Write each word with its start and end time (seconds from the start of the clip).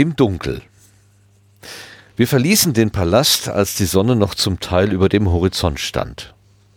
Im 0.00 0.16
Dunkel. 0.16 0.62
Wir 2.16 2.26
verließen 2.26 2.72
den 2.72 2.90
Palast, 2.90 3.50
als 3.50 3.74
die 3.74 3.84
Sonne 3.84 4.16
noch 4.16 4.34
zum 4.34 4.58
Teil 4.58 4.94
über 4.94 5.10
dem 5.10 5.30
Horizont 5.30 5.78
stand. 5.78 6.32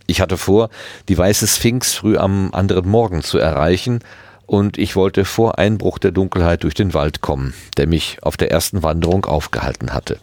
Ich 0.08 0.20
hatte 0.20 0.36
vor, 0.36 0.70
die 1.08 1.18
weiße 1.18 1.48
Sphinx 1.48 1.94
früh 1.94 2.18
am 2.18 2.54
anderen 2.54 2.86
Morgen 2.86 3.24
zu 3.24 3.38
erreichen, 3.38 4.00
und 4.46 4.78
ich 4.78 4.98
wollte 4.98 5.24
vor 5.24 5.58
Einbruch 5.58 6.00
der 6.00 6.12
Dunkelheit 6.12 6.64
durch 6.64 6.74
den 6.74 6.94
Wald 6.94 7.22
kommen, 7.22 7.54
der 7.78 7.88
mich 7.88 8.18
auf 8.24 8.36
der 8.36 8.52
ersten 8.52 8.84
Wanderung 8.84 9.24
aufgehalten 9.24 9.94
hatte. 9.94 10.20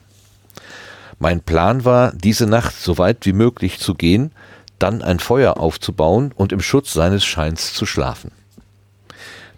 Mein 1.18 1.40
Plan 1.40 1.86
war, 1.86 2.12
diese 2.12 2.46
Nacht 2.46 2.74
so 2.78 2.98
weit 2.98 3.24
wie 3.24 3.32
möglich 3.32 3.78
zu 3.78 3.94
gehen, 3.94 4.30
dann 4.78 5.00
ein 5.00 5.20
Feuer 5.20 5.56
aufzubauen 5.56 6.32
und 6.36 6.52
im 6.52 6.60
Schutz 6.60 6.92
seines 6.92 7.24
Scheins 7.24 7.72
zu 7.72 7.86
schlafen. 7.86 8.30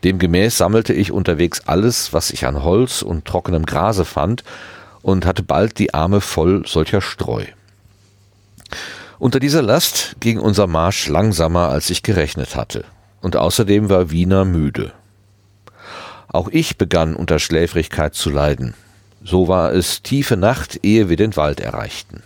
Demgemäß 0.05 0.59
sammelte 0.59 0.93
ich 0.93 1.13
unterwegs 1.13 1.63
alles, 1.67 2.13
was 2.13 2.31
ich 2.31 2.47
an 2.47 2.63
Holz 2.63 3.03
und 3.03 3.25
trockenem 3.25 3.67
Grase 3.67 4.05
fand, 4.05 4.43
und 5.03 5.27
hatte 5.27 5.43
bald 5.43 5.79
die 5.79 5.95
Arme 5.95 6.21
voll 6.21 6.67
solcher 6.67 7.01
Streu. 7.01 7.45
Unter 9.19 9.39
dieser 9.41 9.63
Last 9.63 10.17
ging 10.21 10.39
unser 10.39 10.67
Marsch 10.67 11.09
langsamer, 11.09 11.69
als 11.69 11.91
ich 11.91 12.03
gerechnet 12.03 12.57
hatte, 12.57 12.85
und 13.21 13.37
außerdem 13.37 13.89
war 13.89 14.11
Wiener 14.11 14.45
müde. 14.45 14.93
Auch 16.29 16.49
ich 16.49 16.79
begann 16.79 17.15
unter 17.15 17.39
Schläfrigkeit 17.39 18.15
zu 18.15 18.31
leiden. 18.31 18.75
So 19.23 19.47
war 19.47 19.73
es 19.73 20.03
tiefe 20.03 20.37
Nacht, 20.37 20.81
ehe 20.83 21.09
wir 21.09 21.17
den 21.17 21.37
Wald 21.37 21.61
erreichten. 21.61 22.23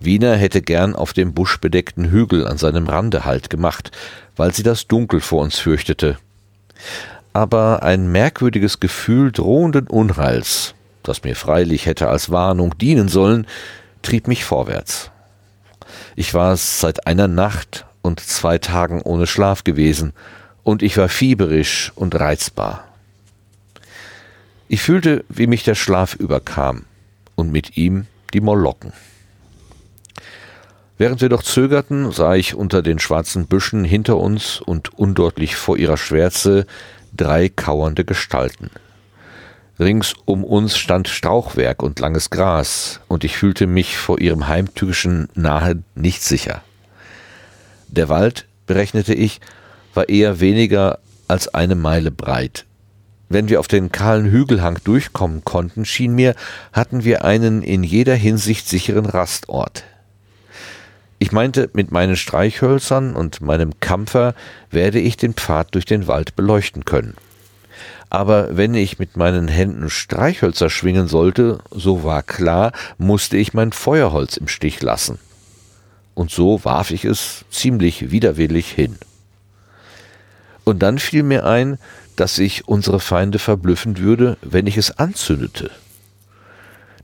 Wiener 0.00 0.34
hätte 0.34 0.62
gern 0.62 0.96
auf 0.96 1.12
dem 1.12 1.34
buschbedeckten 1.34 2.10
Hügel 2.10 2.46
an 2.46 2.56
seinem 2.56 2.86
Rande 2.86 3.26
Halt 3.26 3.50
gemacht, 3.50 3.90
weil 4.34 4.54
sie 4.54 4.62
das 4.62 4.86
Dunkel 4.86 5.20
vor 5.20 5.42
uns 5.42 5.58
fürchtete. 5.58 6.18
Aber 7.34 7.82
ein 7.82 8.10
merkwürdiges 8.10 8.80
Gefühl 8.80 9.30
drohenden 9.30 9.86
Unheils, 9.86 10.74
das 11.02 11.22
mir 11.22 11.36
freilich 11.36 11.84
hätte 11.84 12.08
als 12.08 12.30
Warnung 12.30 12.76
dienen 12.78 13.08
sollen, 13.08 13.46
trieb 14.00 14.26
mich 14.26 14.44
vorwärts. 14.44 15.10
Ich 16.16 16.32
war 16.32 16.56
seit 16.56 17.06
einer 17.06 17.28
Nacht 17.28 17.84
und 18.00 18.20
zwei 18.20 18.56
Tagen 18.58 19.02
ohne 19.02 19.26
Schlaf 19.26 19.64
gewesen, 19.64 20.14
und 20.62 20.82
ich 20.82 20.96
war 20.96 21.08
fieberisch 21.08 21.92
und 21.94 22.18
reizbar. 22.18 22.84
Ich 24.68 24.82
fühlte, 24.82 25.24
wie 25.28 25.46
mich 25.46 25.64
der 25.64 25.74
Schlaf 25.74 26.14
überkam, 26.14 26.84
und 27.34 27.52
mit 27.52 27.76
ihm 27.76 28.06
die 28.32 28.40
Molocken. 28.40 28.92
Während 31.00 31.22
wir 31.22 31.30
doch 31.30 31.42
zögerten, 31.42 32.12
sah 32.12 32.34
ich 32.34 32.54
unter 32.54 32.82
den 32.82 32.98
schwarzen 32.98 33.46
Büschen 33.46 33.84
hinter 33.84 34.18
uns 34.18 34.60
und 34.60 34.98
undeutlich 34.98 35.56
vor 35.56 35.78
ihrer 35.78 35.96
Schwärze 35.96 36.66
drei 37.16 37.48
kauernde 37.48 38.04
Gestalten. 38.04 38.68
Rings 39.78 40.12
um 40.26 40.44
uns 40.44 40.76
stand 40.76 41.08
Strauchwerk 41.08 41.82
und 41.82 41.98
langes 42.00 42.28
Gras, 42.28 43.00
und 43.08 43.24
ich 43.24 43.38
fühlte 43.38 43.66
mich 43.66 43.96
vor 43.96 44.20
ihrem 44.20 44.46
heimtückischen 44.46 45.30
Nahe 45.34 45.82
nicht 45.94 46.22
sicher. 46.22 46.60
Der 47.88 48.10
Wald, 48.10 48.46
berechnete 48.66 49.14
ich, 49.14 49.40
war 49.94 50.10
eher 50.10 50.38
weniger 50.38 50.98
als 51.28 51.48
eine 51.54 51.76
Meile 51.76 52.10
breit. 52.10 52.66
Wenn 53.30 53.48
wir 53.48 53.60
auf 53.60 53.68
den 53.68 53.90
kahlen 53.90 54.30
Hügelhang 54.30 54.78
durchkommen 54.84 55.46
konnten, 55.46 55.86
schien 55.86 56.14
mir, 56.14 56.34
hatten 56.74 57.04
wir 57.04 57.24
einen 57.24 57.62
in 57.62 57.84
jeder 57.84 58.16
Hinsicht 58.16 58.68
sicheren 58.68 59.06
Rastort. 59.06 59.84
Ich 61.22 61.32
meinte, 61.32 61.68
mit 61.74 61.92
meinen 61.92 62.16
Streichhölzern 62.16 63.14
und 63.14 63.42
meinem 63.42 63.78
Kampfer 63.78 64.34
werde 64.70 64.98
ich 64.98 65.18
den 65.18 65.34
Pfad 65.34 65.74
durch 65.74 65.84
den 65.84 66.06
Wald 66.06 66.34
beleuchten 66.34 66.86
können. 66.86 67.14
Aber 68.08 68.56
wenn 68.56 68.72
ich 68.72 68.98
mit 68.98 69.18
meinen 69.18 69.46
Händen 69.46 69.90
Streichhölzer 69.90 70.70
schwingen 70.70 71.08
sollte, 71.08 71.58
so 71.70 72.04
war 72.04 72.22
klar, 72.22 72.72
musste 72.96 73.36
ich 73.36 73.52
mein 73.52 73.72
Feuerholz 73.72 74.38
im 74.38 74.48
Stich 74.48 74.80
lassen. 74.80 75.18
Und 76.14 76.30
so 76.30 76.64
warf 76.64 76.90
ich 76.90 77.04
es 77.04 77.44
ziemlich 77.50 78.10
widerwillig 78.10 78.70
hin. 78.70 78.96
Und 80.64 80.78
dann 80.82 80.98
fiel 80.98 81.22
mir 81.22 81.44
ein, 81.44 81.76
dass 82.16 82.38
ich 82.38 82.66
unsere 82.66 82.98
Feinde 82.98 83.38
verblüffen 83.38 83.98
würde, 83.98 84.38
wenn 84.40 84.66
ich 84.66 84.78
es 84.78 84.98
anzündete. 84.98 85.70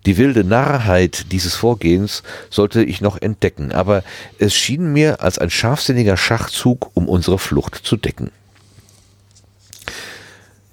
Die 0.07 0.19
wilde 0.19 0.45
Narrheit 0.45 1.33
dieses 1.33 1.57
Vorgehens 1.57 2.23
sollte 2.49 2.85
ich 2.85 3.01
noch 3.01 3.21
entdecken, 3.21 3.73
aber 3.73 4.05
es 4.39 4.55
schien 4.55 4.93
mir 4.93 5.21
als 5.21 5.39
ein 5.39 5.51
scharfsinniger 5.51 6.17
Schachzug, 6.17 6.93
um 6.95 7.09
unsere 7.09 7.41
Flucht 7.41 7.75
zu 7.85 7.97
decken. 7.97 8.31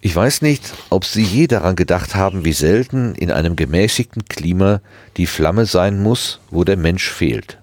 Ich 0.01 0.15
weiß 0.15 0.43
nicht, 0.43 0.73
ob 0.91 1.03
Sie 1.03 1.23
je 1.23 1.47
daran 1.47 1.75
gedacht 1.75 2.13
haben, 2.13 2.45
wie 2.45 2.53
selten 2.53 3.15
in 3.15 3.31
einem 3.31 3.55
gemäßigten 3.55 4.25
Klima 4.25 4.81
die 5.17 5.27
Flamme 5.27 5.65
sein 5.65 6.03
muss, 6.03 6.39
wo 6.51 6.63
der 6.63 6.77
Mensch 6.77 7.09
fehlt. 7.09 7.57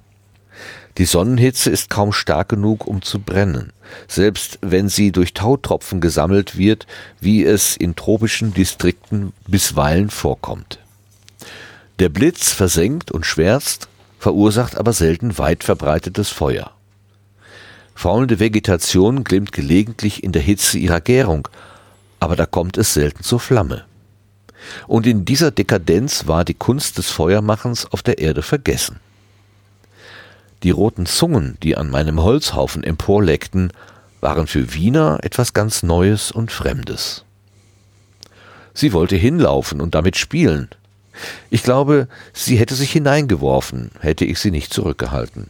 Die 0.99 1.05
Sonnenhitze 1.05 1.71
ist 1.71 1.89
kaum 1.89 2.13
stark 2.13 2.49
genug, 2.49 2.87
um 2.87 3.01
zu 3.01 3.21
brennen, 3.21 3.73
selbst 4.09 4.59
wenn 4.61 4.89
sie 4.89 5.13
durch 5.13 5.35
Tautropfen 5.35 6.01
gesammelt 6.01 6.59
wird, 6.59 6.89
wie 7.21 7.45
es 7.45 7.77
in 7.77 7.95
tropischen 7.95 8.55
Distrikten 8.55 9.33
bisweilen 9.47 10.11
vorkommt. 10.11 10.80
Der 12.01 12.09
Blitz 12.09 12.55
versenkt 12.55 13.11
und 13.11 13.27
schwärzt, 13.27 13.87
verursacht 14.19 14.79
aber 14.79 14.95
selten 14.95 15.37
weit 15.37 15.65
verbreitetes 15.65 16.31
Feuer. 16.31 16.71
Faulende 17.95 18.41
Vegetation 18.41 19.23
glimmt 19.23 19.53
gelegentlich 19.53 20.25
in 20.25 20.33
der 20.33 20.41
Hitze 20.41 20.79
ihrer 20.79 21.03
Gärung, 21.03 21.47
aber 22.19 22.37
da 22.37 22.47
kommt 22.47 22.79
es 22.79 22.95
selten 22.95 23.23
zur 23.23 23.39
Flamme. 23.39 23.85
Und 24.87 25.07
in 25.07 25.27
dieser 25.27 25.51
Dekadenz 25.51 26.27
war 26.27 26.47
die 26.47 26.55
Kunst 26.55 26.97
des 26.97 27.11
Feuermachens 27.11 27.85
auf 27.93 28.03
der 28.03 28.17
Erde 28.17 28.41
vergessen. 28.41 28.99
Die 30.63 30.71
roten 30.71 31.05
Zungen, 31.05 31.59
die 31.63 31.77
an 31.77 31.91
meinem 31.91 32.23
Holzhaufen 32.23 32.83
emporleckten, 32.83 33.75
waren 34.23 34.47
für 34.47 34.73
Wiener 34.73 35.19
etwas 35.21 35.53
ganz 35.53 35.83
Neues 35.83 36.33
und 36.33 36.51
Fremdes. 36.51 37.27
Sie 38.73 38.95
wollte 38.95 39.17
hinlaufen 39.17 39.83
und 39.83 39.95
damit 39.95 40.17
spielen, 40.17 40.71
ich 41.51 41.63
glaube, 41.63 42.09
sie 42.33 42.57
hätte 42.57 42.75
sich 42.75 42.93
hineingeworfen, 42.93 43.91
hätte 44.01 44.25
ich 44.25 44.39
sie 44.39 44.51
nicht 44.51 44.73
zurückgehalten. 44.73 45.49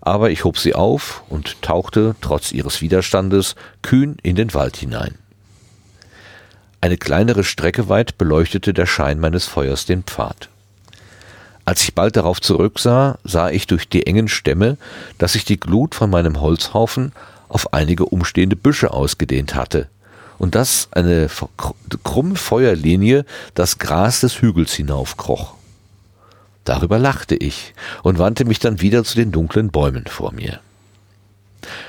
Aber 0.00 0.30
ich 0.30 0.44
hob 0.44 0.58
sie 0.58 0.74
auf 0.74 1.22
und 1.28 1.60
tauchte, 1.62 2.14
trotz 2.20 2.52
ihres 2.52 2.80
Widerstandes, 2.80 3.54
kühn 3.82 4.16
in 4.22 4.36
den 4.36 4.54
Wald 4.54 4.76
hinein. 4.76 5.16
Eine 6.80 6.98
kleinere 6.98 7.44
Strecke 7.44 7.88
weit 7.88 8.18
beleuchtete 8.18 8.74
der 8.74 8.86
Schein 8.86 9.18
meines 9.18 9.46
Feuers 9.46 9.86
den 9.86 10.02
Pfad. 10.02 10.48
Als 11.64 11.82
ich 11.82 11.94
bald 11.94 12.16
darauf 12.16 12.42
zurücksah, 12.42 13.18
sah 13.24 13.48
ich 13.48 13.66
durch 13.66 13.88
die 13.88 14.06
engen 14.06 14.28
Stämme, 14.28 14.76
dass 15.16 15.32
sich 15.32 15.46
die 15.46 15.58
Glut 15.58 15.94
von 15.94 16.10
meinem 16.10 16.40
Holzhaufen 16.40 17.12
auf 17.48 17.72
einige 17.72 18.04
umstehende 18.04 18.56
Büsche 18.56 18.92
ausgedehnt 18.92 19.54
hatte, 19.54 19.88
und 20.38 20.54
dass 20.54 20.88
eine 20.92 21.28
krumme 22.02 22.36
Feuerlinie 22.36 23.24
das 23.54 23.78
Gras 23.78 24.20
des 24.20 24.40
Hügels 24.40 24.72
hinaufkroch. 24.74 25.54
Darüber 26.64 26.98
lachte 26.98 27.34
ich 27.34 27.74
und 28.02 28.18
wandte 28.18 28.44
mich 28.44 28.58
dann 28.58 28.80
wieder 28.80 29.04
zu 29.04 29.16
den 29.16 29.32
dunklen 29.32 29.70
Bäumen 29.70 30.06
vor 30.06 30.32
mir. 30.32 30.60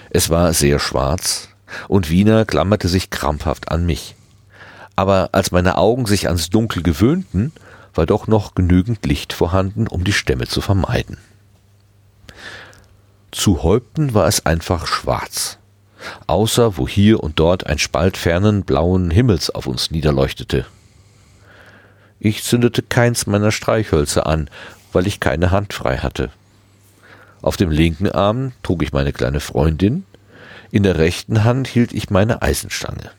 Es 0.10 0.30
war 0.30 0.54
sehr 0.54 0.80
schwarz, 0.80 1.50
und 1.88 2.10
Wiener 2.10 2.46
klammerte 2.46 2.88
sich 2.88 3.10
krampfhaft 3.10 3.72
an 3.72 3.86
mich. 3.86 4.16
Aber 4.96 5.30
als 5.32 5.52
meine 5.52 5.78
Augen 5.78 6.06
sich 6.06 6.28
ans 6.28 6.50
Dunkel 6.50 6.84
gewöhnten, 6.84 7.52
war 7.94 8.06
doch 8.06 8.28
noch 8.28 8.56
genügend 8.56 9.06
Licht 9.06 9.34
vorhanden, 9.34 9.88
um 9.88 10.04
die 10.04 10.14
Stämme 10.14 10.48
zu 10.48 10.62
vermeiden. 10.62 11.18
Zu 13.32 13.64
Häupten 13.64 14.14
war 14.14 14.28
es 14.28 14.46
einfach 14.46 14.88
schwarz 14.88 15.58
außer 16.28 16.78
wo 16.78 16.88
hier 16.88 17.22
und 17.22 17.40
dort 17.40 17.66
ein 17.68 17.80
Spalt 17.80 18.18
fernen 18.18 18.64
blauen 18.64 19.12
Himmels 19.12 19.50
auf 19.50 19.68
uns 19.68 19.92
niederleuchtete. 19.92 20.66
Ich 22.20 22.44
zündete 22.44 22.82
keins 22.82 23.28
meiner 23.28 23.52
Streichhölzer 23.52 24.26
an, 24.26 24.50
weil 24.94 25.08
ich 25.08 25.20
keine 25.20 25.52
Hand 25.52 25.74
frei 25.74 25.98
hatte. 25.98 26.30
Auf 27.42 27.58
dem 27.58 27.70
linken 27.70 28.10
Arm 28.10 28.54
trug 28.64 28.82
ich 28.82 28.94
meine 28.94 29.14
kleine 29.14 29.40
Freundin, 29.40 30.06
in 30.72 30.84
der 30.84 30.98
rechten 30.98 31.44
Hand 31.44 31.68
hielt 31.68 31.94
ich 31.94 32.10
meine 32.10 32.42
Eisenstange. 32.42 33.12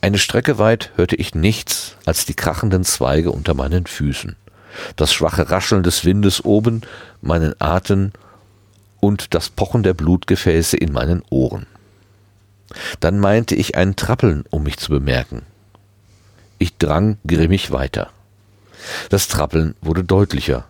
Eine 0.00 0.18
Strecke 0.18 0.58
weit 0.58 0.92
hörte 0.96 1.16
ich 1.16 1.34
nichts 1.34 1.96
als 2.04 2.26
die 2.26 2.34
krachenden 2.34 2.84
Zweige 2.84 3.32
unter 3.32 3.54
meinen 3.54 3.86
Füßen, 3.86 4.36
das 4.96 5.12
schwache 5.12 5.50
Rascheln 5.50 5.82
des 5.82 6.04
Windes 6.04 6.44
oben, 6.44 6.82
meinen 7.20 7.54
Atem 7.60 8.12
und 9.00 9.34
das 9.34 9.48
Pochen 9.50 9.82
der 9.82 9.94
Blutgefäße 9.94 10.76
in 10.76 10.92
meinen 10.92 11.22
Ohren. 11.30 11.66
Dann 13.00 13.18
meinte 13.18 13.54
ich 13.54 13.76
ein 13.76 13.96
Trappeln, 13.96 14.44
um 14.50 14.64
mich 14.64 14.78
zu 14.78 14.90
bemerken. 14.90 15.42
Ich 16.58 16.76
drang 16.76 17.18
grimmig 17.26 17.70
weiter. 17.70 18.10
Das 19.10 19.28
Trappeln 19.28 19.74
wurde 19.80 20.04
deutlicher, 20.04 20.64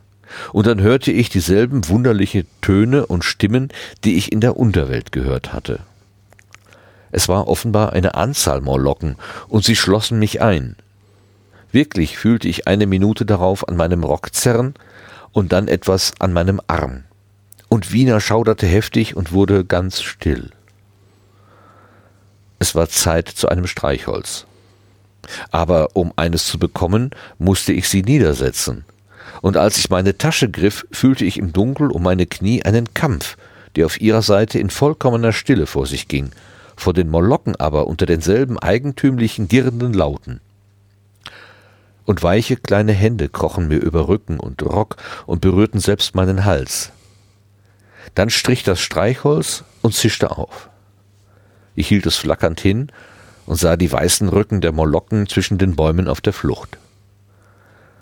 und 0.52 0.66
dann 0.66 0.80
hörte 0.80 1.10
ich 1.10 1.30
dieselben 1.30 1.88
wunderliche 1.88 2.44
Töne 2.60 3.06
und 3.06 3.24
Stimmen, 3.24 3.68
die 4.04 4.16
ich 4.16 4.30
in 4.30 4.40
der 4.40 4.56
Unterwelt 4.56 5.12
gehört 5.12 5.52
hatte. 5.52 5.80
Es 7.10 7.28
war 7.28 7.48
offenbar 7.48 7.94
eine 7.94 8.14
Anzahl 8.14 8.60
Morlocken, 8.60 9.16
und 9.48 9.64
sie 9.64 9.76
schlossen 9.76 10.18
mich 10.18 10.42
ein. 10.42 10.76
Wirklich 11.72 12.18
fühlte 12.18 12.48
ich 12.48 12.66
eine 12.66 12.86
Minute 12.86 13.26
darauf 13.26 13.68
an 13.68 13.76
meinem 13.76 14.04
Rock 14.04 14.34
zerren 14.34 14.74
und 15.32 15.52
dann 15.52 15.68
etwas 15.68 16.12
an 16.18 16.32
meinem 16.32 16.60
Arm. 16.66 17.04
Und 17.68 17.92
Wiener 17.92 18.20
schauderte 18.20 18.66
heftig 18.66 19.16
und 19.16 19.32
wurde 19.32 19.64
ganz 19.64 20.02
still. 20.02 20.50
Es 22.58 22.74
war 22.74 22.88
Zeit 22.88 23.28
zu 23.28 23.48
einem 23.48 23.66
Streichholz. 23.66 24.46
Aber 25.50 25.90
um 25.94 26.12
eines 26.16 26.46
zu 26.46 26.58
bekommen, 26.58 27.10
musste 27.38 27.72
ich 27.72 27.88
sie 27.88 28.02
niedersetzen. 28.02 28.84
Und 29.42 29.56
als 29.56 29.78
ich 29.78 29.90
meine 29.90 30.16
Tasche 30.16 30.50
griff, 30.50 30.86
fühlte 30.90 31.24
ich 31.24 31.38
im 31.38 31.52
Dunkel 31.52 31.90
um 31.90 32.02
meine 32.02 32.26
Knie 32.26 32.62
einen 32.64 32.92
Kampf, 32.94 33.36
der 33.76 33.86
auf 33.86 34.00
ihrer 34.00 34.22
Seite 34.22 34.58
in 34.58 34.70
vollkommener 34.70 35.32
Stille 35.32 35.66
vor 35.66 35.86
sich 35.86 36.08
ging, 36.08 36.30
vor 36.76 36.94
den 36.94 37.08
Molokken 37.08 37.56
aber 37.56 37.86
unter 37.86 38.06
denselben 38.06 38.58
eigentümlichen 38.58 39.48
girrenden 39.48 39.92
Lauten. 39.92 40.40
Und 42.06 42.22
weiche 42.22 42.56
kleine 42.56 42.92
Hände 42.92 43.28
krochen 43.28 43.68
mir 43.68 43.78
über 43.78 44.08
Rücken 44.08 44.40
und 44.40 44.62
Rock 44.62 44.96
und 45.26 45.42
berührten 45.42 45.78
selbst 45.78 46.14
meinen 46.14 46.46
Hals. 46.46 46.90
Dann 48.14 48.30
strich 48.30 48.62
das 48.62 48.80
Streichholz 48.80 49.64
und 49.82 49.94
zischte 49.94 50.30
auf. 50.30 50.68
Ich 51.74 51.88
hielt 51.88 52.06
es 52.06 52.16
flackernd 52.16 52.60
hin 52.60 52.90
und 53.46 53.56
sah 53.56 53.76
die 53.76 53.90
weißen 53.90 54.28
Rücken 54.28 54.60
der 54.60 54.72
Molokken 54.72 55.28
zwischen 55.28 55.58
den 55.58 55.76
Bäumen 55.76 56.08
auf 56.08 56.20
der 56.20 56.32
Flucht. 56.32 56.76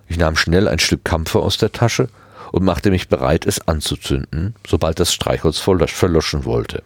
Ich 0.08 0.16
nahm 0.16 0.36
schnell 0.36 0.68
ein 0.68 0.78
Stück 0.78 1.04
Kampfer 1.04 1.40
aus 1.40 1.58
der 1.58 1.72
Tasche 1.72 2.08
und 2.52 2.64
machte 2.64 2.90
mich 2.90 3.08
bereit, 3.08 3.46
es 3.46 3.66
anzuzünden, 3.66 4.54
sobald 4.66 4.98
das 5.00 5.12
Streichholz 5.12 5.58
verloschen 5.58 6.44
wollte. 6.44 6.82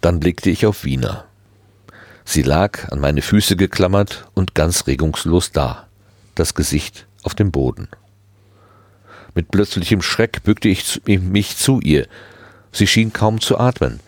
Dann 0.00 0.20
blickte 0.20 0.50
ich 0.50 0.66
auf 0.66 0.84
Wiener. 0.84 1.24
Sie 2.24 2.42
lag 2.42 2.90
an 2.92 3.00
meine 3.00 3.22
Füße 3.22 3.56
geklammert 3.56 4.28
und 4.34 4.54
ganz 4.54 4.86
regungslos 4.86 5.52
da, 5.52 5.88
das 6.34 6.54
Gesicht 6.54 7.06
auf 7.22 7.34
dem 7.34 7.50
Boden. 7.50 7.88
Mit 9.34 9.50
plötzlichem 9.50 10.02
Schreck 10.02 10.42
bückte 10.42 10.68
ich 10.68 11.00
mich 11.06 11.56
zu 11.56 11.80
ihr. 11.80 12.06
Sie 12.72 12.86
schien 12.86 13.12
kaum 13.12 13.40
zu 13.40 13.58
atmen. 13.58 14.00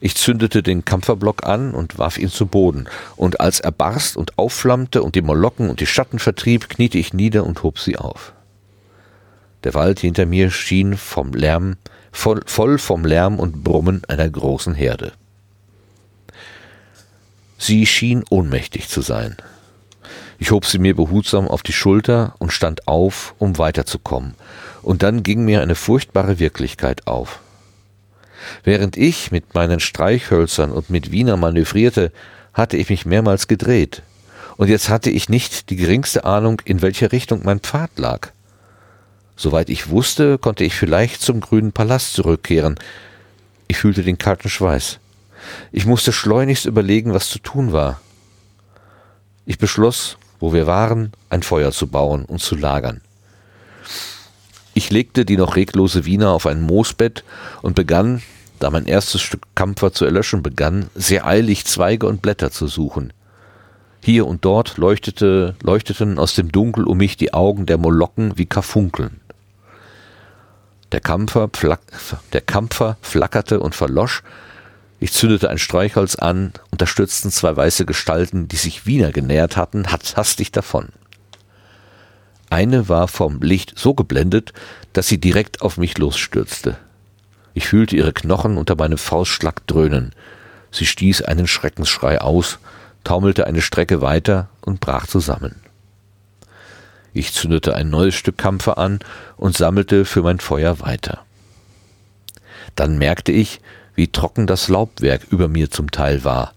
Ich 0.00 0.14
zündete 0.14 0.62
den 0.62 0.84
Kampferblock 0.84 1.46
an 1.46 1.72
und 1.72 1.98
warf 1.98 2.18
ihn 2.18 2.28
zu 2.28 2.46
Boden, 2.46 2.86
und 3.16 3.40
als 3.40 3.60
er 3.60 3.72
barst 3.72 4.16
und 4.16 4.38
aufflammte 4.38 5.02
und 5.02 5.14
die 5.14 5.22
Molokken 5.22 5.70
und 5.70 5.80
die 5.80 5.86
Schatten 5.86 6.18
vertrieb, 6.18 6.68
kniete 6.68 6.98
ich 6.98 7.14
nieder 7.14 7.44
und 7.44 7.62
hob 7.62 7.78
sie 7.78 7.96
auf. 7.96 8.32
Der 9.64 9.74
Wald 9.74 10.00
hinter 10.00 10.26
mir 10.26 10.50
schien 10.50 10.96
vom 10.96 11.32
Lärm, 11.32 11.76
voll, 12.12 12.42
voll 12.46 12.78
vom 12.78 13.04
Lärm 13.04 13.38
und 13.38 13.64
Brummen 13.64 14.02
einer 14.06 14.28
großen 14.28 14.74
Herde. 14.74 15.12
Sie 17.58 17.86
schien 17.86 18.22
ohnmächtig 18.28 18.88
zu 18.88 19.00
sein. 19.00 19.36
Ich 20.38 20.50
hob 20.50 20.66
sie 20.66 20.78
mir 20.78 20.94
behutsam 20.94 21.48
auf 21.48 21.62
die 21.62 21.72
Schulter 21.72 22.34
und 22.38 22.52
stand 22.52 22.86
auf, 22.88 23.34
um 23.38 23.58
weiterzukommen, 23.58 24.34
und 24.82 25.02
dann 25.02 25.22
ging 25.22 25.44
mir 25.44 25.62
eine 25.62 25.74
furchtbare 25.74 26.38
Wirklichkeit 26.38 27.06
auf. 27.06 27.40
Während 28.62 28.96
ich 28.96 29.32
mit 29.32 29.54
meinen 29.54 29.80
Streichhölzern 29.80 30.70
und 30.70 30.90
mit 30.90 31.10
Wiener 31.10 31.36
manövrierte, 31.36 32.12
hatte 32.52 32.76
ich 32.76 32.90
mich 32.90 33.06
mehrmals 33.06 33.48
gedreht, 33.48 34.02
und 34.56 34.68
jetzt 34.68 34.88
hatte 34.88 35.10
ich 35.10 35.28
nicht 35.28 35.70
die 35.70 35.76
geringste 35.76 36.24
Ahnung, 36.24 36.62
in 36.64 36.82
welche 36.82 37.12
Richtung 37.12 37.40
mein 37.44 37.60
Pfad 37.60 37.98
lag. 37.98 38.28
Soweit 39.36 39.68
ich 39.68 39.90
wusste, 39.90 40.38
konnte 40.38 40.64
ich 40.64 40.74
vielleicht 40.74 41.20
zum 41.20 41.40
grünen 41.40 41.72
Palast 41.72 42.14
zurückkehren. 42.14 42.76
Ich 43.68 43.76
fühlte 43.76 44.02
den 44.02 44.16
kalten 44.16 44.48
Schweiß. 44.48 44.98
Ich 45.72 45.84
musste 45.84 46.12
schleunigst 46.12 46.64
überlegen, 46.64 47.12
was 47.12 47.28
zu 47.28 47.38
tun 47.38 47.72
war. 47.72 48.00
Ich 49.44 49.58
beschloss, 49.58 50.16
wo 50.40 50.52
wir 50.52 50.66
waren, 50.66 51.12
ein 51.30 51.42
Feuer 51.42 51.72
zu 51.72 51.86
bauen 51.86 52.24
und 52.24 52.40
zu 52.40 52.56
lagern. 52.56 53.00
Ich 54.74 54.90
legte 54.90 55.24
die 55.24 55.36
noch 55.36 55.56
reglose 55.56 56.04
Wiener 56.04 56.30
auf 56.30 56.46
ein 56.46 56.60
Moosbett 56.60 57.24
und 57.62 57.74
begann, 57.74 58.22
da 58.58 58.70
mein 58.70 58.86
erstes 58.86 59.22
Stück 59.22 59.42
Kampfer 59.54 59.92
zu 59.92 60.04
erlöschen 60.04 60.42
begann, 60.42 60.90
sehr 60.94 61.26
eilig 61.26 61.64
Zweige 61.64 62.06
und 62.06 62.22
Blätter 62.22 62.50
zu 62.50 62.66
suchen. 62.66 63.12
Hier 64.02 64.26
und 64.26 64.44
dort 64.44 64.76
leuchtete, 64.76 65.56
leuchteten 65.62 66.18
aus 66.18 66.34
dem 66.34 66.52
Dunkel 66.52 66.84
um 66.84 66.98
mich 66.98 67.16
die 67.16 67.34
Augen 67.34 67.66
der 67.66 67.78
Molokken 67.78 68.36
wie 68.36 68.46
Karfunkeln. 68.46 69.20
Der 70.92 71.00
Kampfer, 71.00 71.50
der 72.32 72.40
Kampfer 72.40 72.96
flackerte 73.00 73.60
und 73.60 73.74
verlosch, 73.74 74.22
ich 74.98 75.12
zündete 75.12 75.50
ein 75.50 75.58
Streichholz 75.58 76.16
an 76.16 76.52
und 76.70 76.80
da 76.80 76.86
stürzten 76.86 77.30
zwei 77.30 77.54
weiße 77.54 77.84
Gestalten, 77.84 78.48
die 78.48 78.56
sich 78.56 78.86
Wiener 78.86 79.12
genähert 79.12 79.56
hatten, 79.56 79.86
hastig 79.92 80.52
davon. 80.52 80.88
Eine 82.48 82.88
war 82.88 83.08
vom 83.08 83.42
Licht 83.42 83.78
so 83.78 83.94
geblendet, 83.94 84.52
dass 84.92 85.08
sie 85.08 85.18
direkt 85.18 85.62
auf 85.62 85.76
mich 85.76 85.98
losstürzte. 85.98 86.78
Ich 87.54 87.68
fühlte 87.68 87.96
ihre 87.96 88.12
Knochen 88.12 88.56
unter 88.56 88.76
meinem 88.76 88.98
Faustschlag 88.98 89.66
dröhnen. 89.66 90.12
Sie 90.70 90.86
stieß 90.86 91.22
einen 91.22 91.46
Schreckensschrei 91.46 92.20
aus, 92.20 92.58
taumelte 93.04 93.46
eine 93.46 93.62
Strecke 93.62 94.00
weiter 94.00 94.48
und 94.60 94.80
brach 94.80 95.06
zusammen. 95.06 95.56
Ich 97.12 97.32
zündete 97.32 97.74
ein 97.74 97.88
neues 97.88 98.14
Stück 98.14 98.36
Kampfer 98.36 98.78
an 98.78 98.98
und 99.36 99.56
sammelte 99.56 100.04
für 100.04 100.22
mein 100.22 100.38
Feuer 100.38 100.80
weiter. 100.80 101.24
Dann 102.74 102.98
merkte 102.98 103.32
ich, 103.32 103.60
wie 103.96 104.08
trocken 104.08 104.46
das 104.46 104.68
Laubwerk 104.68 105.22
über 105.30 105.48
mir 105.48 105.70
zum 105.70 105.90
Teil 105.90 106.22
war, 106.22 106.52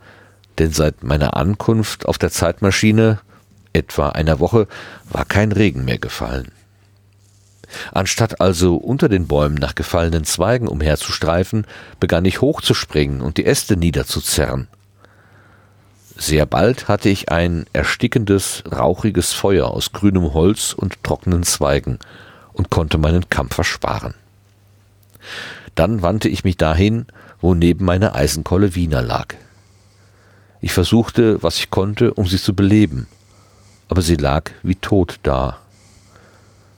denn 0.59 0.71
seit 0.71 1.03
meiner 1.03 1.35
Ankunft 1.35 2.05
auf 2.05 2.17
der 2.17 2.29
Zeitmaschine, 2.29 3.19
etwa 3.73 4.09
einer 4.09 4.39
Woche, 4.39 4.67
war 5.09 5.25
kein 5.25 5.51
Regen 5.51 5.85
mehr 5.85 5.97
gefallen. 5.97 6.51
Anstatt 7.91 8.41
also 8.41 8.75
unter 8.75 9.09
den 9.09 9.27
Bäumen 9.27 9.55
nach 9.55 9.75
gefallenen 9.75 10.25
Zweigen 10.25 10.67
umherzustreifen, 10.67 11.65
begann 11.99 12.25
ich 12.25 12.41
hochzuspringen 12.41 13.21
und 13.21 13.37
die 13.37 13.45
Äste 13.45 13.77
niederzuzerren. 13.77 14.67
Sehr 16.17 16.45
bald 16.45 16.89
hatte 16.89 17.07
ich 17.07 17.31
ein 17.31 17.65
erstickendes, 17.71 18.63
rauchiges 18.69 19.31
Feuer 19.31 19.67
aus 19.67 19.93
grünem 19.93 20.33
Holz 20.33 20.73
und 20.73 21.01
trockenen 21.03 21.43
Zweigen 21.43 21.99
und 22.51 22.69
konnte 22.69 22.97
meinen 22.97 23.29
Kampf 23.29 23.57
ersparen. 23.57 24.15
Dann 25.75 26.01
wandte 26.01 26.27
ich 26.27 26.43
mich 26.43 26.57
dahin, 26.57 27.05
wo 27.41 27.53
neben 27.53 27.85
meiner 27.85 28.15
Eisenkolle 28.15 28.75
Wiener 28.75 29.01
lag. 29.01 29.35
Ich 30.61 30.73
versuchte, 30.73 31.41
was 31.41 31.57
ich 31.57 31.69
konnte, 31.69 32.13
um 32.13 32.27
sie 32.27 32.37
zu 32.37 32.53
beleben, 32.53 33.07
aber 33.87 34.01
sie 34.01 34.15
lag 34.15 34.51
wie 34.61 34.75
tot 34.75 35.19
da. 35.23 35.57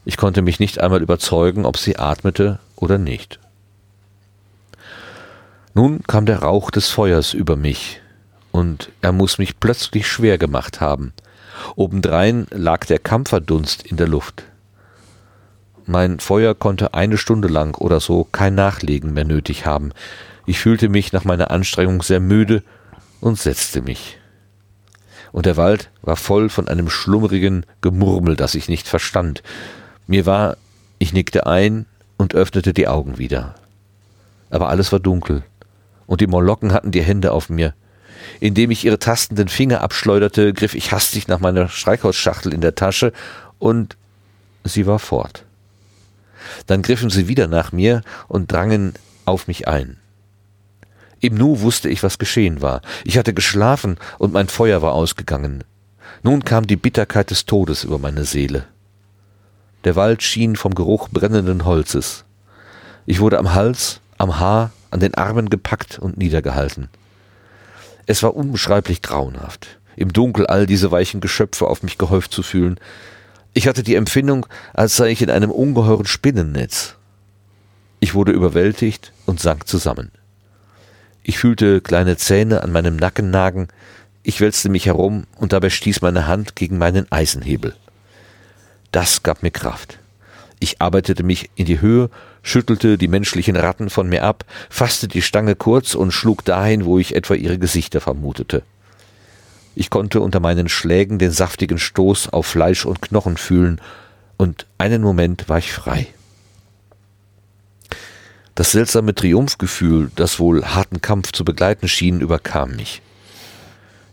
Ich 0.06 0.18
konnte 0.18 0.42
mich 0.42 0.60
nicht 0.60 0.80
einmal 0.80 1.02
überzeugen, 1.02 1.66
ob 1.66 1.78
sie 1.78 1.98
atmete 1.98 2.60
oder 2.76 2.98
nicht. 2.98 3.40
Nun 5.74 6.04
kam 6.04 6.26
der 6.26 6.40
Rauch 6.40 6.70
des 6.70 6.90
Feuers 6.90 7.34
über 7.34 7.56
mich, 7.56 8.02
und 8.52 8.92
er 9.02 9.14
muss 9.14 9.38
mich 9.38 9.60
plötzlich 9.60 10.08
schwer 10.08 10.38
gemacht 10.38 10.82
haben. 10.82 11.14
Obendrein 11.76 12.48
lag 12.52 12.86
der 12.86 13.00
Kampferdunst 13.00 13.84
in 13.84 13.98
der 13.98 14.08
Luft. 14.08 14.44
Mein 15.86 16.20
Feuer 16.20 16.56
konnte 16.56 16.94
eine 16.94 17.18
Stunde 17.18 17.48
lang 17.48 17.76
oder 17.76 18.00
so 18.00 18.28
kein 18.32 18.56
Nachlegen 18.56 19.14
mehr 19.14 19.26
nötig 19.26 19.66
haben. 19.66 19.92
Ich 20.46 20.60
fühlte 20.60 20.90
mich 20.90 21.14
nach 21.14 21.24
meiner 21.24 21.52
Anstrengung 21.52 22.02
sehr 22.02 22.20
müde 22.20 22.64
und 23.20 23.40
setzte 23.40 23.82
mich. 23.82 24.18
Und 25.32 25.46
der 25.46 25.58
Wald 25.58 25.90
war 26.02 26.16
voll 26.16 26.50
von 26.50 26.68
einem 26.68 26.90
schlummerigen 26.90 27.66
Gemurmel, 27.82 28.36
das 28.36 28.56
ich 28.56 28.68
nicht 28.68 28.88
verstand. 28.88 29.44
Mir 30.08 30.26
war, 30.26 30.58
ich 31.00 31.14
nickte 31.14 31.46
ein 31.48 31.86
und 32.18 32.36
öffnete 32.36 32.74
die 32.74 32.88
Augen 32.88 33.18
wieder. 33.18 33.56
Aber 34.50 34.70
alles 34.70 34.92
war 34.92 35.00
dunkel, 35.00 35.44
und 36.06 36.20
die 36.20 36.28
Molokken 36.28 36.74
hatten 36.74 36.92
die 36.92 37.02
Hände 37.02 37.32
auf 37.32 37.50
mir. 37.50 37.74
Indem 38.40 38.72
ich 38.72 38.86
ihre 38.86 39.00
tastenden 39.00 39.48
Finger 39.48 39.82
abschleuderte, 39.82 40.54
griff 40.54 40.76
ich 40.76 40.92
hastig 40.92 41.28
nach 41.28 41.40
meiner 41.40 41.70
Streichholzschachtel 41.70 42.54
in 42.54 42.62
der 42.62 42.76
Tasche, 42.76 43.14
und 43.58 43.96
sie 44.64 44.86
war 44.86 45.00
fort. 45.00 45.46
Dann 46.68 46.82
griffen 46.82 47.10
sie 47.10 47.28
wieder 47.28 47.48
nach 47.48 47.72
mir 47.72 48.02
und 48.28 48.52
drangen 48.52 48.94
auf 49.26 49.48
mich 49.48 49.68
ein. 49.68 50.01
Im 51.22 51.36
Nu 51.36 51.62
wusste 51.62 51.88
ich, 51.88 52.02
was 52.02 52.18
geschehen 52.18 52.62
war. 52.64 52.82
Ich 53.06 53.18
hatte 53.18 53.34
geschlafen 53.34 53.98
und 54.18 54.34
mein 54.34 54.48
Feuer 54.48 54.82
war 54.82 54.94
ausgegangen. 54.94 55.64
Nun 56.24 56.44
kam 56.44 56.66
die 56.66 56.76
Bitterkeit 56.76 57.30
des 57.30 57.46
Todes 57.46 57.84
über 57.84 58.00
meine 58.00 58.26
Seele. 58.26 58.66
Der 59.84 59.96
Wald 59.96 60.24
schien 60.24 60.56
vom 60.56 60.74
Geruch 60.74 61.10
brennenden 61.10 61.64
Holzes. 61.64 62.26
Ich 63.06 63.20
wurde 63.20 63.38
am 63.38 63.54
Hals, 63.54 64.02
am 64.18 64.40
Haar, 64.40 64.72
an 64.90 65.00
den 65.00 65.14
Armen 65.14 65.50
gepackt 65.50 66.00
und 66.00 66.18
niedergehalten. 66.18 66.90
Es 68.08 68.24
war 68.24 68.36
unbeschreiblich 68.36 69.04
grauenhaft, 69.04 69.80
im 69.96 70.12
Dunkel 70.14 70.48
all 70.48 70.66
diese 70.66 70.92
weichen 70.92 71.22
Geschöpfe 71.22 71.68
auf 71.68 71.84
mich 71.84 72.00
gehäuft 72.00 72.32
zu 72.32 72.42
fühlen. 72.42 72.80
Ich 73.54 73.68
hatte 73.68 73.84
die 73.84 73.96
Empfindung, 73.96 74.48
als 74.74 74.98
sei 74.98 75.12
ich 75.12 75.22
in 75.22 75.30
einem 75.30 75.52
ungeheuren 75.52 76.08
Spinnennetz. 76.08 76.96
Ich 78.00 78.16
wurde 78.16 78.32
überwältigt 78.32 79.14
und 79.28 79.40
sank 79.40 79.68
zusammen. 79.68 80.12
Ich 81.24 81.38
fühlte 81.38 81.82
kleine 81.82 82.18
Zähne 82.18 82.64
an 82.64 82.72
meinem 82.72 82.96
Nacken 82.96 83.30
nagen, 83.30 83.68
ich 84.24 84.40
wälzte 84.40 84.70
mich 84.70 84.86
herum 84.86 85.26
und 85.38 85.54
dabei 85.54 85.70
stieß 85.70 86.02
meine 86.02 86.28
Hand 86.28 86.56
gegen 86.56 86.78
meinen 86.78 87.12
Eisenhebel. 87.12 87.76
Das 88.92 89.24
gab 89.24 89.42
mir 89.42 89.52
Kraft. 89.52 90.00
Ich 90.60 90.80
arbeitete 90.80 91.24
mich 91.24 91.50
in 91.56 91.66
die 91.66 91.82
Höhe, 91.82 92.10
schüttelte 92.44 92.98
die 92.98 93.08
menschlichen 93.08 93.56
Ratten 93.56 93.90
von 93.90 94.10
mir 94.10 94.24
ab, 94.24 94.46
fasste 94.70 95.08
die 95.08 95.24
Stange 95.24 95.56
kurz 95.56 95.96
und 95.96 96.12
schlug 96.12 96.46
dahin, 96.46 96.86
wo 96.86 97.00
ich 97.00 97.16
etwa 97.16 97.34
ihre 97.34 97.58
Gesichter 97.58 98.00
vermutete. 98.00 98.62
Ich 99.74 99.90
konnte 99.90 100.22
unter 100.22 100.40
meinen 100.40 100.70
Schlägen 100.70 101.18
den 101.18 101.32
saftigen 101.32 101.80
Stoß 101.80 102.30
auf 102.30 102.46
Fleisch 102.46 102.86
und 102.86 103.02
Knochen 103.02 103.38
fühlen, 103.38 103.82
und 104.38 104.66
einen 104.78 105.02
Moment 105.02 105.50
war 105.50 105.60
ich 105.60 105.72
frei. 105.72 106.08
Das 108.62 108.74
seltsame 108.74 109.16
Triumphgefühl, 109.16 110.12
das 110.16 110.40
wohl 110.40 110.64
harten 110.64 111.02
Kampf 111.02 111.32
zu 111.32 111.44
begleiten 111.44 111.88
schien, 111.88 112.22
überkam 112.22 112.76
mich. 112.76 113.02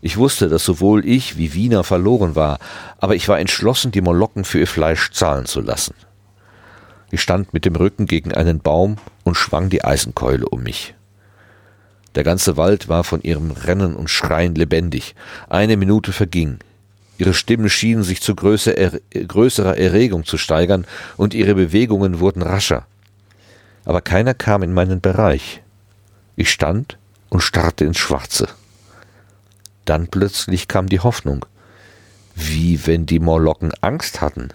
Ich 0.01 0.17
wusste, 0.17 0.49
dass 0.49 0.65
sowohl 0.65 1.05
ich 1.05 1.37
wie 1.37 1.53
Wiener 1.53 1.83
verloren 1.83 2.35
war, 2.35 2.57
aber 2.97 3.13
ich 3.13 3.29
war 3.29 3.39
entschlossen, 3.39 3.91
die 3.91 4.01
Molokken 4.01 4.45
für 4.45 4.57
ihr 4.57 4.65
Fleisch 4.65 5.11
zahlen 5.11 5.45
zu 5.45 5.61
lassen. 5.61 5.93
Ich 7.11 7.21
stand 7.21 7.53
mit 7.53 7.63
dem 7.63 7.75
Rücken 7.75 8.07
gegen 8.07 8.33
einen 8.33 8.59
Baum 8.59 8.97
und 9.23 9.35
schwang 9.35 9.69
die 9.69 9.83
Eisenkeule 9.83 10.49
um 10.49 10.63
mich. 10.63 10.95
Der 12.15 12.23
ganze 12.23 12.57
Wald 12.57 12.89
war 12.89 13.03
von 13.03 13.21
ihrem 13.21 13.51
Rennen 13.51 13.95
und 13.95 14.09
Schreien 14.09 14.55
lebendig. 14.55 15.13
Eine 15.47 15.77
Minute 15.77 16.11
verging. 16.11 16.57
Ihre 17.19 17.35
Stimmen 17.35 17.69
schienen 17.69 18.01
sich 18.01 18.23
zu 18.23 18.33
größerer 18.33 19.77
Erregung 19.77 20.25
zu 20.25 20.39
steigern, 20.39 20.87
und 21.17 21.35
ihre 21.35 21.53
Bewegungen 21.53 22.19
wurden 22.19 22.41
rascher. 22.41 22.87
Aber 23.85 24.01
keiner 24.01 24.33
kam 24.33 24.63
in 24.63 24.73
meinen 24.73 25.01
Bereich. 25.01 25.61
Ich 26.35 26.51
stand 26.51 26.97
und 27.29 27.41
starrte 27.41 27.85
ins 27.85 27.97
Schwarze. 27.97 28.47
Dann 29.85 30.07
plötzlich 30.07 30.67
kam 30.67 30.87
die 30.87 30.99
Hoffnung, 30.99 31.45
wie 32.35 32.85
wenn 32.85 33.05
die 33.05 33.19
Morlocken 33.19 33.71
Angst 33.81 34.21
hatten. 34.21 34.49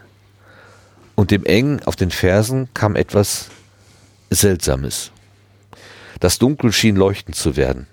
Und 1.15 1.31
dem 1.31 1.45
Eng 1.45 1.81
auf 1.85 1.97
den 1.97 2.11
Fersen 2.11 2.69
kam 2.75 2.97
etwas 2.97 3.49
Seltsames. 4.31 5.11
Das 6.21 6.39
Dunkel 6.39 6.73
schien 6.73 6.97
leuchtend 6.97 7.37
zu 7.37 7.57
werden. 7.57 7.87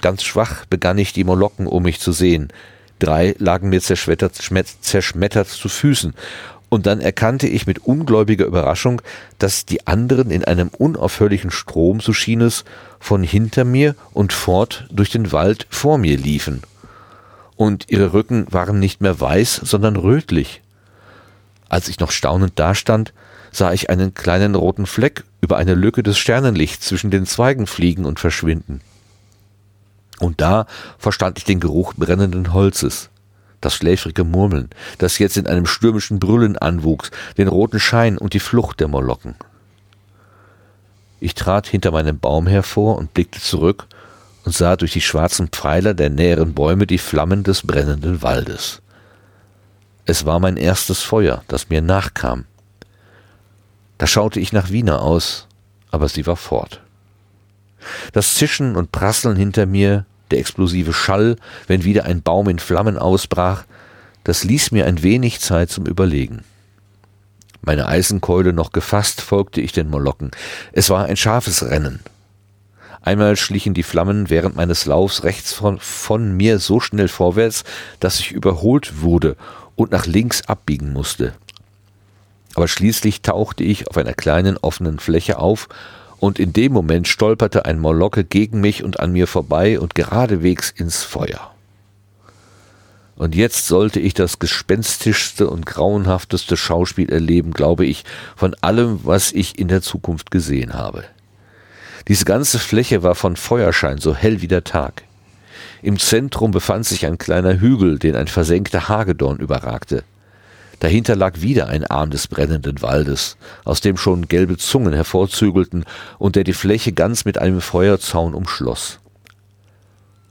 Ganz 0.00 0.22
schwach 0.22 0.66
begann 0.66 0.98
ich 0.98 1.12
die 1.12 1.24
Molokken 1.24 1.66
um 1.66 1.82
mich 1.82 2.00
zu 2.00 2.12
sehen. 2.12 2.52
Drei 2.98 3.34
lagen 3.38 3.70
mir 3.70 3.80
zerschmettert, 3.80 4.34
zerschmettert 4.34 5.48
zu 5.48 5.68
Füßen, 5.68 6.14
und 6.74 6.86
dann 6.86 7.00
erkannte 7.00 7.46
ich 7.46 7.66
mit 7.66 7.86
ungläubiger 7.86 8.44
Überraschung, 8.44 9.00
dass 9.38 9.64
die 9.64 9.86
anderen 9.86 10.30
in 10.30 10.44
einem 10.44 10.68
unaufhörlichen 10.68 11.50
Strom, 11.50 12.00
so 12.00 12.12
schien 12.12 12.40
es, 12.40 12.64
von 13.00 13.22
hinter 13.22 13.64
mir 13.64 13.94
und 14.12 14.32
fort 14.32 14.86
durch 14.90 15.10
den 15.10 15.32
Wald 15.32 15.66
vor 15.70 15.98
mir 15.98 16.16
liefen 16.18 16.62
und 17.56 17.86
ihre 17.88 18.12
Rücken 18.12 18.46
waren 18.50 18.78
nicht 18.78 19.00
mehr 19.00 19.20
weiß, 19.20 19.60
sondern 19.62 19.96
rötlich. 19.96 20.62
Als 21.68 21.88
ich 21.88 22.00
noch 22.00 22.10
staunend 22.10 22.58
dastand, 22.58 23.12
sah 23.52 23.72
ich 23.72 23.90
einen 23.90 24.14
kleinen 24.14 24.54
roten 24.54 24.86
Fleck 24.86 25.24
über 25.40 25.56
eine 25.56 25.74
Lücke 25.74 26.02
des 26.02 26.18
Sternenlichts 26.18 26.86
zwischen 26.86 27.10
den 27.10 27.26
Zweigen 27.26 27.66
fliegen 27.66 28.04
und 28.04 28.18
verschwinden. 28.18 28.80
Und 30.18 30.40
da 30.40 30.66
verstand 30.98 31.38
ich 31.38 31.44
den 31.44 31.60
Geruch 31.60 31.94
brennenden 31.94 32.52
Holzes, 32.52 33.10
das 33.64 33.74
schläfrige 33.74 34.24
Murmeln, 34.24 34.70
das 34.98 35.18
jetzt 35.18 35.36
in 35.36 35.46
einem 35.46 35.66
stürmischen 35.66 36.18
Brüllen 36.18 36.58
anwuchs, 36.58 37.10
den 37.38 37.48
roten 37.48 37.80
Schein 37.80 38.18
und 38.18 38.34
die 38.34 38.40
Flucht 38.40 38.80
der 38.80 38.88
Molokken. 38.88 39.34
Ich 41.20 41.34
trat 41.34 41.66
hinter 41.66 41.90
meinem 41.90 42.18
Baum 42.18 42.46
hervor 42.46 42.98
und 42.98 43.14
blickte 43.14 43.40
zurück 43.40 43.86
und 44.44 44.54
sah 44.54 44.76
durch 44.76 44.92
die 44.92 45.00
schwarzen 45.00 45.48
Pfeiler 45.48 45.94
der 45.94 46.10
näheren 46.10 46.52
Bäume 46.52 46.86
die 46.86 46.98
Flammen 46.98 47.44
des 47.44 47.62
brennenden 47.62 48.22
Waldes. 48.22 48.82
Es 50.04 50.26
war 50.26 50.38
mein 50.38 50.58
erstes 50.58 51.00
Feuer, 51.00 51.42
das 51.48 51.70
mir 51.70 51.80
nachkam. 51.80 52.44
Da 53.96 54.06
schaute 54.06 54.38
ich 54.38 54.52
nach 54.52 54.70
Wiener 54.70 55.00
aus, 55.00 55.46
aber 55.90 56.08
sie 56.08 56.26
war 56.26 56.36
fort. 56.36 56.82
Das 58.12 58.34
Zischen 58.34 58.76
und 58.76 58.92
Prasseln 58.92 59.36
hinter 59.36 59.64
mir, 59.64 60.04
der 60.34 60.40
explosive 60.40 60.92
Schall, 60.92 61.36
wenn 61.66 61.84
wieder 61.84 62.04
ein 62.04 62.22
Baum 62.22 62.48
in 62.48 62.58
Flammen 62.58 62.98
ausbrach, 62.98 63.64
das 64.24 64.44
ließ 64.44 64.72
mir 64.72 64.86
ein 64.86 65.02
wenig 65.02 65.40
Zeit 65.40 65.70
zum 65.70 65.86
Überlegen. 65.86 66.44
Meine 67.62 67.88
Eisenkeule 67.88 68.52
noch 68.52 68.72
gefasst, 68.72 69.20
folgte 69.20 69.60
ich 69.60 69.72
den 69.72 69.88
Molokken. 69.88 70.32
Es 70.72 70.90
war 70.90 71.06
ein 71.06 71.16
scharfes 71.16 71.62
Rennen, 71.62 72.00
Einmal 73.04 73.36
schlichen 73.36 73.74
die 73.74 73.82
Flammen 73.82 74.30
während 74.30 74.56
meines 74.56 74.86
Laufs 74.86 75.24
rechts 75.24 75.52
von, 75.52 75.78
von 75.78 76.34
mir 76.34 76.58
so 76.58 76.80
schnell 76.80 77.08
vorwärts, 77.08 77.62
dass 78.00 78.18
ich 78.18 78.32
überholt 78.32 79.02
wurde 79.02 79.36
und 79.76 79.92
nach 79.92 80.06
links 80.06 80.40
abbiegen 80.46 80.94
musste. 80.94 81.34
Aber 82.54 82.66
schließlich 82.66 83.20
tauchte 83.20 83.62
ich 83.62 83.88
auf 83.88 83.98
einer 83.98 84.14
kleinen 84.14 84.56
offenen 84.56 85.00
Fläche 85.00 85.38
auf, 85.38 85.68
und 86.18 86.38
in 86.38 86.52
dem 86.52 86.72
Moment 86.72 87.08
stolperte 87.08 87.64
ein 87.64 87.78
Molocke 87.78 88.24
gegen 88.24 88.60
mich 88.60 88.82
und 88.84 89.00
an 89.00 89.12
mir 89.12 89.26
vorbei 89.26 89.78
und 89.78 89.94
geradewegs 89.94 90.70
ins 90.70 91.02
Feuer. 91.02 91.54
Und 93.16 93.34
jetzt 93.34 93.68
sollte 93.68 94.00
ich 94.00 94.14
das 94.14 94.38
gespenstischste 94.38 95.48
und 95.48 95.66
grauenhafteste 95.66 96.56
Schauspiel 96.56 97.10
erleben, 97.10 97.52
glaube 97.52 97.86
ich, 97.86 98.04
von 98.34 98.54
allem, 98.60 99.00
was 99.04 99.32
ich 99.32 99.58
in 99.58 99.68
der 99.68 99.82
Zukunft 99.82 100.30
gesehen 100.30 100.74
habe. 100.74 101.04
Diese 102.08 102.24
ganze 102.24 102.58
Fläche 102.58 103.02
war 103.02 103.14
von 103.14 103.36
Feuerschein 103.36 103.98
so 103.98 104.14
hell 104.14 104.42
wie 104.42 104.48
der 104.48 104.64
Tag. 104.64 105.04
Im 105.80 105.98
Zentrum 105.98 106.50
befand 106.50 106.86
sich 106.86 107.06
ein 107.06 107.18
kleiner 107.18 107.60
Hügel, 107.60 107.98
den 107.98 108.16
ein 108.16 108.26
versenkter 108.28 108.88
Hagedorn 108.88 109.38
überragte. 109.38 110.02
Dahinter 110.84 111.16
lag 111.16 111.40
wieder 111.40 111.68
ein 111.68 111.86
Arm 111.86 112.10
des 112.10 112.28
brennenden 112.28 112.82
Waldes, 112.82 113.38
aus 113.64 113.80
dem 113.80 113.96
schon 113.96 114.28
gelbe 114.28 114.58
Zungen 114.58 114.92
hervorzügelten 114.92 115.86
und 116.18 116.36
der 116.36 116.44
die 116.44 116.52
Fläche 116.52 116.92
ganz 116.92 117.24
mit 117.24 117.38
einem 117.38 117.62
Feuerzaun 117.62 118.34
umschloss. 118.34 118.98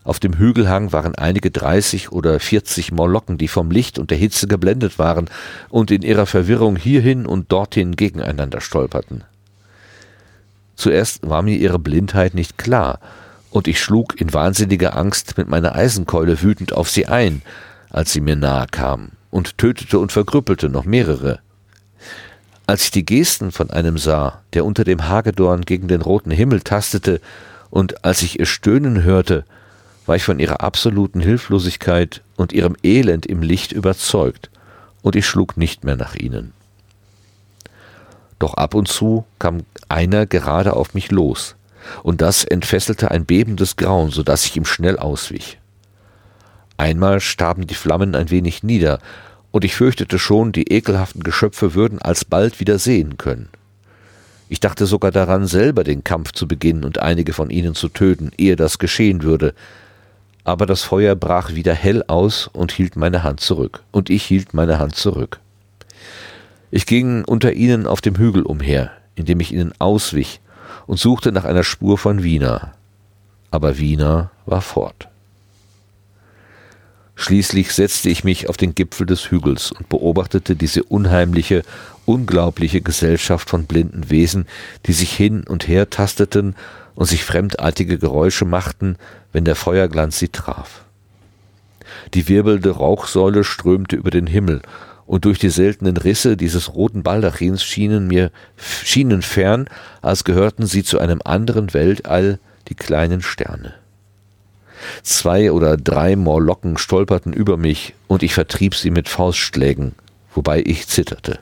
Auf 0.03 0.19
dem 0.19 0.37
Hügelhang 0.37 0.91
waren 0.91 1.15
einige 1.15 1.49
dreißig 1.49 2.11
oder 2.11 2.39
vierzig 2.39 2.91
Morlocken, 2.91 3.39
die 3.39 3.47
vom 3.47 3.71
Licht 3.71 3.97
und 3.97 4.11
der 4.11 4.19
Hitze 4.19 4.45
geblendet 4.45 4.99
waren 4.99 5.27
und 5.69 5.89
in 5.89 6.03
ihrer 6.03 6.27
Verwirrung 6.27 6.75
hierhin 6.75 7.25
und 7.25 7.51
dorthin 7.51 7.95
gegeneinander 7.95 8.61
stolperten. 8.61 9.23
Zuerst 10.75 11.27
war 11.27 11.41
mir 11.41 11.57
ihre 11.57 11.79
Blindheit 11.79 12.35
nicht 12.35 12.59
klar, 12.59 12.99
und 13.49 13.67
ich 13.67 13.81
schlug 13.81 14.21
in 14.21 14.31
wahnsinniger 14.31 14.95
Angst 14.95 15.35
mit 15.35 15.47
meiner 15.47 15.73
Eisenkeule 15.73 16.43
wütend 16.43 16.73
auf 16.73 16.91
sie 16.91 17.07
ein, 17.07 17.41
als 17.89 18.13
sie 18.13 18.21
mir 18.21 18.35
nahe 18.35 18.67
kam, 18.69 19.13
und 19.33 19.57
tötete 19.57 19.97
und 19.97 20.11
verkrüppelte 20.11 20.69
noch 20.69 20.85
mehrere. 20.85 21.39
Als 22.67 22.85
ich 22.85 22.91
die 22.91 23.05
Gesten 23.05 23.51
von 23.51 23.71
einem 23.71 23.97
sah, 23.97 24.41
der 24.53 24.63
unter 24.63 24.83
dem 24.83 25.09
Hagedorn 25.09 25.61
gegen 25.61 25.87
den 25.87 26.01
roten 26.01 26.31
Himmel 26.31 26.61
tastete, 26.61 27.19
und 27.71 28.05
als 28.05 28.21
ich 28.21 28.39
ihr 28.39 28.45
Stöhnen 28.45 29.03
hörte, 29.03 29.43
war 30.05 30.15
ich 30.15 30.23
von 30.23 30.39
ihrer 30.39 30.61
absoluten 30.61 31.19
Hilflosigkeit 31.19 32.21
und 32.37 32.53
ihrem 32.53 32.77
Elend 32.83 33.25
im 33.25 33.41
Licht 33.41 33.71
überzeugt, 33.71 34.51
und 35.01 35.15
ich 35.15 35.25
schlug 35.25 35.57
nicht 35.57 35.83
mehr 35.83 35.95
nach 35.95 36.15
ihnen. 36.15 36.53
Doch 38.37 38.53
ab 38.53 38.75
und 38.75 38.87
zu 38.87 39.25
kam 39.39 39.63
einer 39.89 40.27
gerade 40.27 40.73
auf 40.73 40.93
mich 40.93 41.11
los, 41.11 41.55
und 42.03 42.21
das 42.21 42.43
entfesselte 42.43 43.09
ein 43.09 43.25
bebendes 43.25 43.77
Grauen, 43.77 44.11
so 44.11 44.21
dass 44.21 44.45
ich 44.45 44.55
ihm 44.55 44.65
schnell 44.65 44.99
auswich. 44.99 45.57
Einmal 46.77 47.19
starben 47.19 47.67
die 47.67 47.75
Flammen 47.75 48.15
ein 48.15 48.29
wenig 48.29 48.63
nieder, 48.63 48.99
und 49.51 49.63
ich 49.63 49.75
fürchtete 49.75 50.17
schon, 50.17 50.51
die 50.51 50.69
ekelhaften 50.69 51.23
Geschöpfe 51.23 51.75
würden 51.75 52.01
alsbald 52.01 52.59
wieder 52.59 52.79
sehen 52.79 53.17
können. 53.17 53.49
Ich 54.49 54.59
dachte 54.59 54.85
sogar 54.85 55.11
daran, 55.11 55.47
selber 55.47 55.83
den 55.83 56.03
Kampf 56.03 56.31
zu 56.31 56.47
beginnen 56.47 56.83
und 56.83 56.99
einige 56.99 57.33
von 57.33 57.49
ihnen 57.49 57.75
zu 57.75 57.89
töten, 57.89 58.31
ehe 58.37 58.55
das 58.55 58.79
geschehen 58.79 59.23
würde. 59.23 59.53
Aber 60.43 60.65
das 60.65 60.81
Feuer 60.81 61.15
brach 61.15 61.53
wieder 61.53 61.73
hell 61.73 62.03
aus 62.07 62.49
und 62.51 62.71
hielt 62.71 62.95
meine 62.95 63.23
Hand 63.23 63.39
zurück, 63.39 63.83
und 63.91 64.09
ich 64.09 64.23
hielt 64.23 64.53
meine 64.53 64.79
Hand 64.79 64.95
zurück. 64.95 65.39
Ich 66.71 66.87
ging 66.87 67.23
unter 67.23 67.53
ihnen 67.53 67.85
auf 67.85 68.01
dem 68.01 68.17
Hügel 68.17 68.41
umher, 68.41 68.91
indem 69.15 69.39
ich 69.39 69.53
ihnen 69.53 69.73
auswich 69.77 70.41
und 70.87 70.99
suchte 70.99 71.31
nach 71.31 71.45
einer 71.45 71.63
Spur 71.63 71.99
von 71.99 72.23
Wiener. 72.23 72.73
Aber 73.51 73.77
Wiener 73.77 74.31
war 74.47 74.61
fort. 74.61 75.07
Schließlich 77.15 77.71
setzte 77.73 78.09
ich 78.09 78.23
mich 78.23 78.49
auf 78.49 78.57
den 78.57 78.73
Gipfel 78.73 79.05
des 79.05 79.29
Hügels 79.29 79.71
und 79.71 79.87
beobachtete 79.87 80.55
diese 80.55 80.83
unheimliche, 80.83 81.63
unglaubliche 82.05 82.81
Gesellschaft 82.81 83.49
von 83.49 83.65
blinden 83.65 84.09
Wesen, 84.09 84.47
die 84.87 84.93
sich 84.93 85.13
hin 85.13 85.43
und 85.47 85.67
her 85.67 85.89
tasteten 85.89 86.55
und 86.95 87.05
sich 87.05 87.23
fremdartige 87.23 87.97
Geräusche 87.97 88.45
machten, 88.45 88.97
wenn 89.31 89.45
der 89.45 89.55
Feuerglanz 89.55 90.19
sie 90.19 90.29
traf. 90.29 90.83
Die 92.13 92.27
wirbelnde 92.27 92.71
Rauchsäule 92.71 93.43
strömte 93.43 93.95
über 93.95 94.11
den 94.11 94.27
Himmel, 94.27 94.61
und 95.05 95.25
durch 95.25 95.37
die 95.37 95.49
seltenen 95.49 95.97
Risse 95.97 96.37
dieses 96.37 96.73
roten 96.73 97.03
Baldachins 97.03 97.61
schienen 97.61 98.07
mir 98.07 98.31
schienen 98.55 99.21
fern, 99.21 99.67
als 100.01 100.23
gehörten 100.23 100.65
sie 100.65 100.83
zu 100.83 100.97
einem 100.97 101.21
anderen 101.23 101.73
Weltall, 101.73 102.39
die 102.69 102.75
kleinen 102.75 103.21
Sterne. 103.21 103.73
Zwei 105.03 105.51
oder 105.51 105.77
drei 105.77 106.15
Morlocken 106.15 106.77
stolperten 106.77 107.33
über 107.33 107.57
mich 107.57 107.93
und 108.07 108.23
ich 108.23 108.33
vertrieb 108.33 108.75
sie 108.75 108.91
mit 108.91 109.09
Faustschlägen, 109.09 109.93
wobei 110.33 110.61
ich 110.65 110.87
zitterte. 110.87 111.39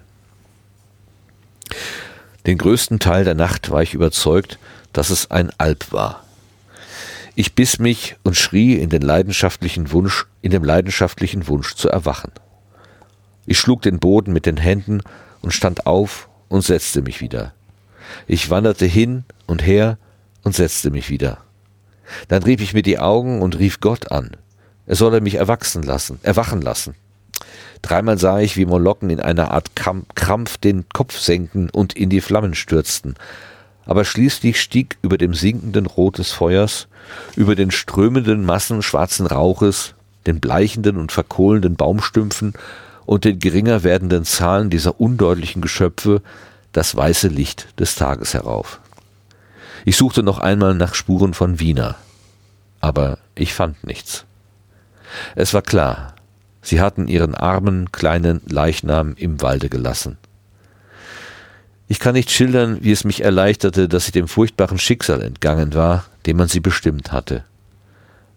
Den 2.45 2.57
größten 2.57 2.99
Teil 2.99 3.23
der 3.23 3.35
Nacht 3.35 3.69
war 3.69 3.83
ich 3.83 3.93
überzeugt, 3.93 4.57
dass 4.93 5.09
es 5.09 5.29
ein 5.29 5.51
Alp 5.57 5.91
war. 5.91 6.23
Ich 7.35 7.53
biss 7.53 7.79
mich 7.79 8.15
und 8.23 8.35
schrie 8.35 8.75
in 8.75 8.89
den 8.89 9.01
leidenschaftlichen 9.01 9.91
Wunsch, 9.91 10.25
in 10.41 10.51
dem 10.51 10.63
leidenschaftlichen 10.63 11.47
Wunsch 11.47 11.75
zu 11.75 11.89
erwachen. 11.89 12.31
Ich 13.45 13.57
schlug 13.57 13.81
den 13.81 13.99
Boden 13.99 14.33
mit 14.33 14.45
den 14.45 14.57
Händen 14.57 15.01
und 15.41 15.51
stand 15.51 15.85
auf 15.85 16.27
und 16.49 16.63
setzte 16.63 17.01
mich 17.01 17.21
wieder. 17.21 17.53
Ich 18.27 18.49
wanderte 18.49 18.85
hin 18.85 19.23
und 19.47 19.65
her 19.65 19.97
und 20.43 20.55
setzte 20.55 20.91
mich 20.91 21.09
wieder. 21.09 21.37
Dann 22.27 22.43
rieb 22.43 22.61
ich 22.61 22.73
mir 22.73 22.83
die 22.83 22.99
Augen 22.99 23.41
und 23.41 23.57
rief 23.59 23.79
Gott 23.79 24.11
an. 24.11 24.31
Er 24.85 24.95
solle 24.95 25.21
mich 25.21 25.35
erwachsen 25.35 25.83
lassen, 25.83 26.19
erwachen 26.23 26.61
lassen. 26.61 26.95
Dreimal 27.81 28.17
sah 28.17 28.39
ich, 28.39 28.57
wie 28.57 28.65
Molokken 28.65 29.09
in 29.09 29.19
einer 29.19 29.51
Art 29.51 29.71
Krampf 29.75 30.57
den 30.57 30.85
Kopf 30.89 31.17
senken 31.17 31.69
und 31.69 31.93
in 31.93 32.09
die 32.09 32.21
Flammen 32.21 32.53
stürzten. 32.53 33.15
Aber 33.85 34.05
schließlich 34.05 34.61
stieg 34.61 34.97
über 35.01 35.17
dem 35.17 35.33
sinkenden 35.33 35.87
Rot 35.87 36.19
des 36.19 36.31
Feuers, 36.31 36.87
über 37.35 37.55
den 37.55 37.71
strömenden 37.71 38.45
Massen 38.45 38.83
schwarzen 38.83 39.25
Rauches, 39.25 39.95
den 40.27 40.39
bleichenden 40.39 40.97
und 40.97 41.11
verkohlenden 41.11 41.75
Baumstümpfen 41.75 42.53
und 43.05 43.25
den 43.25 43.39
geringer 43.39 43.83
werdenden 43.83 44.23
Zahlen 44.23 44.69
dieser 44.69 44.99
undeutlichen 45.01 45.61
Geschöpfe 45.61 46.21
das 46.71 46.95
weiße 46.95 47.27
Licht 47.27 47.67
des 47.79 47.95
Tages 47.95 48.33
herauf. 48.33 48.79
Ich 49.85 49.97
suchte 49.97 50.23
noch 50.23 50.39
einmal 50.39 50.75
nach 50.75 50.95
Spuren 50.95 51.33
von 51.33 51.59
Wiener, 51.59 51.95
aber 52.79 53.17
ich 53.35 53.53
fand 53.53 53.83
nichts. 53.83 54.25
Es 55.35 55.53
war 55.53 55.61
klar, 55.61 56.15
sie 56.61 56.79
hatten 56.79 57.07
ihren 57.07 57.35
armen 57.35 57.91
kleinen 57.91 58.41
Leichnam 58.47 59.15
im 59.17 59.41
Walde 59.41 59.69
gelassen. 59.69 60.17
Ich 61.87 61.99
kann 61.99 62.13
nicht 62.13 62.31
schildern, 62.31 62.77
wie 62.81 62.91
es 62.91 63.03
mich 63.03 63.23
erleichterte, 63.23 63.89
dass 63.89 64.05
ich 64.05 64.11
dem 64.13 64.27
furchtbaren 64.27 64.79
Schicksal 64.79 65.21
entgangen 65.21 65.73
war, 65.73 66.05
dem 66.25 66.37
man 66.37 66.47
sie 66.47 66.61
bestimmt 66.61 67.11
hatte. 67.11 67.43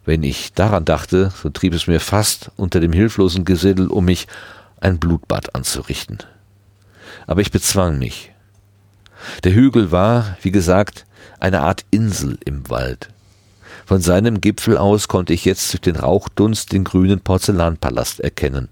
Wenn 0.04 0.22
ich 0.22 0.52
daran 0.54 0.84
dachte, 0.84 1.32
so 1.40 1.50
trieb 1.50 1.72
es 1.72 1.86
mir 1.86 2.00
fast 2.00 2.50
unter 2.56 2.80
dem 2.80 2.92
hilflosen 2.92 3.44
Gesiddel 3.44 3.86
um 3.86 4.06
mich 4.06 4.26
ein 4.80 4.98
Blutbad 4.98 5.54
anzurichten. 5.54 6.18
Aber 7.26 7.40
ich 7.40 7.52
bezwang 7.52 7.98
mich. 7.98 8.32
Der 9.44 9.54
Hügel 9.54 9.92
war, 9.92 10.36
wie 10.42 10.50
gesagt, 10.50 11.06
eine 11.40 11.60
Art 11.60 11.84
Insel 11.90 12.38
im 12.44 12.68
Wald. 12.70 13.08
Von 13.86 14.00
seinem 14.00 14.40
Gipfel 14.40 14.78
aus 14.78 15.08
konnte 15.08 15.32
ich 15.32 15.44
jetzt 15.44 15.72
durch 15.72 15.82
den 15.82 15.96
Rauchdunst 15.96 16.72
den 16.72 16.84
grünen 16.84 17.20
Porzellanpalast 17.20 18.20
erkennen. 18.20 18.68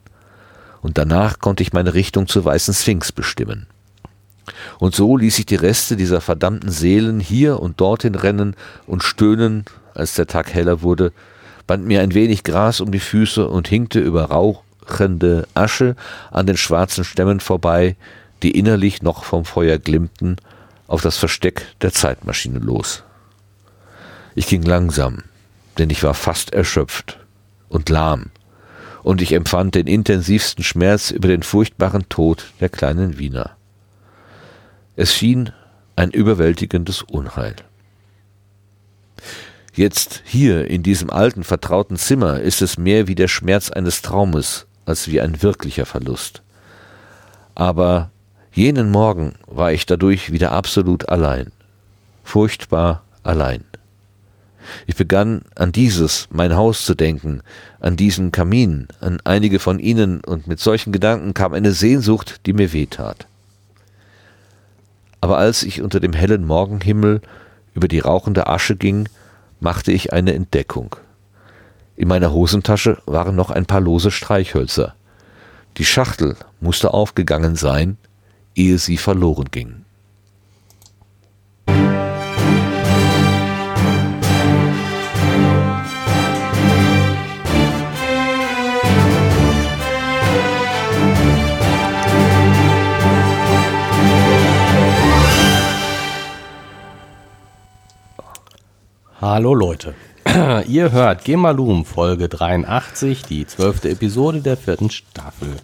Und 0.80 0.98
danach 0.98 1.38
konnte 1.38 1.62
ich 1.62 1.72
meine 1.72 1.94
Richtung 1.94 2.26
zur 2.26 2.44
weißen 2.44 2.74
Sphinx 2.74 3.12
bestimmen. 3.12 3.66
Und 4.78 4.94
so 4.94 5.16
ließ 5.16 5.38
ich 5.38 5.46
die 5.46 5.54
Reste 5.54 5.96
dieser 5.96 6.20
verdammten 6.20 6.70
Seelen 6.70 7.20
hier 7.20 7.60
und 7.60 7.80
dorthin 7.80 8.14
rennen 8.14 8.56
und 8.86 9.02
stöhnen, 9.02 9.64
als 9.94 10.14
der 10.14 10.26
Tag 10.26 10.52
heller 10.52 10.82
wurde, 10.82 11.12
band 11.66 11.86
mir 11.86 12.00
ein 12.00 12.14
wenig 12.14 12.42
Gras 12.42 12.80
um 12.80 12.90
die 12.90 13.00
Füße 13.00 13.46
und 13.46 13.68
hinkte 13.68 14.00
über 14.00 14.24
rauchende 14.24 15.46
Asche 15.54 15.94
an 16.30 16.46
den 16.46 16.56
schwarzen 16.56 17.04
Stämmen 17.04 17.40
vorbei, 17.40 17.96
die 18.42 18.50
innerlich 18.50 19.02
noch 19.02 19.24
vom 19.24 19.44
Feuer 19.44 19.78
glimmten 19.78 20.36
auf 20.92 21.00
das 21.00 21.16
Versteck 21.16 21.66
der 21.80 21.90
Zeitmaschine 21.90 22.58
los. 22.58 23.02
Ich 24.34 24.46
ging 24.46 24.62
langsam, 24.62 25.22
denn 25.78 25.88
ich 25.88 26.02
war 26.02 26.12
fast 26.12 26.52
erschöpft 26.52 27.18
und 27.70 27.88
lahm, 27.88 28.30
und 29.02 29.22
ich 29.22 29.32
empfand 29.32 29.74
den 29.74 29.86
intensivsten 29.86 30.62
Schmerz 30.62 31.10
über 31.10 31.28
den 31.28 31.42
furchtbaren 31.42 32.10
Tod 32.10 32.52
der 32.60 32.68
kleinen 32.68 33.18
Wiener. 33.18 33.56
Es 34.94 35.14
schien 35.14 35.50
ein 35.96 36.10
überwältigendes 36.10 37.00
Unheil. 37.00 37.56
Jetzt 39.72 40.22
hier 40.26 40.68
in 40.68 40.82
diesem 40.82 41.08
alten, 41.08 41.42
vertrauten 41.42 41.96
Zimmer 41.96 42.40
ist 42.40 42.60
es 42.60 42.76
mehr 42.76 43.08
wie 43.08 43.14
der 43.14 43.28
Schmerz 43.28 43.70
eines 43.70 44.02
Traumes 44.02 44.66
als 44.84 45.08
wie 45.08 45.22
ein 45.22 45.42
wirklicher 45.42 45.86
Verlust. 45.86 46.42
Aber 47.54 48.11
Jenen 48.54 48.90
Morgen 48.90 49.32
war 49.46 49.72
ich 49.72 49.86
dadurch 49.86 50.30
wieder 50.30 50.52
absolut 50.52 51.08
allein, 51.08 51.52
furchtbar 52.22 53.02
allein. 53.22 53.64
Ich 54.86 54.94
begann 54.94 55.40
an 55.54 55.72
dieses, 55.72 56.28
mein 56.30 56.54
Haus 56.54 56.84
zu 56.84 56.94
denken, 56.94 57.40
an 57.80 57.96
diesen 57.96 58.30
Kamin, 58.30 58.88
an 59.00 59.20
einige 59.24 59.58
von 59.58 59.78
ihnen, 59.78 60.20
und 60.20 60.48
mit 60.48 60.60
solchen 60.60 60.92
Gedanken 60.92 61.32
kam 61.32 61.54
eine 61.54 61.72
Sehnsucht, 61.72 62.40
die 62.44 62.52
mir 62.52 62.74
wehtat. 62.74 63.26
Aber 65.22 65.38
als 65.38 65.62
ich 65.62 65.80
unter 65.80 65.98
dem 65.98 66.12
hellen 66.12 66.44
Morgenhimmel 66.44 67.22
über 67.72 67.88
die 67.88 68.00
rauchende 68.00 68.48
Asche 68.48 68.76
ging, 68.76 69.08
machte 69.60 69.92
ich 69.92 70.12
eine 70.12 70.34
Entdeckung. 70.34 70.94
In 71.96 72.06
meiner 72.06 72.34
Hosentasche 72.34 72.98
waren 73.06 73.34
noch 73.34 73.50
ein 73.50 73.64
paar 73.64 73.80
lose 73.80 74.10
Streichhölzer. 74.10 74.94
Die 75.78 75.86
Schachtel 75.86 76.36
musste 76.60 76.92
aufgegangen 76.92 77.56
sein, 77.56 77.96
ehe 78.54 78.78
sie 78.78 78.96
verloren 78.96 79.50
ging. 79.50 79.84
Hallo 99.22 99.54
Leute. 99.54 99.94
Ihr 100.66 100.90
hört 100.90 101.24
Gemalum 101.24 101.84
Folge 101.84 102.28
83, 102.28 103.22
die 103.22 103.46
zwölfte 103.46 103.88
Episode 103.88 104.40
der 104.40 104.56
vierten 104.56 104.90
Staffel. 104.90 105.58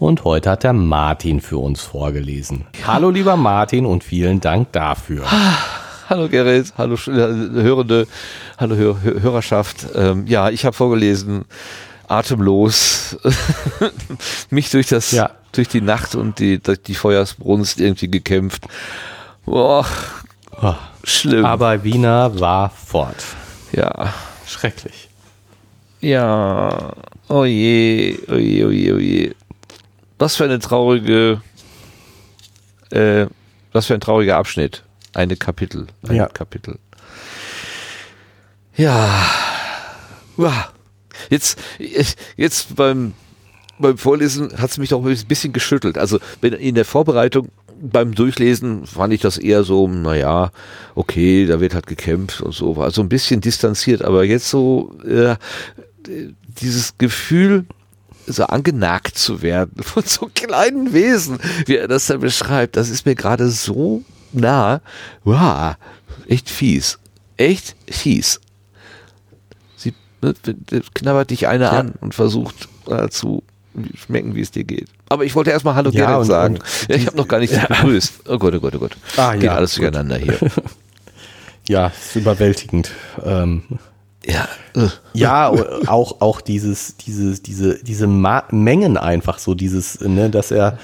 Und 0.00 0.24
heute 0.24 0.48
hat 0.48 0.64
der 0.64 0.72
Martin 0.72 1.42
für 1.42 1.58
uns 1.58 1.82
vorgelesen. 1.82 2.64
Hallo 2.86 3.10
lieber 3.10 3.36
Martin 3.36 3.84
und 3.84 4.02
vielen 4.02 4.40
Dank 4.40 4.72
dafür. 4.72 5.26
Hallo 6.08 6.26
Gerrit, 6.26 6.72
hallo 6.78 6.94
äh, 6.94 7.62
Hörende, 7.62 8.08
hallo 8.56 8.76
Hör 8.76 8.96
Hörerschaft. 9.02 9.88
Ähm, 9.94 10.26
ja, 10.26 10.48
ich 10.48 10.64
habe 10.64 10.74
vorgelesen, 10.74 11.44
atemlos, 12.08 13.18
mich 14.50 14.70
durch 14.70 14.88
das, 14.88 15.12
ja. 15.12 15.32
durch 15.52 15.68
die 15.68 15.82
Nacht 15.82 16.14
und 16.14 16.38
die, 16.38 16.60
durch 16.60 16.82
die 16.82 16.94
Feuersbrunst 16.94 17.78
irgendwie 17.78 18.10
gekämpft. 18.10 18.64
Boah, 19.44 19.84
oh, 20.62 20.74
schlimm. 21.04 21.44
Aber 21.44 21.84
Wiener 21.84 22.40
war 22.40 22.70
fort. 22.70 23.22
Ja. 23.72 24.14
Schrecklich. 24.46 25.10
Ja, 26.00 26.94
oh 27.28 27.44
je, 27.44 28.18
oh 28.28 28.36
je, 28.36 28.64
oh 28.64 28.70
je, 28.70 28.92
oh 28.94 28.98
je. 28.98 29.34
Was 30.20 30.36
für 30.36 30.44
eine 30.44 30.58
traurige, 30.58 31.40
äh, 32.90 33.24
was 33.72 33.86
für 33.86 33.94
ein 33.94 34.02
trauriger 34.02 34.36
Abschnitt. 34.36 34.84
Eine 35.14 35.34
Kapitel. 35.34 35.86
Ein 36.06 36.16
ja. 36.16 36.26
Kapitel. 36.26 36.78
Ja. 38.76 39.26
Jetzt, 41.30 41.58
jetzt 42.36 42.76
beim, 42.76 43.14
beim 43.78 43.96
Vorlesen 43.96 44.58
hat 44.58 44.70
es 44.70 44.76
mich 44.76 44.90
doch 44.90 45.02
ein 45.02 45.26
bisschen 45.26 45.54
geschüttelt. 45.54 45.96
Also 45.96 46.18
in 46.42 46.74
der 46.74 46.84
Vorbereitung 46.84 47.48
beim 47.80 48.14
Durchlesen 48.14 48.86
fand 48.86 49.14
ich 49.14 49.22
das 49.22 49.38
eher 49.38 49.64
so, 49.64 49.88
naja, 49.88 50.50
okay, 50.94 51.46
da 51.46 51.60
wird 51.60 51.72
halt 51.74 51.86
gekämpft 51.86 52.42
und 52.42 52.52
so, 52.52 52.76
war 52.76 52.90
so 52.90 53.00
ein 53.00 53.08
bisschen 53.08 53.40
distanziert, 53.40 54.02
aber 54.02 54.24
jetzt 54.24 54.50
so 54.50 54.92
äh, 55.02 55.36
dieses 56.60 56.98
Gefühl, 56.98 57.64
so 58.32 58.44
angenagt 58.44 59.18
zu 59.18 59.42
werden 59.42 59.82
von 59.82 60.02
so 60.04 60.30
kleinen 60.34 60.92
Wesen, 60.92 61.38
wie 61.66 61.76
er 61.76 61.88
das 61.88 62.06
da 62.06 62.16
beschreibt. 62.16 62.76
Das 62.76 62.88
ist 62.88 63.06
mir 63.06 63.14
gerade 63.14 63.48
so 63.48 64.02
nah. 64.32 64.80
Wow, 65.24 65.76
echt 66.28 66.50
fies. 66.50 66.98
Echt 67.36 67.74
fies. 67.88 68.40
Sie 69.76 69.94
ne, 70.22 70.34
knabbert 70.94 71.30
dich 71.30 71.48
eine 71.48 71.64
ja. 71.64 71.70
an 71.70 71.94
und 72.00 72.14
versucht 72.14 72.68
äh, 72.86 73.08
zu 73.08 73.42
schmecken, 73.94 74.34
wie 74.34 74.40
es 74.40 74.50
dir 74.50 74.64
geht. 74.64 74.88
Aber 75.08 75.24
ich 75.24 75.34
wollte 75.34 75.50
erstmal 75.50 75.74
Hallo 75.74 75.90
ja, 75.90 76.06
Gerrit 76.06 76.26
sagen. 76.26 76.54
Und 76.56 76.96
ich 76.96 77.06
habe 77.06 77.16
noch 77.16 77.28
gar 77.28 77.38
nicht 77.38 77.52
ja. 77.54 77.66
begrüßt. 77.66 78.28
Oh 78.28 78.38
Gott, 78.38 78.54
oh 78.54 78.60
Gott, 78.60 78.74
oh 78.74 78.78
Gott. 78.78 78.96
Ah, 79.16 79.34
geht 79.34 79.44
ja, 79.44 79.54
alles 79.54 79.74
gut. 79.74 79.84
durcheinander 79.84 80.18
hier. 80.18 80.38
ja, 81.68 81.86
ist 81.88 82.16
überwältigend. 82.16 82.90
Ähm, 83.22 83.62
ja. 84.24 84.48
Ja, 85.14 85.52
auch, 85.86 86.20
auch 86.20 86.40
dieses, 86.40 86.96
dieses, 86.96 87.42
diese, 87.42 87.82
diese 87.82 88.06
Ma 88.06 88.44
Mengen 88.50 88.96
einfach 88.96 89.38
so, 89.38 89.54
dieses, 89.54 90.00
ne, 90.00 90.30
dass 90.30 90.50
er 90.50 90.78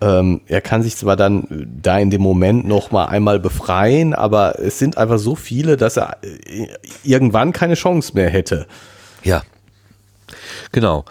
Ähm, 0.00 0.42
er 0.46 0.60
kann 0.60 0.84
sich 0.84 0.96
zwar 0.96 1.16
dann 1.16 1.48
da 1.82 1.98
in 1.98 2.10
dem 2.10 2.22
Moment 2.22 2.64
noch 2.68 2.92
mal 2.92 3.06
einmal 3.06 3.40
befreien, 3.40 4.14
aber 4.14 4.60
es 4.60 4.78
sind 4.78 4.96
einfach 4.96 5.18
so 5.18 5.34
viele, 5.34 5.76
dass 5.76 5.96
er 5.96 6.18
äh, 6.22 6.68
irgendwann 7.02 7.52
keine 7.52 7.74
Chance 7.74 8.12
mehr 8.14 8.30
hätte. 8.30 8.68
Ja. 9.24 9.42
Genau. 10.70 11.04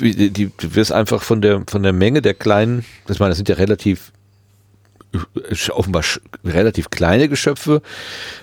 Die, 0.00 0.30
die, 0.30 0.52
du 0.54 0.74
wirst 0.74 0.92
einfach 0.92 1.22
von 1.22 1.40
der, 1.40 1.62
von 1.70 1.82
der 1.82 1.94
Menge 1.94 2.20
der 2.20 2.34
kleinen, 2.34 2.84
ich 3.08 3.18
meine, 3.18 3.30
das 3.30 3.38
sind 3.38 3.48
ja 3.48 3.54
relativ, 3.54 4.12
äh, 5.14 5.70
offenbar 5.70 6.04
relativ 6.44 6.90
kleine 6.90 7.30
Geschöpfe, 7.30 7.80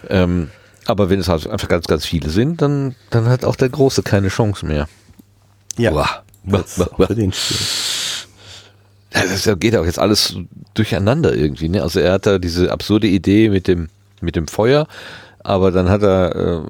ähm, 0.10 0.50
aber 0.88 1.10
wenn 1.10 1.20
es 1.20 1.28
halt 1.28 1.48
einfach 1.48 1.68
ganz, 1.68 1.88
ganz 1.88 2.06
viele 2.06 2.30
sind, 2.30 2.62
dann, 2.62 2.96
dann 3.10 3.28
hat 3.28 3.46
auch 3.46 3.56
der 3.56 3.70
Große 3.70 4.04
keine 4.04 4.30
Chance 4.30 4.66
mehr. 4.66 4.88
Ja. 5.78 5.92
Uah. 5.92 6.24
Uah. 6.48 7.08
für 7.08 7.16
den 7.16 7.34
Spiel. 7.34 7.58
Ja, 9.14 9.22
das 9.24 9.50
geht 9.60 9.76
auch 9.76 9.86
jetzt 9.86 10.00
alles 10.00 10.36
durcheinander 10.74 11.34
irgendwie. 11.34 11.70
Ne? 11.70 11.82
Also 11.82 12.00
er 12.00 12.14
hat 12.14 12.26
da 12.26 12.38
diese 12.38 12.72
absurde 12.72 13.08
Idee 13.08 13.50
mit 13.50 13.68
dem, 13.68 13.90
mit 14.22 14.36
dem 14.36 14.48
Feuer, 14.48 14.88
aber 15.40 15.72
dann 15.72 15.90
hat 15.90 16.02
er 16.04 16.36
äh, 16.36 16.62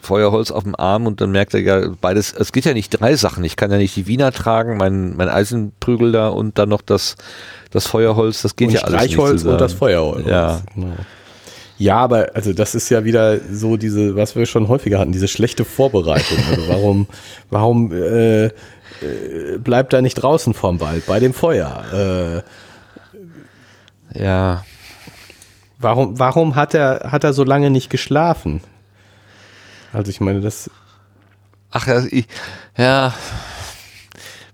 Feuerholz 0.00 0.50
auf 0.50 0.62
dem 0.62 0.74
Arm 0.76 1.06
und 1.06 1.20
dann 1.20 1.30
merkt 1.30 1.52
er 1.52 1.60
ja 1.60 1.88
beides, 2.00 2.32
es 2.32 2.52
geht 2.52 2.64
ja 2.64 2.72
nicht 2.72 2.90
drei 2.90 3.16
Sachen. 3.16 3.44
Ich 3.44 3.56
kann 3.56 3.70
ja 3.70 3.76
nicht 3.76 3.96
die 3.96 4.06
Wiener 4.06 4.32
tragen, 4.32 4.76
mein, 4.76 5.16
mein 5.16 5.28
Eisenprügel 5.28 6.12
da 6.12 6.28
und 6.28 6.58
dann 6.58 6.70
noch 6.70 6.82
das, 6.82 7.16
das 7.70 7.86
Feuerholz, 7.86 8.42
das 8.42 8.56
geht 8.56 8.68
und 8.68 8.74
ja 8.74 8.80
alles 8.82 9.02
nicht 9.02 9.12
Streichholz 9.12 9.44
und 9.44 9.60
das 9.60 9.74
Feuerholz. 9.74 10.26
Ja. 10.26 10.62
Genau. 10.74 10.96
Ja, 11.76 11.96
aber 11.98 12.28
also 12.34 12.52
das 12.52 12.74
ist 12.74 12.88
ja 12.88 13.04
wieder 13.04 13.40
so 13.50 13.76
diese, 13.76 14.14
was 14.16 14.36
wir 14.36 14.46
schon 14.46 14.68
häufiger 14.68 14.98
hatten, 15.00 15.12
diese 15.12 15.26
schlechte 15.28 15.64
Vorbereitung. 15.64 16.38
Also 16.50 16.68
warum, 16.68 17.06
warum 17.50 17.92
äh, 17.92 18.44
äh, 18.46 18.52
bleibt 19.58 19.92
er 19.92 20.00
nicht 20.02 20.14
draußen 20.14 20.54
vorm 20.54 20.80
Wald 20.80 21.04
bei 21.06 21.18
dem 21.20 21.34
Feuer? 21.34 22.42
Äh, 24.14 24.18
Ja, 24.22 24.64
warum, 25.78 26.18
warum 26.18 26.54
hat 26.54 26.74
er, 26.74 27.08
hat 27.10 27.24
er 27.24 27.32
so 27.32 27.42
lange 27.44 27.70
nicht 27.70 27.90
geschlafen? 27.90 28.60
Also 29.92 30.10
ich 30.10 30.20
meine, 30.20 30.40
das 30.40 30.70
Ach 31.76 31.88
ja, 31.88 32.04
ich, 32.08 32.26
ja. 32.76 33.12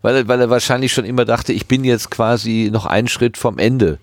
Weil, 0.00 0.16
er- 0.16 0.28
weil 0.28 0.40
er 0.40 0.48
wahrscheinlich 0.48 0.90
schon 0.94 1.04
immer 1.04 1.26
dachte, 1.26 1.52
ich 1.52 1.66
bin 1.66 1.84
jetzt 1.84 2.10
quasi 2.10 2.70
noch 2.72 2.86
einen 2.86 3.08
Schritt 3.08 3.36
vom 3.36 3.58
Ende. 3.58 3.98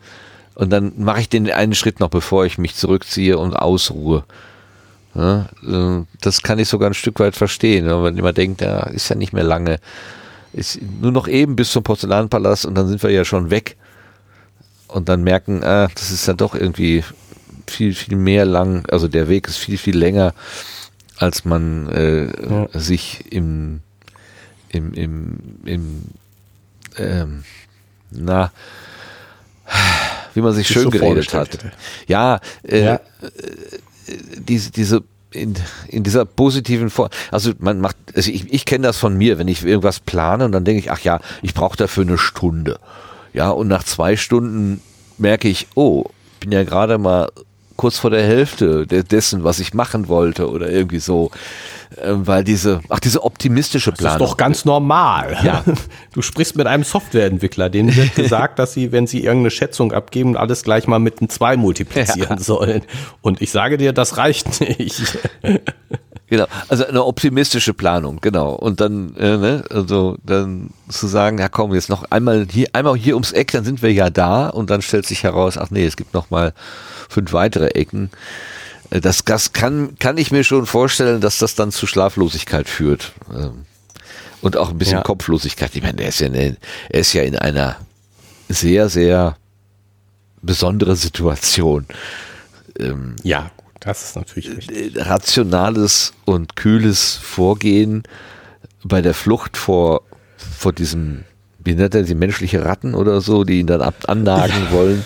Und 0.57 0.71
dann 0.71 0.93
mache 0.97 1.19
ich 1.19 1.29
den 1.29 1.51
einen 1.51 1.75
Schritt 1.75 1.99
noch, 1.99 2.09
bevor 2.09 2.43
ich 2.43 2.57
mich 2.57 2.73
zurückziehe 2.73 3.37
und 3.37 3.55
ausruhe. 3.55 4.23
Ja, 5.13 5.49
das 6.21 6.41
kann 6.41 6.57
ich 6.57 6.67
sogar 6.67 6.89
ein 6.89 6.95
Stück 6.95 7.19
weit 7.19 7.35
verstehen, 7.35 7.85
wenn 7.85 8.01
man 8.01 8.17
immer 8.17 8.33
denkt, 8.33 8.61
ja, 8.61 8.79
ist 8.87 9.07
ja 9.09 9.15
nicht 9.15 9.33
mehr 9.33 9.43
lange. 9.43 9.79
Ist 10.53 10.79
nur 10.81 11.11
noch 11.11 11.27
eben 11.27 11.55
bis 11.55 11.69
zum 11.71 11.83
Porzellanpalast 11.83 12.65
und 12.65 12.73
dann 12.73 12.87
sind 12.87 13.03
wir 13.03 13.11
ja 13.11 13.23
schon 13.23 13.51
weg. 13.51 13.77
Und 14.87 15.09
dann 15.09 15.21
merken, 15.21 15.63
ah, 15.63 15.89
das 15.93 16.09
ist 16.09 16.25
ja 16.27 16.33
doch 16.33 16.55
irgendwie 16.55 17.03
viel, 17.67 17.93
viel 17.93 18.17
mehr 18.17 18.45
lang, 18.45 18.83
also 18.89 19.07
der 19.07 19.27
Weg 19.27 19.47
ist 19.47 19.57
viel, 19.57 19.77
viel 19.77 19.95
länger, 19.95 20.33
als 21.17 21.45
man 21.45 21.87
äh, 21.89 22.25
Ja. 22.49 22.67
sich 22.73 23.31
im, 23.31 23.81
im, 24.69 24.93
im, 24.93 25.37
im 25.65 26.03
ähm, 26.97 27.43
na, 28.09 28.51
wie 30.37 30.41
man 30.41 30.53
sich 30.53 30.67
schön 30.67 30.89
geredet 30.91 31.33
hat. 31.33 31.49
Ja, 32.07 32.39
äh, 32.63 32.83
Ja. 32.85 32.99
diese, 34.37 34.71
diese 34.71 35.03
in, 35.31 35.55
in 35.89 36.03
dieser 36.03 36.23
positiven 36.25 36.89
Form, 36.89 37.09
also 37.31 37.51
man 37.59 37.81
macht, 37.81 37.97
also 38.15 38.31
ich, 38.31 38.53
ich 38.53 38.65
kenne 38.65 38.87
das 38.87 38.97
von 38.97 39.17
mir, 39.17 39.37
wenn 39.37 39.47
ich 39.49 39.65
irgendwas 39.65 39.99
plane 39.99 40.45
und 40.45 40.51
dann 40.53 40.63
denke 40.63 40.79
ich, 40.79 40.91
ach 40.91 41.01
ja, 41.01 41.19
ich 41.41 41.53
brauche 41.53 41.75
dafür 41.75 42.03
eine 42.03 42.17
Stunde. 42.17 42.79
Ja, 43.33 43.49
und 43.49 43.67
nach 43.67 43.83
zwei 43.83 44.15
Stunden 44.15 44.81
merke 45.17 45.49
ich, 45.49 45.67
oh, 45.75 46.05
bin 46.39 46.51
ja 46.51 46.63
gerade 46.63 46.97
mal 46.97 47.29
kurz 47.77 47.97
vor 47.99 48.09
der 48.09 48.23
Hälfte 48.23 48.85
de- 48.85 49.03
dessen, 49.03 49.43
was 49.43 49.59
ich 49.59 49.73
machen 49.73 50.07
wollte 50.07 50.49
oder 50.49 50.69
irgendwie 50.69 50.99
so, 50.99 51.31
ähm, 52.01 52.27
weil 52.27 52.43
diese, 52.43 52.81
ach, 52.89 52.99
diese 52.99 53.23
optimistische 53.23 53.91
Das 53.91 53.99
ist 53.99 54.03
Planung. 54.05 54.27
doch 54.27 54.37
ganz 54.37 54.65
normal. 54.65 55.37
Ja. 55.43 55.63
Du 56.13 56.21
sprichst 56.23 56.55
mit 56.57 56.65
einem 56.65 56.83
Softwareentwickler, 56.83 57.69
dem 57.69 57.95
wird 57.95 58.15
gesagt, 58.15 58.57
dass 58.59 58.73
sie, 58.73 58.91
wenn 58.91 59.05
sie 59.05 59.19
irgendeine 59.23 59.51
Schätzung 59.51 59.91
abgeben, 59.93 60.35
alles 60.35 60.63
gleich 60.63 60.87
mal 60.87 60.97
mit 60.99 61.19
einem 61.19 61.29
2 61.29 61.57
multiplizieren 61.57 62.39
sollen. 62.39 62.81
Und 63.21 63.39
ich 63.41 63.51
sage 63.51 63.77
dir, 63.77 63.93
das 63.93 64.17
reicht 64.17 64.59
nicht. 64.61 65.19
Genau, 66.29 66.45
also 66.67 66.85
eine 66.85 67.05
optimistische 67.05 67.73
Planung, 67.73 68.19
genau. 68.19 68.51
Und 68.53 68.81
dann, 68.81 69.15
äh, 69.15 69.37
ne, 69.37 69.63
also 69.69 70.17
dann 70.25 70.71
zu 70.89 71.07
sagen, 71.07 71.37
ja 71.39 71.47
komm, 71.47 71.73
jetzt 71.73 71.89
noch 71.89 72.03
einmal 72.11 72.45
hier, 72.51 72.67
einmal 72.73 72.97
hier 72.97 73.13
ums 73.15 73.31
Eck, 73.31 73.51
dann 73.53 73.63
sind 73.63 73.81
wir 73.81 73.93
ja 73.93 74.09
da 74.09 74.49
und 74.49 74.69
dann 74.69 74.81
stellt 74.81 75.05
sich 75.05 75.23
heraus, 75.23 75.57
ach 75.57 75.69
nee, 75.71 75.85
es 75.85 75.95
gibt 75.95 76.13
noch 76.13 76.29
mal 76.29 76.53
fünf 77.09 77.31
weitere 77.31 77.67
Ecken. 77.69 78.09
Äh, 78.89 78.99
Das, 78.99 79.23
das 79.23 79.53
kann, 79.53 79.95
kann 79.99 80.17
ich 80.17 80.31
mir 80.31 80.43
schon 80.43 80.65
vorstellen, 80.65 81.21
dass 81.21 81.37
das 81.37 81.55
dann 81.55 81.71
zu 81.71 81.87
Schlaflosigkeit 81.87 82.67
führt. 82.67 83.13
Ähm, 83.33 83.65
Und 84.41 84.57
auch 84.57 84.69
ein 84.69 84.77
bisschen 84.77 84.97
Ja. 84.97 85.03
Kopflosigkeit. 85.03 85.75
Ich 85.75 85.81
meine, 85.81 86.01
er 86.01 86.09
ist 86.09 86.19
ja, 86.19 86.27
in, 86.27 86.57
er 86.89 86.99
ist 86.99 87.13
ja 87.13 87.23
in 87.23 87.37
einer 87.37 87.77
sehr, 88.49 88.89
sehr 88.89 89.37
besondere 90.41 90.95
Situation. 90.97 91.85
Ähm, 92.79 93.15
Ja, 93.23 93.49
das 93.79 94.03
ist 94.03 94.15
natürlich 94.15 94.49
richtig. 94.57 94.95
äh, 94.95 95.01
rationales 95.01 96.13
und 96.25 96.55
kühles 96.55 97.15
Vorgehen 97.15 98.03
bei 98.83 99.01
der 99.01 99.13
Flucht 99.13 99.57
vor, 99.57 100.03
vor 100.37 100.73
diesem, 100.73 101.23
wie 101.59 101.75
nennt 101.75 101.95
er 101.95 102.03
die 102.03 102.15
menschliche 102.15 102.65
Ratten 102.65 102.95
oder 102.95 103.21
so, 103.21 103.43
die 103.43 103.59
ihn 103.59 103.67
dann 103.67 103.81
ab, 103.81 103.95
annagen 104.07 104.71
wollen, 104.71 105.03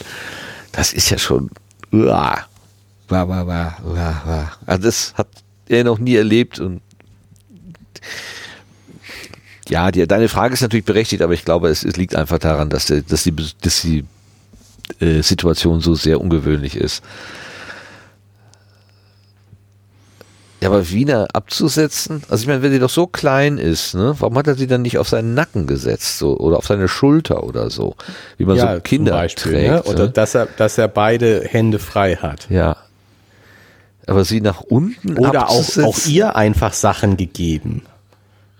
das 0.71 0.93
ist 0.93 1.09
ja 1.09 1.17
schon, 1.17 1.49
uah, 1.91 2.45
wah, 3.09 3.27
wah, 3.27 3.45
wah, 3.45 3.75
wah. 3.83 4.51
also 4.65 4.83
das 4.83 5.13
hat 5.15 5.27
er 5.67 5.83
noch 5.83 5.99
nie 5.99 6.15
erlebt 6.15 6.59
und 6.59 6.81
ja, 9.69 9.91
die, 9.91 10.05
deine 10.05 10.27
Frage 10.27 10.53
ist 10.53 10.61
natürlich 10.61 10.85
berechtigt, 10.85 11.21
aber 11.21 11.33
ich 11.33 11.45
glaube, 11.45 11.69
es, 11.69 11.85
es 11.85 11.95
liegt 11.95 12.15
einfach 12.15 12.39
daran, 12.39 12.69
dass, 12.69 12.87
der, 12.87 13.01
dass 13.01 13.23
die, 13.23 13.33
dass 13.61 13.81
die 13.81 14.03
äh, 14.99 15.21
Situation 15.21 15.79
so 15.79 15.95
sehr 15.95 16.19
ungewöhnlich 16.19 16.75
ist. 16.75 17.03
Ja, 20.61 20.69
aber 20.69 20.91
Wiener 20.91 21.27
abzusetzen, 21.33 22.21
also 22.29 22.43
ich 22.43 22.47
meine, 22.47 22.61
wenn 22.61 22.71
die 22.71 22.77
doch 22.77 22.89
so 22.89 23.07
klein 23.07 23.57
ist, 23.57 23.95
ne, 23.95 24.15
warum 24.19 24.37
hat 24.37 24.45
er 24.45 24.53
sie 24.53 24.67
dann 24.67 24.83
nicht 24.83 24.99
auf 24.99 25.09
seinen 25.09 25.33
Nacken 25.33 25.65
gesetzt 25.65 26.19
so, 26.19 26.37
oder 26.37 26.57
auf 26.57 26.67
seine 26.67 26.87
Schulter 26.87 27.43
oder 27.43 27.71
so, 27.71 27.95
wie 28.37 28.45
man 28.45 28.59
so 28.59 28.67
Kinder 28.83 29.13
zum 29.13 29.19
Beispiel, 29.21 29.51
trägt? 29.53 29.71
ne? 29.71 29.83
Oder 29.83 30.03
ne? 30.03 30.09
dass 30.11 30.35
er, 30.35 30.47
dass 30.57 30.77
er 30.77 30.87
beide 30.87 31.43
Hände 31.47 31.79
frei 31.79 32.15
hat. 32.15 32.47
Ja. 32.51 32.77
Aber 34.05 34.23
sie 34.23 34.39
nach 34.39 34.61
unten 34.61 35.17
Oder 35.17 35.49
auch, 35.49 35.57
abzusetzen, 35.57 35.83
auch 35.85 36.05
ihr 36.05 36.35
einfach 36.35 36.73
Sachen 36.73 37.17
gegeben. 37.17 37.81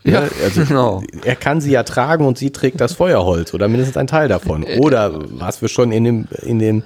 ja, 0.04 0.22
Ne? 0.22 0.30
Also 0.44 0.66
genau. 0.66 1.04
er 1.24 1.36
kann 1.36 1.62
sie 1.62 1.72
ja 1.72 1.84
tragen 1.84 2.26
und 2.26 2.36
sie 2.36 2.50
trägt 2.50 2.82
das 2.82 2.94
Feuerholz 2.94 3.54
oder 3.54 3.68
mindestens 3.68 3.98
ein 3.98 4.08
Teil 4.08 4.28
davon. 4.28 4.64
Oder 4.64 5.12
was 5.40 5.62
wir 5.62 5.70
schon 5.70 5.92
in 5.92 6.04
dem, 6.04 6.28
in 6.42 6.58
dem 6.58 6.84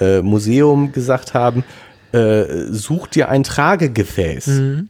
äh, 0.00 0.22
Museum 0.22 0.92
gesagt 0.92 1.34
haben, 1.34 1.64
äh, 2.14 2.72
such 2.72 3.08
dir 3.08 3.28
ein 3.28 3.42
Tragegefäß. 3.42 4.46
Mhm. 4.46 4.88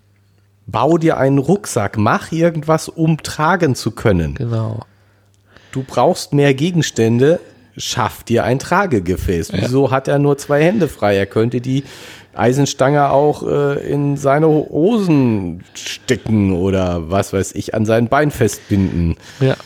Bau 0.67 0.99
dir 0.99 1.17
einen 1.17 1.39
Rucksack, 1.39 1.97
mach 1.97 2.33
irgendwas, 2.33 2.89
um 2.89 3.19
tragen 3.23 3.75
zu 3.75 3.91
können. 3.91 4.35
Genau. 4.35 4.81
Du 5.73 5.83
brauchst 5.83 6.33
mehr 6.33 6.55
Gegenstände, 6.55 7.41
schaff 7.77 8.25
dir 8.25 8.45
ein 8.45 8.59
Tragegefäß. 8.59 9.53
Wieso 9.53 9.91
hat 9.91 10.09
er 10.09 10.19
nur 10.19 10.39
zwei 10.39 10.63
Hände 10.63 10.89
frei? 10.89 11.17
Er 11.17 11.27
könnte 11.27 11.61
die 11.61 11.85
Eisenstange 12.35 13.11
auch 13.11 13.43
äh, 13.43 13.91
in 13.91 14.17
seine 14.17 14.47
Hosen 14.47 15.65
stecken 15.75 16.53
oder 16.53 17.11
was 17.11 17.33
weiß 17.33 17.53
ich, 17.53 17.75
an 17.75 17.87
sein 17.87 18.09
Bein 18.09 18.31
festbinden. 18.31 19.17
Ja. 19.41 19.57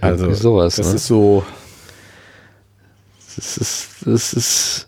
Also 0.00 0.32
sowas, 0.32 0.76
das 0.76 0.88
ne? 0.88 0.94
ist 0.94 1.06
so, 1.06 1.44
das 3.36 3.56
ist, 3.56 3.88
das 4.04 4.32
ist 4.32 4.86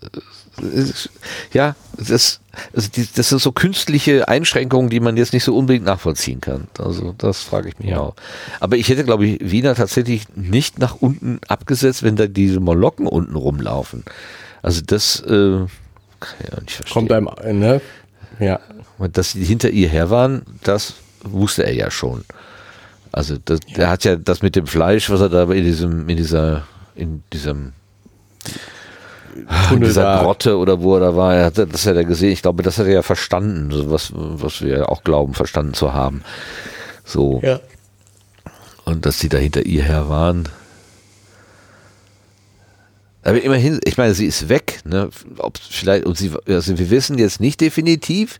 ja, 1.52 1.74
das, 1.98 2.40
also 2.74 2.88
die, 2.88 3.08
das 3.14 3.28
sind 3.28 3.40
so 3.40 3.52
künstliche 3.52 4.28
Einschränkungen, 4.28 4.90
die 4.90 5.00
man 5.00 5.16
jetzt 5.16 5.32
nicht 5.32 5.44
so 5.44 5.56
unbedingt 5.56 5.84
nachvollziehen 5.84 6.40
kann. 6.40 6.68
Also 6.78 7.14
das 7.18 7.42
frage 7.42 7.68
ich 7.68 7.78
mich 7.78 7.90
Ja. 7.90 8.00
auch. 8.00 8.14
Aber 8.60 8.76
ich 8.76 8.88
hätte, 8.88 9.04
glaube 9.04 9.26
ich, 9.26 9.38
Wiener 9.40 9.74
tatsächlich 9.74 10.26
nicht 10.34 10.78
nach 10.78 10.96
unten 11.00 11.40
abgesetzt, 11.48 12.02
wenn 12.02 12.16
da 12.16 12.26
diese 12.26 12.60
Molokken 12.60 13.06
unten 13.06 13.34
rumlaufen. 13.36 14.04
Also 14.62 14.80
das 14.84 15.20
äh, 15.20 15.26
kann 16.20 16.34
ich 16.42 16.52
auch 16.52 16.60
nicht 16.60 16.72
verstehen. 16.76 16.92
kommt 17.08 17.12
einem, 17.12 17.28
äh, 17.42 17.52
ne? 17.52 17.80
Ja. 18.40 18.60
Dass 19.12 19.32
sie 19.32 19.44
hinter 19.44 19.70
ihr 19.70 19.88
her 19.88 20.10
waren, 20.10 20.42
das 20.62 20.94
wusste 21.22 21.64
er 21.64 21.74
ja 21.74 21.90
schon. 21.90 22.24
Also 23.12 23.36
das, 23.44 23.60
der 23.60 23.90
hat 23.90 24.04
ja 24.04 24.16
das 24.16 24.42
mit 24.42 24.56
dem 24.56 24.66
Fleisch, 24.66 25.08
was 25.10 25.20
er 25.20 25.28
da 25.28 25.44
in 25.52 25.64
diesem, 25.64 26.08
in 26.08 26.16
dieser, 26.16 26.64
in 26.96 27.22
diesem 27.32 27.72
Tunnel 29.68 29.88
dieser. 29.88 30.22
Grotte 30.22 30.56
oder 30.58 30.80
wo 30.80 30.94
er 30.94 31.00
da 31.00 31.16
war, 31.16 31.34
er 31.34 31.44
hat, 31.46 31.58
das 31.58 31.86
hat 31.86 31.96
er 31.96 32.04
gesehen. 32.04 32.32
Ich 32.32 32.42
glaube, 32.42 32.62
das 32.62 32.78
hat 32.78 32.86
er 32.86 32.92
ja 32.92 33.02
verstanden, 33.02 33.70
was, 33.90 34.12
was 34.14 34.62
wir 34.62 34.78
ja 34.78 34.86
auch 34.86 35.04
glauben, 35.04 35.34
verstanden 35.34 35.74
zu 35.74 35.92
haben. 35.92 36.22
So. 37.04 37.40
Ja. 37.42 37.60
Und 38.84 39.06
dass 39.06 39.18
die 39.18 39.28
da 39.28 39.38
hinter 39.38 39.66
ihr 39.66 39.82
her 39.82 40.08
waren. 40.08 40.48
Aber 43.22 43.42
immerhin, 43.42 43.80
ich 43.84 43.96
meine, 43.96 44.14
sie 44.14 44.26
ist 44.26 44.50
weg, 44.50 44.80
ne? 44.84 45.08
Ob 45.38 45.58
vielleicht, 45.58 46.04
und 46.04 46.18
sie, 46.18 46.30
also 46.46 46.78
wir 46.78 46.90
wissen 46.90 47.18
jetzt 47.18 47.40
nicht 47.40 47.60
definitiv, 47.60 48.38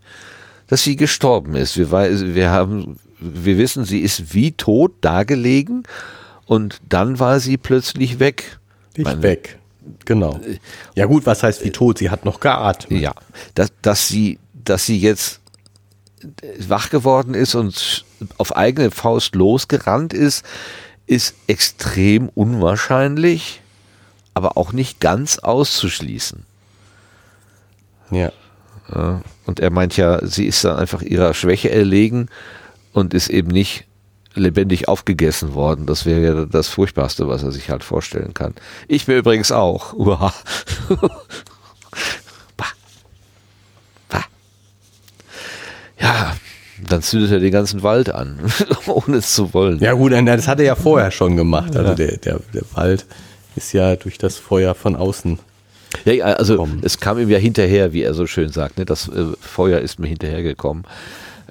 dass 0.67 0.83
sie 0.83 0.95
gestorben 0.95 1.55
ist. 1.55 1.75
Wir, 1.77 1.91
wir 1.91 2.51
haben, 2.51 2.99
wir 3.19 3.57
wissen, 3.57 3.85
sie 3.85 4.01
ist 4.01 4.33
wie 4.33 4.51
tot 4.51 4.93
dagelegen 5.01 5.83
und 6.45 6.81
dann 6.87 7.19
war 7.19 7.39
sie 7.39 7.57
plötzlich 7.57 8.19
weg. 8.19 8.59
Nicht 8.95 9.05
Meine, 9.05 9.23
weg. 9.23 9.57
Genau. 10.05 10.39
Ja 10.95 11.05
gut, 11.05 11.25
was 11.25 11.43
heißt 11.43 11.63
wie 11.63 11.71
tot? 11.71 11.97
Sie 11.97 12.09
hat 12.09 12.25
noch 12.25 12.39
geatmet. 12.39 13.01
Ja, 13.01 13.13
dass, 13.53 13.71
dass 13.81 14.07
sie, 14.07 14.39
dass 14.53 14.85
sie 14.85 14.99
jetzt 14.99 15.41
wach 16.67 16.89
geworden 16.89 17.33
ist 17.33 17.55
und 17.55 18.05
auf 18.37 18.55
eigene 18.55 18.91
Faust 18.91 19.35
losgerannt 19.35 20.13
ist, 20.13 20.45
ist 21.07 21.35
extrem 21.47 22.29
unwahrscheinlich, 22.29 23.61
aber 24.33 24.57
auch 24.57 24.73
nicht 24.73 24.99
ganz 24.99 25.39
auszuschließen. 25.39 26.43
Ja. 28.11 28.31
Und 29.45 29.59
er 29.59 29.71
meint 29.71 29.97
ja, 29.97 30.25
sie 30.25 30.45
ist 30.45 30.63
dann 30.63 30.77
einfach 30.77 31.01
ihrer 31.01 31.33
Schwäche 31.33 31.71
erlegen 31.71 32.27
und 32.93 33.13
ist 33.13 33.29
eben 33.29 33.49
nicht 33.49 33.85
lebendig 34.35 34.87
aufgegessen 34.87 35.53
worden. 35.53 35.85
Das 35.85 36.05
wäre 36.05 36.21
ja 36.21 36.45
das 36.45 36.67
Furchtbarste, 36.67 37.27
was 37.27 37.43
er 37.43 37.51
sich 37.51 37.69
halt 37.69 37.83
vorstellen 37.83 38.33
kann. 38.33 38.53
Ich 38.87 39.07
mir 39.07 39.17
übrigens 39.17 39.51
auch. 39.51 39.93
Ja, 45.97 46.35
dann 46.87 47.01
zündet 47.01 47.31
er 47.31 47.39
den 47.39 47.51
ganzen 47.51 47.81
Wald 47.81 48.13
an, 48.13 48.37
ohne 48.85 49.17
es 49.17 49.33
zu 49.33 49.53
wollen. 49.53 49.79
Ja 49.79 49.93
gut, 49.93 50.11
das 50.11 50.47
hat 50.47 50.59
er 50.59 50.65
ja 50.65 50.75
vorher 50.75 51.09
schon 51.09 51.35
gemacht. 51.35 51.75
Also 51.75 51.95
der, 51.95 52.17
der, 52.17 52.39
der 52.53 52.63
Wald 52.73 53.05
ist 53.55 53.73
ja 53.73 53.95
durch 53.95 54.17
das 54.17 54.37
Feuer 54.37 54.75
von 54.75 54.95
außen. 54.95 55.39
Ja, 56.03 56.25
also 56.25 56.67
es 56.81 56.99
kam 56.99 57.17
ihm 57.17 57.29
ja 57.29 57.37
hinterher, 57.37 57.93
wie 57.93 58.03
er 58.03 58.13
so 58.13 58.27
schön 58.27 58.49
sagt. 58.49 58.77
Ne? 58.77 58.85
Das 58.85 59.07
äh, 59.07 59.25
Feuer 59.39 59.79
ist 59.79 59.97
mir 59.97 60.07
hinterhergekommen. 60.07 60.83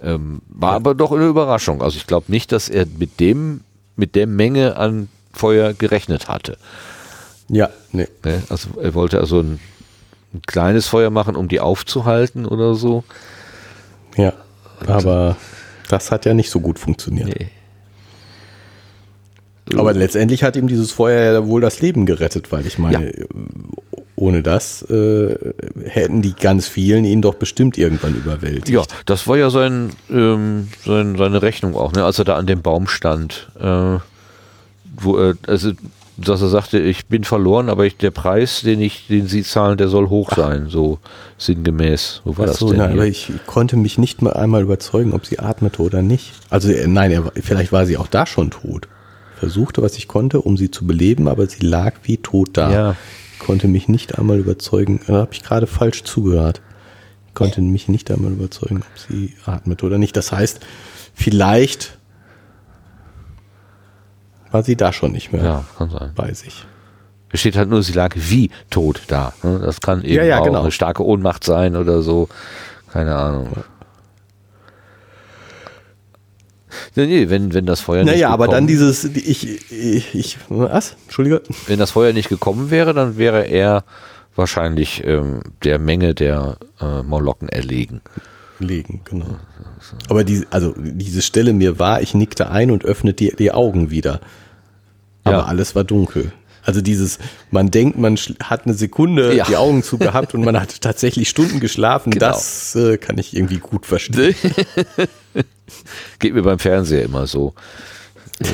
Ähm, 0.05 0.43
war 0.49 0.73
ja. 0.73 0.77
aber 0.77 0.95
doch 0.95 1.13
eine 1.13 1.27
Überraschung. 1.27 1.83
Also 1.83 1.97
ich 1.97 2.07
glaube 2.07 2.31
nicht, 2.31 2.53
dass 2.53 2.69
er 2.69 2.87
mit 2.99 3.21
dem, 3.21 3.63
mit 3.97 4.15
der 4.15 4.27
Menge 4.27 4.77
an 4.77 5.09
Feuer 5.33 5.73
gerechnet 5.73 6.29
hatte. 6.29 6.59
Ja, 7.49 7.71
nee. 7.93 8.09
Ne? 8.25 8.43
Also 8.49 8.69
er 8.81 8.95
wollte 8.95 9.19
also 9.19 9.41
ein, 9.41 9.59
ein 10.33 10.43
kleines 10.47 10.87
Feuer 10.87 11.11
machen, 11.11 11.37
um 11.37 11.49
die 11.49 11.61
aufzuhalten 11.61 12.47
oder 12.47 12.75
so. 12.75 13.05
Ja. 14.17 14.35
Aber 14.87 15.37
das 15.89 16.11
hat 16.11 16.27
ja 16.27 16.35
nicht 16.35 16.51
so 16.51 16.61
gut 16.61 16.79
funktioniert. 16.79 17.29
Nee. 17.29 17.49
Aber 19.77 19.95
letztendlich 19.95 20.43
hat 20.43 20.57
ihm 20.57 20.69
dieses 20.69 20.93
Feuer 20.93 21.33
ja 21.33 21.47
wohl 21.47 21.61
das 21.61 21.81
Leben 21.81 22.05
gerettet, 22.05 22.53
weil 22.53 22.67
ich 22.67 22.79
meine, 22.79 23.19
ja. 23.19 23.25
Ohne 24.25 24.43
das 24.43 24.83
äh, 24.91 25.37
hätten 25.85 26.23
die 26.23 26.33
ganz 26.33 26.67
vielen 26.67 27.05
ihn 27.05 27.21
doch 27.21 27.35
bestimmt 27.35 27.77
irgendwann 27.77 28.15
überwältigt. 28.15 28.71
Ja, 28.71 28.83
das 29.05 29.29
war 29.29 29.37
ja 29.37 29.51
sein, 29.51 29.91
ähm, 30.11 30.69
sein 30.85 31.17
seine 31.17 31.43
Rechnung 31.43 31.77
auch, 31.77 31.93
ne? 31.93 32.05
als 32.05 32.19
er 32.19 32.25
da 32.25 32.37
an 32.37 32.47
dem 32.47 32.63
Baum 32.63 32.89
stand. 32.89 33.51
Äh, 33.61 33.99
wo 34.97 35.17
er, 35.19 35.35
also 35.47 35.73
dass 36.17 36.41
er 36.41 36.49
sagte, 36.49 36.79
ich 36.79 37.07
bin 37.07 37.25
verloren, 37.25 37.69
aber 37.69 37.87
ich, 37.87 37.97
der 37.97 38.13
Preis, 38.13 38.63
den 38.63 38.81
ich, 38.81 39.09
den 39.09 39.27
Sie 39.27 39.43
zahlen, 39.43 39.77
der 39.77 39.89
soll 39.89 40.09
hoch 40.09 40.31
sein, 40.35 40.69
so 40.69 41.01
sinngemäß. 41.39 42.23
Wo 42.25 42.39
war 42.39 42.45
Ach 42.45 42.51
das 42.51 42.61
denn? 42.61 42.77
Nein, 42.77 42.93
aber 42.93 43.07
ich 43.07 43.33
konnte 43.47 43.77
mich 43.77 43.99
nicht 43.99 44.23
mal 44.23 44.33
einmal 44.33 44.63
überzeugen, 44.63 45.13
ob 45.13 45.27
sie 45.27 45.41
atmete 45.41 45.83
oder 45.83 46.03
nicht. 46.03 46.33
Also 46.51 46.71
äh, 46.71 46.87
nein, 46.87 47.11
er, 47.11 47.33
vielleicht 47.43 47.73
war 47.73 47.85
sie 47.85 47.97
auch 47.97 48.07
da 48.07 48.27
schon 48.27 48.53
tot. 48.53 48.87
Versuchte, 49.37 49.83
was 49.83 49.97
ich 49.97 50.07
konnte, 50.07 50.41
um 50.41 50.57
sie 50.57 50.71
zu 50.71 50.87
beleben, 50.87 51.27
aber 51.27 51.47
sie 51.47 51.67
lag 51.67 51.95
wie 52.05 52.19
tot 52.19 52.51
da. 52.53 52.73
Ja. 52.73 52.97
Ich 53.45 53.47
konnte 53.47 53.69
mich 53.69 53.89
nicht 53.89 54.19
einmal 54.19 54.39
überzeugen. 54.39 55.01
Da 55.07 55.13
habe 55.17 55.35
ich 55.35 55.43
gerade 55.43 55.67
falsch 55.67 56.03
zugehört. 56.05 56.63
Ich 57.29 57.35
konnte 57.35 57.61
mich 57.61 57.89
nicht 57.89 58.11
einmal 58.11 58.33
überzeugen, 58.33 58.79
ob 58.79 58.99
sie 58.99 59.35
atmete 59.45 59.85
oder 59.85 59.99
nicht. 59.99 60.17
Das 60.17 60.33
heißt, 60.33 60.61
vielleicht 61.13 61.99
war 64.51 64.63
sie 64.63 64.77
da 64.77 64.95
schon 64.95 65.13
nicht 65.13 65.31
mehr 65.35 65.45
ja, 65.45 65.65
kann 65.77 65.91
sein. 65.91 66.13
bei 66.15 66.33
sich. 66.33 66.65
Es 67.29 67.41
steht 67.41 67.59
halt 67.59 67.69
nur, 67.69 67.83
sie 67.83 67.93
lag 67.93 68.15
wie 68.17 68.51
tot 68.71 69.03
da. 69.09 69.35
Ne? 69.43 69.61
Das 69.63 69.83
kann 69.83 70.01
eben 70.05 70.15
ja, 70.15 70.25
ja, 70.25 70.39
auch 70.39 70.47
genau. 70.47 70.63
eine 70.63 70.71
starke 70.71 71.05
Ohnmacht 71.05 71.45
sein 71.45 71.77
oder 71.77 72.01
so. 72.01 72.31
Keine 72.91 73.15
Ahnung. 73.15 73.51
Nee, 76.95 77.07
nee, 77.07 77.31
wenn, 77.31 77.55
wenn 77.55 77.67
das 77.67 77.81
Feuer 77.81 78.05
naja, 78.05 78.13
nicht 78.13 78.23
Naja, 78.23 78.31
aber 78.31 78.49
dann 78.49 78.67
dieses, 78.67 79.05
ich, 79.05 79.71
ich, 79.71 80.15
ich, 80.15 80.39
was? 80.49 80.97
Entschuldige. 81.05 81.43
Wenn 81.67 81.79
das 81.79 81.93
Feuer 81.93 82.13
nicht 82.13 82.29
gekommen 82.29 82.71
wäre, 82.71 82.95
dann 82.95 83.17
wäre 83.17 83.43
er 83.43 83.85
wahrscheinlich 84.37 85.03
ähm, 85.05 85.41
der 85.63 85.79
Menge 85.79 86.15
der 86.15 86.57
äh, 86.81 87.03
Molokken 87.03 87.49
erlegen. 87.49 88.01
Legen, 88.59 89.01
genau. 89.05 89.37
Aber 90.09 90.25
die, 90.25 90.47
also 90.51 90.75
diese 90.77 91.23
Stelle 91.23 91.53
mir 91.53 91.79
war, 91.79 92.03
ich 92.03 92.15
nickte 92.15 92.51
ein 92.51 92.71
und 92.71 92.85
öffnete 92.85 93.25
die, 93.25 93.37
die 93.37 93.53
Augen 93.53 93.91
wieder. 93.91 94.21
Aber 95.25 95.39
ja. 95.39 95.45
alles 95.45 95.75
war 95.75 95.85
dunkel. 95.85 96.33
Also 96.65 96.81
dieses, 96.81 97.19
man 97.51 97.71
denkt, 97.71 97.99
man 97.99 98.17
hat 98.43 98.65
eine 98.65 98.75
Sekunde 98.75 99.35
ja. 99.35 99.45
die 99.45 99.57
Augen 99.57 99.83
zu 99.83 99.99
gehabt 99.99 100.35
und 100.35 100.45
man 100.45 100.59
hat 100.59 100.81
tatsächlich 100.81 101.29
Stunden 101.29 101.61
geschlafen. 101.61 102.11
Genau. 102.11 102.27
Das 102.27 102.75
äh, 102.75 102.97
kann 102.97 103.19
ich 103.19 103.37
irgendwie 103.37 103.59
gut 103.59 103.87
verstehen. 103.87 104.35
Geht 106.19 106.35
mir 106.35 106.43
beim 106.43 106.59
Fernseher 106.59 107.03
immer 107.03 107.27
so. 107.27 107.55
Äh, 108.41 108.47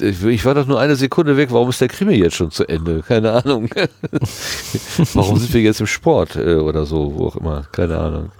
ich 0.00 0.44
war 0.44 0.54
doch 0.54 0.66
nur 0.66 0.80
eine 0.80 0.96
Sekunde 0.96 1.36
weg. 1.36 1.48
Warum 1.50 1.70
ist 1.70 1.80
der 1.80 1.88
Krimi 1.88 2.14
jetzt 2.14 2.36
schon 2.36 2.50
zu 2.50 2.66
Ende? 2.66 3.02
Keine 3.06 3.32
Ahnung. 3.32 3.70
Warum 5.14 5.38
sind 5.38 5.52
wir 5.54 5.62
jetzt 5.62 5.80
im 5.80 5.86
Sport 5.86 6.36
äh, 6.36 6.56
oder 6.56 6.84
so, 6.84 7.14
wo 7.16 7.26
auch 7.26 7.36
immer? 7.36 7.66
Keine 7.72 7.98
Ahnung. 7.98 8.30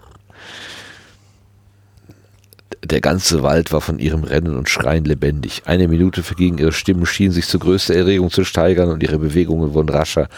Der 2.90 3.03
ganze 3.03 3.42
Wald 3.42 3.70
war 3.70 3.83
von 3.83 3.98
ihrem 3.98 4.24
Rennen 4.24 4.57
und 4.57 4.70
Schreien 4.70 5.05
lebendig. 5.05 5.62
Eine 5.66 5.88
Minute 5.88 6.22
verging, 6.22 6.57
ihre 6.57 6.72
Stimmen 6.72 7.05
schienen 7.05 7.33
sich 7.33 7.46
zu 7.46 7.59
größter 7.59 7.94
Erregung 7.94 8.31
zu 8.31 8.44
steigern 8.44 8.90
und 8.90 9.03
ihre 9.03 9.18
Bewegungen 9.18 9.74
wurden 9.74 9.90
rascher. 9.90 10.29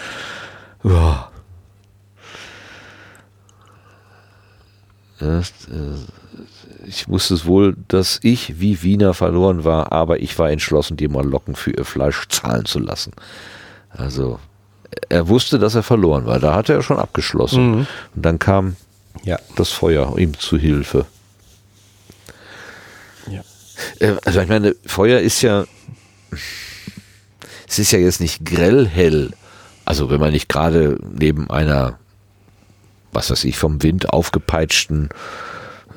Oh. 0.83 1.15
Ich 6.87 7.09
wusste 7.09 7.35
es 7.35 7.47
wohl, 7.47 7.77
dass 7.87 8.19
ich 8.23 8.59
wie 8.59 8.83
Wiener 8.83 9.15
verloren 9.15 9.63
war, 9.63 9.93
aber 9.93 10.21
ich 10.21 10.37
war 10.39 10.51
entschlossen, 10.51 10.97
die 10.97 11.09
Malocken 11.09 11.55
für 11.55 11.71
ihr 11.71 11.85
Fleisch 11.85 12.27
zahlen 12.29 12.65
zu 12.65 12.81
lassen. 12.81 13.13
Also, 13.91 14.41
er 15.09 15.29
wusste, 15.29 15.61
dass 15.61 15.77
er 15.77 15.85
verloren 15.85 16.27
war. 16.27 16.41
Da 16.41 16.55
hatte 16.55 16.73
er 16.73 16.83
schon 16.83 16.99
abgeschlossen. 16.99 17.71
Mhm. 17.71 17.87
Und 18.17 18.27
dann 18.27 18.41
kam 18.41 18.75
ja. 19.23 19.39
das 19.55 19.69
Feuer 19.69 20.19
ihm 20.19 20.37
zu 20.37 20.59
Hilfe. 20.59 21.07
Äh, 23.99 24.15
also 24.25 24.41
ich 24.41 24.49
meine, 24.49 24.75
Feuer 24.87 25.21
ist 25.21 25.43
ja, 25.43 25.67
es 27.69 27.79
ist 27.79 27.93
ja 27.93 27.99
jetzt 27.99 28.21
nicht 28.21 28.45
grell 28.45 28.87
hell. 28.87 29.31
Also 29.85 30.11
wenn 30.11 30.21
man 30.21 30.33
nicht 30.33 30.49
gerade 30.49 30.99
neben 31.19 31.51
einer, 31.51 31.99
was 33.13 33.31
weiß 33.31 33.45
ich, 33.45 33.59
vom 33.59 33.83
Wind 33.83 34.13
aufgepeitschten, 34.13 35.09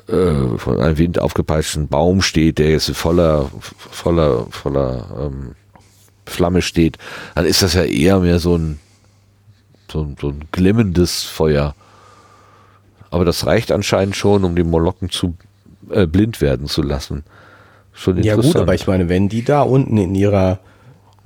äh, 0.08 0.58
von 0.58 0.80
einem 0.80 0.98
Wind 0.98 1.18
aufgepeitschten 1.18 1.88
Baum 1.88 2.22
steht, 2.22 2.58
der 2.58 2.70
jetzt 2.70 2.90
voller, 2.90 3.50
voller, 3.60 4.46
voller 4.50 5.06
ähm, 5.20 5.54
Flamme 6.26 6.62
steht, 6.62 6.98
dann 7.34 7.44
ist 7.44 7.62
das 7.62 7.74
ja 7.74 7.84
eher 7.84 8.20
mehr 8.20 8.38
so 8.38 8.56
ein, 8.56 8.80
so 9.90 10.14
so 10.20 10.28
ein 10.28 10.44
glimmendes 10.50 11.22
Feuer. 11.22 11.74
Aber 13.10 13.24
das 13.24 13.46
reicht 13.46 13.70
anscheinend 13.70 14.16
schon, 14.16 14.42
um 14.42 14.56
die 14.56 14.64
Molokken 14.64 15.08
zu 15.08 15.36
äh, 15.90 16.06
blind 16.06 16.40
werden 16.40 16.66
zu 16.66 16.82
lassen. 16.82 17.24
Schon 17.94 18.22
ja 18.22 18.36
gut, 18.36 18.56
aber 18.56 18.74
ich 18.74 18.86
meine, 18.86 19.08
wenn 19.08 19.28
die 19.28 19.44
da 19.44 19.62
unten 19.62 19.96
in 19.96 20.14
ihrer 20.14 20.58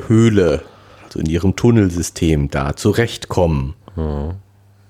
Höhle, 0.07 0.63
also 1.05 1.19
in 1.19 1.27
ihrem 1.27 1.57
Tunnelsystem 1.57 2.51
da 2.51 2.77
zurechtkommen, 2.77 3.75
ja. 3.97 4.35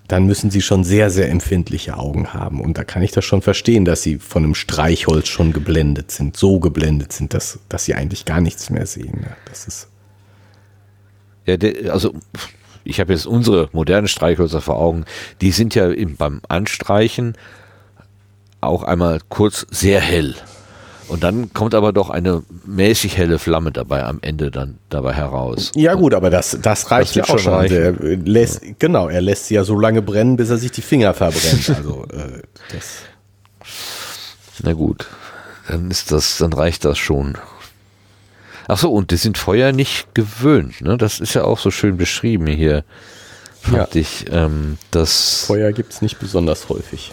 dann 0.09 0.27
müssen 0.27 0.51
sie 0.51 0.61
schon 0.61 0.85
sehr, 0.85 1.09
sehr 1.11 1.31
empfindliche 1.31 1.97
Augen 1.97 2.35
haben. 2.35 2.61
Und 2.61 2.77
da 2.77 2.85
kann 2.85 3.03
ich 3.03 3.13
das 3.13 3.25
schon 3.25 3.43
verstehen, 3.43 3.85
dass 3.85 4.03
sie 4.03 4.19
von 4.19 4.45
einem 4.45 4.55
Streichholz 4.55 5.29
schon 5.29 5.53
geblendet 5.53 6.11
sind, 6.11 6.37
so 6.37 6.59
geblendet 6.59 7.13
sind, 7.13 7.33
dass, 7.33 7.61
dass 7.69 7.85
sie 7.85 7.95
eigentlich 7.95 8.25
gar 8.25 8.41
nichts 8.41 8.71
mehr 8.71 8.87
sehen. 8.87 9.27
Das 9.49 9.67
ist 9.67 9.89
ja, 11.49 11.57
also 11.91 12.13
ich 12.85 13.01
habe 13.01 13.13
jetzt 13.13 13.27
unsere 13.27 13.71
modernen 13.73 14.07
Streichhölzer 14.07 14.61
vor 14.61 14.77
Augen, 14.77 15.07
die 15.41 15.51
sind 15.51 15.75
ja 15.75 15.91
beim 16.19 16.43
Anstreichen 16.49 17.37
auch 18.61 18.83
einmal 18.83 19.21
kurz 19.29 19.67
sehr 19.71 20.01
hell. 20.01 20.35
Und 21.09 21.23
dann 21.25 21.53
kommt 21.55 21.75
aber 21.75 21.93
doch 21.93 22.11
eine 22.11 22.43
mäßig 22.67 23.17
helle 23.17 23.39
Flamme 23.39 23.73
dabei 23.73 24.05
am 24.05 24.19
Ende 24.21 24.51
dann 24.51 24.79
dabei 24.91 25.15
heraus. 25.15 25.73
Ja 25.75 25.95
gut, 25.95 26.13
aber 26.15 26.29
das, 26.31 26.59
das 26.61 26.91
reicht 26.91 27.17
das 27.17 27.29
ja 27.29 27.35
auch 27.35 27.39
schon. 27.39 27.53
Also 27.55 27.75
er 27.75 27.93
lässt, 27.93 28.63
ja. 28.63 28.73
Genau, 28.79 29.09
er 29.09 29.23
lässt 29.23 29.47
sie 29.47 29.55
ja 29.55 29.65
so 29.65 29.79
lange 29.79 30.03
brennen, 30.03 30.37
bis 30.37 30.51
er 30.51 30.59
sich 30.59 30.71
die 30.71 30.83
Finger 30.83 31.15
verbrennt. 31.15 31.69
Also 31.77 32.05
äh, 32.13 32.43
das. 32.73 33.03
Na 34.63 34.73
gut, 34.73 35.07
dann 35.69 35.91
ist 35.91 36.13
das, 36.13 36.39
dann 36.39 36.53
reicht 36.53 36.85
das 36.85 36.99
schon. 36.99 37.39
Ach 38.67 38.77
so, 38.79 38.93
und 38.93 39.11
die 39.11 39.17
sind 39.17 39.39
Feuer 39.39 39.73
nicht 39.73 40.15
gewöhnt, 40.15 40.83
ne? 40.83 40.99
Das 40.99 41.21
ist 41.21 41.33
ja 41.35 41.45
auch 41.45 41.59
so 41.59 41.71
schön 41.71 41.97
beschrieben 41.97 42.47
hier. 42.49 42.85
Fand 43.63 43.95
Ja. 43.95 44.01
ich, 44.01 44.27
ähm, 44.31 44.77
das 44.91 45.45
Feuer 45.47 45.73
gibt 45.73 45.93
es 45.95 46.03
nicht 46.03 46.19
besonders 46.19 46.69
häufig. 46.69 47.13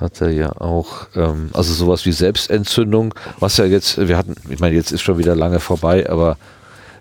Hat 0.00 0.20
er 0.20 0.30
ja 0.30 0.52
auch, 0.60 1.06
ähm, 1.14 1.50
also 1.52 1.72
sowas 1.72 2.04
wie 2.06 2.12
Selbstentzündung, 2.12 3.14
was 3.38 3.56
ja 3.56 3.64
jetzt, 3.64 4.08
wir 4.08 4.16
hatten, 4.16 4.34
ich 4.48 4.60
meine, 4.60 4.74
jetzt 4.74 4.92
ist 4.92 5.02
schon 5.02 5.18
wieder 5.18 5.36
lange 5.36 5.60
vorbei, 5.60 6.08
aber 6.08 6.36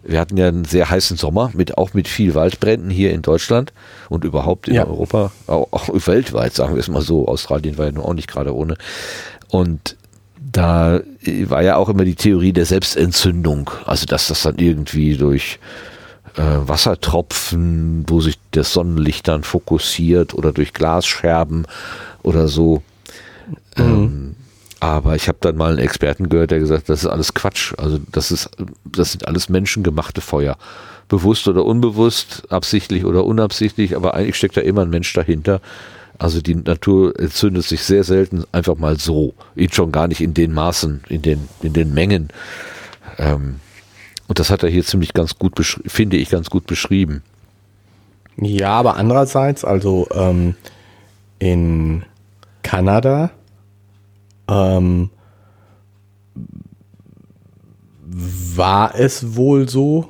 wir 0.03 0.19
hatten 0.19 0.38
ja 0.38 0.47
einen 0.47 0.65
sehr 0.65 0.89
heißen 0.89 1.17
Sommer, 1.17 1.51
mit, 1.53 1.77
auch 1.77 1.93
mit 1.93 2.08
viel 2.08 2.36
Waldbränden 2.36 2.89
hier 2.89 3.13
in 3.13 3.21
Deutschland 3.21 3.71
und 4.10 4.25
überhaupt 4.25 4.67
in 4.67 4.75
Ja. 4.75 4.86
Europa, 4.86 5.32
auch, 5.47 5.67
auch 5.71 5.89
weltweit, 6.08 6.53
sagen 6.53 6.75
wir 6.75 6.79
es 6.82 6.89
mal 6.89 7.01
so. 7.01 7.27
Australien 7.27 7.77
war 7.77 7.86
ja 7.86 7.93
nun 7.93 8.03
auch 8.03 8.13
nicht 8.13 8.27
gerade 8.27 8.53
ohne. 8.53 8.75
Und 9.47 9.95
da 10.51 10.99
war 11.45 11.63
ja 11.63 11.77
auch 11.77 11.89
immer 11.89 12.03
die 12.03 12.15
Theorie 12.15 12.53
der 12.53 12.65
Selbstentzündung, 12.65 13.71
also 13.86 14.06
dass 14.06 14.27
das 14.27 14.43
dann 14.43 14.58
irgendwie 14.58 15.15
durch 15.15 15.60
äh, 16.36 16.41
Wassertropfen, 16.41 18.03
wo 18.08 18.21
sich 18.21 18.38
das 18.51 18.73
Sonnenlicht 18.73 19.27
dann 19.27 19.43
fokussiert 19.43 20.34
oder 20.34 20.51
durch 20.51 20.73
Glasscherben 20.73 21.65
oder 22.23 22.47
so. 22.47 22.81
Ähm, 23.77 24.36
aber 24.79 25.15
ich 25.15 25.27
habe 25.27 25.38
dann 25.39 25.55
mal 25.55 25.69
einen 25.69 25.79
Experten 25.79 26.27
gehört, 26.27 26.51
der 26.51 26.59
gesagt, 26.59 26.83
hat, 26.83 26.89
das 26.89 27.03
ist 27.03 27.09
alles 27.09 27.33
Quatsch. 27.33 27.73
Also 27.77 27.99
das 28.12 28.31
ist, 28.31 28.49
das 28.83 29.13
sind 29.13 29.27
alles 29.27 29.47
menschengemachte 29.47 30.19
Feuer. 30.19 30.57
Bewusst 31.07 31.47
oder 31.47 31.63
unbewusst, 31.63 32.43
absichtlich 32.49 33.05
oder 33.05 33.25
unabsichtlich, 33.25 33.95
aber 33.95 34.13
eigentlich 34.13 34.36
steckt 34.36 34.57
da 34.57 34.62
immer 34.62 34.81
ein 34.81 34.89
Mensch 34.89 35.13
dahinter. 35.13 35.62
Also 36.19 36.41
die 36.41 36.55
Natur 36.55 37.17
entzündet 37.19 37.63
sich 37.63 37.83
sehr 37.83 38.03
selten 38.03 38.43
einfach 38.51 38.75
mal 38.75 38.99
so. 38.99 39.33
Ihn 39.55 39.71
schon 39.71 39.91
gar 39.91 40.07
nicht 40.07 40.21
in 40.21 40.33
den 40.33 40.53
Maßen, 40.53 41.03
in 41.09 41.21
den, 41.21 41.47
in 41.62 41.73
den 41.73 41.93
Mengen. 41.93 42.29
Ähm, 43.17 43.62
und 44.27 44.39
das 44.39 44.49
hat 44.49 44.63
er 44.63 44.69
hier 44.69 44.83
ziemlich 44.83 45.13
ganz 45.13 45.38
gut, 45.38 45.53
finde 45.86 46.17
ich, 46.17 46.29
ganz 46.29 46.49
gut 46.49 46.65
beschrieben. 46.65 47.23
Ja, 48.38 48.71
aber 48.71 48.95
andererseits, 48.95 49.63
also 49.63 50.07
ähm, 50.13 50.55
in 51.39 52.03
Kanada 52.63 53.32
ähm, 54.49 55.12
war 58.02 58.95
es 58.95 59.36
wohl 59.36 59.69
so, 59.69 60.10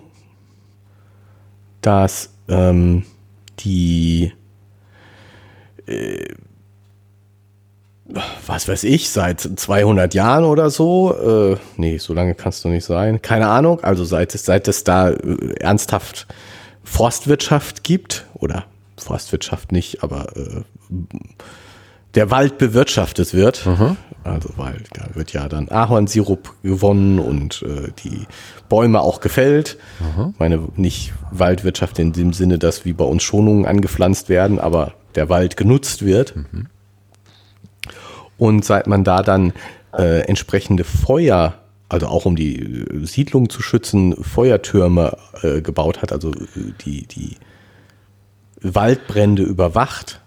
dass 1.82 2.30
ähm, 2.48 3.04
die 3.60 4.32
äh, 5.86 6.26
was 8.46 8.68
weiß 8.68 8.84
ich, 8.84 9.10
seit 9.10 9.40
200 9.40 10.14
Jahren 10.14 10.44
oder 10.44 10.70
so, 10.70 11.54
äh, 11.54 11.58
nee, 11.78 11.98
so 11.98 12.14
lange 12.14 12.36
kannst 12.36 12.64
du 12.64 12.70
nicht 12.70 12.86
sein, 12.86 13.22
keine 13.22 13.48
Ahnung, 13.48 13.80
also 13.82 14.04
seit 14.04 14.36
es, 14.36 14.46
seit 14.46 14.68
es 14.68 14.84
da 14.84 15.12
äh, 15.12 15.54
ernsthaft 15.60 16.28
Forstwirtschaft 16.84 17.84
gibt, 17.84 18.28
oder 18.36 18.66
Forstwirtschaft 18.98 19.72
nicht, 19.72 20.04
aber 20.04 20.36
äh, 20.36 20.64
der 22.16 22.30
Wald 22.30 22.58
bewirtschaftet 22.60 23.34
wird, 23.34 23.66
also 24.24 24.50
weil 24.56 24.84
da 24.94 25.16
wird 25.16 25.34
ja 25.34 25.48
dann 25.50 25.68
Ahornsirup 25.70 26.54
gewonnen 26.62 27.20
und 27.20 27.64
äh, 27.64 27.92
die 28.04 28.28
Bäume 28.70 29.02
auch 29.02 29.20
gefällt. 29.20 29.78
Meine 30.38 30.60
nicht 30.76 31.14
Waldwirtschaft 31.32 31.98
in 32.00 32.14
dem 32.14 32.32
Sinne, 32.34 32.60
dass 32.60 32.86
wie 32.86 32.94
bei 32.94 33.04
uns 33.06 33.24
Schonungen 33.24 33.66
angepflanzt 33.66 34.30
werden, 34.30 34.60
aber 34.60 34.94
der 35.16 35.30
Wald 35.30 35.58
genutzt 35.58 36.06
wird. 36.06 36.34
Und 38.38 38.64
seit 38.66 38.88
man 38.88 39.04
da 39.04 39.24
dann 39.24 39.54
äh, 39.98 40.22
entsprechende 40.28 40.84
Feuer, 40.84 41.56
also 41.90 42.08
auch 42.08 42.26
um 42.26 42.36
die 42.36 42.60
äh, 42.62 43.06
Siedlung 43.06 43.50
zu 43.50 43.62
schützen, 43.62 44.16
Feuertürme 44.22 45.18
äh, 45.42 45.62
gebaut 45.62 46.02
hat, 46.02 46.12
also 46.12 46.32
äh, 46.32 46.74
die, 46.86 47.08
die 47.08 47.38
Waldbrände 48.62 49.44
überwacht 49.44 50.22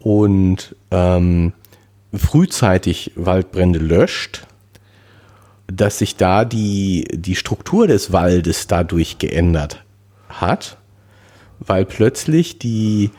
und 0.00 0.74
ähm, 0.90 1.52
frühzeitig 2.14 3.12
Waldbrände 3.16 3.78
löscht, 3.78 4.46
dass 5.66 5.98
sich 5.98 6.16
da 6.16 6.44
die, 6.44 7.06
die 7.12 7.36
Struktur 7.36 7.86
des 7.86 8.12
Waldes 8.12 8.66
dadurch 8.66 9.18
geändert 9.18 9.84
hat, 10.28 10.76
weil 11.60 11.84
plötzlich 11.84 12.58
die 12.58 13.10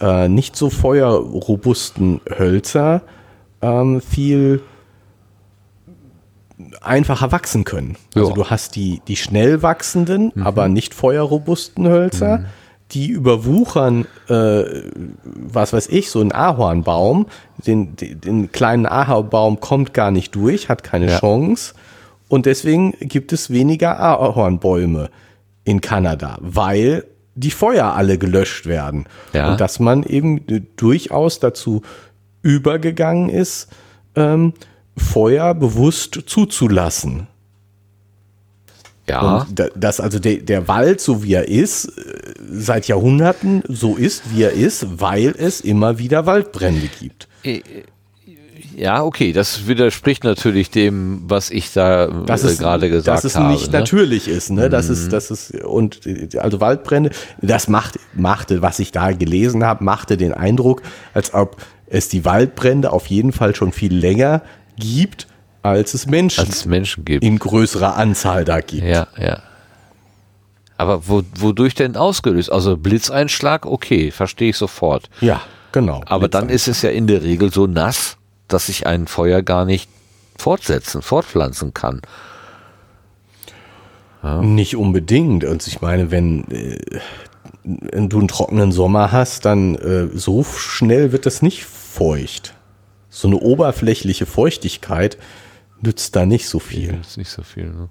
äh, 0.00 0.28
nicht 0.28 0.56
so 0.56 0.68
feuerrobusten 0.70 2.20
Hölzer 2.36 3.02
ähm, 3.60 4.00
viel 4.00 4.62
einfacher 6.80 7.32
wachsen 7.32 7.64
können. 7.64 7.96
Also 8.14 8.30
Ja. 8.30 8.34
du 8.34 8.46
hast 8.46 8.76
die, 8.76 9.00
die 9.06 9.16
schnell 9.16 9.62
wachsenden, 9.62 10.32
aber 10.42 10.68
nicht 10.68 10.94
feuerrobusten 10.94 11.86
Hölzer, 11.88 12.44
die 12.92 13.08
überwuchern, 13.08 14.06
äh, 14.28 14.64
was 15.24 15.72
weiß 15.72 15.88
ich, 15.88 16.10
so 16.10 16.20
ein 16.20 16.32
Ahornbaum, 16.32 17.26
den, 17.66 17.96
den, 17.96 18.52
kleinen 18.52 18.86
Ahornbaum 18.86 19.60
kommt 19.60 19.94
gar 19.94 20.10
nicht 20.10 20.34
durch, 20.34 20.68
hat 20.68 20.82
keine 20.82 21.10
Ja. 21.10 21.18
Chance 21.18 21.74
und 22.28 22.46
deswegen 22.46 22.92
gibt 23.00 23.32
es 23.32 23.50
weniger 23.50 24.00
Ahornbäume 24.00 25.10
in 25.64 25.80
Kanada, 25.80 26.38
weil 26.40 27.04
die 27.34 27.50
Feuer 27.50 27.94
alle 27.94 28.18
gelöscht 28.18 28.66
werden. 28.66 29.06
Ja. 29.32 29.50
Und 29.50 29.60
dass 29.60 29.80
man 29.80 30.02
eben 30.02 30.44
durchaus 30.76 31.40
dazu 31.40 31.82
übergegangen 32.42 33.28
ist, 33.28 33.68
ähm, 34.16 34.52
Feuer 34.96 35.54
bewusst 35.54 36.22
zuzulassen. 36.26 37.28
Ja, 39.08 39.20
Und 39.42 39.58
da- 39.58 39.68
dass 39.74 39.98
also 40.00 40.18
der, 40.20 40.36
der 40.36 40.68
Wald, 40.68 41.00
so 41.00 41.22
wie 41.24 41.34
er 41.34 41.48
ist, 41.48 41.86
äh, 41.86 41.92
seit 42.50 42.86
Jahrhunderten 42.86 43.62
so 43.68 43.96
ist, 43.96 44.22
wie 44.32 44.42
er 44.42 44.52
ist, 44.52 45.00
weil 45.00 45.34
es 45.36 45.60
immer 45.60 45.98
wieder 45.98 46.24
Waldbrände 46.26 46.88
gibt. 47.00 47.26
ja, 48.76 49.02
okay, 49.02 49.32
das 49.32 49.66
widerspricht 49.66 50.24
natürlich 50.24 50.70
dem, 50.70 51.22
was 51.26 51.50
ich 51.50 51.72
da 51.72 52.06
Dass 52.06 52.44
äh, 52.44 52.56
gerade 52.56 52.88
gesagt 52.88 53.18
dass 53.18 53.24
es 53.24 53.36
habe. 53.36 53.52
nicht 53.52 53.72
ne? 53.72 53.78
natürlich 53.80 54.28
ist, 54.28 54.50
ne? 54.50 54.70
Das 54.70 54.88
ist, 54.88 55.12
das 55.12 55.30
ist, 55.30 55.54
und 55.64 56.06
äh, 56.06 56.28
also 56.38 56.60
Waldbrände, 56.60 57.10
das 57.40 57.68
macht, 57.68 57.98
machte, 58.14 58.62
was 58.62 58.78
ich 58.78 58.92
da 58.92 59.12
gelesen 59.12 59.64
habe, 59.64 59.84
machte 59.84 60.16
den 60.16 60.32
Eindruck, 60.32 60.82
als 61.12 61.34
ob 61.34 61.56
es 61.86 62.08
die 62.08 62.24
Waldbrände 62.24 62.92
auf 62.92 63.06
jeden 63.06 63.32
Fall 63.32 63.54
schon 63.54 63.72
viel 63.72 63.94
länger 63.94 64.42
gibt, 64.76 65.26
als 65.62 65.94
es 65.94 66.06
Menschen 66.06 66.40
Als 66.40 66.56
es 66.56 66.64
Menschen 66.66 67.04
gibt. 67.04 67.24
in 67.24 67.38
größerer 67.38 67.96
Anzahl 67.96 68.44
da 68.44 68.60
gibt. 68.60 68.84
Ja, 68.84 69.06
ja. 69.18 69.40
Aber 70.76 71.06
wo, 71.06 71.22
wodurch 71.36 71.74
denn 71.74 71.96
ausgelöst? 71.96 72.50
Also 72.50 72.76
Blitzeinschlag, 72.76 73.66
okay, 73.66 74.10
verstehe 74.10 74.50
ich 74.50 74.56
sofort. 74.56 75.08
Ja, 75.20 75.40
genau. 75.70 76.02
Aber 76.06 76.28
dann 76.28 76.48
ist 76.48 76.66
es 76.66 76.82
ja 76.82 76.90
in 76.90 77.06
der 77.06 77.22
Regel 77.22 77.52
so 77.52 77.66
nass, 77.66 78.16
dass 78.48 78.66
sich 78.66 78.86
ein 78.86 79.06
Feuer 79.06 79.42
gar 79.42 79.64
nicht 79.64 79.88
fortsetzen, 80.36 81.02
fortpflanzen 81.02 81.72
kann. 81.72 82.02
Nicht 84.40 84.76
unbedingt. 84.76 85.44
Und 85.44 85.66
ich 85.66 85.80
meine, 85.80 86.10
wenn, 86.10 86.50
äh, 86.50 86.78
wenn 87.64 88.08
du 88.08 88.18
einen 88.18 88.28
trockenen 88.28 88.70
Sommer 88.72 89.10
hast, 89.12 89.44
dann 89.44 89.74
äh, 89.76 90.08
so 90.14 90.44
schnell 90.44 91.12
wird 91.12 91.26
das 91.26 91.42
nicht 91.42 91.64
feucht. 91.64 92.54
So 93.10 93.28
eine 93.28 93.38
oberflächliche 93.38 94.26
Feuchtigkeit 94.26 95.18
nützt 95.82 96.16
da 96.16 96.24
nicht 96.24 96.48
so 96.48 96.58
viel. 96.58 96.98
Ist 97.00 97.18
nicht 97.18 97.30
so 97.30 97.42
viel. 97.42 97.66
Ne? 97.66 97.88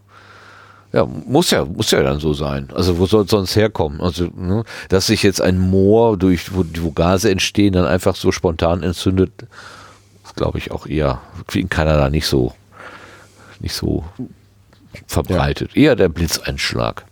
Ja, 0.93 1.05
muss 1.05 1.51
ja, 1.51 1.63
muss 1.63 1.91
ja 1.91 2.03
dann 2.03 2.19
so 2.19 2.33
sein. 2.33 2.69
Also 2.73 2.97
wo 2.97 3.05
soll 3.05 3.23
es 3.23 3.31
sonst 3.31 3.55
herkommen? 3.55 4.01
Also, 4.01 4.27
ne, 4.35 4.63
dass 4.89 5.07
sich 5.07 5.23
jetzt 5.23 5.41
ein 5.41 5.57
Moor 5.57 6.17
durch, 6.17 6.53
wo, 6.53 6.65
wo 6.79 6.91
Gase 6.91 7.31
entstehen, 7.31 7.73
dann 7.73 7.85
einfach 7.85 8.15
so 8.15 8.31
spontan 8.31 8.83
entzündet, 8.83 9.31
glaube 10.35 10.57
ich 10.57 10.71
auch 10.71 10.87
eher 10.87 11.21
wie 11.49 11.61
in 11.61 11.69
Kanada 11.69 12.09
nicht 12.09 12.25
so, 12.25 12.53
nicht 13.59 13.75
so 13.75 14.03
verbreitet. 15.07 15.75
Eher 15.75 15.95
der 15.95 16.09
Blitzeinschlag, 16.09 17.05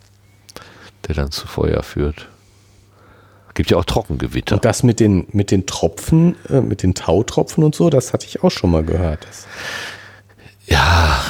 der 1.06 1.14
dann 1.14 1.30
zu 1.30 1.46
Feuer 1.46 1.82
führt. 1.82 2.28
Gibt 3.54 3.70
ja 3.70 3.78
auch 3.78 3.84
Trockengewitter. 3.84 4.56
Und 4.56 4.64
das 4.64 4.82
mit 4.82 5.00
den, 5.00 5.26
mit 5.32 5.50
den 5.50 5.66
Tropfen, 5.66 6.36
äh, 6.48 6.60
mit 6.60 6.82
den 6.82 6.94
Tautropfen 6.94 7.64
und 7.64 7.74
so, 7.74 7.90
das 7.90 8.12
hatte 8.12 8.26
ich 8.26 8.42
auch 8.42 8.50
schon 8.50 8.70
mal 8.70 8.84
gehört. 8.84 9.26
Das, 9.28 9.46
Ja. 10.70 11.20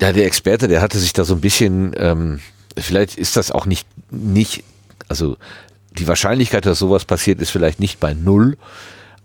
Ja, 0.00 0.12
der 0.12 0.26
Experte, 0.26 0.68
der 0.68 0.82
hatte 0.82 0.98
sich 0.98 1.12
da 1.12 1.24
so 1.24 1.34
ein 1.34 1.40
bisschen, 1.40 1.92
ähm, 1.96 2.40
vielleicht 2.76 3.16
ist 3.16 3.36
das 3.36 3.50
auch 3.50 3.66
nicht, 3.66 3.86
nicht, 4.10 4.62
also 5.08 5.36
die 5.92 6.06
Wahrscheinlichkeit, 6.06 6.66
dass 6.66 6.78
sowas 6.78 7.04
passiert, 7.06 7.40
ist 7.40 7.50
vielleicht 7.50 7.80
nicht 7.80 7.98
bei 7.98 8.12
null, 8.12 8.58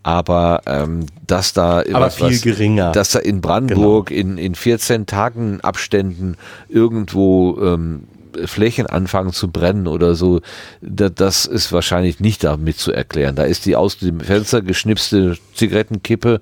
aber 0.03 0.61
ähm, 0.65 1.05
dass 1.27 1.53
da 1.53 1.83
Aber 1.93 2.09
viel 2.09 2.39
geringer. 2.39 2.91
dass 2.93 3.11
da 3.11 3.19
in 3.19 3.41
Brandenburg 3.41 4.11
in, 4.11 4.37
in 4.37 4.55
14 4.55 5.05
Tagen 5.05 5.59
Abständen 5.61 6.37
irgendwo 6.69 7.59
ähm, 7.61 8.05
Flächen 8.45 8.87
anfangen 8.87 9.33
zu 9.33 9.49
brennen 9.51 9.87
oder 9.87 10.15
so, 10.15 10.41
da, 10.81 11.09
das 11.09 11.45
ist 11.45 11.71
wahrscheinlich 11.71 12.19
nicht 12.19 12.43
damit 12.43 12.77
zu 12.77 12.91
erklären. 12.93 13.35
Da 13.35 13.43
ist 13.43 13.65
die 13.65 13.75
aus 13.75 13.97
dem 13.97 14.21
Fenster 14.21 14.61
geschnipste 14.61 15.37
Zigarettenkippe 15.53 16.41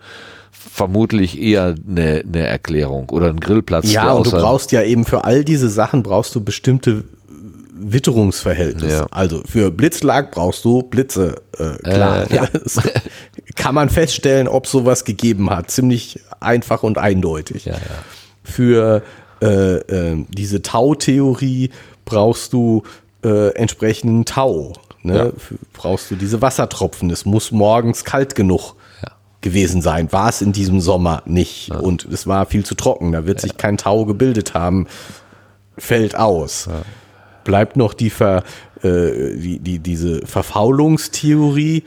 vermutlich 0.59 1.41
eher 1.41 1.75
eine, 1.87 2.23
eine 2.27 2.47
Erklärung 2.47 3.09
oder 3.09 3.29
ein 3.29 3.39
Grillplatz. 3.39 3.91
Ja, 3.91 4.11
und 4.11 4.27
du 4.27 4.31
brauchst 4.31 4.71
ja 4.71 4.81
eben 4.83 5.05
für 5.05 5.23
all 5.23 5.43
diese 5.43 5.69
Sachen 5.69 6.03
brauchst 6.03 6.35
du 6.35 6.43
bestimmte 6.43 7.05
Witterungsverhältnisse. 7.79 8.95
Ja. 8.97 9.07
Also 9.11 9.41
für 9.49 9.71
Blitzschlag 9.71 10.31
brauchst 10.31 10.65
du 10.65 10.83
Blitze, 10.83 11.41
äh, 11.57 11.77
klar. 11.77 12.29
Äh, 12.29 12.35
ja. 12.35 12.49
Kann 13.55 13.75
man 13.75 13.89
feststellen, 13.89 14.47
ob 14.47 14.67
sowas 14.67 15.05
gegeben 15.05 15.49
hat. 15.49 15.71
Ziemlich 15.71 16.19
einfach 16.39 16.83
und 16.83 16.97
eindeutig. 16.97 17.65
Ja. 17.65 17.75
Für 18.43 19.01
äh, 19.41 19.75
äh, 19.75 20.25
diese 20.29 20.61
Tau-Theorie 20.61 21.69
brauchst 22.03 22.51
du 22.53 22.83
äh, 23.23 23.53
entsprechenden 23.53 24.25
Tau. 24.25 24.73
Ne? 25.01 25.31
Brauchst 25.73 26.11
du 26.11 26.15
diese 26.15 26.41
Wassertropfen. 26.41 27.09
Es 27.09 27.25
muss 27.25 27.51
morgens 27.51 28.03
kalt 28.03 28.35
genug 28.35 28.73
Ja. 28.73 28.73
Gewesen 29.41 29.81
sein. 29.81 30.11
War 30.11 30.29
es 30.29 30.41
in 30.41 30.51
diesem 30.51 30.81
Sommer 30.81 31.23
nicht. 31.25 31.71
Und 31.71 32.05
es 32.05 32.27
war 32.27 32.45
viel 32.45 32.65
zu 32.65 32.75
trocken. 32.75 33.11
Da 33.11 33.25
wird 33.25 33.39
sich 33.41 33.57
kein 33.57 33.77
Tau 33.77 34.05
gebildet 34.05 34.53
haben. 34.53 34.87
Fällt 35.77 36.15
aus. 36.15 36.69
Bleibt 37.45 37.77
noch 37.77 37.93
die, 37.93 38.09
Ver, 38.09 38.43
äh, 38.83 39.35
die, 39.37 39.59
die 39.59 39.79
diese 39.79 40.25
Verfaulungstheorie. 40.25 41.83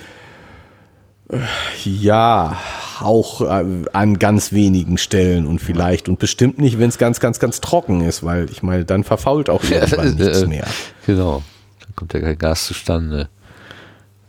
Äh, 1.28 1.38
Ja, 1.84 2.59
auch 3.00 3.40
äh, 3.42 3.64
an 3.92 4.18
ganz 4.18 4.53
wenigen 4.53 4.96
Stellen 4.98 5.46
und 5.46 5.61
vielleicht 5.61 6.09
und 6.09 6.18
bestimmt 6.18 6.59
nicht, 6.59 6.78
wenn 6.78 6.88
es 6.88 6.98
ganz, 6.98 7.20
ganz, 7.20 7.38
ganz 7.38 7.61
trocken 7.61 8.00
ist, 8.03 8.22
weil 8.22 8.48
ich 8.50 8.62
meine, 8.62 8.84
dann 8.84 9.03
verfault 9.05 9.50
auch 9.50 9.62
irgendwann 9.64 10.14
nichts 10.14 10.42
Äh, 10.42 10.46
mehr. 10.46 10.66
Genau. 11.07 11.42
Dann 11.80 11.96
kommt 11.96 12.14
ja 12.14 12.20
kein 12.20 12.38
Gas 12.38 12.66
zustande. 12.66 13.28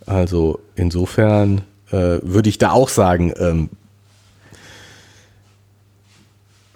Also 0.05 0.59
insofern 0.76 1.61
äh, 1.94 2.20
würde 2.24 2.50
ich 2.50 2.58
da 2.58 2.72
auch 2.72 2.89
sagen, 2.89 3.34
ähm, 3.38 3.70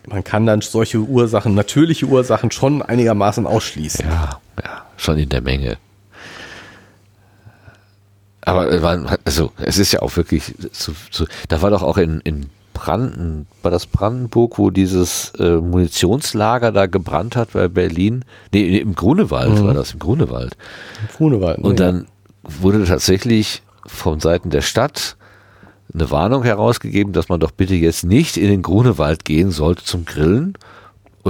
man 0.08 0.24
kann 0.24 0.46
dann 0.46 0.62
solche 0.62 1.00
Ursachen, 1.00 1.56
natürliche 1.56 2.06
Ursachen 2.06 2.52
schon 2.52 2.82
einigermaßen 2.82 3.46
ausschließen. 3.46 4.06
Ja, 4.06 4.40
ja, 4.64 4.86
schon 4.96 5.18
in 5.18 5.30
der 5.30 5.42
Menge. 5.42 5.78
Aber 8.42 8.72
äh, 8.72 8.80
man 8.80 9.18
also, 9.26 9.52
es 9.58 9.78
ist 9.78 9.92
ja 9.92 10.02
auch 10.02 10.16
wirklich, 10.16 10.54
so, 10.72 10.94
so, 11.12 11.26
da 11.50 11.62
war 11.62 11.72
doch 11.72 11.84
auch 11.84 11.98
in, 11.98 12.22
in 12.22 12.46
Branden, 12.74 13.48
war 13.64 13.72
das 13.72 13.88
Brandenburg, 13.88 14.60
wo 14.60 14.70
dieses 14.70 15.34
äh, 15.40 15.58
Munitionslager 15.58 16.72
da 16.72 16.86
gebrannt 16.86 17.36
hat 17.36 17.54
bei 17.54 17.68
Berlin? 17.68 18.24
Nee, 18.54 18.70
nee, 18.70 18.78
im 18.78 18.94
Grunewald 18.96 19.62
war 19.64 19.74
das, 19.74 19.94
im 19.94 20.00
Grunewald. 20.00 20.56
Grunewald, 21.18 21.58
ne? 21.58 21.68
Und 21.68 21.80
dann 21.80 22.06
wurde 22.44 22.86
tatsächlich 22.86 23.64
von 23.88 24.20
Seiten 24.20 24.50
der 24.50 24.62
Stadt 24.62 25.18
eine 25.94 26.12
Warnung 26.12 26.44
herausgegeben, 26.44 27.14
dass 27.14 27.30
man 27.30 27.40
doch 27.40 27.52
bitte 27.52 27.74
jetzt 27.74 28.04
nicht 28.04 28.38
in 28.38 28.50
den 28.50 28.62
Grunewald 28.62 29.26
gehen 29.26 29.52
sollte 29.52 29.84
zum 29.84 30.06
Grillen, 30.06 30.54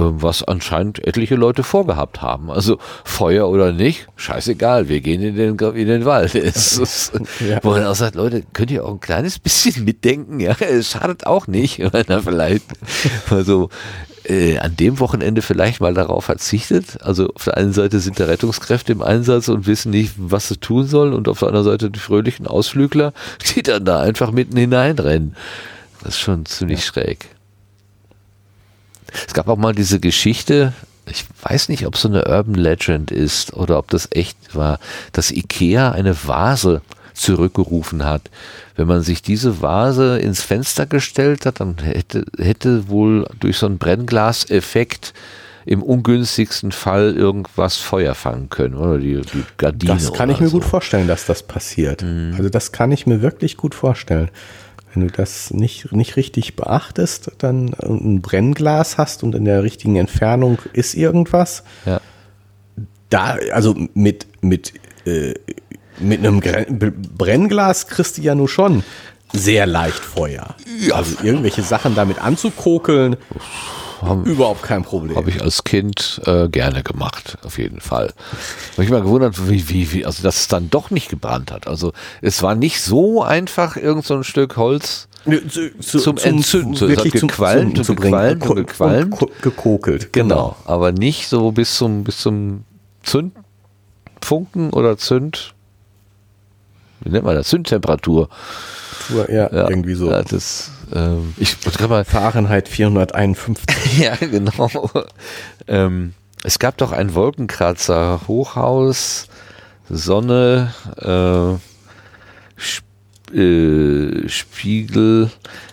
was 0.00 0.42
anscheinend 0.42 1.06
etliche 1.06 1.34
Leute 1.34 1.62
vorgehabt 1.62 2.22
haben. 2.22 2.50
Also 2.50 2.78
Feuer 3.04 3.48
oder 3.48 3.72
nicht, 3.72 4.08
scheißegal, 4.16 4.88
wir 4.88 5.00
gehen 5.00 5.22
in 5.22 5.36
den, 5.36 5.58
in 5.58 5.88
den 5.88 6.04
Wald. 6.04 6.34
Es 6.48 6.78
ist, 6.78 7.12
Ja. 7.46 7.58
Wo 7.62 7.70
man 7.70 7.84
auch 7.84 7.94
sagt, 7.94 8.14
Leute, 8.14 8.42
könnt 8.52 8.70
ihr 8.70 8.84
auch 8.84 8.92
ein 8.92 9.00
kleines 9.00 9.38
bisschen 9.38 9.84
mitdenken? 9.84 10.40
Ja, 10.40 10.56
es 10.60 10.90
schadet 10.90 11.26
auch 11.26 11.46
nicht, 11.46 11.78
wenn 11.92 12.06
er 12.08 12.22
vielleicht 12.22 12.64
also 13.30 13.68
äh, 14.24 14.58
an 14.58 14.76
dem 14.76 15.00
Wochenende 15.00 15.42
vielleicht 15.42 15.80
mal 15.80 15.94
darauf 15.94 16.26
verzichtet. 16.26 17.02
Also 17.02 17.28
auf 17.34 17.44
der 17.44 17.56
einen 17.56 17.72
Seite 17.72 18.00
sind 18.00 18.18
der 18.18 18.28
Rettungskräfte 18.28 18.92
im 18.92 19.02
Einsatz 19.02 19.48
und 19.48 19.66
wissen 19.66 19.90
nicht, 19.90 20.12
was 20.16 20.48
sie 20.48 20.58
tun 20.58 20.86
sollen 20.86 21.12
und 21.12 21.28
auf 21.28 21.40
der 21.40 21.48
anderen 21.48 21.66
Seite 21.66 21.90
die 21.90 21.98
fröhlichen 21.98 22.46
Ausflügler, 22.46 23.12
die 23.54 23.62
dann 23.62 23.84
da 23.84 24.00
einfach 24.00 24.30
mitten 24.30 24.56
hineinrennen. 24.56 25.34
Das 26.02 26.14
ist 26.14 26.20
schon 26.20 26.46
ziemlich 26.46 26.84
schräg. 26.84 27.28
Es 29.26 29.34
gab 29.34 29.48
auch 29.48 29.56
mal 29.56 29.74
diese 29.74 30.00
Geschichte, 30.00 30.72
ich 31.10 31.24
weiß 31.42 31.68
nicht, 31.68 31.86
ob 31.86 31.94
es 31.94 32.02
so 32.02 32.08
eine 32.08 32.26
Urban 32.26 32.54
Legend 32.54 33.10
ist 33.10 33.54
oder 33.54 33.78
ob 33.78 33.90
das 33.90 34.08
echt 34.10 34.54
war, 34.54 34.78
dass 35.12 35.30
Ikea 35.30 35.92
eine 35.92 36.16
Vase 36.26 36.82
zurückgerufen 37.14 38.04
hat. 38.04 38.30
Wenn 38.76 38.86
man 38.86 39.02
sich 39.02 39.22
diese 39.22 39.60
Vase 39.60 40.18
ins 40.18 40.42
Fenster 40.42 40.86
gestellt 40.86 41.46
hat, 41.46 41.60
dann 41.60 41.76
hätte, 41.78 42.24
hätte 42.38 42.88
wohl 42.88 43.26
durch 43.40 43.58
so 43.58 43.66
einen 43.66 43.78
Brennglaseffekt 43.78 45.14
im 45.66 45.82
ungünstigsten 45.82 46.72
Fall 46.72 47.14
irgendwas 47.14 47.76
Feuer 47.76 48.14
fangen 48.14 48.48
können 48.48 48.74
oder 48.74 48.98
die, 48.98 49.20
die 49.20 49.44
Gardine. 49.58 49.94
Das 49.94 50.14
kann 50.14 50.30
ich 50.30 50.40
mir 50.40 50.48
so. 50.48 50.56
Mhm. 50.56 50.60
gut 50.60 50.70
vorstellen, 50.70 51.08
dass 51.08 51.26
das 51.26 51.42
passiert. 51.42 52.02
Also 52.02 52.48
das 52.48 52.72
kann 52.72 52.90
ich 52.90 53.06
mir 53.06 53.20
wirklich 53.20 53.58
gut 53.58 53.74
vorstellen. 53.74 54.30
Wenn 54.94 55.06
du 55.06 55.12
das 55.12 55.50
nicht, 55.52 55.92
nicht 55.92 56.16
richtig 56.16 56.56
beachtest, 56.56 57.32
dann 57.38 57.74
ein 57.82 58.20
Brennglas 58.22 58.98
hast 58.98 59.22
und 59.22 59.34
in 59.34 59.44
der 59.44 59.62
richtigen 59.62 59.96
Entfernung 59.96 60.58
ist 60.72 60.94
irgendwas, 60.94 61.62
Ja. 61.84 62.00
da, 63.10 63.36
also 63.52 63.74
mit, 63.94 64.26
mit, 64.40 64.72
äh, 65.06 65.34
mit 66.00 66.20
einem 66.20 66.40
Brennglas 67.16 67.86
kriegst 67.88 68.18
du 68.18 68.22
ja 68.22 68.34
nur 68.34 68.48
schon 68.48 68.82
sehr 69.32 69.66
leicht 69.66 69.98
Feuer. 70.00 70.54
Ja. 70.80 70.94
Also 70.94 71.16
irgendwelche 71.22 71.62
Sachen 71.62 71.94
damit 71.94 72.18
anzukokeln, 74.02 74.34
überhaupt 74.36 74.62
kein 74.62 74.82
Problem. 74.82 75.16
Habe 75.16 75.30
ich 75.30 75.42
als 75.42 75.64
Kind 75.64 76.20
äh, 76.26 76.48
gerne 76.48 76.82
gemacht, 76.82 77.38
auf 77.44 77.58
jeden 77.58 77.80
Fall. 77.80 78.12
Habe 78.72 78.84
ich 78.84 78.90
mal 78.90 79.02
gewundert, 79.02 79.48
wie, 79.48 79.68
wie, 79.68 79.92
wie, 79.92 80.06
also 80.06 80.22
dass 80.22 80.36
es 80.40 80.48
dann 80.48 80.70
doch 80.70 80.90
nicht 80.90 81.08
gebrannt 81.08 81.50
hat. 81.52 81.66
Also 81.66 81.92
es 82.22 82.42
war 82.42 82.54
nicht 82.54 82.80
so 82.82 83.22
einfach, 83.22 83.76
irgend 83.76 84.04
so 84.04 84.14
ein 84.14 84.24
Stück 84.24 84.56
Holz 84.56 85.08
Zu, 85.50 85.78
zu, 85.80 85.98
Zum 85.98 86.16
Entzünden, 86.18 86.74
so, 86.74 86.86
es 86.86 86.90
wirklich 86.96 87.14
hat 87.14 87.20
zum 87.20 87.28
und 87.76 87.84
zu 87.84 87.94
bringen. 87.94 88.12
gequalmt 88.12 88.42
und 88.42 88.48
Ko- 88.48 88.54
gequalmt. 88.54 89.10
ko- 89.10 89.30
gekokelt. 89.42 90.12
Genau, 90.12 90.56
aber 90.64 90.92
nicht 90.92 91.28
so 91.28 91.52
bis 91.52 91.76
zum 91.76 92.04
bis 92.04 92.18
zum 92.18 92.64
Zündfunken 93.02 94.70
oder 94.70 94.96
Zünd 94.96 95.54
wie 97.00 97.10
nennt 97.10 97.24
man 97.24 97.36
das 97.36 97.46
Zündtemperatur. 97.48 98.28
Genau. 99.08 99.24
Ja, 99.30 99.68
irgendwie 99.68 99.94
so. 99.94 100.10
Ja, 100.10 100.22
das, 100.22 100.70
ähm, 100.92 101.34
ich 101.36 101.56
mal 101.88 102.04
Fahrenheit 102.04 102.68
451. 102.68 103.98
ja, 103.98 104.16
genau. 104.16 104.90
Ähm, 105.66 106.14
es 106.44 106.58
gab 106.58 106.76
doch 106.78 106.92
ein 106.92 107.14
Wolkenkratzer, 107.14 108.20
Hochhaus, 108.28 109.28
Sonne, 109.88 110.72
äh, 110.96 111.58
Sp 112.60 112.88
äh, 113.34 114.28
Spiegel. 114.28 115.30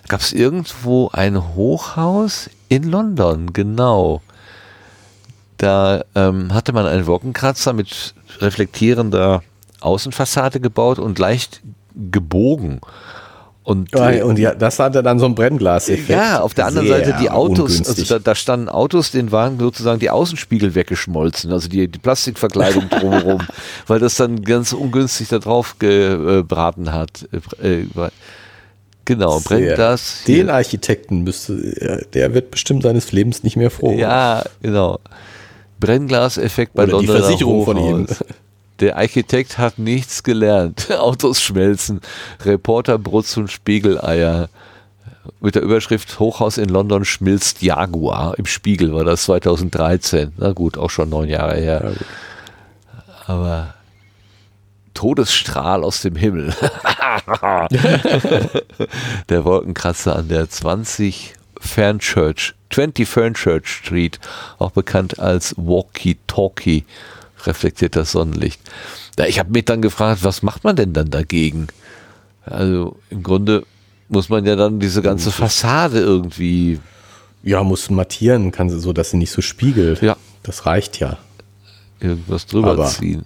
Gab 0.08 0.20
es 0.20 0.34
irgendwo 0.34 1.10
ein 1.14 1.56
Hochhaus 1.56 2.50
in 2.68 2.84
London, 2.84 3.54
genau. 3.54 4.22
Da 5.58 6.04
ähm, 6.16 6.54
hatte 6.54 6.74
man 6.74 6.86
einen 6.86 7.08
Wolkenkratzer 7.08 7.74
mit 7.74 8.14
reflektierender 8.40 9.42
Außenfassade 9.80 10.60
gebaut 10.60 11.00
und 11.00 11.18
leicht 11.18 11.62
gebogen. 11.96 12.82
Und, 13.66 13.90
äh, 13.96 14.22
und 14.22 14.38
ja, 14.38 14.54
das 14.54 14.78
hatte 14.78 15.02
dann 15.02 15.18
so 15.20 15.26
ein 15.26 15.34
Brennglaseffekt. 15.34 16.08
ja, 16.10 16.40
auf 16.40 16.54
der 16.54 16.68
anderen 16.68 16.88
Sehr 16.88 17.04
Seite 17.04 17.18
die 17.20 17.32
Autos, 17.32 17.80
also 17.86 18.04
da, 18.06 18.20
da 18.20 18.36
standen 18.36 18.70
Autos, 18.70 19.10
denen 19.10 19.32
waren 19.32 19.58
sozusagen 19.60 20.00
die 20.00 20.12
Außenspiegel 20.12 20.76
weggeschmolzen, 20.76 21.52
also 21.52 21.68
die, 21.68 21.88
die 21.88 21.98
Plastikverkleidung 21.98 22.90
drumherum, 22.92 23.40
weil 23.88 24.00
das 24.00 24.16
dann 24.18 24.44
ganz 24.44 24.72
ungünstig 24.72 25.30
da 25.30 25.40
drauf 25.40 25.78
gebraten 25.80 26.94
hat. 26.94 27.28
Äh, 27.62 27.86
war- 27.96 28.12
Genau, 29.08 29.38
Sehr. 29.38 29.50
Brennglas. 29.60 30.24
Den 30.28 30.36
hier. 30.46 30.54
Architekten 30.54 31.22
müsste, 31.24 32.06
der 32.16 32.34
wird 32.34 32.50
bestimmt 32.50 32.82
seines 32.82 33.12
Lebens 33.12 33.44
nicht 33.44 33.56
mehr 33.56 33.70
froh. 33.70 33.92
Ja, 33.96 34.44
genau. 34.64 34.98
Brennglaseffekt 35.80 36.74
bei 36.74 36.84
Oder 36.84 37.00
die 37.00 37.06
Londoner 37.06 37.20
Versicherung 37.20 37.66
von 37.66 37.78
ihm. 37.78 38.08
Der 38.80 38.98
Architekt 38.98 39.58
hat 39.58 39.80
nichts 39.80 40.24
gelernt. 40.24 40.92
Autos 41.00 41.42
schmelzen, 41.42 42.02
Reporter 42.44 42.98
Brutz 42.98 43.38
und 43.38 43.52
Spiegeleier. 43.52 44.50
Mit 45.40 45.56
der 45.56 45.64
Überschrift 45.64 46.20
Hochhaus 46.20 46.58
in 46.58 46.70
London 46.70 47.06
schmilzt 47.06 47.62
Jaguar. 47.62 48.38
Im 48.38 48.46
Spiegel 48.46 48.94
war 48.94 49.06
das 49.06 49.24
2013. 49.24 50.34
Na 50.38 50.52
gut, 50.52 50.78
auch 50.78 50.90
schon 50.90 51.10
neun 51.10 51.30
Jahre 51.30 51.56
her. 51.56 51.94
Aber 53.26 53.74
Todesstrahl 54.94 55.84
aus 55.84 56.02
dem 56.02 56.16
Himmel. 56.16 56.54
der 59.30 59.46
Wolkenkratzer 59.46 60.16
an 60.16 60.30
der 60.30 60.50
20 60.50 61.36
Fernchurch, 61.60 62.54
20 62.72 63.08
Fernchurch 63.08 63.68
Street, 63.68 64.20
auch 64.58 64.72
bekannt 64.72 65.20
als 65.20 65.56
Walkie 65.58 66.18
Talkie, 66.28 66.86
reflektiert 67.48 67.96
das 67.96 68.12
Sonnenlicht. 68.12 68.60
Ja, 69.18 69.26
ich 69.26 69.40
habe 69.40 69.52
mich 69.52 69.66
dann 69.66 69.82
gefragt, 69.82 70.24
was 70.24 70.42
macht 70.42 70.64
man 70.64 70.76
denn 70.76 70.94
dann 70.94 71.10
dagegen? 71.10 71.68
Also 72.44 72.98
im 73.10 73.24
Grunde 73.24 73.66
muss 74.10 74.30
man 74.30 74.46
ja 74.46 74.56
dann 74.56 74.80
diese 74.80 75.02
ganze 75.02 75.32
Fassade 75.32 76.00
irgendwie, 76.00 76.80
Ja, 77.44 77.64
muss 77.64 77.90
mattieren, 77.90 78.52
kann 78.52 78.70
sie 78.70 78.80
so, 78.80 78.92
dass 78.94 79.12
sie 79.12 79.18
nicht 79.18 79.32
so 79.32 79.42
spiegelt. 79.42 80.02
Ja. 80.02 80.16
Das 80.44 80.66
reicht 80.66 81.00
ja. 81.00 81.18
irgendwas 82.00 82.46
drüber 82.46 82.72
Aber- 82.72 82.88
ziehen. 82.88 83.24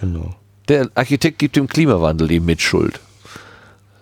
Genau. 0.00 0.34
Der 0.68 0.88
Architekt 0.94 1.38
gibt 1.38 1.56
dem 1.56 1.66
Klimawandel 1.68 2.28
die 2.28 2.40
Mitschuld. 2.40 3.00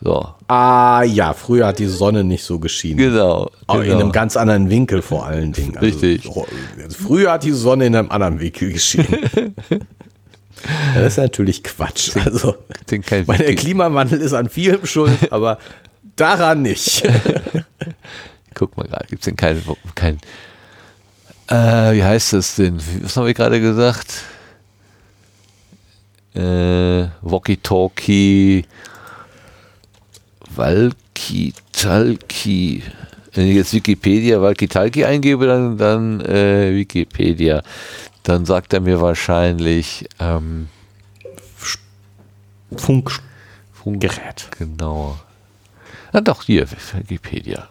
So. 0.05 0.35
Ah 0.49 1.05
ja, 1.05 1.33
früher 1.33 1.69
hat 1.69 1.79
die 1.79 1.87
Sonne 1.87 2.25
nicht 2.25 2.43
so 2.43 2.59
geschienen. 2.59 2.99
Genau. 2.99 3.51
Aber 3.69 3.83
genau. 3.83 3.95
in 3.95 4.01
einem 4.03 4.13
ganz 4.13 4.37
anderen 4.37 4.69
Winkel 4.69 5.01
vor 5.01 5.27
allen 5.27 5.53
Dingen. 5.53 5.77
Also, 5.77 5.87
Richtig. 5.87 6.27
also 6.27 6.47
früher 6.91 7.33
hat 7.33 7.45
die 7.45 7.53
Sonne 7.53 7.87
in 7.87 7.95
einem 7.95 8.11
anderen 8.11 8.41
Winkel 8.41 8.73
geschienen. 8.73 9.07
das 10.95 11.13
ist 11.13 11.19
natürlich 11.19 11.63
Quatsch. 11.63 12.17
Also, 12.17 12.57
weil 13.27 13.39
der 13.39 13.55
Klimawandel 13.55 14.21
ist 14.21 14.33
an 14.33 14.49
vielem 14.49 14.85
schuld, 14.87 15.17
aber 15.33 15.59
daran 16.17 16.63
nicht. 16.63 17.09
Guck 18.55 18.77
mal 18.77 18.89
gerade, 18.89 19.07
gibt 19.07 19.23
es 19.23 19.27
denn 19.27 19.37
kein, 19.37 19.63
kein 19.95 20.19
äh, 21.47 21.95
wie 21.95 22.03
heißt 22.03 22.33
das 22.33 22.57
denn? 22.57 22.81
Was 23.03 23.17
haben 23.17 23.27
wir 23.27 23.35
gerade 23.35 23.61
gesagt? 23.61 24.25
Äh, 26.35 27.09
Walkie-Talkie, 27.21 28.65
Walkie-Talkie. 30.57 32.83
Wenn 33.35 33.49
ich 33.49 33.57
jetzt 33.57 33.73
Wikipedia 33.73 34.41
Walkie-Talkie 34.41 35.05
eingebe, 35.05 35.47
dann, 35.47 35.79
dann 35.79 36.21
äh, 36.21 36.73
Wikipedia. 36.75 37.63
Dann 38.23 38.45
sagt 38.45 38.73
er 38.73 38.81
mir 38.81 39.01
wahrscheinlich 39.01 40.09
ähm, 40.21 40.69
Funkgerät. 42.77 43.23
Funk 43.73 44.01
Genau. 44.59 45.19
Na 46.13 46.21
doch, 46.21 46.45
hier, 46.45 46.67
Wikipedia. 46.71 47.69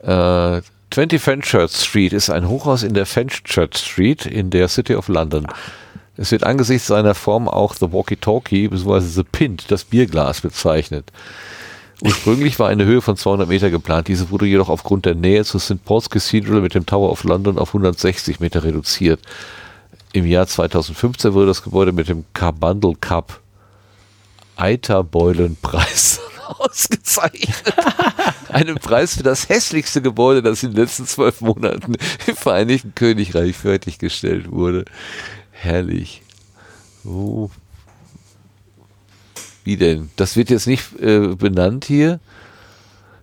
Äh, 0.00 0.62
20 0.90 1.20
Fenchurch 1.20 1.72
Street 1.72 2.12
ist 2.12 2.30
ein 2.30 2.48
Hochhaus 2.48 2.82
in 2.82 2.94
der 2.94 3.06
Fenchurch 3.06 3.76
Street 3.76 4.26
in 4.26 4.50
der 4.50 4.68
City 4.68 4.94
of 4.94 5.08
London. 5.08 5.46
Es 6.18 6.32
wird 6.32 6.42
angesichts 6.42 6.88
seiner 6.88 7.14
Form 7.14 7.48
auch 7.48 7.74
The 7.74 7.92
Walkie-Talkie 7.92 8.68
bzw. 8.68 9.00
The 9.00 9.22
Pint, 9.22 9.70
das 9.70 9.84
Bierglas, 9.84 10.40
bezeichnet. 10.40 11.12
Ursprünglich 12.02 12.58
war 12.58 12.68
eine 12.68 12.84
Höhe 12.84 13.00
von 13.00 13.16
200 13.16 13.48
Meter 13.48 13.70
geplant. 13.70 14.08
Diese 14.08 14.30
wurde 14.30 14.46
jedoch 14.46 14.68
aufgrund 14.68 15.06
der 15.06 15.14
Nähe 15.14 15.44
zu 15.44 15.60
St. 15.60 15.84
Paul's 15.84 16.10
Cathedral 16.10 16.60
mit 16.60 16.74
dem 16.74 16.86
Tower 16.86 17.10
of 17.10 17.22
London 17.22 17.56
auf 17.56 17.70
160 17.70 18.40
Meter 18.40 18.64
reduziert. 18.64 19.20
Im 20.12 20.26
Jahr 20.26 20.48
2015 20.48 21.34
wurde 21.34 21.46
das 21.46 21.62
Gebäude 21.62 21.92
mit 21.92 22.08
dem 22.08 22.24
Carbundle 22.34 22.94
Cup 23.00 23.40
Eiterbeulenpreis 24.56 26.20
ausgezeichnet. 26.58 27.74
Einem 28.48 28.76
Preis 28.76 29.14
für 29.14 29.22
das 29.22 29.48
hässlichste 29.48 30.02
Gebäude, 30.02 30.42
das 30.42 30.64
in 30.64 30.70
den 30.72 30.80
letzten 30.80 31.06
zwölf 31.06 31.40
Monaten 31.40 31.94
im 32.26 32.36
Vereinigten 32.36 32.94
Königreich 32.94 33.56
fertiggestellt 33.56 34.50
wurde. 34.50 34.84
Herrlich. 35.60 36.22
Oh. 37.04 37.50
Wie 39.64 39.76
denn? 39.76 40.10
Das 40.16 40.36
wird 40.36 40.50
jetzt 40.50 40.68
nicht 40.68 40.98
äh, 41.00 41.34
benannt 41.34 41.84
hier. 41.84 42.20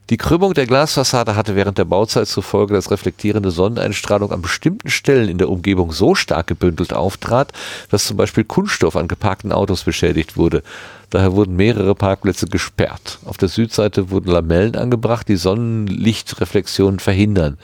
Die 0.10 0.18
Krümmung 0.18 0.54
der 0.54 0.68
Glasfassade 0.68 1.36
hatte 1.36 1.56
während 1.56 1.80
der 1.80 1.86
Bauzeit 1.86 2.28
zur 2.28 2.44
Folge, 2.44 2.76
dass 2.76 2.92
reflektierende 2.92 3.50
Sonneneinstrahlung 3.50 4.32
an 4.32 4.42
bestimmten 4.42 4.90
Stellen 4.92 5.30
in 5.30 5.40
der 5.40 5.50
Umgebung 5.50 5.94
so 5.94 6.14
stark 6.14 6.46
gebündelt 6.46 6.94
auftrat, 6.94 7.54
dass 7.90 8.06
zum 8.06 8.18
Beispiel 8.18 8.44
Kunststoff 8.44 8.98
an 8.98 9.08
geparkten 9.08 9.52
Autos 9.52 9.84
beschädigt 9.84 10.38
wurde. 10.38 10.62
Daher 11.10 11.34
wurden 11.34 11.56
mehrere 11.56 11.96
Parkplätze 11.96 12.46
gesperrt. 12.48 13.18
Auf 13.26 13.38
der 13.38 13.50
Südseite 13.50 14.12
wurden 14.12 14.30
Lamellen 14.30 14.76
angebracht, 14.76 15.28
die 15.28 15.38
Sonnenlichtreflexionen 15.38 17.00
verhindern. 17.00 17.58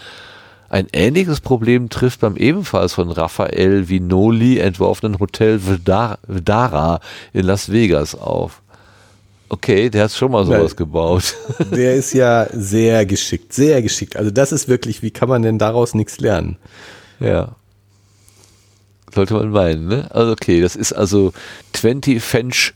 Ein 0.71 0.87
ähnliches 0.93 1.41
Problem 1.41 1.89
trifft 1.89 2.21
beim 2.21 2.37
ebenfalls 2.37 2.93
von 2.93 3.11
Raphael 3.11 3.89
Vinoli 3.89 4.57
entworfenen 4.57 5.19
Hotel 5.19 5.59
Vdara 5.59 6.17
Vdara 6.25 7.01
in 7.33 7.45
Las 7.45 7.73
Vegas 7.73 8.15
auf. 8.15 8.61
Okay, 9.49 9.89
der 9.89 10.05
hat 10.05 10.13
schon 10.13 10.31
mal 10.31 10.45
sowas 10.45 10.71
Nein. 10.71 10.75
gebaut. 10.77 11.35
Der 11.71 11.95
ist 11.95 12.13
ja 12.13 12.47
sehr 12.53 13.05
geschickt, 13.05 13.51
sehr 13.51 13.81
geschickt. 13.81 14.15
Also 14.15 14.31
das 14.31 14.53
ist 14.53 14.69
wirklich, 14.69 15.01
wie 15.01 15.11
kann 15.11 15.27
man 15.27 15.41
denn 15.41 15.57
daraus 15.57 15.93
nichts 15.93 16.21
lernen? 16.21 16.55
Ja. 17.19 17.57
Sollte 19.13 19.33
man 19.33 19.49
meinen, 19.49 19.89
ne? 19.89 20.07
Also 20.11 20.31
okay, 20.31 20.61
das 20.61 20.77
ist 20.77 20.93
also 20.93 21.33
20 21.73 22.23
Fench 22.23 22.73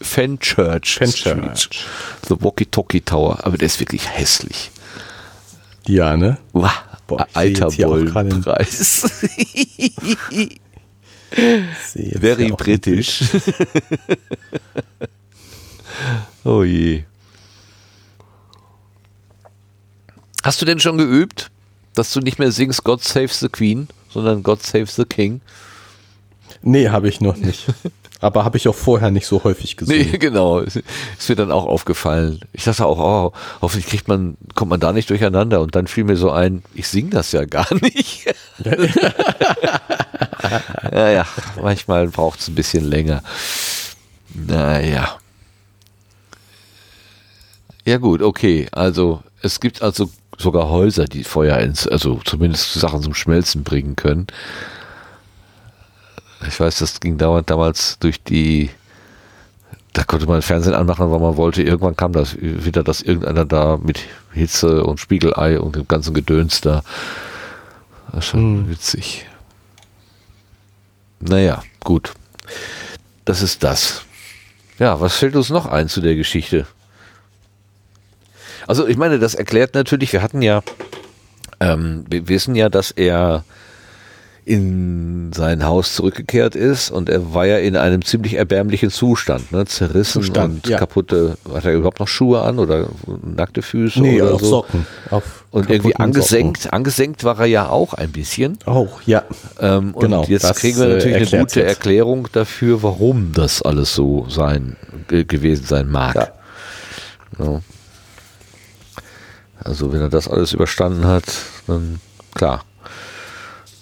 Fenchurch 0.00 0.96
Fenchurch. 0.96 1.84
The 2.26 2.36
Walkie-Talkie 2.40 3.02
Tower. 3.02 3.40
Aber 3.42 3.58
der 3.58 3.66
ist 3.66 3.78
wirklich 3.78 4.08
hässlich. 4.08 4.70
Ja, 5.86 6.16
ne? 6.16 6.38
Wow. 6.54 6.70
Boah. 7.10 7.26
Sehe 7.34 7.50
jetzt 11.90 12.20
Very 12.20 12.52
british. 12.52 13.24
oh 16.44 16.62
je. 16.62 17.02
Hast 20.44 20.62
du 20.62 20.66
denn 20.66 20.78
schon 20.78 20.98
geübt, 20.98 21.50
dass 21.94 22.12
du 22.12 22.20
nicht 22.20 22.38
mehr 22.38 22.52
singst 22.52 22.84
God 22.84 23.02
Save 23.02 23.30
the 23.32 23.48
Queen, 23.48 23.88
sondern 24.08 24.44
God 24.44 24.62
Save 24.62 24.86
the 24.86 25.04
King? 25.04 25.40
Nee, 26.62 26.90
habe 26.90 27.08
ich 27.08 27.20
noch 27.20 27.36
nicht. 27.36 27.66
Aber 28.20 28.44
habe 28.44 28.58
ich 28.58 28.68
auch 28.68 28.74
vorher 28.74 29.10
nicht 29.10 29.26
so 29.26 29.42
häufig 29.44 29.76
Nee, 29.80 30.04
gesehen. 30.04 30.18
genau. 30.20 30.60
Ist 30.60 30.82
mir 31.28 31.36
dann 31.36 31.50
auch 31.50 31.66
aufgefallen. 31.66 32.40
Ich 32.52 32.64
dachte 32.64 32.84
auch, 32.84 32.98
oh, 32.98 33.32
hoffentlich 33.62 33.86
kriegt 33.86 34.08
man, 34.08 34.36
kommt 34.54 34.70
man 34.70 34.80
da 34.80 34.92
nicht 34.92 35.08
durcheinander. 35.10 35.60
Und 35.60 35.74
dann 35.74 35.86
fiel 35.86 36.04
mir 36.04 36.16
so 36.16 36.30
ein, 36.30 36.62
ich 36.74 36.88
sing 36.88 37.10
das 37.10 37.32
ja 37.32 37.44
gar 37.44 37.66
nicht. 37.80 38.34
naja, 40.92 41.26
manchmal 41.60 42.08
braucht 42.08 42.40
es 42.40 42.48
ein 42.48 42.54
bisschen 42.54 42.84
länger. 42.84 43.22
Naja. 44.34 45.16
Ja 47.86 47.96
gut, 47.96 48.22
okay. 48.22 48.68
Also 48.72 49.22
es 49.42 49.60
gibt 49.60 49.82
also 49.82 50.10
sogar 50.36 50.68
Häuser, 50.68 51.06
die 51.06 51.24
Feuer 51.24 51.58
ins, 51.58 51.86
also 51.86 52.20
zumindest 52.24 52.74
Sachen 52.74 53.02
zum 53.02 53.14
Schmelzen 53.14 53.64
bringen 53.64 53.96
können. 53.96 54.26
Ich 56.46 56.58
weiß, 56.58 56.78
das 56.78 57.00
ging 57.00 57.18
damals 57.18 57.98
durch 57.98 58.22
die, 58.22 58.70
da 59.92 60.04
konnte 60.04 60.26
man 60.26 60.42
Fernsehen 60.42 60.74
anmachen, 60.74 61.10
weil 61.10 61.20
man 61.20 61.36
wollte. 61.36 61.62
Irgendwann 61.62 61.96
kam 61.96 62.12
das 62.12 62.36
wieder, 62.40 62.82
dass 62.82 63.02
irgendeiner 63.02 63.44
da 63.44 63.76
mit 63.76 64.00
Hitze 64.32 64.84
und 64.84 65.00
Spiegelei 65.00 65.60
und 65.60 65.76
dem 65.76 65.86
ganzen 65.86 66.14
Gedöns 66.14 66.60
da. 66.60 66.82
Ist 68.16 68.26
schon 68.26 68.68
witzig. 68.70 69.26
Naja, 71.20 71.62
gut. 71.80 72.12
Das 73.24 73.42
ist 73.42 73.62
das. 73.62 74.02
Ja, 74.78 75.00
was 75.00 75.16
fällt 75.16 75.36
uns 75.36 75.50
noch 75.50 75.66
ein 75.66 75.88
zu 75.88 76.00
der 76.00 76.16
Geschichte? 76.16 76.66
Also 78.66 78.86
ich 78.86 78.96
meine, 78.96 79.18
das 79.18 79.34
erklärt 79.34 79.74
natürlich, 79.74 80.12
wir 80.12 80.22
hatten 80.22 80.42
ja, 80.42 80.62
ähm, 81.60 82.04
wir 82.08 82.28
wissen 82.28 82.54
ja, 82.54 82.68
dass 82.68 82.90
er 82.90 83.44
in 84.44 85.32
sein 85.32 85.64
Haus 85.64 85.94
zurückgekehrt 85.94 86.54
ist 86.54 86.90
und 86.90 87.08
er 87.08 87.34
war 87.34 87.46
ja 87.46 87.58
in 87.58 87.76
einem 87.76 88.04
ziemlich 88.04 88.34
erbärmlichen 88.34 88.90
Zustand, 88.90 89.52
ne? 89.52 89.64
zerrissen 89.66 90.22
Zustand, 90.22 90.64
und 90.64 90.68
ja. 90.68 90.78
kaputte, 90.78 91.36
hat 91.52 91.64
er 91.64 91.74
überhaupt 91.74 92.00
noch 92.00 92.08
Schuhe 92.08 92.40
an 92.40 92.58
oder 92.58 92.88
nackte 93.22 93.62
Füße 93.62 94.00
Nee, 94.00 94.20
oder 94.22 94.34
auf 94.34 94.40
so? 94.40 94.46
Socken. 94.48 94.86
Auf 95.10 95.44
Und 95.50 95.70
irgendwie 95.70 95.96
angesenkt, 95.96 96.72
angesenkt 96.72 97.24
war 97.24 97.38
er 97.40 97.46
ja 97.46 97.68
auch 97.68 97.94
ein 97.94 98.10
bisschen. 98.12 98.54
Socken. 98.64 98.72
Auch, 98.72 99.02
ja. 99.02 99.24
Ähm, 99.60 99.94
Genau, 99.98 100.20
und 100.20 100.28
jetzt 100.28 100.54
kriegen 100.56 100.78
wir 100.78 100.86
äh, 100.86 100.94
natürlich 100.94 101.16
eine 101.34 101.44
gute 101.44 101.60
jetzt. 101.60 101.68
Erklärung 101.68 102.28
dafür, 102.32 102.82
warum 102.82 103.32
das 103.32 103.62
alles 103.62 103.94
so 103.94 104.26
sein 104.28 104.76
ge 105.08 105.24
gewesen 105.24 105.64
sein 105.66 105.88
mag. 105.88 106.14
Ja. 106.14 106.28
Ja. 107.38 107.60
Also 109.62 109.92
wenn 109.92 110.00
er 110.00 110.08
das 110.08 110.28
alles 110.28 110.52
überstanden 110.52 111.06
hat, 111.06 111.24
dann 111.66 112.00
klar, 112.34 112.64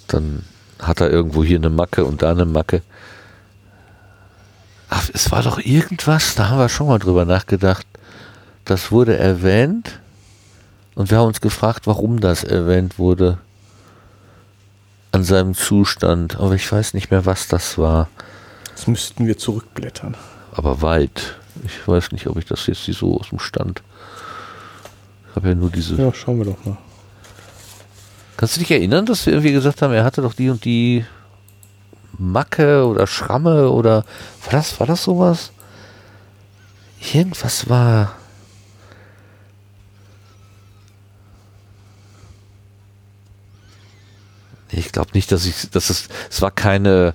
dann 0.09 0.45
hat 0.79 1.01
er 1.01 1.11
irgendwo 1.11 1.45
hier 1.45 1.59
eine 1.59 1.71
Macke 1.71 2.05
und 2.05 2.23
da 2.23 2.31
eine 2.31 2.45
Macke. 2.45 2.83
Ach, 4.91 5.09
es 5.13 5.31
war 5.31 5.43
doch 5.43 5.59
irgendwas, 5.59 6.35
da 6.35 6.49
haben 6.49 6.59
wir 6.59 6.69
schon 6.69 6.89
mal 6.89 6.99
drüber 6.99 7.25
nachgedacht. 7.25 7.87
Das 8.65 8.91
wurde 8.91 9.17
erwähnt 9.17 10.01
und 10.95 11.11
wir 11.11 11.19
haben 11.19 11.29
uns 11.29 11.41
gefragt, 11.41 11.87
warum 11.87 12.21
das 12.21 12.45
erwähnt 12.45 12.99
wurde 12.99 13.39
an 15.13 15.25
seinem 15.25 15.55
Zustand. 15.55 16.39
Aber 16.39 16.55
ich 16.55 16.71
weiß 16.71 16.95
nicht 16.95 17.11
mehr, 17.11 17.27
was 17.27 17.49
das 17.49 17.79
war. 17.79 18.09
Jetzt 18.71 18.89
müssten 18.89 19.27
wir 19.27 19.37
zurückblättern. 19.37 20.17
Aber 20.53 20.83
weit. 20.83 21.37
Ich 21.65 21.87
weiß 21.87 22.13
nicht, 22.13 22.27
ob 22.27 22.37
ich 22.37 22.45
das 22.45 22.67
jetzt 22.67 22.85
so 22.85 23.19
aus 23.19 23.31
dem 23.31 23.39
Stand. 23.39 23.83
Ich 25.31 25.37
habe 25.37 25.49
ja 25.49 25.55
nur 25.55 25.71
diese. 25.71 25.97
Ja, 25.97 26.13
schauen 26.15 26.39
wir 26.39 26.47
doch 26.47 26.65
mal. 26.65 26.77
Kannst 28.39 28.55
du 28.55 28.61
dich 28.61 28.71
erinnern, 28.71 29.05
dass 29.05 29.27
wir 29.27 29.33
irgendwie 29.33 29.51
gesagt 29.51 29.83
haben, 29.83 29.93
er 29.93 30.05
hatte 30.05 30.23
doch 30.23 30.33
die 30.33 30.49
und 30.49 30.65
die 30.65 31.05
Macke 32.17 32.87
oder 32.87 33.09
Schramme 33.09 33.69
oder 33.69 34.05
war 34.45 34.53
das, 34.53 34.79
war 34.79 34.87
das 34.87 35.03
sowas? 35.03 35.51
Irgendwas 37.13 37.69
war. 37.69 38.15
Ich 44.71 44.93
glaube 44.93 45.11
nicht, 45.15 45.33
dass 45.33 45.45
ich, 45.45 45.71
dass 45.71 45.91
es, 45.91 46.09
es 46.31 46.41
war 46.41 46.53
keine, 46.53 47.15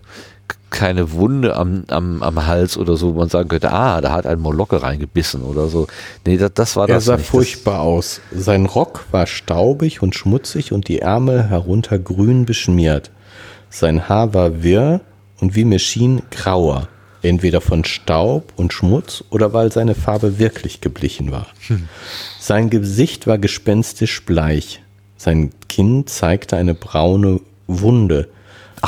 keine 0.73 1.13
Wunde 1.13 1.55
am, 1.55 1.85
am, 1.87 2.21
am 2.21 2.45
Hals 2.45 2.77
oder 2.77 2.97
so, 2.97 3.13
wo 3.13 3.19
man 3.19 3.29
sagen 3.29 3.47
könnte, 3.47 3.71
ah, 3.71 4.01
da 4.01 4.11
hat 4.11 4.25
ein 4.25 4.39
Molocke 4.39 4.81
reingebissen 4.81 5.43
oder 5.43 5.67
so. 5.67 5.87
Nee, 6.25 6.35
das, 6.35 6.53
das 6.53 6.75
war 6.75 6.89
er 6.89 6.95
das 6.95 7.05
sah 7.05 7.15
nicht. 7.15 7.29
furchtbar 7.29 7.79
aus. 7.79 8.19
Sein 8.35 8.65
Rock 8.65 9.05
war 9.11 9.27
staubig 9.27 10.01
und 10.01 10.15
schmutzig 10.15 10.73
und 10.73 10.89
die 10.89 10.99
Ärmel 10.99 11.49
herunter 11.49 11.99
grün 11.99 12.45
beschmiert. 12.45 13.11
Sein 13.69 14.09
Haar 14.09 14.33
war 14.33 14.63
wirr 14.63 14.99
und 15.39 15.55
wie 15.55 15.63
mir 15.63 15.79
schien 15.79 16.23
grauer. 16.31 16.89
Entweder 17.21 17.61
von 17.61 17.85
Staub 17.85 18.51
und 18.57 18.73
Schmutz 18.73 19.23
oder 19.29 19.53
weil 19.53 19.71
seine 19.71 19.95
Farbe 19.95 20.39
wirklich 20.39 20.81
geblichen 20.81 21.31
war. 21.31 21.47
Sein 22.39 22.69
Gesicht 22.69 23.27
war 23.27 23.37
gespenstisch 23.37 24.25
bleich. 24.25 24.81
Sein 25.15 25.51
Kinn 25.69 26.05
zeigte 26.05 26.57
eine 26.57 26.73
braune 26.73 27.39
Wunde, 27.67 28.27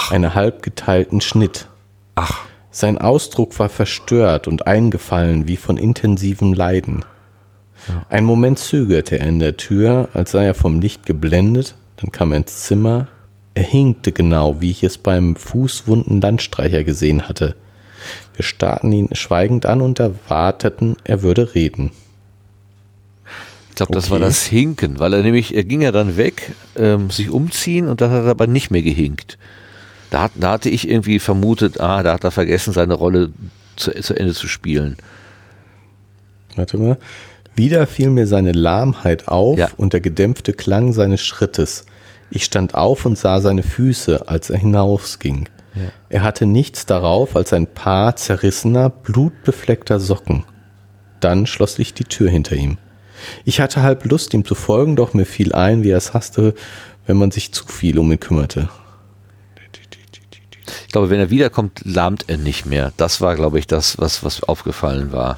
einen 0.09 0.35
halb 0.35 0.63
geteilten 0.63 1.21
Schnitt. 1.21 1.67
Ach, 2.15 2.45
Sein 2.71 2.97
Ausdruck 2.97 3.57
war 3.59 3.69
verstört 3.69 4.47
und 4.47 4.67
eingefallen 4.67 5.47
wie 5.47 5.55
von 5.57 5.77
intensivem 5.77 6.53
Leiden. 6.53 7.05
Ein 8.09 8.25
Moment 8.25 8.59
zögerte 8.59 9.19
er 9.19 9.27
in 9.27 9.39
der 9.39 9.57
Tür, 9.57 10.09
als 10.13 10.31
sei 10.31 10.45
er 10.45 10.53
vom 10.55 10.81
Licht 10.81 11.05
geblendet, 11.05 11.75
dann 11.97 12.11
kam 12.11 12.31
er 12.31 12.39
ins 12.39 12.63
Zimmer. 12.63 13.07
Er 13.53 13.63
hinkte 13.63 14.11
genau, 14.11 14.59
wie 14.59 14.71
ich 14.71 14.83
es 14.83 14.97
beim 14.97 15.35
fußwunden 15.35 16.19
Landstreicher 16.19 16.83
gesehen 16.83 17.27
hatte. 17.29 17.55
Wir 18.35 18.43
starrten 18.43 18.91
ihn 18.91 19.09
schweigend 19.13 19.65
an 19.65 19.81
und 19.81 19.99
erwarteten, 19.99 20.97
er 21.05 21.21
würde 21.21 21.55
reden. 21.55 21.91
ich 23.69 23.75
glaube, 23.75 23.93
das 23.93 24.09
war 24.09 24.17
Okay. 24.17 24.25
das 24.25 24.45
Hinken, 24.45 24.99
weil 24.99 25.13
er 25.13 25.21
nämlich, 25.23 25.55
er 25.55 25.63
ging 25.63 25.81
ja 25.81 25.91
dann 25.91 26.17
weg, 26.17 26.53
ähm, 26.75 27.09
sich 27.09 27.29
umziehen 27.29 27.87
und 27.87 28.01
dann 28.01 28.11
hat 28.11 28.23
er 28.25 28.31
aber 28.31 28.47
nicht 28.47 28.71
mehr 28.71 28.81
gehinkt. 28.83 29.37
Da, 30.09 30.29
da 30.35 30.51
hatte 30.51 30.69
ich 30.69 30.89
irgendwie 30.89 31.19
vermutet, 31.19 31.79
ah, 31.79 32.03
da 32.03 32.13
hat 32.13 32.23
er 32.23 32.31
vergessen, 32.31 32.73
seine 32.73 32.93
Rolle 32.93 33.31
zu, 33.75 33.91
zu 33.91 34.13
Ende 34.13 34.33
zu 34.33 34.47
spielen. 34.47 34.97
Warte 36.55 36.77
mal. 36.77 36.97
Wieder 37.55 37.87
fiel 37.87 38.09
mir 38.09 38.27
seine 38.27 38.51
Lahmheit 38.51 39.27
auf 39.27 39.57
Ja. 39.57 39.69
und 39.77 39.93
der 39.93 40.01
gedämpfte 40.01 40.53
Klang 40.53 40.91
seines 40.93 41.21
Schrittes. 41.21 41.85
Ich 42.29 42.43
stand 42.43 42.75
auf 42.75 43.05
und 43.05 43.17
sah 43.17 43.39
seine 43.39 43.63
Füße, 43.63 44.27
als 44.27 44.49
er 44.49 44.57
hinausging. 44.59 45.47
Er 46.07 46.23
hatte 46.23 46.45
nichts 46.45 46.85
darauf 46.85 47.35
als 47.35 47.51
ein 47.51 47.67
paar 47.67 48.15
zerrissener, 48.15 48.89
blutbefleckter 48.89 49.99
Socken. 49.99 50.45
Dann 51.19 51.45
schloss 51.47 51.75
sich 51.75 51.93
die 51.93 52.05
Tür 52.05 52.29
hinter 52.29 52.55
ihm. 52.55 52.77
Ich 53.43 53.59
hatte 53.59 53.81
halb 53.81 54.05
Lust, 54.05 54.33
ihm 54.33 54.45
zu 54.45 54.55
folgen, 54.55 54.95
doch 54.95 55.13
mir 55.13 55.25
fiel 55.25 55.51
ein, 55.53 55.83
wie 55.83 55.89
er 55.89 55.97
es 55.97 56.13
hasste, 56.13 56.53
wenn 57.07 57.17
man 57.17 57.31
sich 57.31 57.51
zu 57.51 57.65
viel 57.67 57.99
um 57.99 58.09
ihn 58.11 58.19
kümmerte. 58.19 58.69
Ich 60.85 60.91
glaube, 60.91 61.09
wenn 61.09 61.19
er 61.19 61.29
wiederkommt, 61.29 61.81
lahmt 61.83 62.25
er 62.27 62.37
nicht 62.37 62.65
mehr. 62.65 62.91
Das 62.97 63.21
war, 63.21 63.35
glaube 63.35 63.59
ich, 63.59 63.67
das, 63.67 63.97
was, 63.97 64.23
was 64.23 64.43
aufgefallen 64.43 65.11
war. 65.11 65.35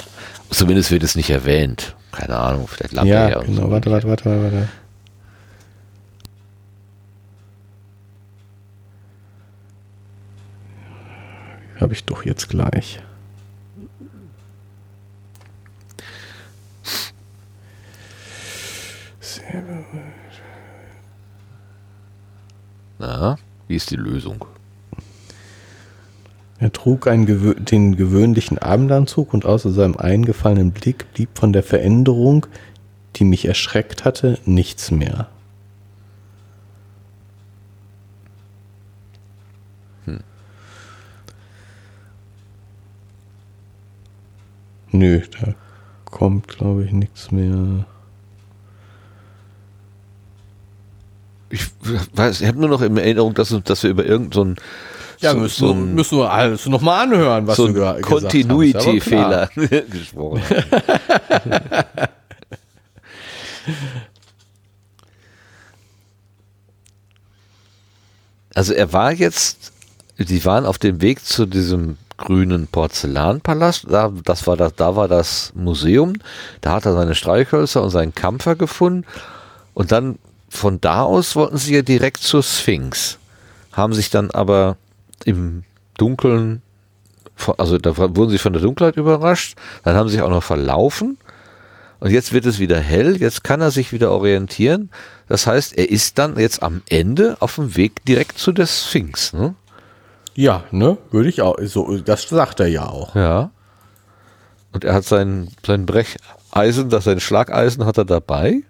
Zumindest 0.50 0.92
wird 0.92 1.04
es 1.04 1.16
nicht 1.16 1.30
erwähnt. 1.30 1.96
Keine 2.12 2.38
Ahnung, 2.38 2.68
vielleicht 2.68 2.94
lahmt 2.94 3.10
er 3.10 3.24
Ja, 3.24 3.30
ja. 3.30 3.40
und 3.40 3.48
genau. 3.48 3.62
so. 3.64 3.72
Warte, 3.72 3.92
warte, 3.92 4.08
warte, 4.08 4.26
warte, 4.26 4.44
warte. 4.44 4.70
Habe 11.80 11.94
ich 11.94 12.04
doch 12.06 12.26
jetzt 12.26 12.50
gleich. 12.50 13.00
Na, 23.00 23.38
wie 23.68 23.76
ist 23.76 23.92
die 23.92 23.96
Lösung? 23.96 24.46
Er 26.60 26.72
trug 26.72 27.02
gewö 27.04 27.54
den 27.54 27.96
gewöhnlichen 27.96 28.58
Abendanzug 28.58 29.34
und 29.34 29.46
außer 29.46 29.72
seinem 29.72 29.96
eingefallenen 29.96 30.72
Blick 30.72 31.12
blieb 31.14 31.30
von 31.38 31.54
der 31.54 31.64
Veränderung, 31.64 32.48
die 33.16 33.26
mich 33.26 33.46
erschreckt 33.46 34.06
hatte, 34.06 34.40
nichts 34.46 34.90
mehr. 34.90 35.30
Nö, 44.92 45.22
da 45.40 45.54
kommt, 46.06 46.48
glaube 46.48 46.86
ich, 46.86 46.92
nichts 46.92 47.32
mehr. 47.32 47.86
Ich 51.50 51.70
weiß, 52.14 52.42
ich 52.42 52.48
habe 52.48 52.60
nur 52.60 52.70
noch 52.70 52.82
in 52.82 52.98
Erinnerung, 52.98 53.34
dass, 53.36 53.56
dass 53.64 53.84
wir 53.84 53.92
über 53.92 54.06
irgendeinen 54.06 54.56
so, 54.56 54.62
so, 55.20 55.48
so 55.48 55.72
ein, 55.72 55.96
müssen 55.96 56.18
wir 56.20 56.32
alles 56.32 56.66
nochmal 56.68 57.04
anhören, 57.06 57.48
was 57.48 57.58
so 57.58 57.66
einen 57.66 58.02
Continuity-Fehler. 58.02 59.50
gesprochen. 59.56 60.42
Also 68.58 68.74
er 68.74 68.92
war 68.92 69.14
jetzt, 69.14 69.72
die 70.18 70.44
waren 70.44 70.66
auf 70.66 70.80
dem 70.80 71.00
Weg 71.00 71.24
zu 71.24 71.46
diesem 71.46 71.98
grünen 72.18 72.66
Porzellanpalast, 72.66 73.86
da, 73.88 74.12
das 74.24 74.48
war 74.48 74.58
das, 74.58 74.74
da 74.74 74.96
war 74.96 75.08
das 75.08 75.52
Museum, 75.54 76.14
da 76.62 76.72
hat 76.72 76.88
er 76.88 76.94
seine 76.94 77.14
Streichhölzer 77.14 77.84
und 77.84 77.92
seinen 77.92 78.16
Kampfer 78.16 78.56
gefunden. 78.56 79.06
Und 79.76 79.92
dann 79.92 80.18
von 80.50 80.82
da 80.82 81.04
aus 81.04 81.36
wollten 81.36 81.58
sie 81.58 81.76
ja 81.76 81.84
direkt 81.84 82.18
zur 82.18 82.42
Sphinx, 82.42 83.20
haben 83.74 83.94
sich 83.94 84.10
dann 84.10 84.32
aber 84.32 84.78
im 85.26 85.64
Dunkeln, 85.98 86.62
also 87.58 87.78
da 87.78 87.98
wurden 87.98 88.30
sie 88.30 88.38
von 88.38 88.54
der 88.54 88.62
Dunkelheit 88.62 88.98
überrascht, 88.98 89.58
dann 89.84 89.96
haben 89.96 90.08
sie 90.10 90.16
sich 90.16 90.22
auch 90.22 90.30
noch 90.30 90.44
verlaufen 90.44 91.18
und 92.00 92.12
jetzt 92.12 92.34
wird 92.34 92.46
es 92.46 92.60
wieder 92.60 92.80
hell, 92.80 93.18
jetzt 93.18 93.44
kann 93.44 93.62
er 93.62 93.72
sich 93.72 93.92
wieder 93.92 94.12
orientieren. 94.12 94.90
Das 95.28 95.48
heißt, 95.48 95.78
er 95.78 95.90
ist 95.90 96.18
dann 96.20 96.38
jetzt 96.38 96.62
am 96.62 96.82
Ende 96.90 97.38
auf 97.40 97.56
dem 97.56 97.76
Weg 97.76 98.06
direkt 98.06 98.38
zu 98.38 98.52
der 98.52 98.68
Sphinx. 98.68 99.34
Ne? 99.34 99.56
Ja, 100.36 100.64
ne, 100.72 100.98
würde 101.12 101.30
ich 101.30 101.42
auch. 101.42 101.58
So, 101.64 101.98
das 101.98 102.30
sagt 102.30 102.60
er 102.60 102.68
ja 102.68 102.88
auch. 102.88 103.16
Ja. 103.16 103.52
Und 104.74 104.84
er 104.84 104.94
hat 104.94 105.06
sein, 105.06 105.50
sein 105.66 105.86
Brecheisen, 105.88 106.90
das 106.90 107.06
sein 107.06 107.20
Schlageisen 107.20 107.86
hat 107.86 107.98
er 107.98 108.06
dabei. 108.06 108.62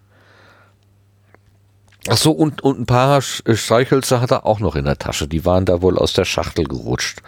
Ach 2.09 2.17
so, 2.17 2.31
und, 2.31 2.61
und 2.61 2.79
ein 2.79 2.85
paar 2.85 3.19
Sch- 3.19 3.55
Streichhölzer 3.55 4.21
hat 4.21 4.31
er 4.31 4.45
auch 4.45 4.59
noch 4.59 4.75
in 4.75 4.85
der 4.85 4.97
Tasche. 4.97 5.27
Die 5.27 5.45
waren 5.45 5.65
da 5.65 5.81
wohl 5.81 5.97
aus 5.97 6.13
der 6.13 6.25
Schachtel 6.25 6.65
gerutscht. 6.65 7.21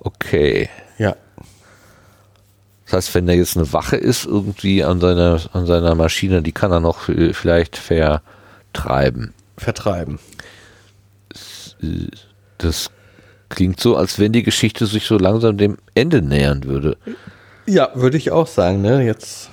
Okay. 0.00 0.68
Ja. 0.98 1.16
Das 2.86 2.94
heißt, 2.94 3.14
wenn 3.14 3.26
da 3.26 3.32
jetzt 3.32 3.56
eine 3.56 3.72
Wache 3.72 3.96
ist, 3.96 4.24
irgendwie 4.24 4.82
an 4.82 5.00
seiner, 5.00 5.40
an 5.52 5.66
seiner 5.66 5.94
Maschine, 5.94 6.42
die 6.42 6.52
kann 6.52 6.72
er 6.72 6.80
noch 6.80 7.08
äh, 7.08 7.32
vielleicht 7.32 7.76
vertreiben. 7.76 9.32
Vertreiben. 9.56 10.18
Das 12.58 12.90
klingt 13.48 13.80
so, 13.80 13.96
als 13.96 14.18
wenn 14.18 14.32
die 14.32 14.42
Geschichte 14.42 14.86
sich 14.86 15.06
so 15.06 15.18
langsam 15.18 15.56
dem 15.56 15.78
Ende 15.94 16.20
nähern 16.22 16.64
würde. 16.64 16.96
Ja, 17.66 17.90
würde 17.94 18.16
ich 18.16 18.32
auch 18.32 18.46
sagen, 18.46 18.82
ne? 18.82 19.04
Jetzt. 19.04 19.50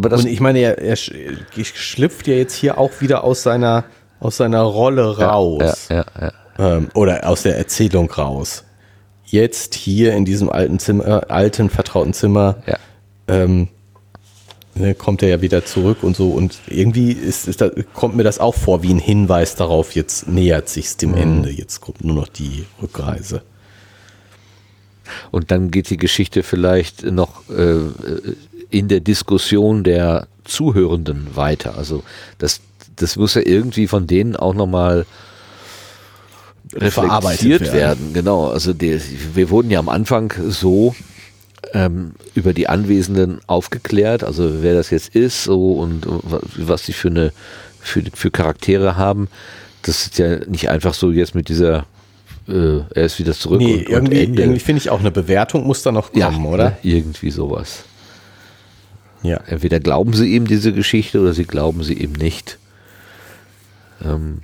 Aber 0.00 0.08
das, 0.08 0.22
Und 0.22 0.28
ich 0.30 0.40
meine, 0.40 0.60
er, 0.60 0.78
er 0.78 0.96
sch- 0.96 1.12
schlüpft 1.74 2.26
ja 2.26 2.34
jetzt 2.34 2.54
hier 2.54 2.78
auch 2.78 2.90
wieder 3.00 3.22
aus 3.22 3.42
seiner, 3.42 3.84
aus 4.18 4.38
seiner 4.38 4.62
Rolle 4.62 5.18
raus. 5.18 5.88
Ja, 5.90 5.96
ja, 5.96 6.32
ja. 6.58 6.76
Ähm, 6.76 6.88
oder 6.94 7.28
aus 7.28 7.42
der 7.42 7.58
Erzählung 7.58 8.10
raus. 8.10 8.64
Jetzt 9.26 9.74
hier 9.74 10.14
in 10.14 10.24
diesem 10.24 10.48
alten 10.48 10.78
Zimmer, 10.78 11.30
alten, 11.30 11.68
vertrauten 11.68 12.14
Zimmer, 12.14 12.62
ja. 12.66 12.78
ähm, 13.28 13.68
ne, 14.74 14.94
kommt 14.94 15.22
er 15.22 15.28
ja 15.28 15.42
wieder 15.42 15.66
zurück 15.66 15.98
und 16.02 16.16
so. 16.16 16.30
Und 16.30 16.58
irgendwie 16.66 17.12
ist, 17.12 17.46
ist 17.46 17.60
da, 17.60 17.70
kommt 17.92 18.16
mir 18.16 18.24
das 18.24 18.38
auch 18.38 18.54
vor 18.54 18.82
wie 18.82 18.94
ein 18.94 18.98
Hinweis 18.98 19.54
darauf, 19.54 19.94
jetzt 19.94 20.28
nähert 20.28 20.70
sich's 20.70 20.96
dem 20.96 21.14
Ende. 21.14 21.50
Jetzt 21.50 21.82
kommt 21.82 22.02
nur 22.02 22.16
noch 22.16 22.28
die 22.28 22.64
Rückreise. 22.80 23.42
Und 25.30 25.50
dann 25.50 25.70
geht 25.70 25.90
die 25.90 25.96
Geschichte 25.96 26.42
vielleicht 26.42 27.04
noch 27.04 27.48
äh, 27.50 27.80
in 28.70 28.88
der 28.88 29.00
Diskussion 29.00 29.84
der 29.84 30.26
Zuhörenden 30.44 31.28
weiter. 31.34 31.76
Also 31.76 32.02
das, 32.38 32.60
das 32.96 33.16
muss 33.16 33.34
ja 33.34 33.42
irgendwie 33.44 33.86
von 33.86 34.06
denen 34.06 34.36
auch 34.36 34.54
nochmal 34.54 35.06
Verarbeitet 36.78 37.40
reflektiert 37.40 37.60
werden. 37.72 37.74
werden. 37.74 38.14
Genau, 38.14 38.48
also 38.48 38.72
die, 38.72 39.00
wir 39.34 39.50
wurden 39.50 39.70
ja 39.70 39.80
am 39.80 39.88
Anfang 39.88 40.32
so 40.48 40.94
ähm, 41.74 42.12
über 42.34 42.52
die 42.52 42.68
Anwesenden 42.68 43.40
aufgeklärt, 43.48 44.22
also 44.22 44.62
wer 44.62 44.74
das 44.74 44.90
jetzt 44.90 45.14
ist 45.16 45.42
so 45.44 45.72
und 45.72 46.06
wa- 46.06 46.40
was 46.56 46.86
sie 46.86 46.92
für 46.92 47.08
eine 47.08 47.32
für, 47.80 48.02
für 48.14 48.30
Charaktere 48.30 48.96
haben. 48.96 49.28
Das 49.82 50.02
ist 50.06 50.18
ja 50.18 50.36
nicht 50.46 50.68
einfach 50.68 50.94
so 50.94 51.10
jetzt 51.10 51.34
mit 51.34 51.48
dieser 51.48 51.86
äh, 52.48 52.78
er 52.94 53.04
ist 53.04 53.18
wieder 53.18 53.32
zurück 53.32 53.58
Nee, 53.60 53.74
und, 53.74 53.80
und 53.80 53.90
irgendwie, 53.90 54.20
Ende. 54.22 54.42
irgendwie 54.42 54.60
finde 54.60 54.80
ich 54.82 54.90
auch 54.90 55.00
eine 55.00 55.10
Bewertung 55.10 55.66
muss 55.66 55.82
da 55.82 55.90
noch 55.90 56.12
kommen, 56.12 56.46
oder? 56.46 56.64
ne, 56.70 56.76
irgendwie 56.82 57.30
sowas. 57.30 57.84
Ja. 59.22 59.38
Entweder 59.46 59.80
glauben 59.80 60.14
sie 60.14 60.34
ihm 60.34 60.46
diese 60.46 60.72
Geschichte 60.72 61.20
oder 61.20 61.32
sie 61.34 61.44
glauben 61.44 61.82
sie 61.84 61.94
ihm 61.94 62.12
nicht. 62.12 62.58
Ähm, 64.02 64.40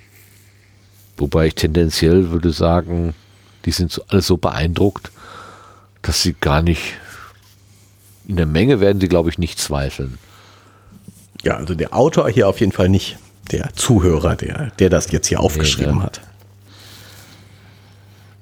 wobei 1.17 1.47
ich 1.47 1.55
tendenziell 1.55 2.29
würde 2.31 2.51
sagen, 2.51 3.13
Die 3.65 3.71
sind 3.71 3.91
so, 3.91 4.03
alle 4.07 4.21
so 4.21 4.37
beeindruckt, 4.37 5.11
dass 6.01 6.21
sie 6.21 6.33
gar 6.39 6.61
nicht, 6.61 6.93
in 8.27 8.37
der 8.37 8.45
Menge 8.45 8.79
werden 8.79 9.01
sie, 9.01 9.09
glaube 9.09 9.29
ich, 9.29 9.37
nicht 9.39 9.59
zweifeln. 9.59 10.17
Ja, 11.43 11.57
also 11.57 11.75
der 11.75 11.93
Autor 11.93 12.29
hier 12.29 12.47
auf 12.47 12.59
jeden 12.59 12.71
Fall 12.71 12.87
nicht. 12.87 13.17
Der 13.51 13.73
Zuhörer, 13.73 14.35
der, 14.35 14.71
der 14.79 14.89
das 14.89 15.11
jetzt 15.11 15.27
hier 15.27 15.39
aufgeschrieben 15.39 15.93
Nee, 15.93 15.99
ne? 15.99 16.03
hat. 16.05 16.21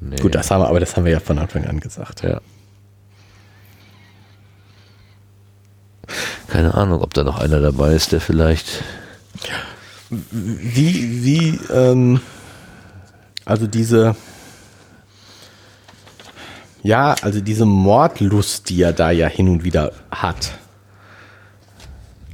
Nee. 0.02 0.16
Gut, 0.18 0.36
das 0.36 0.52
haben 0.52 0.62
wir, 0.62 0.68
aber 0.68 0.80
das 0.80 0.96
haben 0.96 1.06
wir 1.06 1.12
ja 1.14 1.20
von 1.20 1.40
Anfang 1.40 1.66
an 1.66 1.80
gesagt. 1.80 2.22
Ja. 2.24 2.42
Keine 6.48 6.74
Ahnung, 6.74 7.02
ob 7.02 7.14
da 7.14 7.24
noch 7.24 7.40
einer 7.40 7.60
dabei 7.60 7.94
ist, 7.94 8.12
der 8.12 8.22
vielleicht. 8.22 8.84
Wie, 10.10 11.24
wie, 11.24 11.60
ähm, 11.74 12.22
also 13.44 13.68
diese, 13.68 14.16
ja, 16.84 17.16
also 17.22 17.42
diese 17.42 17.66
Mordlust, 17.66 18.70
die 18.70 18.82
er 18.82 18.94
da 18.94 19.10
ja 19.12 19.28
hin 19.28 19.50
und 19.50 19.64
wieder 19.64 19.92
hat. 20.12 20.52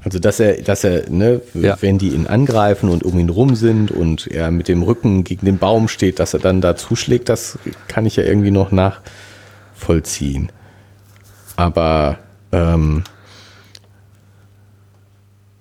Also, 0.04 0.18
dass 0.20 0.40
er, 0.40 0.62
dass 0.64 0.84
er, 0.84 1.10
ne, 1.10 1.42
Ja. 1.54 1.78
wenn 1.80 1.98
die 2.00 2.10
ihn 2.10 2.26
angreifen 2.28 2.90
und 2.90 3.04
um 3.04 3.20
ihn 3.20 3.30
rum 3.30 3.56
sind 3.56 3.92
und 3.92 4.28
er 4.28 4.50
mit 4.50 4.68
dem 4.68 4.82
Rücken 4.82 5.24
gegen 5.24 5.46
den 5.46 5.60
Baum 5.60 5.88
steht, 5.88 6.20
dass 6.20 6.34
er 6.34 6.40
dann 6.40 6.60
da 6.60 6.76
zuschlägt, 6.76 7.30
das 7.30 7.60
kann 7.88 8.06
ich 8.08 8.16
ja 8.16 8.24
irgendwie 8.24 8.50
noch 8.52 8.72
nachvollziehen. 8.72 10.52
Aber, 11.56 12.18
ähm, 12.52 13.04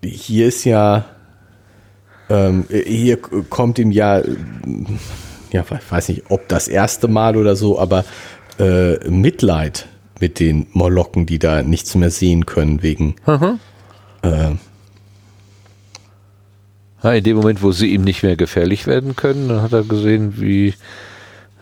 hier 0.03 0.49
ist 0.49 0.65
ja, 0.65 1.05
ähm, 2.29 2.65
hier 2.69 3.17
kommt 3.19 3.79
ihm 3.79 3.91
ja, 3.91 4.23
ja, 5.53 5.63
ich 5.63 5.91
weiß 5.93 6.09
nicht, 6.11 6.25
ob 6.31 6.49
das 6.49 6.69
erste 6.69 7.09
Mal 7.09 7.37
oder 7.37 7.57
so, 7.57 7.79
aber 7.79 8.05
äh, 8.59 9.09
Mitleid 9.09 9.87
mit 10.21 10.39
den 10.39 10.67
Molokken, 10.73 11.27
die 11.27 11.39
da 11.39 11.63
nichts 11.63 11.95
mehr 11.95 12.11
sehen 12.11 12.47
können 12.47 12.83
wegen. 12.83 13.17
Äh, 14.23 14.53
Ja, 17.03 17.13
in 17.15 17.25
dem 17.25 17.37
Moment, 17.39 17.63
wo 17.63 17.73
sie 17.73 17.95
ihm 17.95 18.03
nicht 18.05 18.23
mehr 18.23 18.37
gefährlich 18.37 18.87
werden 18.87 19.17
können, 19.17 19.49
dann 19.49 19.63
hat 19.63 19.73
er 19.73 19.85
gesehen, 19.85 20.35
wie, 20.39 20.75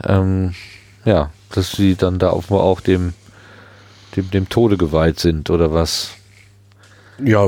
ähm, 0.04 0.54
ja, 1.04 1.30
dass 1.52 1.72
sie 1.72 1.94
dann 1.94 2.18
da 2.18 2.30
offenbar 2.32 2.64
auch 2.64 2.80
dem, 2.80 3.14
dem, 4.16 4.30
dem 4.32 4.48
Tode 4.48 4.76
geweiht 4.76 5.20
sind 5.20 5.48
oder 5.50 5.72
was. 5.72 6.10
ja, 7.22 7.40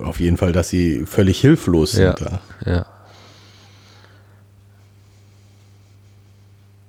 auf 0.00 0.20
jeden 0.20 0.36
Fall, 0.36 0.52
dass 0.52 0.68
sie 0.68 1.04
völlig 1.06 1.40
hilflos 1.40 1.92
sind 1.92 2.18
Ja. 2.20 2.40
da. 2.64 2.70
Ja. 2.70 2.86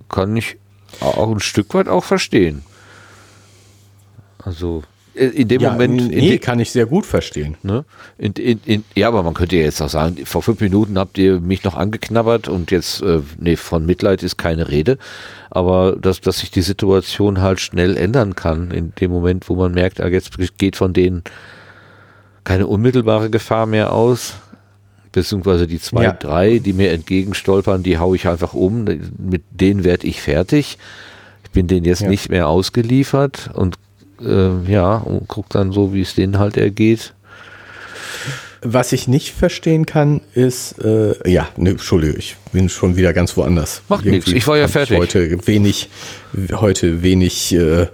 Kann 0.10 0.36
ich 0.38 0.58
auch 1.02 1.32
ein 1.32 1.40
Stück 1.40 1.74
weit 1.74 1.88
auch 1.88 2.04
verstehen. 2.04 2.64
Also, 4.44 4.84
in 5.14 5.48
dem 5.50 5.62
Ja, 5.62 5.72
Moment, 5.74 6.10
nee, 6.10 6.22
de- 6.22 6.38
kann 6.40 6.60
ich 6.60 6.72
sehr 6.72 6.86
gut 6.86 7.06
verstehen. 7.06 7.58
Ne? 7.62 7.84
In, 8.18 8.34
in, 8.34 8.60
in, 8.66 8.84
ja, 8.96 9.08
aber 9.10 9.22
man 9.22 9.34
könnte 9.34 9.58
ja 9.58 9.64
jetzt 9.64 9.82
auch 9.82 9.90
sagen, 9.90 10.26
vor 10.26 10.42
fünf 10.42 10.62
Minuten 10.62 10.98
habt 10.98 11.18
ihr 11.18 11.40
mich 11.42 11.64
noch 11.64 11.76
angeknabbert 11.76 12.48
und 12.48 12.72
jetzt, 12.72 13.02
äh, 13.02 13.20
nee, 13.38 13.56
von 13.58 13.86
Mitleid 13.86 14.24
ist 14.24 14.38
keine 14.38 14.70
Rede. 14.70 14.98
Aber 15.50 15.96
dass, 16.00 16.22
dass 16.22 16.40
sich 16.40 16.52
die 16.52 16.62
Situation 16.62 17.42
halt 17.42 17.60
schnell 17.60 17.98
ändern 17.98 18.36
kann, 18.36 18.72
in 18.72 18.94
dem 19.02 19.12
Moment, 19.12 19.50
wo 19.50 19.56
man 19.56 19.74
merkt, 19.74 20.00
ah, 20.00 20.08
jetzt 20.08 20.32
geht 20.58 20.76
von 20.78 20.94
denen 20.94 21.24
keine 22.44 22.68
unmittelbare 22.68 23.30
Gefahr 23.30 23.66
mehr 23.66 23.94
aus. 23.94 24.36
Beziehungsweise 25.12 25.66
die 25.66 25.80
zwei, 25.82 26.04
Ja. 26.04 26.12
drei, 26.14 26.60
die 26.60 26.74
mir 26.74 26.92
entgegenstolpern, 26.92 27.82
die 27.82 27.98
hau 27.98 28.14
ich 28.14 28.28
einfach 28.28 28.54
um. 28.54 28.84
Mit 29.18 29.42
denen 29.50 29.84
werde 29.84 30.06
ich 30.06 30.22
fertig. 30.22 30.78
Ich 31.44 31.50
bin 31.52 31.66
denen 31.68 31.86
jetzt 31.86 32.02
Ja. 32.02 32.10
nicht 32.10 32.30
mehr 32.30 32.48
ausgeliefert 32.48 33.50
und 33.54 33.76
äh, 34.22 34.64
ja, 34.72 34.98
und 34.98 35.28
guck 35.28 35.50
dann 35.50 35.72
so, 35.72 35.94
wie 35.94 36.02
es 36.02 36.14
denen 36.14 36.38
halt 36.40 36.58
ergeht. 36.58 37.14
Was 38.62 38.92
ich 38.92 39.08
nicht 39.08 39.32
verstehen 39.34 39.86
kann, 39.86 40.20
ist, 40.34 40.78
äh, 40.84 41.16
ja, 41.32 41.48
ne, 41.56 41.70
Entschuldigung, 41.72 42.18
ich 42.20 42.36
bin 42.52 42.68
schon 42.68 42.98
wieder 42.98 43.14
ganz 43.14 43.38
woanders. 43.38 43.82
Macht 43.88 44.04
nichts, 44.04 44.30
ich 44.30 44.46
war 44.48 44.58
ja 44.58 44.68
fertig. 44.68 44.98
Heute 44.98 45.48
wenig, 45.48 45.90
heute 46.52 47.02
wenig 47.02 47.54
äh, 47.56 47.88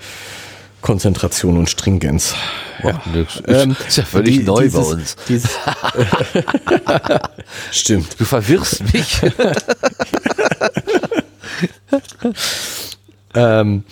Konzentration 0.86 1.58
und 1.58 1.68
Stringenz. 1.68 2.36
Ist- 3.14 3.42
Ähm, 3.48 3.76
ist 3.88 3.98
ja 3.98 4.04
völlig 4.06 4.38
die- 4.38 4.44
neu 4.44 4.62
dieses, 4.64 4.88
bei 4.88 4.94
uns. 4.94 5.16
Dieses, 5.28 5.50
Stimmt. 7.72 8.20
Du 8.20 8.26
verwirrst 8.26 8.84
mich. 8.94 9.22
Ähm, 13.34 13.84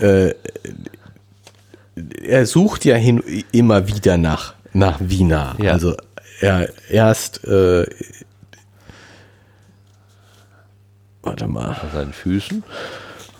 äh, 0.00 0.34
er 2.22 2.46
sucht 2.46 2.84
ja 2.84 2.96
hin, 2.96 3.22
immer 3.50 3.86
wieder 3.88 4.18
nach, 4.18 4.52
nach 4.74 4.98
Wiener. 5.00 5.56
Ja. 5.58 5.72
Also 5.72 5.96
er 6.40 6.68
erst, 6.90 7.42
äh, 7.44 7.86
warte 11.22 11.46
mal. 11.46 11.68
An 11.70 11.90
seinen 11.94 12.12
Füßen. 12.12 12.62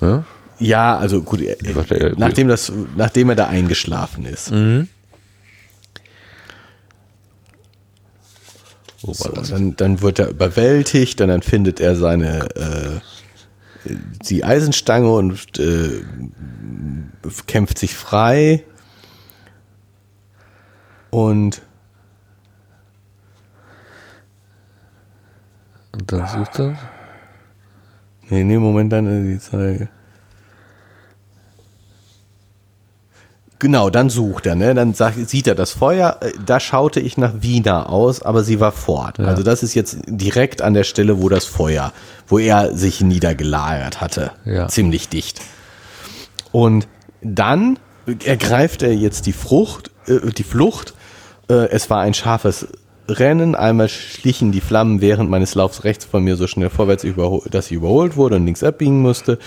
Ja? 0.00 0.24
Ja, 0.62 0.96
also 0.96 1.22
gut, 1.22 1.40
er, 1.40 1.56
ja, 1.62 2.12
nachdem, 2.16 2.48
das, 2.48 2.72
nachdem 2.96 3.30
er 3.30 3.36
da 3.36 3.46
eingeschlafen 3.48 4.24
ist. 4.24 4.50
War 9.02 9.14
So, 9.14 9.30
dann, 9.30 9.74
dann 9.76 10.00
wird 10.00 10.18
er 10.20 10.28
überwältigt, 10.28 11.18
dann, 11.20 11.28
dann 11.28 11.42
findet 11.42 11.80
er 11.80 11.96
seine 11.96 12.48
äh, 12.54 13.00
die 14.28 14.44
Eisenstange 14.44 15.10
und 15.10 15.58
äh, 15.58 16.02
kämpft 17.46 17.78
sich 17.78 17.94
frei. 17.94 18.64
Und 21.10 21.62
Und 25.92 26.10
dann 26.10 26.26
sucht 26.26 26.58
er. 26.58 26.78
nee, 28.30 28.44
nee, 28.44 28.56
Moment, 28.58 28.92
dann 28.92 29.06
äh, 29.06 29.32
die 29.34 29.38
Zeige. 29.38 29.88
Genau, 33.62 33.90
dann 33.90 34.10
sucht 34.10 34.46
er, 34.46 34.56
ne? 34.56 34.74
Dann 34.74 34.92
sagt, 34.92 35.28
sieht 35.30 35.46
er 35.46 35.54
das 35.54 35.70
Feuer, 35.70 36.16
äh, 36.20 36.32
da 36.44 36.58
schaute 36.58 36.98
ich 36.98 37.16
nach 37.16 37.32
Wiener 37.42 37.90
aus, 37.90 38.20
aber 38.20 38.42
sie 38.42 38.58
war 38.58 38.72
fort. 38.72 39.20
Also 39.20 39.44
das 39.44 39.62
ist 39.62 39.74
jetzt 39.74 39.98
direkt 40.08 40.62
an 40.62 40.74
der 40.74 40.82
Stelle, 40.82 41.22
wo 41.22 41.28
das 41.28 41.44
Feuer, 41.44 41.92
wo 42.26 42.40
er 42.40 42.76
sich 42.76 43.02
niedergelagert 43.02 44.00
hatte. 44.00 44.32
Ja. 44.44 44.66
Ziemlich 44.66 45.10
dicht. 45.10 45.40
Und 46.50 46.88
dann 47.20 47.78
ergreift 48.24 48.82
er 48.82 48.94
jetzt 48.94 49.26
die 49.26 49.32
Frucht, 49.32 49.92
äh, 50.08 50.32
die 50.32 50.42
Flucht. 50.42 50.94
Äh, 51.48 51.68
es 51.68 51.88
war 51.88 52.00
ein 52.00 52.14
scharfes 52.14 52.66
Rennen. 53.08 53.54
Einmal 53.54 53.88
schlichen 53.88 54.50
die 54.50 54.60
Flammen 54.60 55.00
während 55.00 55.30
meines 55.30 55.54
Laufs 55.54 55.84
rechts 55.84 56.04
von 56.04 56.24
mir 56.24 56.34
so 56.34 56.48
schnell 56.48 56.68
vorwärts, 56.68 57.06
dass 57.48 57.66
ich 57.66 57.76
überholt 57.76 58.16
wurde 58.16 58.34
und 58.34 58.44
links 58.44 58.64
abbiegen 58.64 59.00
musste. 59.02 59.38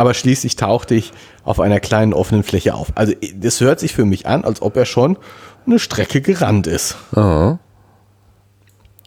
Aber 0.00 0.14
schließlich 0.14 0.56
tauchte 0.56 0.94
ich 0.94 1.12
auf 1.44 1.60
einer 1.60 1.78
kleinen 1.78 2.14
offenen 2.14 2.42
Fläche 2.42 2.72
auf. 2.72 2.90
Also 2.94 3.12
das 3.34 3.60
hört 3.60 3.80
sich 3.80 3.92
für 3.92 4.06
mich 4.06 4.26
an, 4.26 4.46
als 4.46 4.62
ob 4.62 4.74
er 4.78 4.86
schon 4.86 5.18
eine 5.66 5.78
Strecke 5.78 6.22
gerannt 6.22 6.66
ist. 6.66 6.96
Aha. 7.14 7.58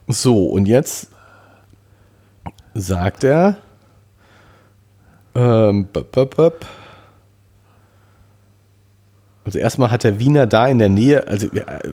So, 0.07 0.45
und 0.45 0.67
jetzt 0.67 1.07
sagt 2.75 3.23
er, 3.23 3.57
ähm, 5.33 5.87
bop, 5.91 6.11
bop, 6.11 6.35
bop. 6.35 6.65
also 9.45 9.57
erstmal 9.57 9.89
hat 9.89 10.03
der 10.03 10.19
Wiener 10.19 10.45
da 10.45 10.67
in 10.67 10.77
der 10.77 10.89
Nähe, 10.89 11.27
also 11.27 11.47
äh, 11.47 11.89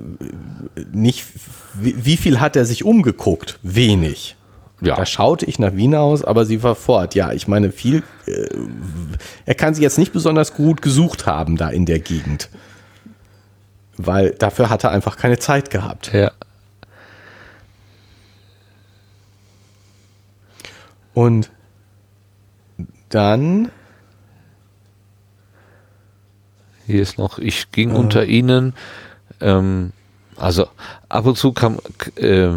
nicht, 0.93 1.25
wie, 1.73 2.05
wie 2.05 2.19
viel 2.19 2.39
hat 2.39 2.55
er 2.55 2.67
sich 2.67 2.85
umgeguckt? 2.85 3.59
Wenig. 3.63 4.37
Ja. 4.81 4.97
Da 4.97 5.05
schaute 5.07 5.45
ich 5.47 5.59
nach 5.59 5.75
Wiener 5.75 6.01
aus, 6.01 6.25
aber 6.25 6.47
sie 6.47 6.63
war 6.63 6.75
fort. 6.75 7.15
Ja, 7.15 7.33
ich 7.33 7.49
meine, 7.49 7.71
viel, 7.71 8.03
äh, 8.27 8.49
er 9.47 9.55
kann 9.55 9.75
sie 9.75 9.83
jetzt 9.83 9.99
nicht 9.99 10.13
besonders 10.13 10.55
gut 10.55 10.83
gesucht 10.83 11.27
haben 11.27 11.57
da 11.57 11.69
in 11.69 11.87
der 11.87 11.99
Gegend. 11.99 12.49
Weil 13.97 14.31
dafür 14.31 14.71
hat 14.71 14.85
er 14.85 14.91
einfach 14.91 15.17
keine 15.17 15.39
Zeit 15.39 15.71
gehabt. 15.71 16.13
Ja. 16.13 16.31
Und 21.13 21.51
dann, 23.11 23.71
Hier 26.91 27.03
ist 27.03 27.19
noch, 27.19 27.39
ich 27.39 27.71
ging 27.71 27.93
unter 27.93 28.25
ihnen, 28.25 28.75
ähm, 29.41 29.93
also 30.37 30.67
ab 31.09 31.25
und 31.25 31.39
zu 31.39 31.53
kam, 31.53 31.79
äh, 32.17 32.49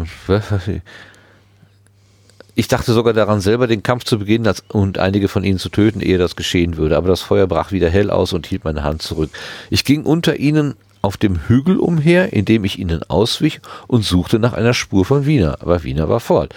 ich 2.54 2.68
dachte 2.68 2.92
sogar 2.92 3.12
daran, 3.12 3.40
selber 3.40 3.66
den 3.66 3.82
Kampf 3.82 4.04
zu 4.04 4.18
beginnen 4.18 4.52
und 4.68 4.98
einige 4.98 5.28
von 5.28 5.42
ihnen 5.44 5.58
zu 5.58 5.68
töten, 5.68 6.00
ehe 6.00 6.18
das 6.18 6.36
geschehen 6.36 6.76
würde. 6.76 6.96
Aber 6.96 7.08
das 7.08 7.20
Feuer 7.20 7.46
brach 7.46 7.72
wieder 7.72 7.90
hell 7.90 8.10
aus 8.10 8.32
und 8.32 8.46
hielt 8.46 8.64
meine 8.64 8.84
Hand 8.84 9.02
zurück. 9.02 9.30
Ich 9.70 9.84
ging 9.84 10.04
unter 10.04 10.36
ihnen 10.36 10.74
auf 11.02 11.16
dem 11.16 11.38
Hügel 11.48 11.78
umher, 11.78 12.32
indem 12.32 12.64
ich 12.64 12.78
ihnen 12.78 13.02
auswich 13.08 13.60
und 13.86 14.04
suchte 14.04 14.38
nach 14.38 14.52
einer 14.52 14.72
Spur 14.72 15.04
von 15.04 15.26
Wiener. 15.26 15.58
Aber 15.60 15.82
Wiener 15.82 16.08
war 16.08 16.20
fort. 16.20 16.54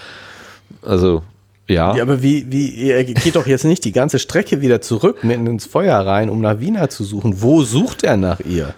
Also 0.84 1.24
Ja. 1.68 1.96
Ja, 1.96 2.04
aber 2.04 2.22
wie, 2.22 2.50
wie, 2.50 2.90
er 2.90 3.04
geht 3.04 3.36
doch 3.36 3.48
jetzt 3.48 3.66
nicht 3.66 3.84
die 3.84 3.92
ganze 3.92 4.20
Strecke 4.20 4.62
wieder 4.62 4.80
zurück 4.82 5.24
mitten 5.24 5.48
ins 5.48 5.66
Feuer 5.66 5.98
rein, 6.00 6.30
um 6.30 6.40
nach 6.42 6.60
Wiener 6.60 6.90
zu 6.90 7.04
suchen. 7.04 7.42
Wo 7.42 7.64
sucht 7.64 8.04
er 8.04 8.18
nach 8.18 8.40
ihr? 8.40 8.74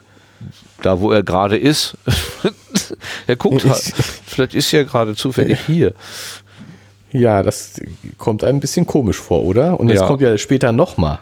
Da, 0.82 1.00
wo 1.00 1.12
er 1.12 1.22
gerade 1.22 1.58
ist. 1.58 1.98
er 3.28 3.36
guckt 3.36 3.66
halt. 3.70 3.94
Vielleicht 4.26 4.56
ist 4.56 4.74
er 4.74 4.86
gerade 4.86 5.16
zufällig 5.16 5.60
hier. 5.68 5.94
Ja, 7.12 7.42
das 7.44 7.82
kommt 8.18 8.44
einem 8.44 8.58
ein 8.58 8.60
bisschen 8.60 8.86
komisch 8.86 9.18
vor, 9.18 9.44
oder? 9.44 9.80
Und 9.80 9.90
jetzt 9.90 10.02
Ja. 10.02 10.08
kommt 10.08 10.22
ja 10.22 10.38
später 10.38 10.72
nochmal. 10.72 11.20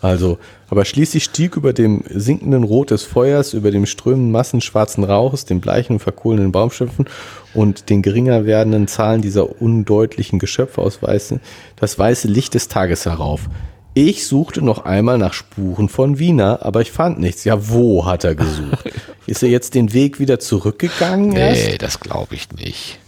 Also, 0.00 0.38
aber 0.70 0.84
schließlich 0.84 1.24
stieg 1.24 1.56
über 1.56 1.72
dem 1.72 2.04
sinkenden 2.08 2.62
Rot 2.62 2.92
des 2.92 3.02
Feuers, 3.02 3.52
über 3.52 3.72
dem 3.72 3.84
strömenden 3.84 4.30
Massen 4.30 4.60
schwarzen 4.60 5.02
Rauches, 5.02 5.44
den 5.44 5.60
bleichen, 5.60 5.98
verkohlenen 5.98 6.52
Baumschiffen 6.52 7.06
und 7.52 7.90
den 7.90 8.02
geringer 8.02 8.46
werdenden 8.46 8.86
Zahlen 8.86 9.22
dieser 9.22 9.60
undeutlichen 9.60 10.38
Geschöpfe 10.38 10.82
aus 10.82 11.02
weißen, 11.02 11.40
das 11.74 11.98
weiße 11.98 12.28
Licht 12.28 12.54
des 12.54 12.68
Tages 12.68 13.06
herauf. 13.06 13.48
Ich 13.94 14.28
suchte 14.28 14.62
noch 14.62 14.84
einmal 14.84 15.18
nach 15.18 15.32
Spuren 15.32 15.88
von 15.88 16.20
Wiener, 16.20 16.60
aber 16.62 16.80
ich 16.80 16.92
fand 16.92 17.18
nichts. 17.18 17.42
Ja, 17.42 17.68
wo 17.68 18.06
hat 18.06 18.22
er 18.22 18.36
gesucht? 18.36 18.92
Ist 19.26 19.42
er 19.42 19.48
jetzt 19.48 19.74
den 19.74 19.92
Weg 19.92 20.20
wieder 20.20 20.38
zurückgegangen 20.38 21.32
erst? 21.32 21.66
Nee, 21.66 21.78
das 21.78 21.98
glaube 21.98 22.36
ich 22.36 22.52
nicht. 22.52 23.00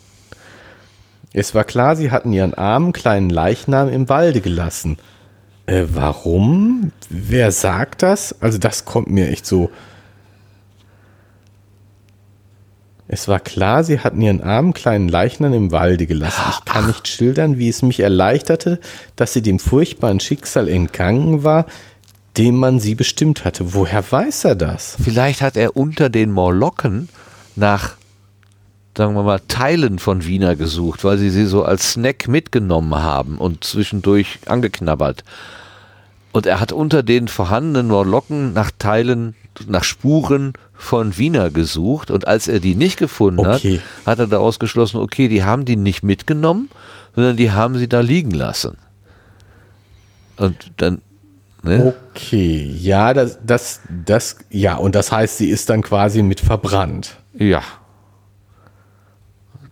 Es 1.32 1.54
war 1.54 1.64
klar, 1.64 1.96
sie 1.96 2.10
hatten 2.10 2.32
ihren 2.32 2.54
armen 2.54 2.92
kleinen 2.92 3.30
Leichnam 3.30 3.88
im 3.88 4.08
Walde 4.08 4.40
gelassen. 4.40 4.98
Äh, 5.66 5.84
warum? 5.88 6.92
Wer 7.08 7.52
sagt 7.52 8.02
das? 8.02 8.34
Also 8.40 8.58
das 8.58 8.84
kommt 8.84 9.08
mir 9.08 9.28
echt 9.28 9.46
so. 9.46 9.70
Es 13.12 13.26
war 13.26 13.40
klar, 13.40 13.82
sie 13.82 13.98
hatten 13.98 14.20
ihren 14.20 14.40
armen 14.40 14.72
kleinen 14.72 15.08
Leichnam 15.08 15.52
im 15.52 15.72
Walde 15.72 16.06
gelassen. 16.06 16.42
Ich 16.50 16.64
kann 16.64 16.86
nicht 16.86 17.08
schildern, 17.08 17.58
wie 17.58 17.68
es 17.68 17.82
mich 17.82 18.00
erleichterte, 18.00 18.78
dass 19.16 19.32
sie 19.32 19.42
dem 19.42 19.58
furchtbaren 19.58 20.20
Schicksal 20.20 20.68
entgangen 20.68 21.42
war, 21.42 21.66
dem 22.36 22.54
man 22.56 22.78
sie 22.78 22.94
bestimmt 22.94 23.44
hatte. 23.44 23.74
Woher 23.74 24.04
weiß 24.08 24.44
er 24.44 24.54
das? 24.54 24.96
Vielleicht 25.02 25.42
hat 25.42 25.56
er 25.56 25.76
unter 25.76 26.08
den 26.08 26.30
Morlocken 26.30 27.08
nach, 27.56 27.96
sagen 28.96 29.14
wir 29.14 29.22
mal, 29.22 29.40
Teilen 29.46 29.98
von 29.98 30.26
Wiener 30.26 30.56
gesucht, 30.56 31.04
weil 31.04 31.18
sie 31.18 31.30
sie 31.30 31.46
so 31.46 31.64
als 31.64 31.92
Snack 31.92 32.28
mitgenommen 32.28 32.94
haben 32.94 33.38
und 33.38 33.64
zwischendurch 33.64 34.38
angeknabbert. 34.46 35.24
Und 36.32 36.46
er 36.46 36.60
hat 36.60 36.72
unter 36.72 37.02
den 37.02 37.28
vorhandenen 37.28 37.88
Morlocken 37.88 38.52
nach 38.52 38.70
Teilen, 38.78 39.34
nach 39.66 39.84
Spuren 39.84 40.52
von 40.74 41.18
Wiener 41.18 41.50
gesucht. 41.50 42.10
Und 42.10 42.28
als 42.28 42.46
er 42.46 42.60
die 42.60 42.74
nicht 42.74 42.98
gefunden 42.98 43.40
Okay. 43.40 43.80
hat, 44.04 44.06
hat 44.06 44.18
er 44.20 44.26
daraus 44.28 44.58
geschlossen, 44.58 44.98
okay, 45.00 45.28
die 45.28 45.42
haben 45.44 45.64
die 45.64 45.76
nicht 45.76 46.02
mitgenommen, 46.02 46.70
sondern 47.14 47.36
die 47.36 47.50
haben 47.50 47.76
sie 47.78 47.88
da 47.88 48.00
liegen 48.00 48.30
lassen. 48.30 48.76
Und 50.36 50.56
dann, 50.76 51.02
ne? 51.62 51.94
Okay, 52.14 52.74
ja, 52.78 53.12
das, 53.12 53.38
das, 53.44 53.80
das, 54.06 54.36
ja, 54.50 54.76
und 54.76 54.94
das 54.94 55.10
heißt, 55.12 55.38
sie 55.38 55.48
ist 55.50 55.68
dann 55.68 55.82
quasi 55.82 56.22
mit 56.22 56.40
verbrannt. 56.40 57.16
Ja. 57.34 57.62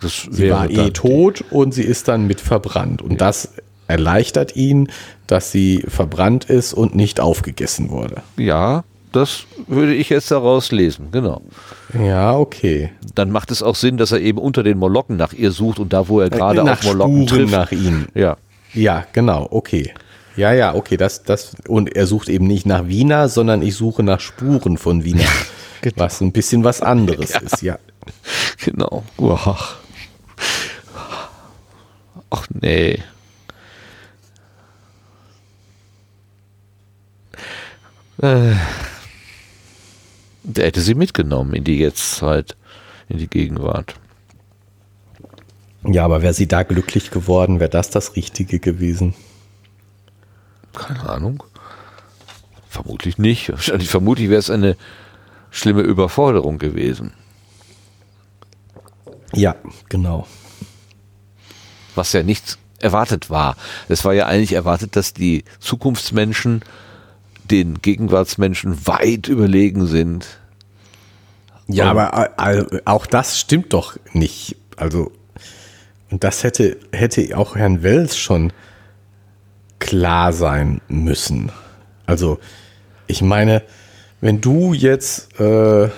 Sie 0.00 0.50
war 0.50 0.70
eh 0.70 0.90
tot 0.90 1.44
und 1.50 1.72
sie 1.74 1.82
ist 1.82 2.08
dann 2.08 2.26
mit 2.26 2.40
verbrannt. 2.40 3.02
Und 3.02 3.20
das 3.20 3.50
erleichtert 3.88 4.54
ihn, 4.54 4.90
dass 5.26 5.50
sie 5.50 5.84
verbrannt 5.88 6.44
ist 6.44 6.72
und 6.74 6.94
nicht 6.94 7.20
aufgegessen 7.20 7.90
wurde. 7.90 8.22
Ja, 8.36 8.84
das 9.12 9.44
würde 9.66 9.94
ich 9.94 10.10
jetzt 10.10 10.30
daraus 10.30 10.70
lesen, 10.70 11.08
genau. 11.10 11.40
Ja, 11.98 12.36
okay. 12.36 12.90
Dann 13.14 13.30
macht 13.30 13.50
es 13.50 13.62
auch 13.62 13.74
Sinn, 13.74 13.96
dass 13.96 14.12
er 14.12 14.20
eben 14.20 14.38
unter 14.38 14.62
den 14.62 14.78
Molokken 14.78 15.16
nach 15.16 15.32
ihr 15.32 15.50
sucht 15.50 15.78
und 15.78 15.92
da, 15.92 16.08
wo 16.08 16.20
er 16.20 16.28
gerade 16.28 16.62
nach 16.62 16.80
auf 16.80 16.84
Molokken 16.84 17.26
Spuren 17.26 17.40
trifft. 17.40 17.52
nach 17.52 17.72
ihnen. 17.72 18.08
Ja, 18.14 18.36
Ja, 18.74 19.06
genau, 19.12 19.48
okay. 19.50 19.94
Ja, 20.36 20.52
ja, 20.52 20.74
okay, 20.74 20.96
das, 20.96 21.24
das, 21.24 21.56
und 21.66 21.96
er 21.96 22.06
sucht 22.06 22.28
eben 22.28 22.46
nicht 22.46 22.64
nach 22.66 22.86
Wiener, 22.86 23.28
sondern 23.28 23.62
ich 23.62 23.74
suche 23.74 24.02
nach 24.02 24.20
Spuren 24.20 24.78
von 24.78 25.04
Wiener. 25.04 25.24
Genau. 25.80 25.94
Was 25.98 26.20
ein 26.20 26.32
bisschen 26.32 26.64
was 26.64 26.82
anderes 26.82 27.30
ist, 27.40 27.62
ja. 27.62 27.78
genau. 28.64 29.04
Ach, 29.22 29.76
Ach 32.30 32.46
nee. 32.50 33.02
Äh, 38.20 38.54
der 40.42 40.66
hätte 40.66 40.80
sie 40.80 40.94
mitgenommen 40.94 41.54
in 41.54 41.64
die 41.64 41.78
Jetztzeit, 41.78 42.56
in 43.08 43.18
die 43.18 43.28
Gegenwart. 43.28 43.94
Ja, 45.84 46.04
aber 46.04 46.22
wäre 46.22 46.34
sie 46.34 46.48
da 46.48 46.64
glücklich 46.64 47.10
geworden, 47.10 47.60
wäre 47.60 47.70
das 47.70 47.90
das 47.90 48.16
Richtige 48.16 48.58
gewesen. 48.58 49.14
Keine 50.74 51.08
Ahnung. 51.08 51.42
Vermutlich 52.68 53.18
nicht. 53.18 53.52
Vermutlich 53.56 54.28
wäre 54.28 54.40
es 54.40 54.50
eine 54.50 54.76
schlimme 55.50 55.82
Überforderung 55.82 56.58
gewesen. 56.58 57.12
Ja, 59.34 59.54
genau. 59.88 60.26
Was 61.94 62.12
ja 62.12 62.22
nicht 62.22 62.58
erwartet 62.80 63.28
war. 63.30 63.56
Es 63.88 64.04
war 64.04 64.14
ja 64.14 64.26
eigentlich 64.26 64.52
erwartet, 64.52 64.94
dass 64.96 65.12
die 65.12 65.44
Zukunftsmenschen 65.58 66.62
den 67.44 67.80
Gegenwartsmenschen 67.82 68.86
weit 68.86 69.28
überlegen 69.28 69.86
sind. 69.86 70.26
Ja, 71.66 71.90
Und- 71.90 71.98
aber 71.98 72.30
auch 72.84 73.06
das 73.06 73.38
stimmt 73.40 73.72
doch 73.72 73.96
nicht. 74.12 74.56
Also, 74.76 75.10
und 76.10 76.24
das 76.24 76.44
hätte, 76.44 76.78
hätte 76.92 77.36
auch 77.36 77.56
Herrn 77.56 77.82
Wells 77.82 78.16
schon 78.16 78.52
klar 79.78 80.32
sein 80.32 80.80
müssen. 80.88 81.50
Also, 82.06 82.38
ich 83.06 83.22
meine, 83.22 83.62
wenn 84.20 84.40
du 84.40 84.72
jetzt, 84.72 85.38
äh, 85.40 85.88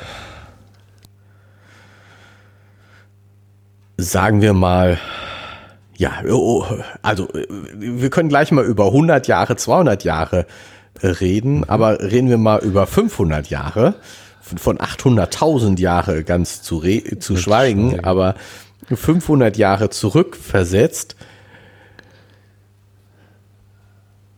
sagen 4.02 4.40
wir 4.40 4.54
mal, 4.54 4.98
ja, 5.96 6.12
oh, 6.28 6.64
also 7.02 7.28
wir 7.74 8.10
können 8.10 8.28
gleich 8.28 8.50
mal 8.52 8.64
über 8.64 8.86
100 8.86 9.26
Jahre, 9.28 9.56
200 9.56 10.02
Jahre 10.04 10.46
äh, 11.02 11.06
reden, 11.08 11.68
aber 11.68 12.00
reden 12.00 12.28
wir 12.30 12.38
mal 12.38 12.60
über 12.60 12.86
500 12.86 13.48
Jahre, 13.50 13.94
von- 14.40 14.58
von 14.58 14.78
800.000 14.78 15.78
Jahre 15.78 16.24
ganz 16.24 16.62
zu, 16.62 16.78
re 16.78 17.18
zu 17.18 17.36
schweigen, 17.36 18.00
aber 18.04 18.34
500 18.92 19.56
Jahre 19.56 19.90
zurückversetzt. 19.90 21.16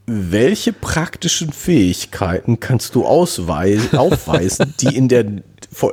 Welche 0.06 0.72
praktischen 0.72 1.52
Fähigkeiten 1.52 2.58
kannst 2.58 2.96
du 2.96 3.06
ausweisen, 3.06 3.96
aufweisen, 3.98 4.74
die 4.80 4.96
in 4.96 5.08
der, 5.08 5.24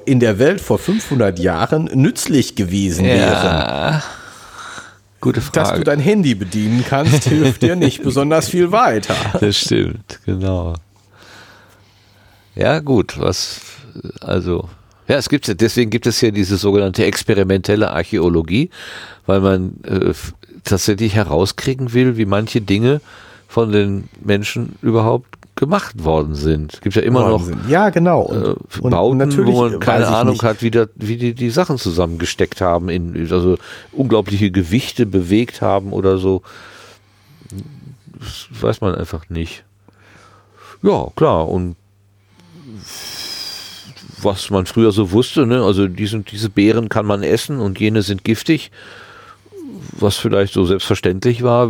in 0.06 0.20
der 0.20 0.40
Welt 0.40 0.62
vor 0.62 0.78
500 0.80 1.40
Jahren 1.40 1.90
nützlich 1.94 2.56
gewesen 2.56 3.06
wären? 3.06 4.02
Gute 5.22 5.42
Dass 5.42 5.52
du 5.52 5.60
Frage. 5.60 5.84
dein 5.84 6.00
Handy 6.00 6.34
bedienen 6.34 6.86
kannst, 6.88 7.26
hilft 7.26 7.62
dir 7.62 7.76
nicht 7.76 8.04
besonders 8.04 8.50
viel 8.50 8.72
weiter. 8.72 9.16
das 9.40 9.58
stimmt, 9.58 10.20
genau. 10.26 10.76
Ja, 12.56 12.80
gut, 12.80 13.20
was, 13.20 13.60
also, 14.22 14.70
ja, 15.08 15.18
es 15.18 15.28
gibt 15.28 15.48
ja, 15.48 15.54
deswegen 15.56 15.90
gibt 15.90 16.08
es 16.08 16.22
ja 16.22 16.32
diese 16.32 16.58
sogenannte 16.58 17.04
experimentelle 17.06 17.92
Archäologie, 17.92 18.70
weil 19.26 19.42
man 19.42 19.74
äh, 19.84 20.14
tatsächlich 20.64 21.16
herauskriegen 21.16 21.94
will, 21.94 22.16
wie 22.18 22.26
manche 22.26 22.62
Dinge 22.62 23.02
von 23.48 23.72
den 23.72 24.10
Menschen 24.24 24.78
überhaupt 24.82 25.39
gemacht 25.60 26.06
worden 26.06 26.36
sind. 26.36 26.74
Es 26.74 26.82
gibt 26.82 26.96
ja 26.96 27.02
immer 27.02 27.28
noch. 27.28 27.46
Ja, 27.68 27.90
genau. 27.90 28.22
Und, 28.22 28.44
äh, 28.44 28.80
und 28.80 28.92
Bauten, 28.92 29.18
natürlich 29.18 29.54
wo 29.54 29.64
man 29.64 29.80
keine 29.80 30.08
Ahnung 30.08 30.34
nicht, 30.34 30.44
hat, 30.44 30.62
wie, 30.62 30.72
da, 30.72 30.88
wie 30.96 31.18
die 31.18 31.34
die 31.34 31.50
Sachen 31.50 31.78
zusammengesteckt 31.78 32.62
haben, 32.62 32.88
in, 32.88 33.30
also 33.30 33.58
unglaubliche 33.92 34.52
Gewichte 34.52 35.06
bewegt 35.06 35.62
haben 35.62 35.92
oder 35.92 36.18
so. 36.18 36.44
Das 38.18 38.48
weiß 38.62 38.80
man 38.80 38.96
einfach 38.96 39.30
nicht. 39.30 39.66
Ja, 40.82 41.08
klar. 41.18 41.50
Und 41.50 41.76
was 44.22 44.50
man 44.50 44.66
früher 44.66 44.94
so 44.94 45.12
wusste, 45.12 45.46
ne? 45.46 45.62
also 45.62 45.88
diese, 45.88 46.20
diese 46.20 46.50
Beeren 46.50 46.88
kann 46.88 47.06
man 47.06 47.22
essen 47.22 47.60
und 47.60 47.80
jene 47.82 48.02
sind 48.02 48.24
giftig, 48.24 48.72
was 49.92 50.16
vielleicht 50.16 50.54
so 50.54 50.64
selbstverständlich 50.66 51.44
war. 51.44 51.70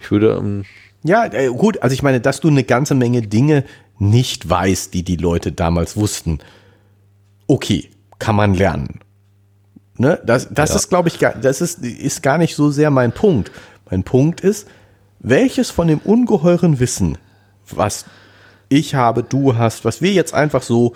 Ich 0.00 0.10
würde 0.10 0.36
ähm, 0.38 0.64
Ja, 1.04 1.26
äh, 1.26 1.48
gut, 1.48 1.82
also 1.82 1.92
ich 1.92 2.02
meine, 2.02 2.20
dass 2.20 2.40
du 2.40 2.48
eine 2.48 2.64
ganze 2.64 2.94
Menge 2.94 3.22
Dinge 3.22 3.64
nicht 3.98 4.48
weißt, 4.48 4.92
die 4.94 5.04
die 5.04 5.16
Leute 5.16 5.52
damals 5.52 5.96
wussten. 5.96 6.40
Okay, 7.46 7.90
kann 8.18 8.34
man 8.34 8.54
lernen. 8.54 9.00
Ne? 9.98 10.20
Das, 10.24 10.48
das 10.50 10.74
ist, 10.74 10.88
glaube 10.88 11.08
ich, 11.08 11.18
gar, 11.18 11.34
das 11.34 11.60
ist, 11.60 11.84
ist 11.84 12.22
gar 12.22 12.38
nicht 12.38 12.56
so 12.56 12.70
sehr 12.70 12.90
mein 12.90 13.12
Punkt. 13.12 13.52
Mein 13.90 14.02
Punkt 14.02 14.40
ist, 14.40 14.66
welches 15.20 15.70
von 15.70 15.88
dem 15.88 15.98
ungeheuren 15.98 16.80
Wissen, 16.80 17.18
was 17.70 18.06
ich 18.68 18.94
habe, 18.94 19.22
du 19.22 19.56
hast, 19.56 19.84
was 19.84 20.00
wir 20.00 20.12
jetzt 20.12 20.32
einfach 20.34 20.62
so 20.62 20.94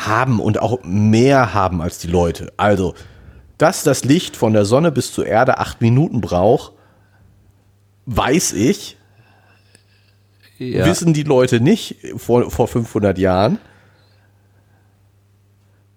haben 0.00 0.40
und 0.40 0.60
auch 0.60 0.80
mehr 0.82 1.52
haben 1.52 1.82
als 1.82 1.98
die 1.98 2.08
Leute. 2.08 2.52
Also, 2.56 2.94
dass 3.58 3.82
das 3.82 4.04
Licht 4.04 4.34
von 4.34 4.54
der 4.54 4.64
Sonne 4.64 4.90
bis 4.90 5.12
zur 5.12 5.26
Erde 5.26 5.58
acht 5.58 5.82
Minuten 5.82 6.22
braucht, 6.22 6.72
weiß 8.06 8.52
ich. 8.52 8.96
Ja. 10.58 10.86
Wissen 10.86 11.14
die 11.14 11.22
Leute 11.22 11.60
nicht 11.60 11.96
vor, 12.16 12.50
vor 12.50 12.68
500 12.68 13.16
Jahren. 13.18 13.58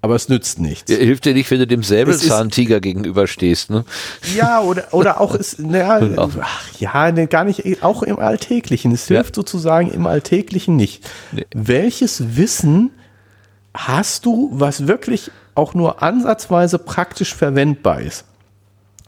Aber 0.03 0.15
es 0.15 0.27
nützt 0.27 0.59
nichts. 0.59 0.91
Ja, 0.91 0.97
Hilft 0.97 1.23
dir 1.23 1.33
nicht, 1.33 1.49
wenn 1.49 1.59
du 1.59 1.67
dem 1.67 1.81
Säbelzahntiger 1.81 2.81
gegenüberstehst, 2.81 3.69
ne? 3.69 3.85
Ja, 4.35 4.59
oder, 4.59 4.93
oder 4.93 5.21
auch 5.21 5.33
ist, 5.33 5.59
naja, 5.59 6.01
ach, 6.41 6.71
ja, 6.77 7.09
ne, 7.09 7.27
gar 7.27 7.45
nicht, 7.45 7.83
auch 7.83 8.03
im 8.03 8.19
Alltäglichen. 8.19 8.91
Es 8.91 9.07
hilft 9.07 9.35
sozusagen 9.35 9.91
im 9.91 10.05
Alltäglichen 10.05 10.75
nicht. 10.75 11.09
Welches 11.55 12.35
Wissen 12.35 12.91
hast 13.73 14.25
du, 14.25 14.49
was 14.51 14.87
wirklich 14.87 15.31
auch 15.55 15.73
nur 15.73 16.03
ansatzweise 16.03 16.79
praktisch 16.79 17.33
verwendbar 17.33 18.01
ist? 18.01 18.25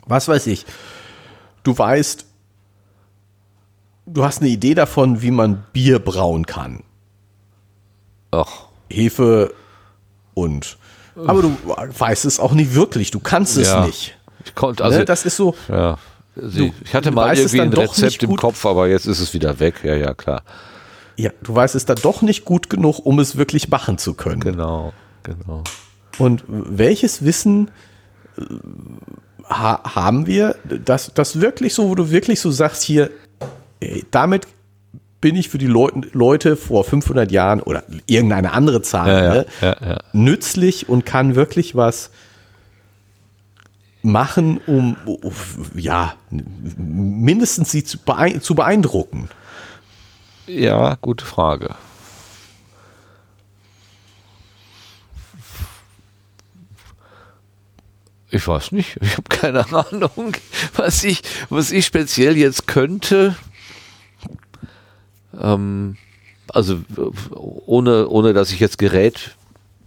Was 0.06 0.30
weiß 0.30 0.48
ich? 0.48 0.66
Du 1.64 1.78
weißt, 1.78 2.26
du 4.06 4.24
hast 4.24 4.42
eine 4.42 4.50
Idee 4.50 4.74
davon, 4.74 5.22
wie 5.22 5.32
man 5.32 5.64
Bier 5.74 6.00
brauen 6.00 6.46
kann. 6.46 6.84
Ach, 8.32 8.66
Hefe 8.90 9.54
und. 10.34 10.78
Aber 11.26 11.42
du 11.42 11.58
weißt 11.66 12.26
es 12.26 12.40
auch 12.40 12.54
nicht 12.54 12.76
wirklich. 12.76 13.12
Du 13.12 13.20
kannst 13.20 13.58
es 13.58 13.70
Ja. 13.70 13.86
nicht. 13.86 14.18
ich 14.46 14.54
konnte, 14.54 14.84
also, 14.84 15.00
ne? 15.00 15.06
Das 15.06 15.26
ist 15.26 15.38
so. 15.38 15.56
ja. 15.70 15.98
Also, 16.36 16.74
ich 16.84 16.94
hatte 16.94 17.12
du 17.12 17.16
mal 17.16 17.34
irgendwie 17.38 17.62
ein 17.62 17.72
Rezept 17.72 18.22
im. 18.24 18.36
Kopf, 18.36 18.66
aber 18.66 18.90
jetzt 18.90 19.06
ist 19.06 19.22
es 19.22 19.34
wieder 19.34 19.60
weg. 19.62 19.76
Ja, 19.84 19.96
ja, 19.96 20.14
klar. 20.14 20.44
Ja, 21.16 21.32
du 21.42 21.56
weißt 21.56 21.76
es 21.76 21.86
dann 21.86 21.98
doch 22.02 22.22
nicht 22.22 22.44
gut 22.44 22.70
genug, 22.70 23.00
um 23.06 23.20
es 23.20 23.38
wirklich 23.38 23.70
machen 23.70 23.98
zu 23.98 24.16
können. 24.16 24.42
Genau, 24.42 24.92
genau. 25.24 25.64
Und 26.18 26.44
welches 26.48 27.24
Wissen 27.24 27.72
äh, 28.38 28.42
ha 29.50 29.96
haben 29.96 30.28
wir, 30.28 30.58
dass 30.66 31.14
das 31.14 31.40
wirklich 31.40 31.74
so, 31.74 31.88
wo 31.88 31.96
du 31.96 32.12
wirklich 32.12 32.42
so 32.42 32.52
sagst, 32.52 32.84
hier, 32.84 33.12
damit 34.12 34.48
bin 35.22 35.36
ich 35.36 35.50
für 35.50 35.58
die 35.58 35.68
Leute, 35.68 36.08
Leute 36.14 36.56
vor 36.56 36.84
500 36.84 37.32
Jahren 37.32 37.62
oder 37.62 37.84
irgendeine 38.06 38.52
andere 38.52 38.82
Zahl 38.82 39.08
Ja, 39.08 39.34
ne, 39.34 39.46
ja, 39.62 39.76
ja. 39.90 39.98
nützlich 40.14 40.88
und 40.88 41.06
kann 41.06 41.36
wirklich 41.36 41.76
was 41.76 42.12
machen, 44.04 44.60
um 44.68 44.96
ja 45.74 46.14
mindestens 46.30 47.72
sie 47.72 47.84
zu 47.84 47.98
beeindrucken. 48.56 49.30
Ja, 50.46 50.96
gute 51.02 51.26
Frage. 51.26 51.76
Ich 58.30 58.48
weiß 58.48 58.74
nicht. 58.74 58.98
Ich 59.02 59.14
habe 59.14 59.30
keine 59.30 59.66
Ahnung, 59.92 60.36
was 60.76 61.04
ich, 61.04 61.22
was 61.50 61.72
ich 61.72 61.86
speziell 61.86 62.38
jetzt 62.38 62.68
könnte. 62.68 63.36
Ähm, 65.42 65.98
also 66.54 66.78
ohne, 67.66 68.08
ohne 68.08 68.34
dass 68.34 68.52
ich 68.52 68.60
jetzt 68.60 68.78
Gerät 68.78 69.36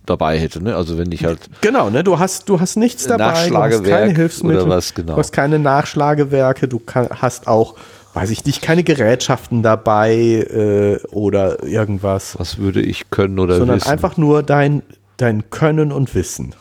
dabei 0.07 0.39
hätte. 0.39 0.63
Ne? 0.63 0.75
Also 0.75 0.99
wenn 0.99 1.13
ich 1.13 1.25
halt 1.25 1.39
Genau, 1.61 1.91
ne? 1.91 2.03
Du 2.03 2.19
hast, 2.19 2.49
du 2.49 2.61
hast 2.61 2.77
nichts 2.77 3.05
dabei, 3.07 3.49
du 3.49 3.57
hast 3.57 3.85
keine 3.85 4.15
Hilfsmittel, 4.15 4.63
oder 4.63 4.77
was, 4.77 4.95
genau. 4.95 5.15
du 5.15 5.19
hast 5.19 5.33
keine 5.33 5.59
Nachschlagewerke, 5.59 6.69
du 6.69 6.79
kann, 6.79 7.09
hast 7.11 7.47
auch, 7.47 7.75
weiß 8.15 8.31
ich 8.31 8.45
nicht, 8.45 8.63
keine 8.63 8.85
Gerätschaften 8.85 9.63
dabei 9.63 10.15
äh, 10.15 10.99
oder 11.09 11.63
irgendwas, 11.63 12.39
was 12.39 12.59
würde 12.59 12.81
ich 12.81 13.11
können 13.11 13.39
oder 13.39 13.59
sondern 13.59 13.77
wissen. 13.77 13.91
einfach 13.91 14.17
nur 14.17 14.43
dein, 14.43 14.83
dein 15.17 15.51
Können 15.51 15.93
und 15.93 16.15
Wissen. 16.15 16.55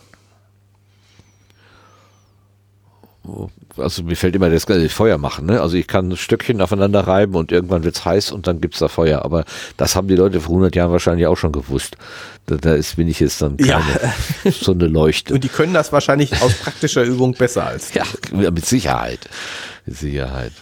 Also 3.78 4.03
mir 4.03 4.15
fällt 4.15 4.36
immer 4.36 4.49
das 4.49 4.65
ganze 4.65 4.89
Feuer 4.89 5.17
machen, 5.17 5.45
ne? 5.45 5.61
Also 5.61 5.78
ich 5.78 5.88
kann 5.88 6.15
Stöckchen 6.15 6.61
aufeinander 6.61 7.01
reiben 7.01 7.36
und 7.36 7.51
irgendwann 7.51 7.84
wird's 7.84 8.05
heiß 8.05 8.32
und 8.32 8.47
dann 8.47 8.61
gibt's 8.61 8.80
da 8.80 8.88
Feuer. 8.88 9.23
Aber 9.23 9.45
das 9.78 9.95
haben 9.95 10.07
die 10.07 10.15
Leute 10.15 10.41
vor 10.41 10.51
100 10.51 10.75
Jahren 10.75 10.91
wahrscheinlich 10.91 11.28
auch 11.28 11.38
schon 11.38 11.51
gewusst. 11.51 11.97
Da, 12.45 12.55
da 12.55 12.73
ist, 12.73 12.95
bin 12.95 13.07
ich 13.07 13.19
jetzt 13.19 13.41
dann 13.41 13.57
keine 13.57 13.69
Ja. 13.69 14.51
so 14.51 14.71
eine 14.71 14.88
Leuchte. 14.88 15.34
Und 15.34 15.43
die 15.43 15.49
können 15.49 15.73
das 15.73 15.91
wahrscheinlich 15.91 16.41
aus 16.41 16.53
praktischer 16.53 17.03
Übung 17.03 17.34
besser 17.34 17.67
als. 17.67 17.93
Ja, 17.93 18.03
mit 18.32 18.65
Sicherheit. 18.65 19.30
Mit 19.86 19.97
Sicherheit. 19.97 20.53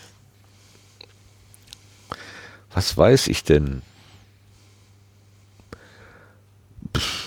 Was 2.74 2.98
weiß 2.98 3.28
ich 3.28 3.44
denn? 3.44 3.82
Pff. 6.96 7.26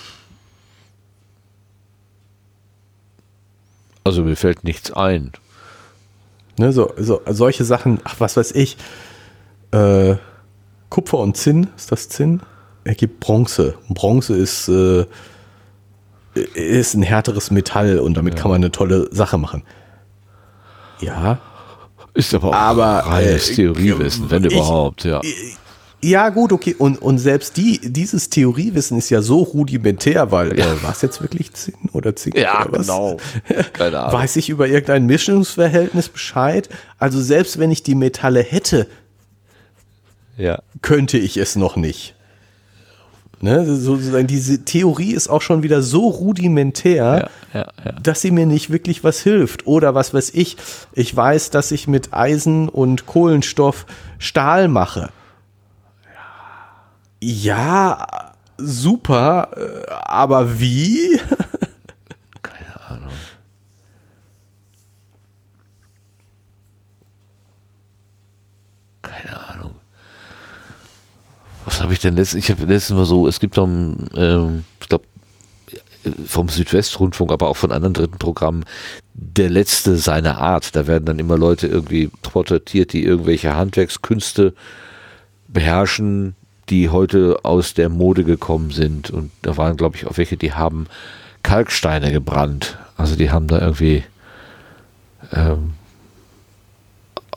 Also 4.09 4.23
mir 4.23 4.35
fällt 4.35 4.63
nichts 4.63 4.91
ein. 4.91 5.33
Ne, 6.59 6.73
so, 6.73 6.91
so, 6.97 7.21
solche 7.25 7.63
Sachen, 7.63 7.99
ach, 8.03 8.15
was 8.19 8.35
weiß 8.35 8.51
ich, 8.51 8.75
äh, 9.71 10.15
Kupfer 10.89 11.19
und 11.19 11.37
Zinn, 11.37 11.67
ist 11.77 11.89
das 11.89 12.09
Zinn? 12.09 12.41
Ergibt 12.83 13.21
Bronze. 13.21 13.75
Bronze 13.87 14.35
ist, 14.35 14.67
äh, 14.67 15.05
ist 16.33 16.95
ein 16.95 17.01
härteres 17.03 17.49
Metall 17.49 17.99
und 17.99 18.15
damit 18.15 18.35
kann 18.35 18.51
man 18.51 18.57
eine 18.61 18.71
tolle 18.71 19.07
Sache 19.15 19.37
machen. 19.37 19.63
Ja. 20.99 21.39
Ist 22.13 22.33
aber 22.33 22.49
auch 22.49 22.53
Aber, 22.53 22.85
reines 23.05 23.51
äh, 23.51 23.55
Theoriewissen, 23.55 24.29
wenn 24.29 24.43
ich- 24.43 24.51
überhaupt, 24.51 25.05
ja. 25.05 25.21
Ja, 26.01 26.29
gut, 26.29 26.53
okay. 26.53 26.75
Und, 26.77 27.01
und 27.01 27.17
selbst 27.17 27.57
die, 27.57 27.79
dieses 27.83 28.29
Theoriewissen 28.29 28.97
ist 28.97 29.09
ja 29.09 29.21
so 29.21 29.39
rudimentär, 29.39 30.31
weil, 30.31 30.57
Ja. 30.57 30.71
äh, 30.73 30.83
war 30.83 30.91
es 30.93 31.01
jetzt 31.01 31.21
wirklich 31.21 31.51
Zinn 31.53 31.75
oder 31.91 32.15
Zink? 32.15 32.37
Ja, 32.37 32.65
oder 32.65 32.79
genau. 32.79 33.17
Keine 33.73 33.99
Ahnung. 33.99 34.13
Weiß 34.13 34.37
ich 34.37 34.49
über 34.49 34.67
irgendein 34.67 35.05
Mischungsverhältnis 35.07 36.07
Bescheid? 36.09 36.69
Also 36.99 37.21
selbst 37.21 37.59
wenn 37.59 37.69
ich 37.69 37.83
die 37.83 37.95
Metalle 37.95 38.41
hätte, 38.41 38.87
Ja. 40.37 40.61
könnte 40.81 41.17
ich 41.17 41.35
es 41.37 41.55
noch 41.57 41.75
nicht. 41.75 42.15
Ne, 43.41 43.65
sozusagen 43.77 44.27
diese 44.27 44.65
Theorie 44.65 45.13
ist 45.13 45.29
auch 45.29 45.41
schon 45.41 45.63
wieder 45.63 45.81
so 45.81 46.07
rudimentär, 46.09 47.29
Ja, 47.53 47.59
ja, 47.61 47.67
ja. 47.85 47.91
dass 48.03 48.19
sie 48.19 48.31
mir 48.31 48.45
nicht 48.45 48.69
wirklich 48.69 49.03
was 49.05 49.21
hilft. 49.21 49.65
Oder 49.65 49.95
was 49.95 50.13
weiß 50.13 50.31
ich, 50.33 50.57
ich 50.93 51.15
weiß, 51.15 51.49
dass 51.49 51.71
ich 51.71 51.87
mit 51.87 52.13
Eisen 52.13 52.67
und 52.67 53.05
Kohlenstoff 53.05 53.85
Stahl 54.17 54.67
mache. 54.67 55.09
Ja, 57.21 58.33
super, 58.57 59.49
äh, 59.55 59.91
aber 59.91 60.59
wie? 60.59 61.19
Keine 62.41 62.81
Ahnung. 62.87 63.09
Keine 69.01 69.49
Ahnung. 69.49 69.75
Was 71.65 71.81
habe 71.81 71.93
ich 71.93 71.99
denn 71.99 72.15
letztens? 72.15 72.43
Ich 72.43 72.51
habe 72.51 72.65
letztens 72.65 72.97
mal 72.97 73.05
so, 73.05 73.27
es 73.27 73.39
gibt 73.39 73.57
doch, 73.57 73.67
ähm, 73.67 74.63
ich 74.79 74.87
glaube, 74.87 75.05
vom 76.25 76.47
Südwestrundfunk, 76.47 77.31
aber 77.31 77.49
auch 77.49 77.57
von 77.57 77.71
anderen 77.71 77.93
dritten 77.93 78.17
Programmen, 78.17 78.63
der 79.13 79.49
letzte 79.49 79.97
seiner 79.97 80.37
Art. 80.37 80.75
Da 80.75 80.87
werden 80.87 81.05
dann 81.05 81.19
immer 81.19 81.37
Leute 81.37 81.67
irgendwie 81.67 82.09
porträtiert, 82.21 82.93
die 82.93 83.03
irgendwelche 83.03 83.55
Handwerkskünste 83.55 84.53
beherrschen, 85.47 86.35
die 86.69 86.89
heute 86.89 87.39
aus 87.43 87.73
der 87.73 87.89
Mode 87.89 88.23
gekommen 88.23 88.71
sind. 88.71 89.09
Und 89.09 89.31
da 89.41 89.57
waren, 89.57 89.77
glaube 89.77 89.95
ich, 89.95 90.07
auch 90.07 90.17
welche, 90.17 90.37
die 90.37 90.53
haben 90.53 90.87
Kalksteine 91.43 92.11
gebrannt. 92.11 92.77
Also 92.97 93.15
die 93.15 93.31
haben 93.31 93.47
da 93.47 93.59
irgendwie 93.59 94.03
ähm, 95.33 95.73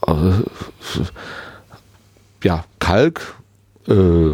äh, 0.07 0.43
ja, 2.43 2.65
Kalk 2.79 3.35
äh, 3.89 4.33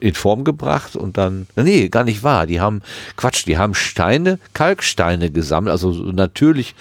in 0.00 0.14
Form 0.14 0.44
gebracht 0.44 0.96
und 0.96 1.18
dann, 1.18 1.46
nee, 1.56 1.88
gar 1.88 2.04
nicht 2.04 2.22
wahr. 2.22 2.46
Die 2.46 2.60
haben, 2.60 2.82
Quatsch, 3.16 3.46
die 3.46 3.58
haben 3.58 3.74
Steine, 3.74 4.38
Kalksteine 4.54 5.30
gesammelt, 5.30 5.72
also 5.72 5.92
so 5.92 6.04
natürlich 6.04 6.74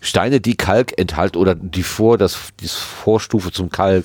Steine, 0.00 0.40
die 0.40 0.56
Kalk 0.56 0.98
enthalten 0.98 1.38
oder 1.38 1.54
die 1.54 1.82
vor, 1.82 2.18
das, 2.18 2.38
die 2.60 2.68
Vorstufe 2.68 3.52
zum 3.52 3.70
Kalk 3.70 4.04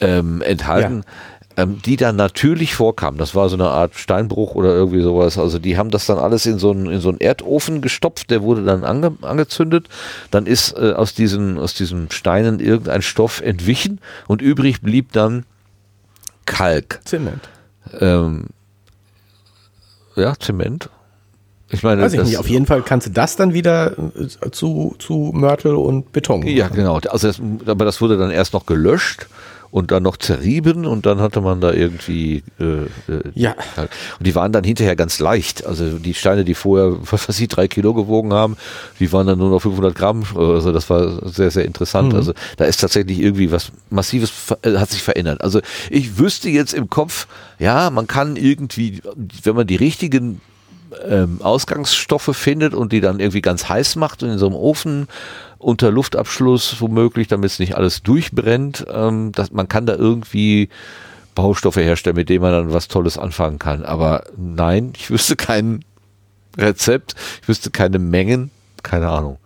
ähm, 0.00 0.42
enthalten, 0.42 1.04
ähm, 1.56 1.80
die 1.84 1.96
dann 1.96 2.16
natürlich 2.16 2.74
vorkamen. 2.74 3.18
Das 3.18 3.34
war 3.34 3.48
so 3.48 3.56
eine 3.56 3.68
Art 3.68 3.94
Steinbruch 3.94 4.54
oder 4.54 4.74
irgendwie 4.74 5.00
sowas. 5.00 5.38
Also 5.38 5.58
die 5.58 5.78
haben 5.78 5.90
das 5.90 6.06
dann 6.06 6.18
alles 6.18 6.44
in 6.46 6.58
so 6.58 6.70
einen, 6.70 6.86
in 6.86 7.00
so 7.00 7.08
einen 7.08 7.20
Erdofen 7.20 7.80
gestopft, 7.80 8.30
der 8.30 8.42
wurde 8.42 8.64
dann 8.64 8.84
ange, 8.84 9.16
angezündet. 9.22 9.88
Dann 10.30 10.46
ist 10.46 10.76
äh, 10.76 10.92
aus, 10.92 11.14
diesen, 11.14 11.58
aus 11.58 11.74
diesen 11.74 12.10
Steinen 12.10 12.60
irgendein 12.60 13.02
Stoff 13.02 13.40
entwichen 13.40 14.00
und 14.26 14.42
übrig 14.42 14.82
blieb 14.82 15.12
dann 15.12 15.44
Kalk. 16.44 17.00
Zement. 17.04 17.48
Ähm, 18.00 18.46
ja, 20.14 20.34
Zement. 20.38 20.90
Ich 21.68 21.82
meine, 21.82 22.02
Weiß 22.02 22.12
ich 22.12 22.22
nicht. 22.22 22.38
Auf 22.38 22.48
jeden 22.48 22.66
Fall 22.66 22.82
kannst 22.82 23.08
du 23.08 23.10
das 23.10 23.34
dann 23.36 23.52
wieder 23.52 23.92
äh, 23.98 24.50
zu, 24.50 24.94
zu 24.98 25.32
Mörtel 25.34 25.74
und 25.74 26.12
Beton. 26.12 26.46
Ja, 26.46 26.66
machen. 26.66 26.76
genau. 26.76 26.98
Also 27.08 27.26
das, 27.28 27.40
aber 27.66 27.84
das 27.84 28.00
wurde 28.00 28.16
dann 28.18 28.30
erst 28.30 28.52
noch 28.52 28.66
gelöscht 28.66 29.26
und 29.70 29.90
dann 29.90 30.02
noch 30.02 30.16
zerrieben 30.16 30.86
und 30.86 31.06
dann 31.06 31.20
hatte 31.20 31.40
man 31.40 31.60
da 31.60 31.72
irgendwie 31.72 32.42
äh, 32.60 32.64
äh, 33.12 33.22
Ja. 33.34 33.54
und 33.76 34.26
die 34.26 34.34
waren 34.34 34.52
dann 34.52 34.64
hinterher 34.64 34.96
ganz 34.96 35.18
leicht. 35.18 35.66
Also 35.66 35.98
die 35.98 36.14
Steine, 36.14 36.44
die 36.44 36.54
vorher, 36.54 36.96
was 37.10 37.28
weiß 37.28 37.38
ich, 37.40 37.48
drei 37.48 37.68
Kilo 37.68 37.94
gewogen 37.94 38.32
haben, 38.32 38.56
die 39.00 39.12
waren 39.12 39.26
dann 39.26 39.38
nur 39.38 39.50
noch 39.50 39.60
500 39.60 39.94
Gramm. 39.94 40.24
Also 40.36 40.72
das 40.72 40.88
war 40.90 41.28
sehr, 41.28 41.50
sehr 41.50 41.64
interessant. 41.64 42.14
Also 42.14 42.32
da 42.56 42.64
ist 42.64 42.80
tatsächlich 42.80 43.20
irgendwie 43.20 43.50
was 43.52 43.72
Massives 43.90 44.32
äh, 44.62 44.76
hat 44.76 44.90
sich 44.90 45.02
verändert. 45.02 45.40
Also 45.42 45.60
ich 45.90 46.18
wüsste 46.18 46.48
jetzt 46.48 46.74
im 46.74 46.88
Kopf, 46.88 47.26
ja, 47.58 47.90
man 47.90 48.06
kann 48.06 48.36
irgendwie, 48.36 49.02
wenn 49.42 49.56
man 49.56 49.66
die 49.66 49.76
richtigen 49.76 50.40
ähm, 51.08 51.40
Ausgangsstoffe 51.42 52.30
findet 52.32 52.74
und 52.74 52.92
die 52.92 53.00
dann 53.00 53.20
irgendwie 53.20 53.42
ganz 53.42 53.68
heiß 53.68 53.96
macht 53.96 54.22
und 54.22 54.30
in 54.30 54.38
so 54.38 54.46
einem 54.46 54.54
Ofen 54.54 55.08
unter 55.66 55.90
Luftabschluss 55.90 56.80
womöglich, 56.80 57.26
damit 57.26 57.50
es 57.50 57.58
nicht 57.58 57.76
alles 57.76 58.04
durchbrennt, 58.04 58.86
ähm, 58.88 59.32
dass 59.32 59.50
man 59.50 59.66
kann 59.66 59.84
da 59.84 59.96
irgendwie 59.96 60.68
Baustoffe 61.34 61.78
herstellen, 61.78 62.14
mit 62.14 62.28
denen 62.28 62.42
man 62.42 62.52
dann 62.52 62.72
was 62.72 62.86
Tolles 62.86 63.18
anfangen 63.18 63.58
kann. 63.58 63.84
Aber 63.84 64.22
nein, 64.36 64.92
ich 64.96 65.10
wüsste 65.10 65.34
kein 65.34 65.84
Rezept, 66.56 67.16
ich 67.42 67.48
wüsste 67.48 67.72
keine 67.72 67.98
Mengen, 67.98 68.52
keine 68.84 69.08
Ahnung. 69.08 69.38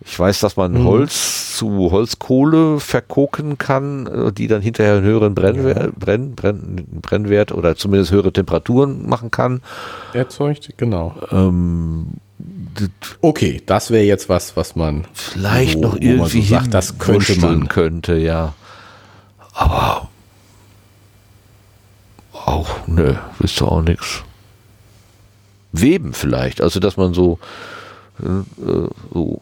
Ich 0.00 0.16
weiß, 0.16 0.38
dass 0.38 0.56
man 0.56 0.84
Holz 0.84 1.56
zu 1.56 1.90
Holzkohle 1.90 2.78
verkoken 2.78 3.58
kann, 3.58 4.06
äh, 4.06 4.32
die 4.32 4.46
dann 4.46 4.62
hinterher 4.62 4.94
einen 4.94 5.04
höheren 5.04 5.34
Brennwert, 5.34 5.96
Brenn, 5.96 6.36
Brenn, 6.36 6.86
Brennwert 7.02 7.50
oder 7.50 7.74
zumindest 7.74 8.12
höhere 8.12 8.32
Temperaturen 8.32 9.08
machen 9.08 9.32
kann. 9.32 9.62
Erzeugt, 10.12 10.74
genau. 10.76 11.16
Ähm, 11.32 12.20
Okay, 13.20 13.60
das 13.66 13.90
wäre 13.90 14.04
jetzt 14.04 14.28
was, 14.28 14.56
was 14.56 14.76
man 14.76 15.06
vielleicht 15.12 15.76
wo- 15.78 15.80
noch 15.82 15.96
irgendwie 16.00 16.42
so 16.42 16.54
sagt, 16.54 16.72
das 16.72 16.98
könnte 16.98 17.38
man. 17.40 17.68
könnte, 17.68 18.16
ja. 18.16 18.54
Aber 19.52 20.08
auch, 22.32 22.68
nö, 22.86 23.14
wisst 23.40 23.60
ihr 23.60 23.70
auch 23.70 23.82
nichts. 23.82 24.22
Weben 25.72 26.12
vielleicht, 26.12 26.60
also 26.60 26.80
dass 26.80 26.96
man 26.96 27.12
so, 27.14 27.38
äh, 28.22 28.26
äh, 28.70 28.88
so 29.12 29.40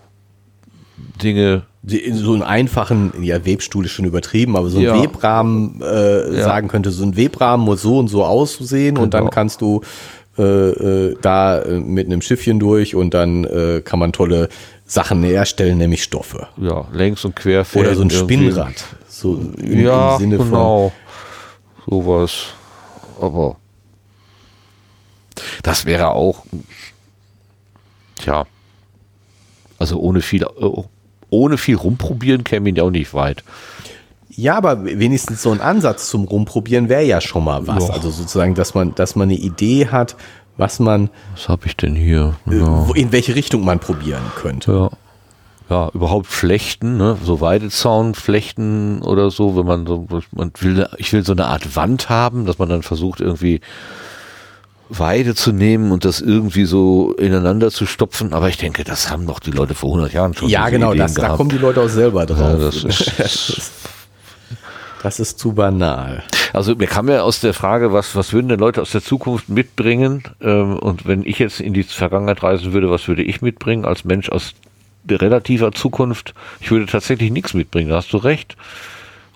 Dinge, 1.22 1.62
so 1.84 2.32
einen 2.32 2.42
einfachen, 2.42 3.12
ja, 3.22 3.44
Webstuhl 3.46 3.84
ist 3.84 3.92
schon 3.92 4.06
übertrieben, 4.06 4.56
aber 4.56 4.68
so 4.70 4.78
ein 4.78 4.84
Ja. 4.84 5.02
Webrahmen 5.02 5.80
äh, 5.82 6.36
Ja. 6.38 6.44
sagen 6.44 6.68
könnte, 6.68 6.90
so 6.90 7.04
ein 7.04 7.16
Webrahmen 7.16 7.64
muss 7.64 7.82
so 7.82 7.98
und 7.98 8.08
so 8.08 8.24
aussehen 8.24 8.96
und 8.98 9.14
dann 9.14 9.20
Genau. 9.24 9.30
kannst 9.30 9.60
du 9.60 9.82
äh, 10.38 10.42
äh, 10.42 11.16
da 11.22 11.62
äh, 11.62 11.78
mit 11.80 12.06
einem 12.06 12.20
Schiffchen 12.22 12.58
durch 12.58 12.94
und 12.94 13.14
dann 13.14 13.44
äh, 13.44 13.80
kann 13.84 13.98
man 13.98 14.12
tolle 14.12 14.48
Sachen 14.84 15.22
herstellen, 15.22 15.78
nämlich 15.78 16.02
Stoffe. 16.02 16.48
ja, 16.58 16.86
längs 16.92 17.24
und 17.24 17.34
quer 17.36 17.64
Oder 17.74 17.94
so 17.94 18.02
ein. 18.02 18.10
Spinnrad. 18.10 18.74
So 19.08 19.34
im, 19.58 19.80
Ja, 19.80 20.14
im 20.14 20.20
Sinne 20.20 20.36
von. 20.36 20.46
genau. 20.50 20.92
Sowas. 21.88 22.46
Aber 23.20 23.56
das 25.62 25.86
wäre 25.86 26.10
auch, 26.10 26.44
tja, 28.18 28.46
also 29.78 29.98
ohne 29.98 30.20
viel, 30.20 30.42
äh, 30.42 30.82
ohne 31.30 31.58
viel 31.58 31.76
rumprobieren 31.76 32.44
käme 32.44 32.70
ja 32.74 32.82
auch 32.82 32.90
nicht 32.90 33.14
weit. 33.14 33.42
Ja, 34.36 34.56
aber 34.56 34.84
wenigstens 34.84 35.42
so 35.42 35.50
ein 35.50 35.60
Ansatz 35.60 36.08
zum 36.10 36.24
Rumprobieren 36.24 36.88
wäre 36.88 37.02
ja 37.04 37.20
schon 37.20 37.44
mal 37.44 37.66
was. 37.66 37.88
Ja. 37.88 37.94
Also 37.94 38.10
sozusagen, 38.10 38.54
dass 38.54 38.74
man, 38.74 38.94
dass 38.94 39.16
man 39.16 39.28
eine 39.30 39.38
Idee 39.38 39.88
hat, 39.88 40.14
was 40.58 40.78
man, 40.78 41.10
Was 41.34 41.48
habe 41.48 41.66
ich 41.66 41.76
denn 41.76 41.94
hier? 41.94 42.34
äh, 42.50 42.58
Ja. 42.58 42.86
in 42.94 43.12
welche 43.12 43.34
Richtung 43.34 43.64
man 43.64 43.78
probieren 43.80 44.22
könnte. 44.36 44.72
ja. 44.72 44.90
Ja, 45.68 45.88
überhaupt 45.94 46.28
flechten, 46.28 46.96
ne? 46.96 47.16
so 47.24 47.40
Weidezaun 47.40 48.14
flechten 48.14 49.02
oder 49.02 49.32
so, 49.32 49.56
wenn 49.56 49.66
man 49.66 49.84
so, 49.84 50.06
man 50.30 50.52
will, 50.60 50.86
ich 50.98 51.12
will 51.12 51.24
so 51.24 51.32
eine 51.32 51.46
Art 51.46 51.74
Wand 51.74 52.08
haben, 52.08 52.46
dass 52.46 52.58
man 52.60 52.68
dann 52.68 52.82
versucht 52.84 53.20
irgendwie 53.20 53.60
Weide 54.88 55.34
zu 55.34 55.50
nehmen 55.50 55.90
und 55.90 56.04
das 56.04 56.20
irgendwie 56.20 56.66
so 56.66 57.12
ineinander 57.14 57.72
zu 57.72 57.84
stopfen, 57.84 58.32
aber 58.32 58.48
ich 58.48 58.58
denke, 58.58 58.84
das 58.84 59.10
haben 59.10 59.26
doch 59.26 59.40
die 59.40 59.50
Leute 59.50 59.74
vor 59.74 59.90
100 59.90 60.12
Jahren 60.12 60.34
schon. 60.34 60.48
Ja, 60.48 60.68
genau, 60.68 60.94
das, 60.94 61.14
da 61.14 61.30
kommen 61.30 61.50
die 61.50 61.58
Leute 61.58 61.80
auch 61.80 61.88
selber 61.88 62.24
drauf. 62.26 62.38
Ja, 62.38 62.54
das 62.56 62.84
ist, 62.84 63.72
Das 65.02 65.20
ist 65.20 65.38
zu 65.38 65.52
banal. 65.52 66.22
also 66.52 66.74
mir 66.74 66.86
kam 66.86 67.08
ja 67.08 67.22
aus 67.22 67.40
der 67.40 67.54
Frage, 67.54 67.92
was, 67.92 68.16
was 68.16 68.32
würden 68.32 68.48
denn 68.48 68.58
Leute 68.60 68.82
aus 68.82 68.90
der 68.90 69.02
Zukunft 69.02 69.48
mitbringen? 69.48 70.24
Ähm, 70.40 70.78
und 70.78 71.06
wenn 71.06 71.24
ich 71.24 71.38
jetzt 71.38 71.60
in 71.60 71.74
die 71.74 71.82
Vergangenheit 71.82 72.42
reisen 72.42 72.72
würde, 72.72 72.90
was 72.90 73.06
würde 73.08 73.22
ich 73.22 73.42
mitbringen 73.42 73.84
als 73.84 74.04
Mensch 74.04 74.28
aus 74.30 74.54
der 75.04 75.20
relativer 75.20 75.72
Zukunft? 75.72 76.34
Ich 76.60 76.70
würde 76.70 76.86
tatsächlich 76.86 77.30
nichts 77.30 77.54
mitbringen, 77.54 77.90
da 77.90 77.96
hast 77.96 78.12
du 78.12 78.16
recht. 78.16 78.56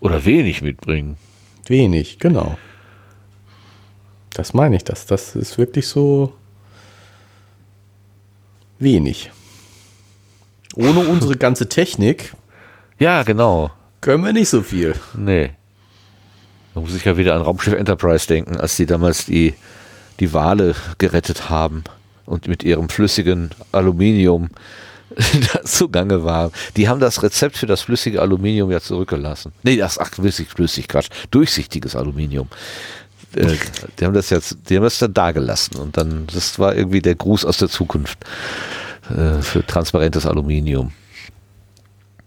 Oder 0.00 0.24
wenig 0.24 0.62
mitbringen. 0.62 1.16
Wenig, 1.66 2.18
genau. 2.18 2.56
Das 4.32 4.54
meine 4.54 4.76
ich, 4.76 4.84
das, 4.84 5.06
das 5.06 5.36
ist 5.36 5.58
wirklich 5.58 5.86
so 5.86 6.32
wenig. 8.78 9.30
Ohne 10.74 11.00
unsere 11.00 11.36
ganze 11.36 11.68
Technik 11.68 12.32
Ja, 12.98 13.22
genau. 13.24 13.70
Können 14.00 14.24
wir 14.24 14.32
nicht 14.32 14.48
so 14.48 14.62
viel. 14.62 14.94
Nee. 15.14 15.50
Da 16.74 16.80
muss 16.80 16.94
ich 16.94 17.04
ja 17.04 17.16
wieder 17.16 17.34
an 17.34 17.42
Raumschiff 17.42 17.74
Enterprise 17.74 18.26
denken, 18.26 18.56
als 18.56 18.76
die 18.76 18.86
damals 18.86 19.26
die, 19.26 19.54
die 20.20 20.32
Wale 20.32 20.74
gerettet 20.98 21.50
haben 21.50 21.84
und 22.26 22.46
mit 22.46 22.62
ihrem 22.62 22.88
flüssigen 22.88 23.50
Aluminium 23.72 24.50
zugange 25.64 26.24
waren. 26.24 26.52
Die 26.76 26.88
haben 26.88 27.00
das 27.00 27.22
Rezept 27.22 27.56
für 27.56 27.66
das 27.66 27.82
flüssige 27.82 28.22
Aluminium 28.22 28.70
ja 28.70 28.80
zurückgelassen. 28.80 29.52
Nee, 29.62 29.76
das, 29.76 29.98
ach, 29.98 30.10
flüssig, 30.12 30.48
flüssig, 30.48 30.88
Quatsch. 30.88 31.08
Durchsichtiges 31.30 31.96
Aluminium. 31.96 32.48
Äh, 33.34 33.56
die 33.98 34.04
haben 34.04 34.14
das 34.14 34.30
jetzt, 34.30 34.56
die 34.68 34.76
haben 34.76 34.84
das 34.84 34.98
dann 34.98 35.14
da 35.14 35.32
gelassen 35.32 35.76
und 35.76 35.96
dann, 35.96 36.26
das 36.32 36.58
war 36.58 36.74
irgendwie 36.74 37.00
der 37.00 37.14
Gruß 37.14 37.44
aus 37.44 37.58
der 37.58 37.68
Zukunft 37.68 38.18
äh, 39.08 39.42
für 39.42 39.66
transparentes 39.66 40.26
Aluminium. 40.26 40.92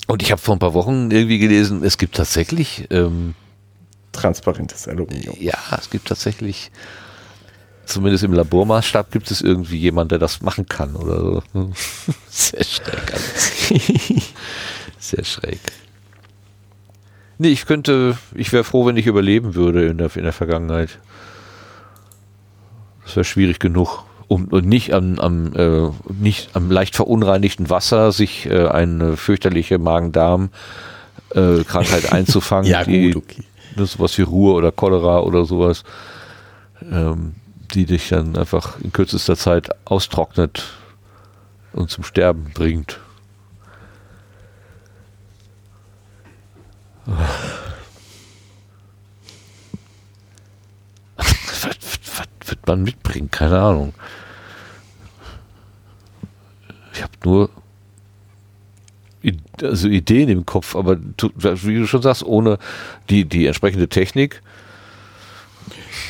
Und 0.07 0.21
ich 0.21 0.31
habe 0.31 0.41
vor 0.41 0.55
ein 0.55 0.59
paar 0.59 0.73
Wochen 0.73 1.11
irgendwie 1.11 1.39
gelesen, 1.39 1.83
es 1.83 1.97
gibt 1.97 2.15
tatsächlich 2.15 2.87
ähm, 2.89 3.35
Transparentes 4.11 4.87
Aluminium. 4.87 5.35
ja, 5.39 5.57
es 5.77 5.89
gibt 5.89 6.07
tatsächlich, 6.07 6.71
zumindest 7.85 8.23
im 8.23 8.33
Labormaßstab, 8.33 9.11
gibt 9.11 9.31
es 9.31 9.41
irgendwie 9.41 9.77
jemand, 9.77 10.11
der 10.11 10.19
das 10.19 10.41
machen 10.41 10.67
kann 10.67 10.95
oder 10.95 11.41
so. 11.53 11.71
Sehr 12.29 12.63
schräg. 12.63 13.13
Sehr 14.99 15.23
schräg. 15.23 15.59
Nee, 17.39 17.49
ich 17.49 17.65
könnte, 17.65 18.17
ich 18.35 18.53
wäre 18.53 18.63
froh, 18.63 18.85
wenn 18.85 18.97
ich 18.97 19.07
überleben 19.07 19.55
würde 19.55 19.87
in 19.87 19.97
der, 19.97 20.15
in 20.15 20.23
der 20.23 20.33
Vergangenheit. 20.33 20.99
Das 23.03 23.15
wäre 23.15 23.23
schwierig 23.25 23.59
genug. 23.59 24.05
Um, 24.33 24.45
und 24.45 24.65
nicht 24.65 24.93
am, 24.93 25.19
am, 25.19 25.53
äh, 25.55 25.91
nicht 26.11 26.55
am 26.55 26.71
leicht 26.71 26.95
verunreinigten 26.95 27.69
Wasser 27.69 28.11
sich 28.11 28.47
äh, 28.47 28.67
eine 28.67 29.15
fürchterliche 29.15 29.77
Magen-Darm-Krankheit 29.77 32.11
einzufangen, 32.11 32.67
Ja, 32.67 32.83
die, 32.83 33.11
gut, 33.11 33.23
okay. 33.23 33.43
ist 33.75 33.91
sowas 33.91 34.17
wie 34.17 34.23
Ruhr 34.23 34.55
oder 34.55 34.71
Cholera 34.71 35.19
oder 35.19 35.45
sowas, 35.45 35.83
ähm, 36.81 37.35
die 37.75 37.85
dich 37.85 38.09
dann 38.09 38.35
einfach 38.35 38.79
in 38.79 38.91
kürzester 38.91 39.37
Zeit 39.37 39.69
austrocknet 39.85 40.63
und 41.73 41.91
zum 41.91 42.03
Sterben 42.03 42.49
bringt. 42.55 42.99
was, 51.17 51.65
was, 51.65 51.75
was 52.17 52.27
wird 52.47 52.65
man 52.65 52.81
mitbringen? 52.81 53.29
Keine 53.29 53.59
Ahnung. 53.59 53.93
Ich 56.93 57.01
habe 57.01 57.13
nur 57.23 57.49
also 59.61 59.87
Ideen 59.87 60.27
im 60.29 60.45
Kopf, 60.45 60.75
aber 60.75 60.97
wie 60.99 61.75
du 61.77 61.87
schon 61.87 62.01
sagst, 62.01 62.23
ohne 62.23 62.57
die, 63.09 63.25
die 63.25 63.45
entsprechende 63.47 63.87
Technik. 63.87 64.41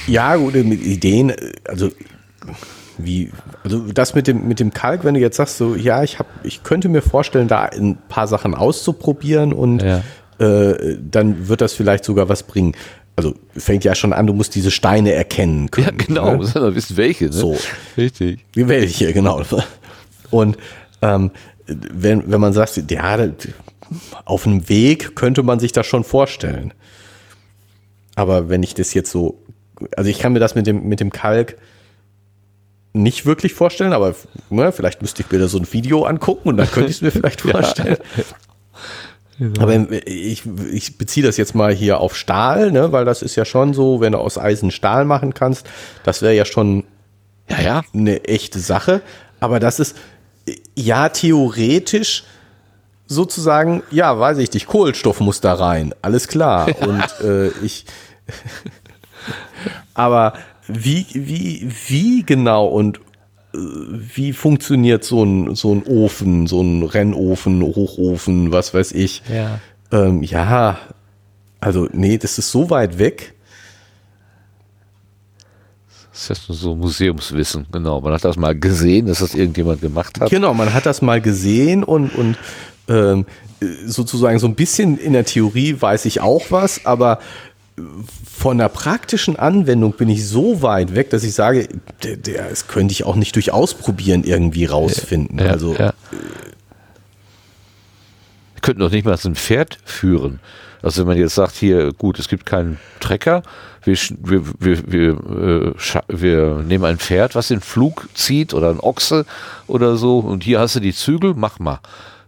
Ja, 0.07 0.35
gut, 0.35 0.55
mit 0.55 0.83
Ideen, 0.83 1.31
also 1.67 1.89
wie, 2.97 3.31
also 3.63 3.91
das 3.91 4.15
mit 4.15 4.27
dem, 4.27 4.47
mit 4.47 4.59
dem 4.59 4.73
Kalk, 4.73 5.03
wenn 5.03 5.13
du 5.13 5.19
jetzt 5.19 5.37
sagst, 5.37 5.57
so, 5.57 5.75
ja, 5.75 6.03
ich 6.03 6.19
hab, 6.19 6.27
ich 6.43 6.63
könnte 6.63 6.89
mir 6.89 7.01
vorstellen, 7.01 7.47
da 7.47 7.63
ein 7.65 7.97
paar 8.09 8.27
Sachen 8.27 8.55
auszuprobieren 8.55 9.53
und 9.53 9.81
Ja. 9.83 10.01
äh, 10.39 10.97
dann 10.99 11.47
wird 11.47 11.61
das 11.61 11.73
vielleicht 11.73 12.05
sogar 12.05 12.29
was 12.29 12.43
bringen. 12.43 12.73
Also 13.15 13.35
fängt 13.55 13.83
ja 13.83 13.93
schon 13.93 14.11
an, 14.11 14.25
du 14.25 14.33
musst 14.33 14.55
diese 14.55 14.71
Steine 14.71 15.11
erkennen 15.13 15.69
können. 15.69 15.97
Ja, 15.99 16.05
genau, 16.05 16.35
Ne? 16.37 16.51
man 16.55 16.75
wissen, 16.75 16.97
welche. 16.97 17.25
Ne? 17.25 17.31
So. 17.33 17.57
Richtig. 17.95 18.43
Welche, 18.55 19.13
genau. 19.13 19.43
Und 20.33 20.57
ähm, 21.01 21.31
wenn, 21.67 22.31
wenn 22.31 22.41
man 22.41 22.53
sagt, 22.53 22.91
ja, 22.91 23.29
auf 24.25 24.47
einem 24.47 24.67
Weg 24.67 25.15
könnte 25.15 25.43
man 25.43 25.59
sich 25.59 25.71
das 25.71 25.85
schon 25.85 26.03
vorstellen. 26.03 26.73
Aber 28.15 28.49
wenn 28.49 28.63
ich 28.63 28.73
das 28.73 28.93
jetzt 28.93 29.11
so, 29.11 29.43
also 29.95 30.09
ich 30.09 30.19
kann 30.19 30.33
mir 30.33 30.39
das 30.39 30.55
mit 30.55 30.67
dem, 30.67 30.87
mit 30.87 30.99
dem 30.99 31.11
Kalk 31.11 31.57
nicht 32.93 33.25
wirklich 33.25 33.53
vorstellen, 33.53 33.93
aber 33.93 34.15
ne, 34.49 34.71
vielleicht 34.71 35.01
müsste 35.01 35.23
ich 35.23 35.31
mir 35.31 35.39
da 35.39 35.47
so 35.47 35.57
ein 35.57 35.71
Video 35.71 36.03
angucken 36.03 36.49
und 36.49 36.57
dann 36.57 36.69
könnte 36.69 36.89
ich 36.89 36.97
es 36.97 37.01
mir 37.01 37.11
vielleicht 37.11 37.41
vorstellen. 37.41 37.97
Genau. 39.39 39.61
Aber 39.61 39.91
ich, 40.05 40.43
ich 40.71 40.97
beziehe 40.97 41.25
das 41.25 41.37
jetzt 41.37 41.55
mal 41.55 41.73
hier 41.73 41.99
auf 41.99 42.15
Stahl, 42.15 42.71
ne, 42.71 42.91
weil 42.91 43.03
das 43.05 43.23
ist 43.23 43.35
ja 43.35 43.45
schon 43.45 43.73
so, 43.73 43.99
wenn 43.99 44.11
du 44.11 44.19
aus 44.19 44.37
Eisen 44.37 44.69
Stahl 44.69 45.05
machen 45.05 45.33
kannst, 45.33 45.67
das 46.03 46.21
wäre 46.21 46.35
ja 46.35 46.45
schon 46.45 46.83
ja, 47.49 47.61
ja. 47.61 47.81
eine 47.93 48.25
echte 48.25 48.59
Sache. 48.59 49.01
Aber 49.39 49.59
das 49.59 49.79
ist 49.79 49.97
ja 50.75 51.09
theoretisch 51.09 52.23
sozusagen, 53.07 53.83
ja, 53.91 54.19
weiß 54.19 54.37
ich 54.39 54.53
nicht, 54.53 54.67
Kohlenstoff 54.67 55.19
muss 55.19 55.41
da 55.41 55.53
rein, 55.53 55.93
alles 56.01 56.27
klar. 56.27 56.67
Und 56.81 57.25
äh, 57.25 57.49
ich, 57.63 57.85
aber 59.93 60.33
wie, 60.67 61.05
wie, 61.13 61.69
wie 61.87 62.23
genau 62.23 62.67
und 62.67 62.97
äh, 63.53 63.57
wie 63.57 64.33
funktioniert 64.33 65.03
so 65.03 65.23
ein, 65.23 65.55
so 65.55 65.73
ein 65.73 65.83
Ofen, 65.85 66.47
so 66.47 66.61
ein 66.61 66.83
Rennofen, 66.83 67.61
Hochofen, 67.61 68.51
was 68.51 68.73
weiß 68.73 68.91
ich? 68.93 69.23
Ja. 69.33 69.59
Ähm, 69.91 70.23
ja, 70.23 70.79
also 71.59 71.87
nee, 71.91 72.17
das 72.17 72.37
ist 72.37 72.51
so 72.51 72.69
weit 72.69 72.99
weg. 72.99 73.33
Das 76.13 76.29
ist 76.29 76.47
ja 76.47 76.53
so 76.53 76.75
Museumswissen, 76.75 77.65
genau. 77.71 77.99
Man 77.99 78.13
hat 78.13 78.23
das 78.23 78.37
mal 78.37 78.57
gesehen, 78.57 79.07
dass 79.07 79.19
das 79.19 79.33
irgendjemand 79.33 79.81
gemacht 79.81 80.19
hat. 80.21 80.29
Genau, 80.29 80.53
man 80.53 80.71
hat 80.71 80.85
das 80.85 81.01
mal 81.01 81.19
gesehen 81.19 81.83
und, 81.83 82.13
und 82.15 82.37
ähm, 82.87 83.25
sozusagen 83.85 84.37
so 84.37 84.47
ein 84.47 84.53
bisschen 84.53 84.97
in 84.99 85.13
der 85.13 85.25
Theorie 85.25 85.75
weiß 85.79 86.05
ich 86.05 86.21
auch 86.21 86.43
was, 86.51 86.85
aber 86.85 87.19
von 88.31 88.59
der 88.59 88.69
praktischen 88.69 89.37
Anwendung 89.37 89.93
bin 89.93 90.07
ich 90.07 90.27
so 90.27 90.61
weit 90.61 90.93
weg, 90.93 91.09
dass 91.09 91.23
ich 91.23 91.33
sage, 91.33 91.67
der, 92.03 92.17
der, 92.17 92.49
das 92.49 92.67
könnte 92.67 92.91
ich 92.91 93.05
auch 93.05 93.15
nicht 93.15 93.35
durch 93.35 93.51
Ausprobieren 93.51 94.23
irgendwie 94.23 94.65
rausfinden. 94.65 95.39
Ja, 95.39 95.45
also 95.47 95.73
ja. 95.73 95.93
Wir 98.53 98.61
könnten 98.61 98.81
doch 98.81 98.91
nicht 98.91 99.05
mal 99.05 99.17
so 99.17 99.29
ein 99.29 99.35
Pferd 99.35 99.79
führen. 99.83 100.39
Also 100.83 101.01
wenn 101.01 101.07
man 101.07 101.17
jetzt 101.17 101.33
sagt, 101.33 101.55
hier, 101.55 101.93
gut, 101.93 102.19
es 102.19 102.27
gibt 102.27 102.45
keinen 102.45 102.77
Trecker, 102.99 103.41
wir, 103.85 103.97
wir, 104.19 104.43
wir, 104.59 104.91
wir, 104.91 105.73
äh, 105.73 106.01
wir 106.07 106.63
nehmen 106.65 106.85
ein 106.85 106.97
Pferd, 106.97 107.35
was 107.35 107.49
den 107.49 107.61
Flug 107.61 108.07
zieht 108.13 108.53
oder 108.53 108.69
ein 108.69 108.79
Ochse 108.79 109.25
oder 109.67 109.97
so 109.97 110.19
und 110.19 110.43
hier 110.43 110.59
hast 110.59 110.75
du 110.75 110.79
die 110.79 110.93
Zügel, 110.93 111.33
mach 111.35 111.59
mal. 111.59 111.79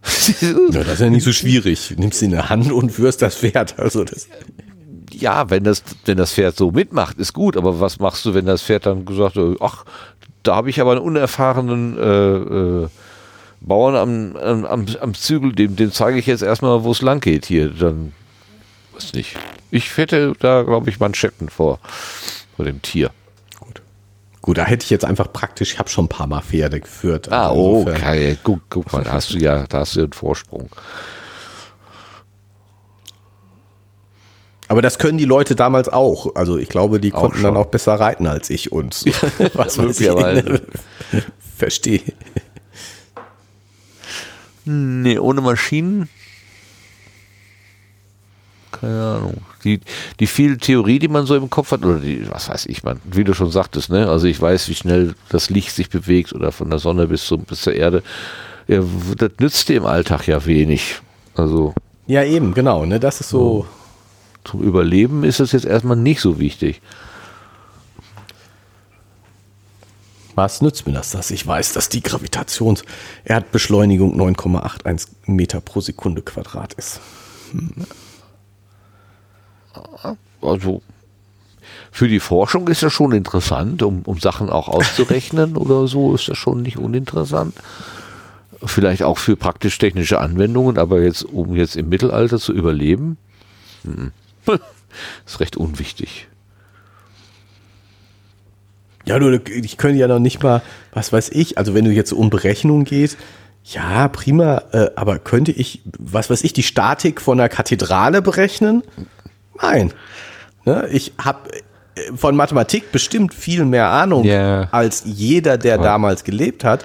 ja, 0.40 0.52
das 0.70 0.94
ist 0.94 1.00
ja 1.00 1.10
nicht 1.10 1.24
so 1.24 1.32
schwierig. 1.32 1.94
Nimmst 1.96 2.20
sie 2.20 2.26
in 2.26 2.30
der 2.30 2.48
Hand 2.48 2.70
und 2.70 2.98
wirst 2.98 3.22
das 3.22 3.36
Pferd. 3.36 3.78
Also 3.78 4.04
das 4.04 4.28
ja, 5.12 5.48
wenn 5.50 5.64
das, 5.64 5.82
wenn 6.04 6.18
das 6.18 6.32
Pferd 6.32 6.56
so 6.56 6.70
mitmacht, 6.70 7.18
ist 7.18 7.32
gut, 7.32 7.56
aber 7.56 7.80
was 7.80 7.98
machst 7.98 8.24
du, 8.24 8.34
wenn 8.34 8.46
das 8.46 8.62
Pferd 8.62 8.86
dann 8.86 9.04
gesagt 9.04 9.36
hat, 9.36 9.56
ach, 9.60 9.84
da 10.42 10.56
habe 10.56 10.70
ich 10.70 10.80
aber 10.80 10.92
einen 10.92 11.00
unerfahrenen 11.00 11.98
äh, 11.98 12.84
äh, 12.84 12.88
Bauern 13.60 13.96
am, 13.96 14.36
am, 14.36 14.86
am 15.00 15.14
Zügel, 15.14 15.52
dem, 15.52 15.76
dem 15.76 15.90
zeige 15.90 16.18
ich 16.18 16.26
jetzt 16.26 16.42
erstmal, 16.42 16.84
wo 16.84 16.92
es 16.92 17.02
lang 17.02 17.20
geht 17.20 17.46
hier. 17.46 17.68
Dann, 17.70 18.12
weiß 18.96 19.12
nicht. 19.12 19.36
Ich 19.70 19.96
hätte 19.96 20.32
da, 20.38 20.62
glaube 20.62 20.90
ich, 20.90 20.98
Manschetten 20.98 21.48
vor, 21.48 21.78
vor 22.56 22.64
dem 22.64 22.82
Tier. 22.82 23.10
Gut. 23.60 23.82
Gut, 24.42 24.58
da 24.58 24.64
hätte 24.64 24.84
ich 24.84 24.90
jetzt 24.90 25.04
einfach 25.04 25.32
praktisch, 25.32 25.74
ich 25.74 25.78
habe 25.78 25.88
schon 25.88 26.06
ein 26.06 26.08
paar 26.08 26.26
Mal 26.26 26.42
Pferde 26.42 26.80
geführt. 26.80 27.30
Ah, 27.30 27.50
also 27.50 27.86
okay. 27.88 28.36
Guck, 28.42 28.62
guck 28.70 28.92
mal, 28.92 29.04
da 29.04 29.12
hast 29.12 29.32
du 29.32 29.38
ja, 29.38 29.66
da 29.66 29.80
hast 29.80 29.96
du 29.96 30.00
einen 30.00 30.12
Vorsprung. 30.12 30.70
Aber 34.68 34.82
das 34.82 34.98
können 34.98 35.18
die 35.18 35.24
Leute 35.24 35.54
damals 35.54 35.88
auch. 35.88 36.34
Also 36.34 36.58
ich 36.58 36.68
glaube, 36.68 36.98
die 36.98 37.10
konnten 37.10 37.42
dann 37.42 37.56
auch 37.56 37.66
besser 37.66 37.94
reiten 37.94 38.26
als 38.26 38.50
ich 38.50 38.72
und 38.72 39.04
was 39.54 39.76
möglicherweise. 39.76 40.62
Verstehe. 41.56 42.02
Nee, 44.64 45.18
ohne 45.18 45.40
Maschinen. 45.40 46.08
Keine 48.80 49.02
Ahnung. 49.02 49.34
Die, 49.64 49.80
die 50.20 50.26
viel 50.26 50.58
Theorie, 50.58 50.98
die 50.98 51.08
man 51.08 51.26
so 51.26 51.34
im 51.34 51.50
Kopf 51.50 51.72
hat, 51.72 51.84
oder 51.84 51.98
die, 51.98 52.30
was 52.30 52.48
weiß 52.48 52.66
ich, 52.66 52.82
man, 52.82 53.00
wie 53.04 53.24
du 53.24 53.34
schon 53.34 53.50
sagtest, 53.50 53.90
ne? 53.90 54.08
Also 54.08 54.26
ich 54.26 54.40
weiß, 54.40 54.68
wie 54.68 54.74
schnell 54.74 55.14
das 55.28 55.50
Licht 55.50 55.72
sich 55.72 55.90
bewegt 55.90 56.32
oder 56.32 56.52
von 56.52 56.70
der 56.70 56.78
Sonne 56.78 57.06
bis, 57.06 57.26
zum, 57.26 57.42
bis 57.42 57.60
zur 57.62 57.74
Erde. 57.74 58.02
Ja, 58.68 58.82
das 59.16 59.32
nützt 59.38 59.68
dir 59.68 59.76
im 59.76 59.86
Alltag 59.86 60.26
ja 60.26 60.44
wenig. 60.44 61.00
Also. 61.34 61.74
Ja, 62.06 62.24
eben, 62.24 62.54
genau, 62.54 62.84
ne? 62.84 63.00
Das 63.00 63.20
ist 63.20 63.30
so. 63.30 63.66
zum 64.44 64.62
Überleben 64.62 65.24
ist 65.24 65.40
es 65.40 65.52
jetzt 65.52 65.66
erstmal 65.66 65.96
nicht 65.96 66.20
so 66.20 66.38
wichtig. 66.38 66.80
Was 70.34 70.60
nützt 70.60 70.86
mir 70.86 70.92
das, 70.92 71.12
dass 71.12 71.30
ich 71.30 71.46
weiß, 71.46 71.72
dass 71.72 71.88
die 71.88 72.02
Gravitationserdbeschleunigung 72.02 74.20
9,81 74.20 75.08
Meter 75.24 75.62
pro 75.62 75.80
Sekunde 75.80 76.20
Quadrat 76.20 76.74
ist? 76.74 77.00
Hm. 77.52 77.70
Also 80.42 80.82
für 81.90 82.08
die 82.08 82.20
Forschung 82.20 82.68
ist 82.68 82.82
das 82.82 82.92
schon 82.92 83.12
interessant, 83.12 83.82
um, 83.82 84.02
um 84.02 84.18
Sachen 84.18 84.50
auch 84.50 84.68
auszurechnen 84.68 85.56
oder 85.56 85.86
so, 85.86 86.14
ist 86.14 86.28
das 86.28 86.36
schon 86.36 86.62
nicht 86.62 86.76
uninteressant. 86.76 87.54
Vielleicht 88.62 89.02
auch 89.02 89.18
für 89.18 89.36
praktisch-technische 89.36 90.18
Anwendungen, 90.18 90.78
aber 90.78 91.00
jetzt, 91.00 91.24
um 91.24 91.56
jetzt 91.56 91.76
im 91.76 91.88
Mittelalter 91.88 92.38
zu 92.38 92.52
überleben, 92.52 93.16
hm. 93.84 94.12
ist 95.26 95.40
recht 95.40 95.56
unwichtig. 95.56 96.28
Ja, 99.06 99.18
du, 99.18 99.40
ich 99.46 99.76
könnte 99.76 99.98
ja 99.98 100.08
noch 100.08 100.18
nicht 100.18 100.42
mal, 100.42 100.62
was 100.92 101.12
weiß 101.12 101.30
ich, 101.30 101.58
also 101.58 101.74
wenn 101.74 101.84
du 101.84 101.92
jetzt 101.92 102.12
um 102.12 102.28
Berechnung 102.28 102.84
geht, 102.84 103.16
ja, 103.64 104.08
prima, 104.08 104.62
äh, 104.72 104.90
aber 104.96 105.18
könnte 105.18 105.52
ich, 105.52 105.80
was 105.98 106.28
weiß 106.28 106.44
ich, 106.44 106.52
die 106.52 106.62
Statik 106.62 107.20
von 107.20 107.40
einer 107.40 107.48
Kathedrale 107.48 108.20
berechnen? 108.22 108.82
Nein. 109.60 109.92
Ne, 110.64 110.88
ich 110.90 111.12
habe 111.22 111.50
äh, 111.94 112.12
von 112.16 112.36
Mathematik 112.36 112.92
bestimmt 112.92 113.34
viel 113.34 113.64
mehr 113.64 113.90
Ahnung 113.90 114.24
yeah. 114.24 114.68
als 114.72 115.02
jeder, 115.04 115.58
der 115.58 115.76
ja. 115.76 115.82
damals 115.82 116.24
gelebt 116.24 116.64
hat. 116.64 116.84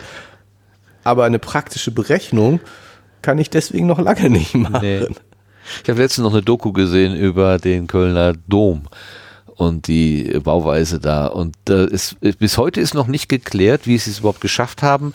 Aber 1.03 1.25
eine 1.25 1.39
praktische 1.39 1.91
Berechnung 1.91 2.59
kann 3.21 3.39
ich 3.39 3.49
deswegen 3.49 3.87
noch 3.87 3.99
lange 3.99 4.29
nicht 4.29 4.53
machen. 4.55 4.79
Nee. 4.81 5.07
Ich 5.83 5.89
habe 5.89 6.01
letztens 6.01 6.23
noch 6.23 6.33
eine 6.33 6.41
Doku 6.41 6.71
gesehen 6.71 7.15
über 7.15 7.57
den 7.57 7.87
Kölner 7.87 8.33
Dom 8.47 8.83
und 9.55 9.87
die 9.87 10.39
Bauweise 10.43 10.99
da. 10.99 11.27
Und 11.27 11.55
äh, 11.69 11.85
ist, 11.85 12.17
bis 12.19 12.57
heute 12.57 12.81
ist 12.81 12.93
noch 12.93 13.07
nicht 13.07 13.29
geklärt, 13.29 13.85
wie 13.85 13.97
sie 13.97 14.11
es 14.11 14.19
überhaupt 14.19 14.41
geschafft 14.41 14.81
haben, 14.81 15.13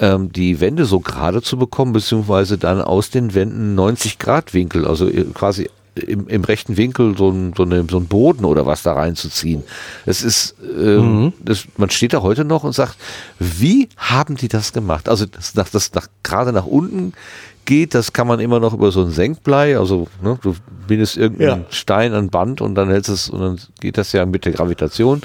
ähm, 0.00 0.32
die 0.32 0.60
Wände 0.60 0.86
so 0.86 1.00
gerade 1.00 1.42
zu 1.42 1.58
bekommen, 1.58 1.92
beziehungsweise 1.92 2.58
dann 2.58 2.80
aus 2.80 3.10
den 3.10 3.34
Wänden 3.34 3.74
90 3.74 4.18
Grad 4.18 4.54
Winkel, 4.54 4.86
also 4.86 5.08
äh, 5.08 5.24
quasi 5.34 5.70
im, 5.94 6.28
im 6.28 6.44
rechten 6.44 6.76
Winkel 6.76 7.16
so 7.16 7.30
ein, 7.30 7.52
so, 7.56 7.62
eine, 7.62 7.84
so 7.88 7.98
ein 7.98 8.06
Boden 8.06 8.44
oder 8.44 8.66
was 8.66 8.82
da 8.82 8.92
reinzuziehen. 8.92 9.62
Es 10.06 10.22
ist, 10.22 10.56
ähm, 10.62 11.24
mhm. 11.24 11.32
das, 11.40 11.66
man 11.76 11.90
steht 11.90 12.12
da 12.12 12.22
heute 12.22 12.44
noch 12.44 12.64
und 12.64 12.74
sagt, 12.74 12.96
wie 13.38 13.88
haben 13.96 14.36
die 14.36 14.48
das 14.48 14.72
gemacht? 14.72 15.08
Also 15.08 15.26
das, 15.26 15.54
nach, 15.54 15.68
das 15.68 15.92
nach, 15.94 16.08
gerade 16.22 16.52
nach 16.52 16.66
unten 16.66 17.12
geht, 17.64 17.94
das 17.94 18.12
kann 18.12 18.26
man 18.26 18.40
immer 18.40 18.60
noch 18.60 18.74
über 18.74 18.92
so 18.92 19.02
ein 19.02 19.10
Senkblei, 19.10 19.78
also 19.78 20.08
ne, 20.22 20.38
du 20.42 20.54
bindest 20.86 21.16
irgendeinen 21.16 21.62
ja. 21.62 21.66
Stein 21.70 22.12
an 22.12 22.28
Band 22.28 22.60
und 22.60 22.74
dann 22.74 22.90
hältst 22.90 23.08
es 23.08 23.30
und 23.30 23.40
dann 23.40 23.58
geht 23.80 23.96
das 23.96 24.12
ja 24.12 24.26
mit 24.26 24.44
der 24.44 24.52
Gravitation 24.52 25.22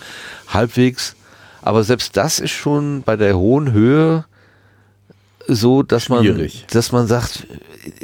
halbwegs. 0.47 1.15
Aber 1.61 1.83
selbst 1.83 2.15
das 2.15 2.39
ist 2.39 2.51
schon 2.51 3.03
bei 3.03 3.17
der 3.17 3.37
hohen 3.37 3.73
Höhe 3.73 4.25
so, 5.55 5.83
dass 5.83 6.05
Schwierig. 6.05 6.61
man, 6.61 6.67
dass 6.71 6.91
man 6.91 7.07
sagt, 7.07 7.47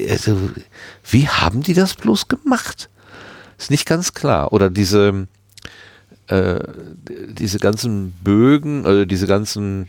also, 0.10 0.38
wie 1.10 1.28
haben 1.28 1.62
die 1.62 1.74
das 1.74 1.96
bloß 1.96 2.28
gemacht? 2.28 2.90
Ist 3.58 3.72
nicht 3.72 3.86
ganz 3.86 4.14
klar. 4.14 4.52
Oder 4.52 4.70
diese, 4.70 5.28
äh, 6.28 6.60
diese 7.30 7.60
ganzen 7.60 8.12
Bögen, 8.24 8.86
also 8.86 9.06
diese 9.06 9.28
ganzen, 9.28 9.88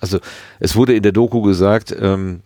also 0.00 0.20
es 0.60 0.76
wurde 0.76 0.94
in 0.94 1.02
der 1.02 1.12
Doku 1.12 1.42
gesagt, 1.42 1.94
ähm, 1.98 2.42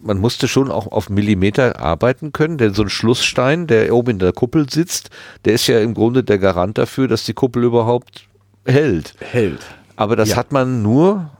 man 0.00 0.18
musste 0.18 0.48
schon 0.48 0.70
auch 0.70 0.88
auf 0.88 1.08
Millimeter 1.08 1.80
arbeiten 1.80 2.32
können, 2.32 2.58
denn 2.58 2.74
so 2.74 2.82
ein 2.82 2.88
Schlussstein, 2.88 3.68
der 3.68 3.94
oben 3.94 4.12
in 4.12 4.18
der 4.18 4.32
Kuppel 4.32 4.68
sitzt, 4.68 5.10
der 5.44 5.54
ist 5.54 5.68
ja 5.68 5.78
im 5.80 5.94
Grunde 5.94 6.24
der 6.24 6.38
Garant 6.38 6.76
dafür, 6.76 7.06
dass 7.06 7.24
die 7.24 7.34
Kuppel 7.34 7.62
überhaupt 7.62 8.26
hält. 8.64 9.14
Hält. 9.20 9.60
Aber 9.94 10.16
das 10.16 10.30
ja. 10.30 10.36
hat 10.36 10.50
man 10.50 10.82
nur 10.82 11.30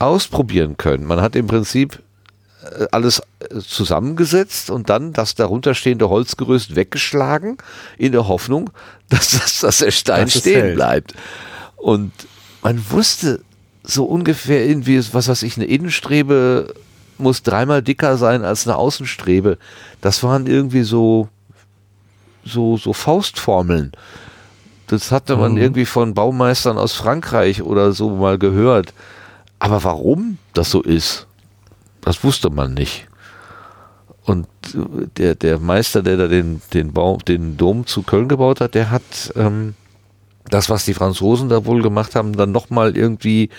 ausprobieren 0.00 0.76
können. 0.76 1.04
Man 1.04 1.20
hat 1.20 1.36
im 1.36 1.46
Prinzip 1.46 2.00
äh, 2.62 2.86
alles 2.90 3.20
äh, 3.40 3.58
zusammengesetzt 3.60 4.70
und 4.70 4.90
dann 4.90 5.12
das 5.12 5.34
darunterstehende 5.34 6.08
Holzgerüst 6.08 6.74
weggeschlagen, 6.74 7.58
in 7.98 8.12
der 8.12 8.26
Hoffnung, 8.26 8.70
dass, 9.08 9.30
das, 9.30 9.60
dass 9.60 9.78
der 9.78 9.90
Stein 9.90 10.24
das 10.24 10.38
stehen 10.38 10.62
hält. 10.62 10.74
bleibt. 10.74 11.14
Und 11.76 12.12
man 12.62 12.82
wusste 12.90 13.40
so 13.82 14.04
ungefähr 14.04 14.66
irgendwie, 14.66 15.02
was 15.12 15.28
weiß 15.28 15.42
ich, 15.42 15.56
eine 15.56 15.66
Innenstrebe 15.66 16.74
muss 17.18 17.42
dreimal 17.42 17.82
dicker 17.82 18.16
sein 18.16 18.44
als 18.44 18.66
eine 18.66 18.76
Außenstrebe. 18.76 19.58
Das 20.00 20.22
waren 20.22 20.46
irgendwie 20.46 20.82
so, 20.82 21.28
so, 22.44 22.76
so 22.78 22.92
Faustformeln. 22.92 23.92
Das 24.86 25.12
hatte 25.12 25.36
man 25.36 25.52
mhm. 25.52 25.58
irgendwie 25.58 25.86
von 25.86 26.14
Baumeistern 26.14 26.78
aus 26.78 26.94
Frankreich 26.94 27.62
oder 27.62 27.92
so 27.92 28.10
mal 28.10 28.38
gehört. 28.38 28.92
Aber 29.60 29.84
warum 29.84 30.38
das 30.54 30.70
so 30.70 30.82
ist, 30.82 31.28
das 32.00 32.24
wusste 32.24 32.50
man 32.50 32.74
nicht. 32.74 33.06
und 34.24 34.48
äh, 34.74 35.06
der, 35.16 35.34
der 35.36 35.58
Meister, 35.60 36.02
der 36.02 36.16
da 36.16 36.26
den, 36.26 36.60
den, 36.72 36.92
Baum, 36.92 37.18
den 37.20 37.56
Dom 37.56 37.86
zu 37.86 38.02
Köln 38.02 38.28
gebaut 38.28 38.60
hat, 38.60 38.74
der 38.74 38.90
hat 38.90 39.32
ähm, 39.36 39.74
das, 40.46 40.68
was 40.70 40.84
die 40.84 40.94
Franzosen 40.94 41.48
da 41.48 41.64
wohl 41.64 41.82
gemacht 41.82 42.16
haben, 42.16 42.36
dann 42.36 42.52
nochmal 42.52 42.96
irgendwie 42.96 43.50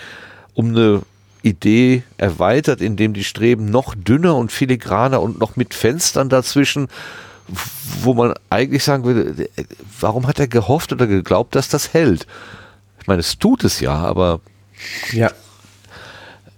um 0.54 0.68
eine 0.68 1.02
Idee 1.42 2.02
erweitert, 2.18 2.80
indem 2.80 3.14
die 3.14 3.24
Streben 3.24 3.66
noch 3.66 3.94
dünner 3.94 4.36
und 4.36 4.52
filigraner 4.52 5.22
und 5.22 5.38
noch 5.38 5.56
mit 5.56 5.74
Fenstern 5.74 6.28
dazwischen, 6.28 6.88
wo 8.00 8.14
man 8.14 8.34
eigentlich 8.50 8.84
sagen 8.84 9.04
würde, 9.04 9.48
warum 10.00 10.26
hat 10.26 10.38
er 10.38 10.48
gehofft 10.48 10.92
oder 10.92 11.06
geglaubt, 11.06 11.54
dass 11.54 11.68
das 11.68 11.92
hält? 11.92 12.26
Ich 13.00 13.06
meine, 13.06 13.20
es 13.20 13.38
tut 13.38 13.64
es 13.64 13.80
ja, 13.80 13.94
aber. 13.94 14.40
Ja. 15.12 15.30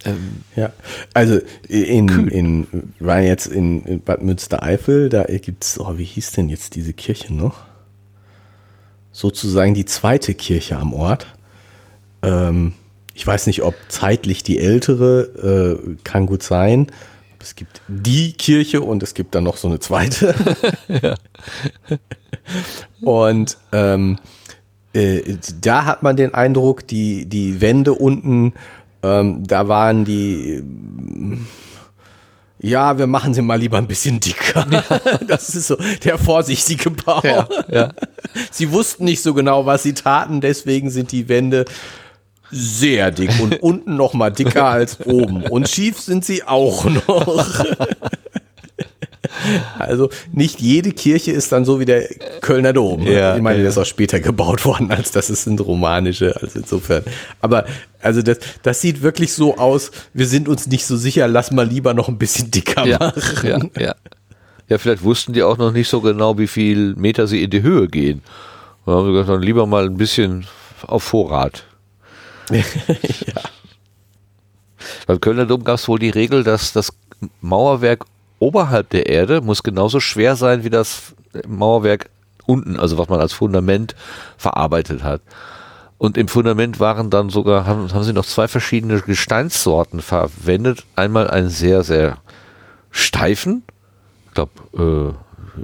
Ähm, 0.05 0.43
ja, 0.55 0.73
also 1.15 1.41
in, 1.69 2.29
in, 2.29 2.67
war 2.99 3.21
jetzt 3.21 3.47
in, 3.47 3.85
in 3.85 4.01
Bad 4.01 4.23
Münstereifel, 4.23 5.09
da 5.09 5.25
gibt 5.25 5.65
es, 5.65 5.81
oh, 5.81 5.97
wie 5.97 6.05
hieß 6.05 6.33
denn 6.33 6.49
jetzt 6.49 6.75
diese 6.75 6.93
Kirche 6.93 7.33
noch? 7.33 7.65
Sozusagen 9.13 9.75
die 9.75 9.85
zweite 9.85 10.35
Kirche 10.35 10.77
am 10.77 10.93
Ort. 10.93 11.27
Ähm, 12.23 12.75
ich 13.15 13.27
weiß 13.27 13.47
nicht, 13.47 13.63
ob 13.63 13.75
zeitlich 13.89 14.43
die 14.43 14.59
ältere, 14.59 15.79
äh, 15.81 15.97
kann 16.03 16.27
gut 16.27 16.43
sein. 16.43 16.89
Es 17.41 17.55
gibt 17.55 17.83
die 17.89 18.33
Kirche 18.33 18.81
und 18.81 19.03
es 19.03 19.15
gibt 19.15 19.35
dann 19.35 19.45
noch 19.45 19.57
so 19.57 19.69
eine 19.69 19.79
zweite. 19.79 20.35
ja. 20.89 21.15
Und 23.03 23.59
ähm, 23.73 24.19
äh, 24.95 25.37
da 25.61 25.85
hat 25.85 26.03
man 26.03 26.17
den 26.17 26.35
Eindruck, 26.35 26.87
die, 26.87 27.27
die 27.27 27.61
Wände 27.61 27.93
unten, 27.93 28.55
ähm, 29.05 29.47
da 29.47 29.69
waren 29.69 30.05
die, 30.07 30.63
ja, 32.59 32.97
wir 32.97 33.07
machen 33.07 33.35
sie 33.35 33.43
mal 33.43 33.59
lieber 33.59 33.77
ein 33.77 33.87
bisschen 33.87 34.19
dicker. 34.19 34.67
Das 35.29 35.55
ist 35.55 35.67
so 35.67 35.77
der 36.03 36.17
vorsichtige 36.17 36.91
Bau. 36.91 37.21
Ja, 37.23 37.47
ja. 37.71 37.93
Sie 38.51 38.73
wussten 38.73 39.05
nicht 39.05 39.23
so 39.23 39.35
genau, 39.35 39.67
was 39.67 39.83
sie 39.83 39.95
taten, 39.95 40.41
deswegen 40.41 40.91
sind 40.91 41.13
die 41.13 41.29
Wände 41.29 41.67
sehr 42.51 43.11
dick 43.11 43.31
und 43.41 43.63
unten 43.63 43.97
noch 43.97 44.15
mal 44.15 44.31
dicker 44.31 44.65
als 44.65 45.01
oben. 45.05 45.45
Und 45.45 45.69
schief 45.69 46.01
sind 46.01 46.25
sie 46.25 46.45
auch 46.45 46.85
noch. 46.85 47.65
Also 49.79 50.11
nicht 50.33 50.61
jede 50.61 50.93
Kirche 50.93 51.33
ist 51.33 51.53
dann 51.53 51.65
so 51.65 51.81
wie 51.81 51.85
der 51.85 52.07
Kölner 52.41 52.73
Dom. 52.73 53.03
Ja, 53.07 53.37
ich 53.37 53.43
meine, 53.43 53.61
der 53.61 53.69
ist 53.69 53.79
auch 53.79 53.85
später 53.85 54.21
gebaut 54.21 54.65
worden, 54.65 54.91
als 54.91 55.11
das 55.11 55.29
sind 55.29 55.61
romanische, 55.61 56.35
also 56.41 56.59
insofern. 56.59 57.03
Aber 57.41 57.65
also 58.01 58.23
das, 58.23 58.39
das 58.63 58.81
sieht 58.81 59.03
wirklich 59.03 59.33
so 59.33 59.57
aus, 59.57 59.91
wir 60.13 60.27
sind 60.27 60.49
uns 60.49 60.67
nicht 60.67 60.87
so 60.87 60.97
sicher, 60.97 61.27
lass 61.29 61.51
mal 61.51 61.67
lieber 61.67 61.95
noch 61.95 62.09
ein 62.09 62.19
bisschen 62.19 62.51
dicker 62.51 62.87
ja, 62.87 62.99
machen. 62.99 63.71
Ja, 63.77 63.83
ja. 63.83 63.95
ja, 64.69 64.79
vielleicht 64.79 65.03
wussten 65.03 65.33
die 65.33 65.43
auch 65.43 65.59
noch 65.59 65.73
nicht 65.73 65.89
so 65.89 66.01
genau, 66.01 66.39
wie 66.39 66.49
viel 66.49 66.95
Meter 66.95 67.27
sie 67.27 67.43
in 67.43 67.51
die 67.51 67.63
Höhe 67.63 67.89
gehen. 67.89 68.23
Da 68.87 68.93
haben 68.93 69.07
sie 69.07 69.13
gesagt, 69.13 69.31
dann 69.31 69.43
lieber 69.43 69.67
mal 69.67 69.87
ein 69.87 69.97
bisschen 69.97 70.47
auf 70.87 71.03
Vorrat. 71.03 71.65
ja. 72.51 72.63
Beim 75.07 75.21
Kölner 75.21 75.47
Dom 75.47 75.65
gab 75.65 75.77
es 75.77 75.89
wohl 75.89 75.99
die 75.99 76.11
Regel, 76.11 76.45
dass 76.45 76.73
das 76.73 76.93
Mauerwerk 77.41 78.05
oberhalb 78.45 78.91
der 78.91 79.07
Erde 79.07 79.41
muss 79.41 79.63
genauso 79.63 80.01
schwer 80.01 80.37
sein 80.37 80.65
wie 80.65 80.71
das 80.71 81.15
Mauerwerk 81.49 82.11
unten, 82.45 82.79
also 82.79 82.99
was 82.99 83.09
man 83.09 83.21
als 83.21 83.33
Fundament 83.33 83.97
verarbeitet 84.37 85.03
hat. 85.03 85.23
Und 85.97 86.19
im 86.19 86.29
Fundament 86.29 86.79
waren 86.79 87.09
dann 87.09 87.31
sogar, 87.31 87.65
haben, 87.67 87.91
haben 87.91 88.05
sie 88.05 88.13
noch 88.13 88.27
zwei 88.27 88.47
verschiedene 88.47 89.01
Gesteinssorten 89.01 90.03
verwendet. 90.03 90.85
Einmal 90.95 91.31
einen 91.31 91.49
sehr, 91.49 91.83
sehr 91.85 92.19
steifen, 92.91 93.63
ich 94.27 94.35
glaube, 94.35 95.17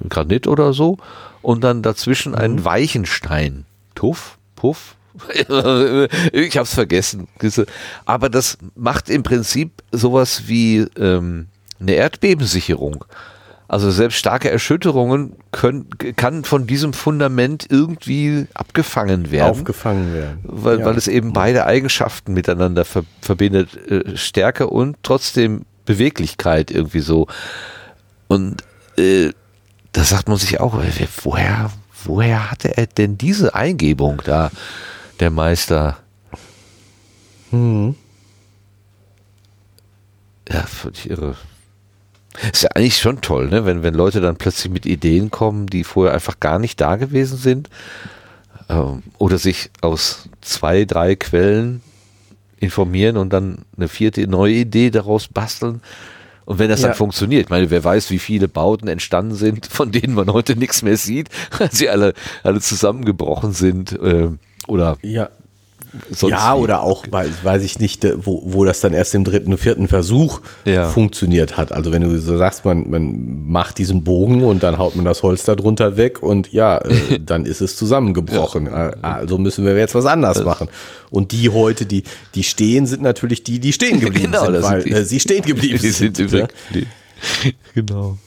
äh, 0.02 0.08
Granit 0.08 0.46
oder 0.46 0.72
so, 0.72 0.96
und 1.42 1.62
dann 1.62 1.82
dazwischen 1.82 2.34
einen 2.34 2.56
mhm. 2.56 2.64
weichen 2.64 3.04
Stein. 3.04 3.66
Tuff, 3.94 4.38
Puff, 4.56 4.96
ich 5.36 6.56
habe 6.56 6.64
es 6.64 6.74
vergessen. 6.74 7.28
Aber 8.06 8.30
das 8.30 8.56
macht 8.74 9.10
im 9.10 9.22
Prinzip 9.22 9.82
sowas 9.92 10.44
wie 10.46 10.86
ähm, 10.96 11.48
eine 11.80 11.92
Erdbebensicherung. 11.92 13.04
Also 13.68 13.90
selbst 13.90 14.16
starke 14.16 14.50
Erschütterungen 14.50 15.36
können, 15.52 15.88
kann 16.16 16.42
von 16.44 16.66
diesem 16.66 16.92
Fundament 16.92 17.66
irgendwie 17.70 18.48
abgefangen 18.52 19.30
werden. 19.30 19.50
Aufgefangen 19.50 20.12
werden. 20.12 20.40
Weil, 20.42 20.80
ja. 20.80 20.84
weil 20.84 20.96
es 20.96 21.06
eben 21.06 21.32
beide 21.32 21.66
Eigenschaften 21.66 22.32
miteinander 22.32 22.84
ver 22.84 23.04
verbindet. 23.20 23.76
Äh, 23.88 24.16
Stärke 24.16 24.66
und 24.66 24.96
trotzdem 25.04 25.66
Beweglichkeit 25.84 26.72
irgendwie 26.72 27.00
so. 27.00 27.28
Und 28.26 28.64
äh, 28.96 29.30
da 29.92 30.02
sagt 30.02 30.28
man 30.28 30.36
sich 30.36 30.58
auch, 30.58 30.82
woher, 31.22 31.70
woher 32.04 32.50
hatte 32.50 32.76
er 32.76 32.86
denn 32.86 33.18
diese 33.18 33.54
Eingebung 33.54 34.20
da? 34.24 34.50
der 35.20 35.30
Meister. 35.30 35.98
Hm. 37.50 37.94
Ja, 40.48 40.62
völlig 40.62 41.08
irre. 41.08 41.36
Ist 42.52 42.62
ja 42.62 42.70
eigentlich 42.74 42.98
schon 42.98 43.20
toll, 43.20 43.48
ne? 43.48 43.64
wenn, 43.64 43.82
wenn 43.82 43.94
Leute 43.94 44.20
dann 44.20 44.36
plötzlich 44.36 44.72
mit 44.72 44.86
Ideen 44.86 45.30
kommen, 45.30 45.66
die 45.66 45.84
vorher 45.84 46.14
einfach 46.14 46.38
gar 46.40 46.58
nicht 46.58 46.80
da 46.80 46.96
gewesen 46.96 47.36
sind. 47.36 47.68
Ähm, 48.68 49.02
oder 49.18 49.36
sich 49.38 49.70
aus 49.80 50.28
zwei, 50.40 50.84
drei 50.84 51.16
Quellen 51.16 51.82
informieren 52.60 53.16
und 53.16 53.32
dann 53.32 53.64
eine 53.76 53.88
vierte 53.88 54.26
neue 54.28 54.54
Idee 54.54 54.90
daraus 54.90 55.28
basteln. 55.28 55.80
Und 56.44 56.58
wenn 56.58 56.68
das 56.68 56.82
ja. 56.82 56.88
dann 56.88 56.96
funktioniert, 56.96 57.44
ich 57.44 57.48
meine, 57.48 57.70
wer 57.70 57.82
weiß, 57.82 58.10
wie 58.10 58.18
viele 58.18 58.48
Bauten 58.48 58.88
entstanden 58.88 59.34
sind, 59.34 59.66
von 59.66 59.92
denen 59.92 60.14
man 60.14 60.32
heute 60.32 60.56
nichts 60.56 60.82
mehr 60.82 60.96
sieht, 60.96 61.28
weil 61.58 61.70
sie 61.72 61.88
alle, 61.88 62.14
alle 62.42 62.60
zusammengebrochen 62.60 63.52
sind. 63.52 63.98
Ähm, 64.02 64.38
oder 64.66 64.98
ja. 65.02 65.30
Ja, 66.22 66.56
wie. 66.56 66.60
oder 66.62 66.82
auch, 66.82 67.04
weiß, 67.10 67.30
weiß 67.42 67.62
ich 67.62 67.78
nicht, 67.78 68.06
wo, 68.24 68.42
wo 68.44 68.64
das 68.64 68.80
dann 68.80 68.92
erst 68.92 69.14
im 69.14 69.24
dritten, 69.24 69.56
vierten 69.58 69.88
Versuch 69.88 70.40
ja. 70.64 70.88
funktioniert 70.88 71.56
hat. 71.56 71.72
Also 71.72 71.92
wenn 71.92 72.02
du 72.02 72.18
so 72.18 72.36
sagst, 72.36 72.64
man, 72.64 72.88
man 72.90 73.48
macht 73.48 73.78
diesen 73.78 74.04
Bogen 74.04 74.44
und 74.44 74.62
dann 74.62 74.78
haut 74.78 74.96
man 74.96 75.04
das 75.04 75.22
Holz 75.22 75.44
da 75.44 75.54
drunter 75.54 75.96
weg 75.96 76.22
und 76.22 76.52
ja, 76.52 76.78
äh, 76.78 77.18
dann 77.24 77.46
ist 77.46 77.60
es 77.60 77.76
zusammengebrochen. 77.76 78.66
Ja. 78.66 78.94
Also 79.02 79.38
müssen 79.38 79.64
wir 79.64 79.76
jetzt 79.76 79.94
was 79.94 80.06
anders 80.06 80.38
das 80.38 80.44
machen. 80.44 80.68
Und 81.10 81.32
die 81.32 81.48
heute, 81.50 81.86
die, 81.86 82.04
die 82.34 82.44
stehen, 82.44 82.86
sind 82.86 83.02
natürlich 83.02 83.42
die, 83.42 83.58
die 83.58 83.72
stehen 83.72 84.00
geblieben 84.00 84.32
genau, 84.32 84.44
sind, 84.44 84.62
weil 84.62 84.82
sind 84.82 84.92
äh, 84.92 85.04
sie 85.04 85.20
stehen 85.20 85.42
geblieben 85.42 85.78
die 85.82 85.90
sind. 85.90 86.16
sind 86.16 86.32
ja. 86.32 86.46
Genau. 87.74 88.18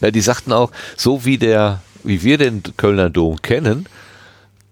Ja, 0.00 0.10
die 0.10 0.20
sagten 0.20 0.52
auch, 0.52 0.70
so 0.96 1.24
wie 1.24 1.38
der, 1.38 1.82
wie 2.04 2.22
wir 2.22 2.38
den 2.38 2.62
Kölner 2.76 3.10
Dom 3.10 3.40
kennen, 3.40 3.86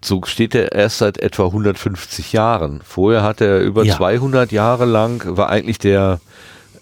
so 0.04 0.22
steht 0.24 0.54
er 0.54 0.72
erst 0.72 0.98
seit 0.98 1.18
etwa 1.18 1.46
150 1.46 2.32
Jahren. 2.32 2.80
Vorher 2.84 3.22
hat 3.22 3.40
er 3.40 3.60
über 3.60 3.84
ja. 3.84 3.96
200 3.96 4.52
Jahre 4.52 4.84
lang, 4.84 5.36
war 5.36 5.48
eigentlich 5.48 5.78
der, 5.78 6.20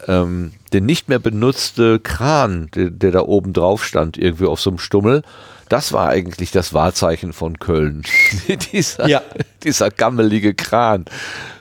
ähm, 0.08 0.52
der 0.72 0.80
nicht 0.80 1.08
mehr 1.08 1.18
benutzte 1.18 2.00
Kran, 2.00 2.68
der, 2.74 2.90
der, 2.90 3.12
da 3.12 3.20
oben 3.20 3.52
drauf 3.52 3.84
stand, 3.84 4.18
irgendwie 4.18 4.46
auf 4.46 4.60
so 4.60 4.70
einem 4.70 4.78
Stummel. 4.78 5.22
Das 5.68 5.92
war 5.92 6.08
eigentlich 6.08 6.50
das 6.50 6.74
Wahrzeichen 6.74 7.32
von 7.32 7.58
Köln. 7.58 8.02
dieser, 8.72 9.08
ja. 9.08 9.22
dieser 9.62 9.90
gammelige 9.90 10.54
Kran. 10.54 11.04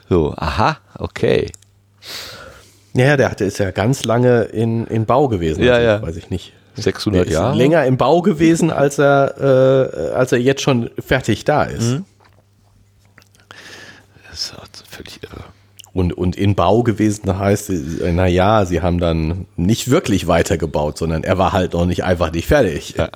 So, 0.08 0.34
aha, 0.36 0.78
okay. 0.98 1.50
Ja, 2.94 3.16
der 3.16 3.30
hatte, 3.30 3.44
ist 3.44 3.58
ja 3.58 3.70
ganz 3.70 4.04
lange 4.04 4.42
in, 4.42 4.86
in 4.86 5.06
Bau 5.06 5.28
gewesen. 5.28 5.62
Ja, 5.62 5.74
also, 5.74 5.86
ja. 5.86 6.02
Weiß 6.02 6.16
ich 6.16 6.28
nicht. 6.28 6.52
600 6.76 7.28
Jahre. 7.28 7.56
Länger 7.56 7.84
im 7.86 7.96
Bau 7.96 8.22
gewesen, 8.22 8.70
als 8.70 8.98
er, 8.98 9.34
äh, 9.38 10.12
als 10.14 10.32
er 10.32 10.38
jetzt 10.38 10.62
schon 10.62 10.90
fertig 10.98 11.44
da 11.44 11.64
ist. 11.64 11.82
Mhm. 11.82 12.04
Das 14.30 14.40
ist 14.40 14.84
völlig 14.88 15.22
irre. 15.22 15.44
Und, 15.92 16.14
und 16.14 16.36
in 16.36 16.54
Bau 16.54 16.82
gewesen 16.82 17.38
heißt, 17.38 17.70
naja, 17.70 18.64
sie 18.64 18.80
haben 18.80 18.98
dann 18.98 19.46
nicht 19.56 19.90
wirklich 19.90 20.26
weitergebaut, 20.26 20.96
sondern 20.96 21.22
er 21.22 21.36
war 21.36 21.52
halt 21.52 21.74
noch 21.74 21.84
nicht 21.84 22.04
einfach 22.04 22.32
nicht 22.32 22.46
fertig. 22.46 22.94
Ja. 22.96 23.10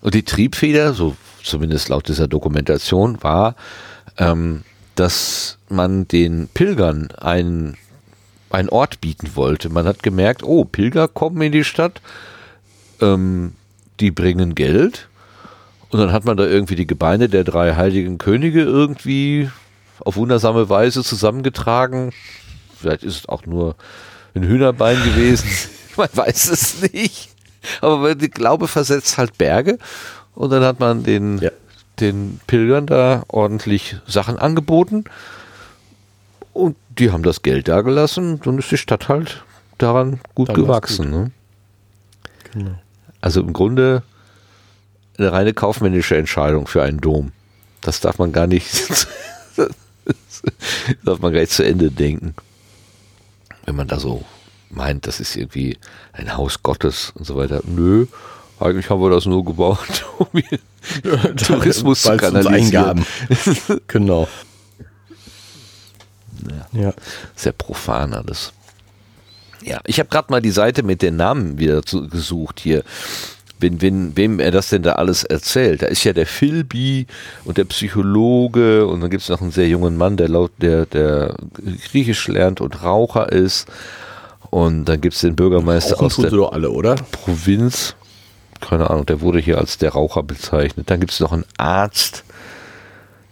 Und 0.00 0.14
die 0.14 0.24
Triebfeder, 0.24 0.92
so 0.92 1.16
zumindest 1.42 1.88
laut 1.88 2.08
dieser 2.08 2.26
Dokumentation, 2.26 3.22
war, 3.22 3.54
ähm, 4.18 4.64
dass 4.96 5.58
man 5.68 6.08
den 6.08 6.48
Pilgern 6.48 7.10
einen 7.12 7.76
einen 8.54 8.68
Ort 8.68 9.00
bieten 9.00 9.30
wollte. 9.34 9.68
Man 9.68 9.86
hat 9.86 10.02
gemerkt, 10.02 10.42
oh, 10.42 10.64
Pilger 10.64 11.08
kommen 11.08 11.40
in 11.42 11.52
die 11.52 11.64
Stadt, 11.64 12.00
ähm, 13.00 13.52
die 14.00 14.10
bringen 14.10 14.54
Geld. 14.54 15.08
Und 15.90 16.00
dann 16.00 16.12
hat 16.12 16.24
man 16.24 16.36
da 16.36 16.44
irgendwie 16.44 16.76
die 16.76 16.86
Gebeine 16.86 17.28
der 17.28 17.44
drei 17.44 17.74
heiligen 17.74 18.18
Könige 18.18 18.62
irgendwie 18.62 19.50
auf 20.00 20.16
wundersame 20.16 20.68
Weise 20.68 21.04
zusammengetragen. 21.04 22.12
Vielleicht 22.76 23.04
ist 23.04 23.16
es 23.16 23.28
auch 23.28 23.46
nur 23.46 23.76
ein 24.34 24.42
Hühnerbein 24.42 24.96
gewesen. 25.02 25.48
man 25.96 26.08
weiß 26.12 26.48
es 26.50 26.92
nicht. 26.92 27.30
Aber 27.80 28.14
der 28.14 28.28
Glaube 28.28 28.68
versetzt 28.68 29.18
halt 29.18 29.38
Berge. 29.38 29.78
Und 30.34 30.50
dann 30.50 30.64
hat 30.64 30.80
man 30.80 31.04
den, 31.04 31.38
ja. 31.38 31.50
den 32.00 32.40
Pilgern 32.46 32.86
da 32.86 33.22
ordentlich 33.28 33.96
Sachen 34.06 34.36
angeboten 34.36 35.04
Und 36.54 36.76
die 36.98 37.10
haben 37.10 37.22
das 37.22 37.42
Geld 37.42 37.68
da 37.68 37.82
gelassen, 37.82 38.40
dann 38.44 38.58
ist 38.58 38.70
die 38.70 38.78
Stadt 38.78 39.08
halt 39.08 39.44
daran 39.78 40.20
gut 40.34 40.48
Dann 40.48 40.56
gewachsen. 40.56 41.10
gut. 41.10 41.14
Ne? 41.20 41.30
Genau. 42.52 42.78
Also 43.20 43.40
im 43.40 43.52
Grunde 43.52 44.02
eine 45.18 45.32
reine 45.32 45.52
kaufmännische 45.52 46.16
Entscheidung 46.16 46.66
für 46.66 46.82
einen 46.82 47.00
Dom. 47.00 47.32
Das 47.80 48.00
darf 48.00 48.18
man 48.18 48.32
gar 48.32 48.46
nicht, 48.46 48.68
darf 51.04 51.18
man 51.20 51.32
gar 51.32 51.40
nicht 51.40 51.52
zu 51.52 51.64
Ende 51.64 51.90
denken. 51.90 52.34
Wenn 53.66 53.76
man 53.76 53.88
da 53.88 53.98
so 53.98 54.24
meint, 54.70 55.06
das 55.06 55.20
ist 55.20 55.36
irgendwie 55.36 55.76
ein 56.12 56.36
Haus 56.36 56.62
Gottes 56.62 57.12
und 57.16 57.24
so 57.26 57.36
weiter. 57.36 57.62
Nö, 57.64 58.06
eigentlich 58.60 58.90
haben 58.90 59.00
wir 59.02 59.10
das 59.10 59.26
nur 59.26 59.44
gebaut, 59.44 60.06
um 60.18 60.28
Tourismus 61.36 62.02
zu 62.02 62.16
kanalisieren. 62.16 62.64
eingaben. 62.64 63.06
genau. 63.88 64.28
Ja. 66.72 66.92
Sehr 67.34 67.52
profan 67.52 68.12
alles. 68.12 68.52
Ja, 69.62 69.80
ich 69.86 69.98
habe 69.98 70.10
gerade 70.10 70.30
mal 70.30 70.42
die 70.42 70.50
Seite 70.50 70.82
mit 70.82 71.00
den 71.00 71.16
Namen 71.16 71.58
wieder 71.58 71.82
zu, 71.82 72.08
gesucht 72.08 72.60
hier. 72.60 72.82
Wen, 73.60 73.80
wen, 73.80 74.16
wem 74.16 74.40
er 74.40 74.50
das 74.50 74.68
denn 74.68 74.82
da 74.82 74.92
alles 74.92 75.24
erzählt. 75.24 75.82
Da 75.82 75.86
ist 75.86 76.04
ja 76.04 76.12
der 76.12 76.26
Philby 76.26 77.06
und 77.44 77.56
der 77.56 77.64
Psychologe 77.64 78.86
und 78.86 79.00
dann 79.00 79.10
gibt 79.10 79.22
es 79.22 79.28
noch 79.28 79.40
einen 79.40 79.52
sehr 79.52 79.68
jungen 79.68 79.96
Mann, 79.96 80.16
der 80.16 80.28
laut 80.28 80.50
der, 80.58 80.84
der 80.86 81.34
Griechisch 81.88 82.28
lernt 82.28 82.60
und 82.60 82.82
Raucher 82.82 83.32
ist. 83.32 83.66
Und 84.50 84.84
dann 84.84 85.00
gibt 85.00 85.14
es 85.14 85.20
den 85.22 85.34
Bürgermeister 85.34 85.94
Rauchen 85.94 86.06
aus 86.06 86.16
der 86.16 86.30
doch 86.30 86.52
alle, 86.52 86.70
oder? 86.70 86.96
Provinz. 87.10 87.94
Keine 88.60 88.90
Ahnung, 88.90 89.06
der 89.06 89.20
wurde 89.20 89.38
hier 89.38 89.58
als 89.58 89.78
der 89.78 89.90
Raucher 89.90 90.22
bezeichnet. 90.22 90.90
Dann 90.90 91.00
gibt 91.00 91.12
es 91.12 91.20
noch 91.20 91.32
einen 91.32 91.44
Arzt. 91.56 92.24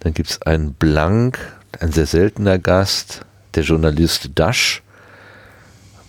Dann 0.01 0.15
gibt 0.15 0.31
es 0.31 0.43
einen 0.43 0.75
Blank, 0.75 1.39
ein 1.81 1.93
sehr 1.93 2.07
seltener 2.07 2.59
Gast, 2.59 3.23
der 3.55 3.63
Journalist 3.63 4.31
Dasch. 4.35 4.83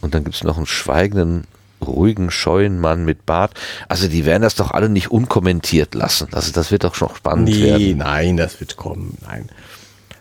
Und 0.01 0.13
dann 0.13 0.23
gibt 0.23 0.35
es 0.35 0.43
noch 0.43 0.57
einen 0.57 0.65
schweigenden, 0.65 1.45
ruhigen, 1.81 2.31
scheuen 2.31 2.79
Mann 2.79 3.05
mit 3.05 3.25
Bart. 3.25 3.53
Also 3.87 4.07
die 4.07 4.25
werden 4.25 4.41
das 4.41 4.55
doch 4.55 4.71
alle 4.71 4.89
nicht 4.89 5.11
unkommentiert 5.11 5.95
lassen. 5.95 6.27
Also 6.31 6.51
das 6.51 6.71
wird 6.71 6.83
doch 6.83 6.95
schon 6.95 7.09
spannend 7.15 7.49
Nee, 7.49 7.61
werden. 7.63 7.97
nein, 7.97 8.37
das 8.37 8.59
wird 8.59 8.77
kommen. 8.77 9.17
Nein. 9.25 9.49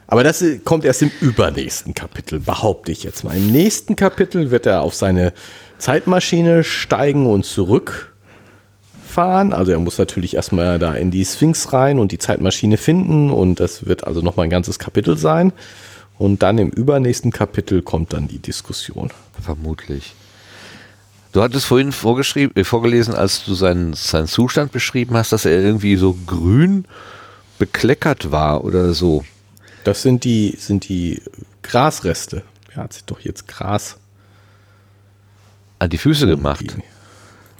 Aber 0.06 0.24
das 0.24 0.42
äh, 0.42 0.58
kommt 0.58 0.84
erst 0.84 1.02
im 1.02 1.10
übernächsten 1.20 1.94
Kapitel, 1.94 2.38
behaupte 2.40 2.92
ich 2.92 3.02
jetzt 3.02 3.24
mal. 3.24 3.36
Im 3.36 3.50
nächsten 3.50 3.96
Kapitel 3.96 4.50
wird 4.50 4.66
er 4.66 4.82
auf 4.82 4.94
seine 4.94 5.32
Zeitmaschine 5.78 6.64
steigen 6.64 7.26
und 7.26 7.44
zurückfahren. 9.12 9.52
Also 9.52 9.72
er 9.72 9.78
muss 9.78 9.98
natürlich 9.98 10.34
erstmal 10.34 10.78
da 10.78 10.94
in 10.94 11.10
die 11.10 11.24
Sphinx 11.24 11.72
rein 11.72 11.98
und 11.98 12.12
die 12.12 12.18
Zeitmaschine 12.18 12.76
finden. 12.76 13.30
Und 13.30 13.60
das 13.60 13.86
wird 13.86 14.04
also 14.04 14.20
nochmal 14.22 14.44
ein 14.44 14.50
ganzes 14.50 14.78
Kapitel 14.78 15.16
sein. 15.16 15.52
Und 16.18 16.42
dann 16.42 16.58
im 16.58 16.70
übernächsten 16.70 17.32
Kapitel 17.32 17.82
kommt 17.82 18.12
dann 18.12 18.28
die 18.28 18.38
Diskussion. 18.38 19.10
Vermutlich. 19.40 20.14
Du 21.32 21.42
hattest 21.42 21.66
vorhin 21.66 21.92
vorgeschrieben, 21.92 22.54
äh, 22.56 22.64
vorgelesen, 22.64 23.14
als 23.14 23.44
du 23.44 23.54
seinen, 23.54 23.94
seinen 23.94 24.26
Zustand 24.26 24.70
beschrieben 24.70 25.16
hast, 25.16 25.32
dass 25.32 25.46
er 25.46 25.52
irgendwie 25.60 25.96
so 25.96 26.16
grün 26.26 26.84
bekleckert 27.58 28.30
war 28.30 28.64
oder 28.64 28.92
so. 28.92 29.24
Das 29.84 30.02
sind 30.02 30.24
die, 30.24 30.54
sind 30.58 30.88
die 30.88 31.22
Grasreste. 31.62 32.42
Er 32.74 32.84
hat 32.84 32.92
sich 32.92 33.04
doch 33.04 33.20
jetzt 33.20 33.48
Gras 33.48 33.96
An 35.78 35.90
die 35.90 35.98
Füße 35.98 36.26
gemacht. 36.26 36.60
die- 36.60 36.91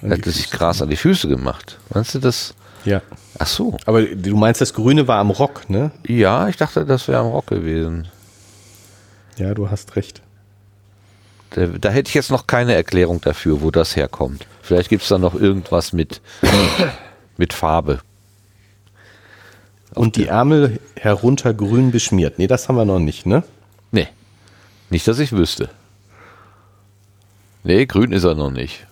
Er 0.03 0.17
hat 0.17 0.25
sich 0.25 0.51
Gras 0.51 0.81
an 0.81 0.89
die 0.89 0.97
Füße 0.97 1.27
gemacht. 1.27 1.77
Meinst 1.93 2.13
du 2.15 2.19
das? 2.19 2.53
Ja. 2.83 3.01
Ach 3.39 3.47
so. 3.47 3.77
Aber 3.85 4.03
du 4.03 4.35
meinst, 4.35 4.59
das 4.59 4.73
Grüne 4.73 5.07
war 5.07 5.19
am 5.19 5.29
Rock, 5.29 5.69
ne? 5.69 5.91
Ja, 6.05 6.49
ich 6.49 6.57
dachte, 6.57 6.85
das 6.85 7.07
wäre 7.07 7.19
am 7.19 7.27
Rock 7.27 7.47
gewesen. 7.47 8.07
Ja, 9.37 9.53
du 9.53 9.69
hast 9.69 9.95
recht. 9.95 10.21
Da, 11.51 11.67
da 11.67 11.89
hätte 11.89 12.09
ich 12.09 12.15
jetzt 12.15 12.31
noch 12.31 12.47
keine 12.47 12.73
Erklärung 12.73 13.21
dafür, 13.21 13.61
wo 13.61 13.71
das 13.71 13.95
herkommt. 13.95 14.45
Vielleicht 14.61 14.89
gibt 14.89 15.03
es 15.03 15.09
da 15.09 15.17
noch 15.17 15.35
irgendwas 15.35 15.93
mit, 15.93 16.21
mit 17.37 17.53
Farbe. 17.53 17.99
Und 19.93 20.15
die 20.15 20.27
Ärmel 20.27 20.79
herunter 20.95 21.53
grün 21.53 21.91
beschmiert. 21.91 22.39
Nee, 22.39 22.47
das 22.47 22.67
haben 22.67 22.75
wir 22.75 22.85
noch 22.85 22.99
nicht, 22.99 23.25
ne? 23.25 23.43
Nee. 23.91 24.07
Nicht, 24.89 25.07
dass 25.07 25.19
ich 25.19 25.31
wüsste. 25.31 25.69
Nee, 27.63 27.85
grün 27.85 28.11
ist 28.11 28.23
er 28.23 28.35
noch 28.35 28.51
nicht. 28.51 28.85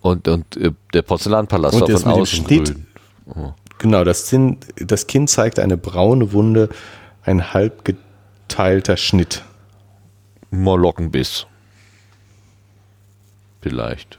Und, 0.00 0.28
und 0.28 0.56
äh, 0.56 0.72
der 0.94 1.02
Porzellanpalast 1.02 1.80
Und 1.82 1.92
war 1.92 1.98
von 1.98 2.12
außen 2.12 2.46
Schnitt. 2.46 2.74
grün. 2.74 2.86
Oh. 3.34 3.52
Genau, 3.78 4.04
das, 4.04 4.26
Zin, 4.26 4.58
das 4.76 5.06
Kind 5.06 5.30
zeigt 5.30 5.58
eine 5.58 5.76
braune 5.76 6.32
Wunde, 6.32 6.68
ein 7.22 7.52
halb 7.52 7.84
geteilter 7.84 8.96
Schnitt. 8.96 9.42
Molockenbiss. 10.50 11.46
Vielleicht. 13.62 14.18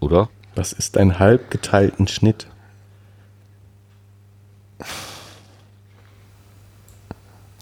Oder? 0.00 0.28
Was 0.54 0.72
ist 0.72 0.98
ein 0.98 1.18
halb 1.18 1.50
geteilten 1.50 2.08
Schnitt? 2.08 2.46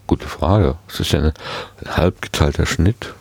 Gute 0.07 0.27
Frage. 0.27 0.77
Was 0.87 0.99
ist 0.99 1.13
denn 1.13 1.25
ein 1.25 1.97
halb 1.97 2.21
geteilter 2.21 2.65
Schnitt? 2.65 3.13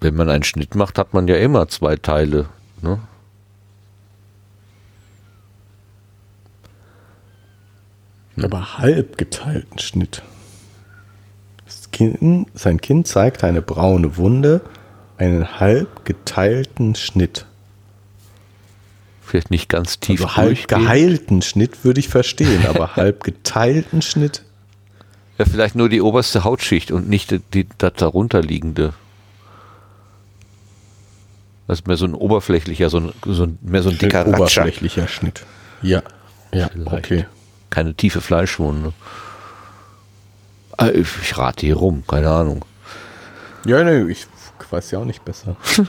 Wenn 0.00 0.14
man 0.14 0.28
einen 0.28 0.44
Schnitt 0.44 0.74
macht, 0.74 0.98
hat 0.98 1.14
man 1.14 1.26
ja 1.28 1.36
immer 1.36 1.68
zwei 1.68 1.96
Teile. 1.96 2.48
Ne? 2.82 3.00
Aber 8.42 8.78
halb 8.78 9.16
geteilten 9.16 9.78
Schnitt. 9.78 10.22
Kind, 11.92 12.48
sein 12.52 12.80
Kind 12.80 13.06
zeigt 13.06 13.42
eine 13.42 13.62
braune 13.62 14.18
Wunde, 14.18 14.60
einen 15.16 15.58
halb 15.60 16.04
geteilten 16.04 16.94
Schnitt. 16.94 17.46
Vielleicht 19.22 19.50
nicht 19.50 19.70
ganz 19.70 19.98
tief 19.98 20.20
Also 20.20 20.36
halb 20.36 20.68
geheilten 20.68 21.40
Schnitt 21.40 21.84
würde 21.84 22.00
ich 22.00 22.08
verstehen, 22.08 22.66
aber 22.66 22.96
halb 22.96 23.24
geteilten 23.24 24.02
Schnitt. 24.02 24.42
Ja, 25.38 25.46
vielleicht 25.46 25.74
nur 25.74 25.88
die 25.88 26.02
oberste 26.02 26.44
Hautschicht 26.44 26.90
und 26.90 27.08
nicht 27.08 27.30
die, 27.30 27.40
die 27.52 27.66
das 27.78 27.94
darunter 27.94 28.42
liegende. 28.42 28.92
Das 31.66 31.80
ist 31.80 31.86
mehr 31.86 31.96
so 31.96 32.04
ein 32.06 32.14
oberflächlicher, 32.14 32.90
so 32.90 32.98
ein, 32.98 33.12
so 33.24 33.42
ein, 33.44 33.58
mehr 33.60 33.82
so 33.82 33.90
ein 33.90 33.98
dicker 33.98 34.20
Ratscher. 34.26 34.36
oberflächlicher 34.62 35.08
Schnitt. 35.08 35.44
Ja, 35.82 36.02
ja, 36.52 36.68
Vielleicht. 36.68 36.92
okay. 36.92 37.26
Keine 37.70 37.94
tiefe 37.94 38.20
Fleischwunde. 38.20 38.92
Ah, 40.76 40.88
Ich 40.88 41.08
ich 41.22 41.36
rate 41.38 41.66
hier 41.66 41.76
rum, 41.76 42.04
keine 42.06 42.30
Ahnung. 42.30 42.64
Ja, 43.64 43.82
nee, 43.82 44.10
ich 44.12 44.26
weiß 44.70 44.92
ja 44.92 45.00
auch 45.00 45.04
nicht 45.04 45.24
besser. 45.24 45.56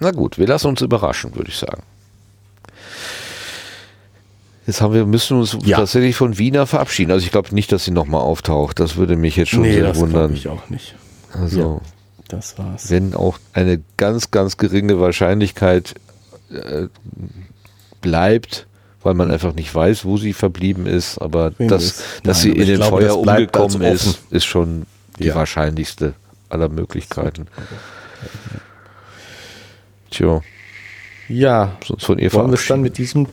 Na 0.00 0.10
gut, 0.10 0.38
wir 0.38 0.46
lassen 0.46 0.68
uns 0.68 0.80
überraschen, 0.80 1.34
würde 1.36 1.50
ich 1.50 1.56
sagen. 1.58 1.82
Jetzt 4.66 4.80
haben 4.80 4.94
wir, 4.94 5.04
müssen 5.06 5.38
uns 5.38 5.56
Ja. 5.64 5.78
tatsächlich 5.78 6.14
von 6.14 6.38
Wiener 6.38 6.66
verabschieden. 6.66 7.10
Also 7.10 7.24
ich 7.26 7.32
glaube 7.32 7.54
nicht, 7.54 7.72
dass 7.72 7.84
sie 7.84 7.90
nochmal 7.90 8.20
auftaucht. 8.20 8.78
Das 8.78 8.96
würde 8.96 9.16
mich 9.16 9.36
jetzt 9.36 9.48
schon 9.50 9.64
sehr 9.64 9.82
das 9.88 9.98
wundern. 9.98 10.32
ich 10.34 10.48
auch 10.48 10.68
nicht. 10.70 10.94
Also, 11.32 11.80
Das 12.28 12.56
war's. 12.58 12.90
wenn 12.90 13.14
auch 13.14 13.38
eine 13.52 13.80
ganz, 13.96 14.30
ganz 14.30 14.56
geringe 14.58 15.00
Wahrscheinlichkeit 15.00 15.94
äh, 16.50 16.86
bleibt, 18.00 18.66
weil 19.02 19.14
man 19.14 19.32
einfach 19.32 19.54
nicht 19.54 19.74
weiß, 19.74 20.04
wo 20.04 20.16
sie 20.16 20.32
verblieben 20.32 20.86
ist, 20.86 21.18
aber 21.18 21.52
Wen 21.58 21.66
dass, 21.68 22.02
dass 22.22 22.42
sie 22.42 22.50
in 22.52 22.66
den 22.66 22.76
glaube, 22.76 22.98
Feuer 22.98 23.08
das 23.08 23.16
umgekommen 23.16 23.82
ist, 23.82 24.20
ist 24.30 24.44
schon 24.44 24.86
die 25.18 25.24
Ja. 25.24 25.34
wahrscheinlichste 25.34 26.14
aller 26.50 26.68
Möglichkeiten. 26.68 27.48
Tja, 30.10 30.40
Ja, 31.28 31.76
sonst 31.84 32.04
von 32.04 32.18
ihr 32.18 32.32
wollen 32.32 32.48
wir 32.50 32.54
es 32.58 32.66
dann 32.66 32.82
mit 32.82 32.98
diesem, 32.98 33.26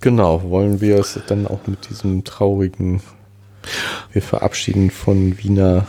genau, 0.00 0.42
wollen 0.50 0.80
wir 0.80 0.98
es 0.98 1.18
dann 1.26 1.46
auch 1.46 1.60
mit 1.66 1.88
diesem 1.90 2.24
traurigen, 2.24 3.02
wir 4.12 4.22
verabschieden 4.22 4.90
von 4.90 5.38
Wiener 5.38 5.86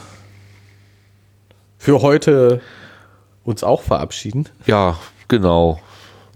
für 1.78 2.02
heute 2.02 2.62
uns 3.44 3.64
auch 3.64 3.82
verabschieden. 3.82 4.48
Ja, 4.68 4.98
genau. 5.28 5.80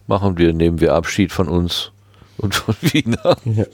Machen 0.08 0.38
wir, 0.38 0.54
nehmen 0.54 0.80
wir 0.82 0.94
Abschied 0.96 1.32
von 1.32 1.48
uns 1.48 1.92
und 2.38 2.56
von 2.56 2.76
Wiener 2.82 3.38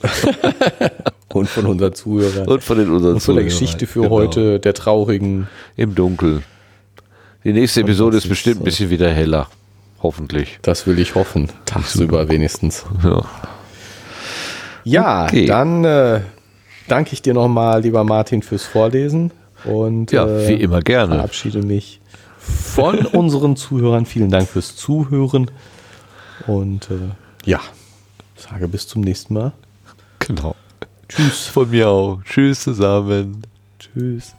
Und 1.30 1.48
von 1.48 1.66
unseren 1.66 1.94
Zuhörern. 1.94 2.46
und 2.48 2.62
von 2.62 2.78
den 2.78 2.90
unseren 2.90 3.14
Und 3.14 3.20
von 3.22 3.36
der 3.36 3.44
Zuhörern. 3.48 3.60
Geschichte 3.62 3.88
für 3.88 4.02
Genau. 4.02 4.12
heute, 4.16 4.60
der 4.60 4.74
traurigen. 4.74 5.48
Im 5.78 5.96
Dunkeln. 5.96 6.44
Die 7.46 7.54
nächste 7.54 7.82
Episode 7.82 8.18
ist 8.18 8.28
bestimmt 8.28 8.60
ein 8.62 8.64
bisschen 8.66 8.90
wieder 8.90 9.10
heller. 9.12 9.48
Hoffentlich. 10.04 10.60
Das 10.62 10.86
will 10.88 11.00
ich 11.00 11.16
hoffen. 11.16 11.50
Tagsüber 11.66 12.28
wenigstens. 12.28 12.86
Ja. 13.04 13.24
Ja, 14.84 15.26
Okay. 15.26 15.46
dann 15.46 15.84
äh, 15.86 16.22
danke 16.88 17.14
ich 17.14 17.22
dir 17.22 17.34
nochmal, 17.34 17.82
lieber 17.82 18.04
Martin, 18.04 18.42
fürs 18.42 18.64
Vorlesen. 18.64 19.32
Und 19.64 20.12
Ja, 20.12 20.26
äh, 20.28 20.48
wie 20.48 20.54
immer 20.62 20.82
gerne. 20.82 21.16
verabschiede 21.16 21.62
mich 21.62 22.00
von 22.40 22.98
unseren 23.06 23.56
Zuhörern. 23.56 24.06
Vielen 24.06 24.30
Dank 24.32 24.48
fürs 24.50 24.76
Zuhören. 24.76 25.52
Und 26.48 26.90
äh, 26.90 26.96
ja, 27.46 27.60
Sage 28.36 28.68
bis 28.68 28.88
zum 28.88 29.02
nächsten 29.02 29.36
Mal. 29.36 29.52
Genau. 30.20 30.56
Tschüss. 31.08 31.48
Von 31.48 31.70
mir 31.70 31.90
auch. 31.90 32.20
Tschüss 32.24 32.62
zusammen. 32.64 33.44
Tschüss. 33.78 34.34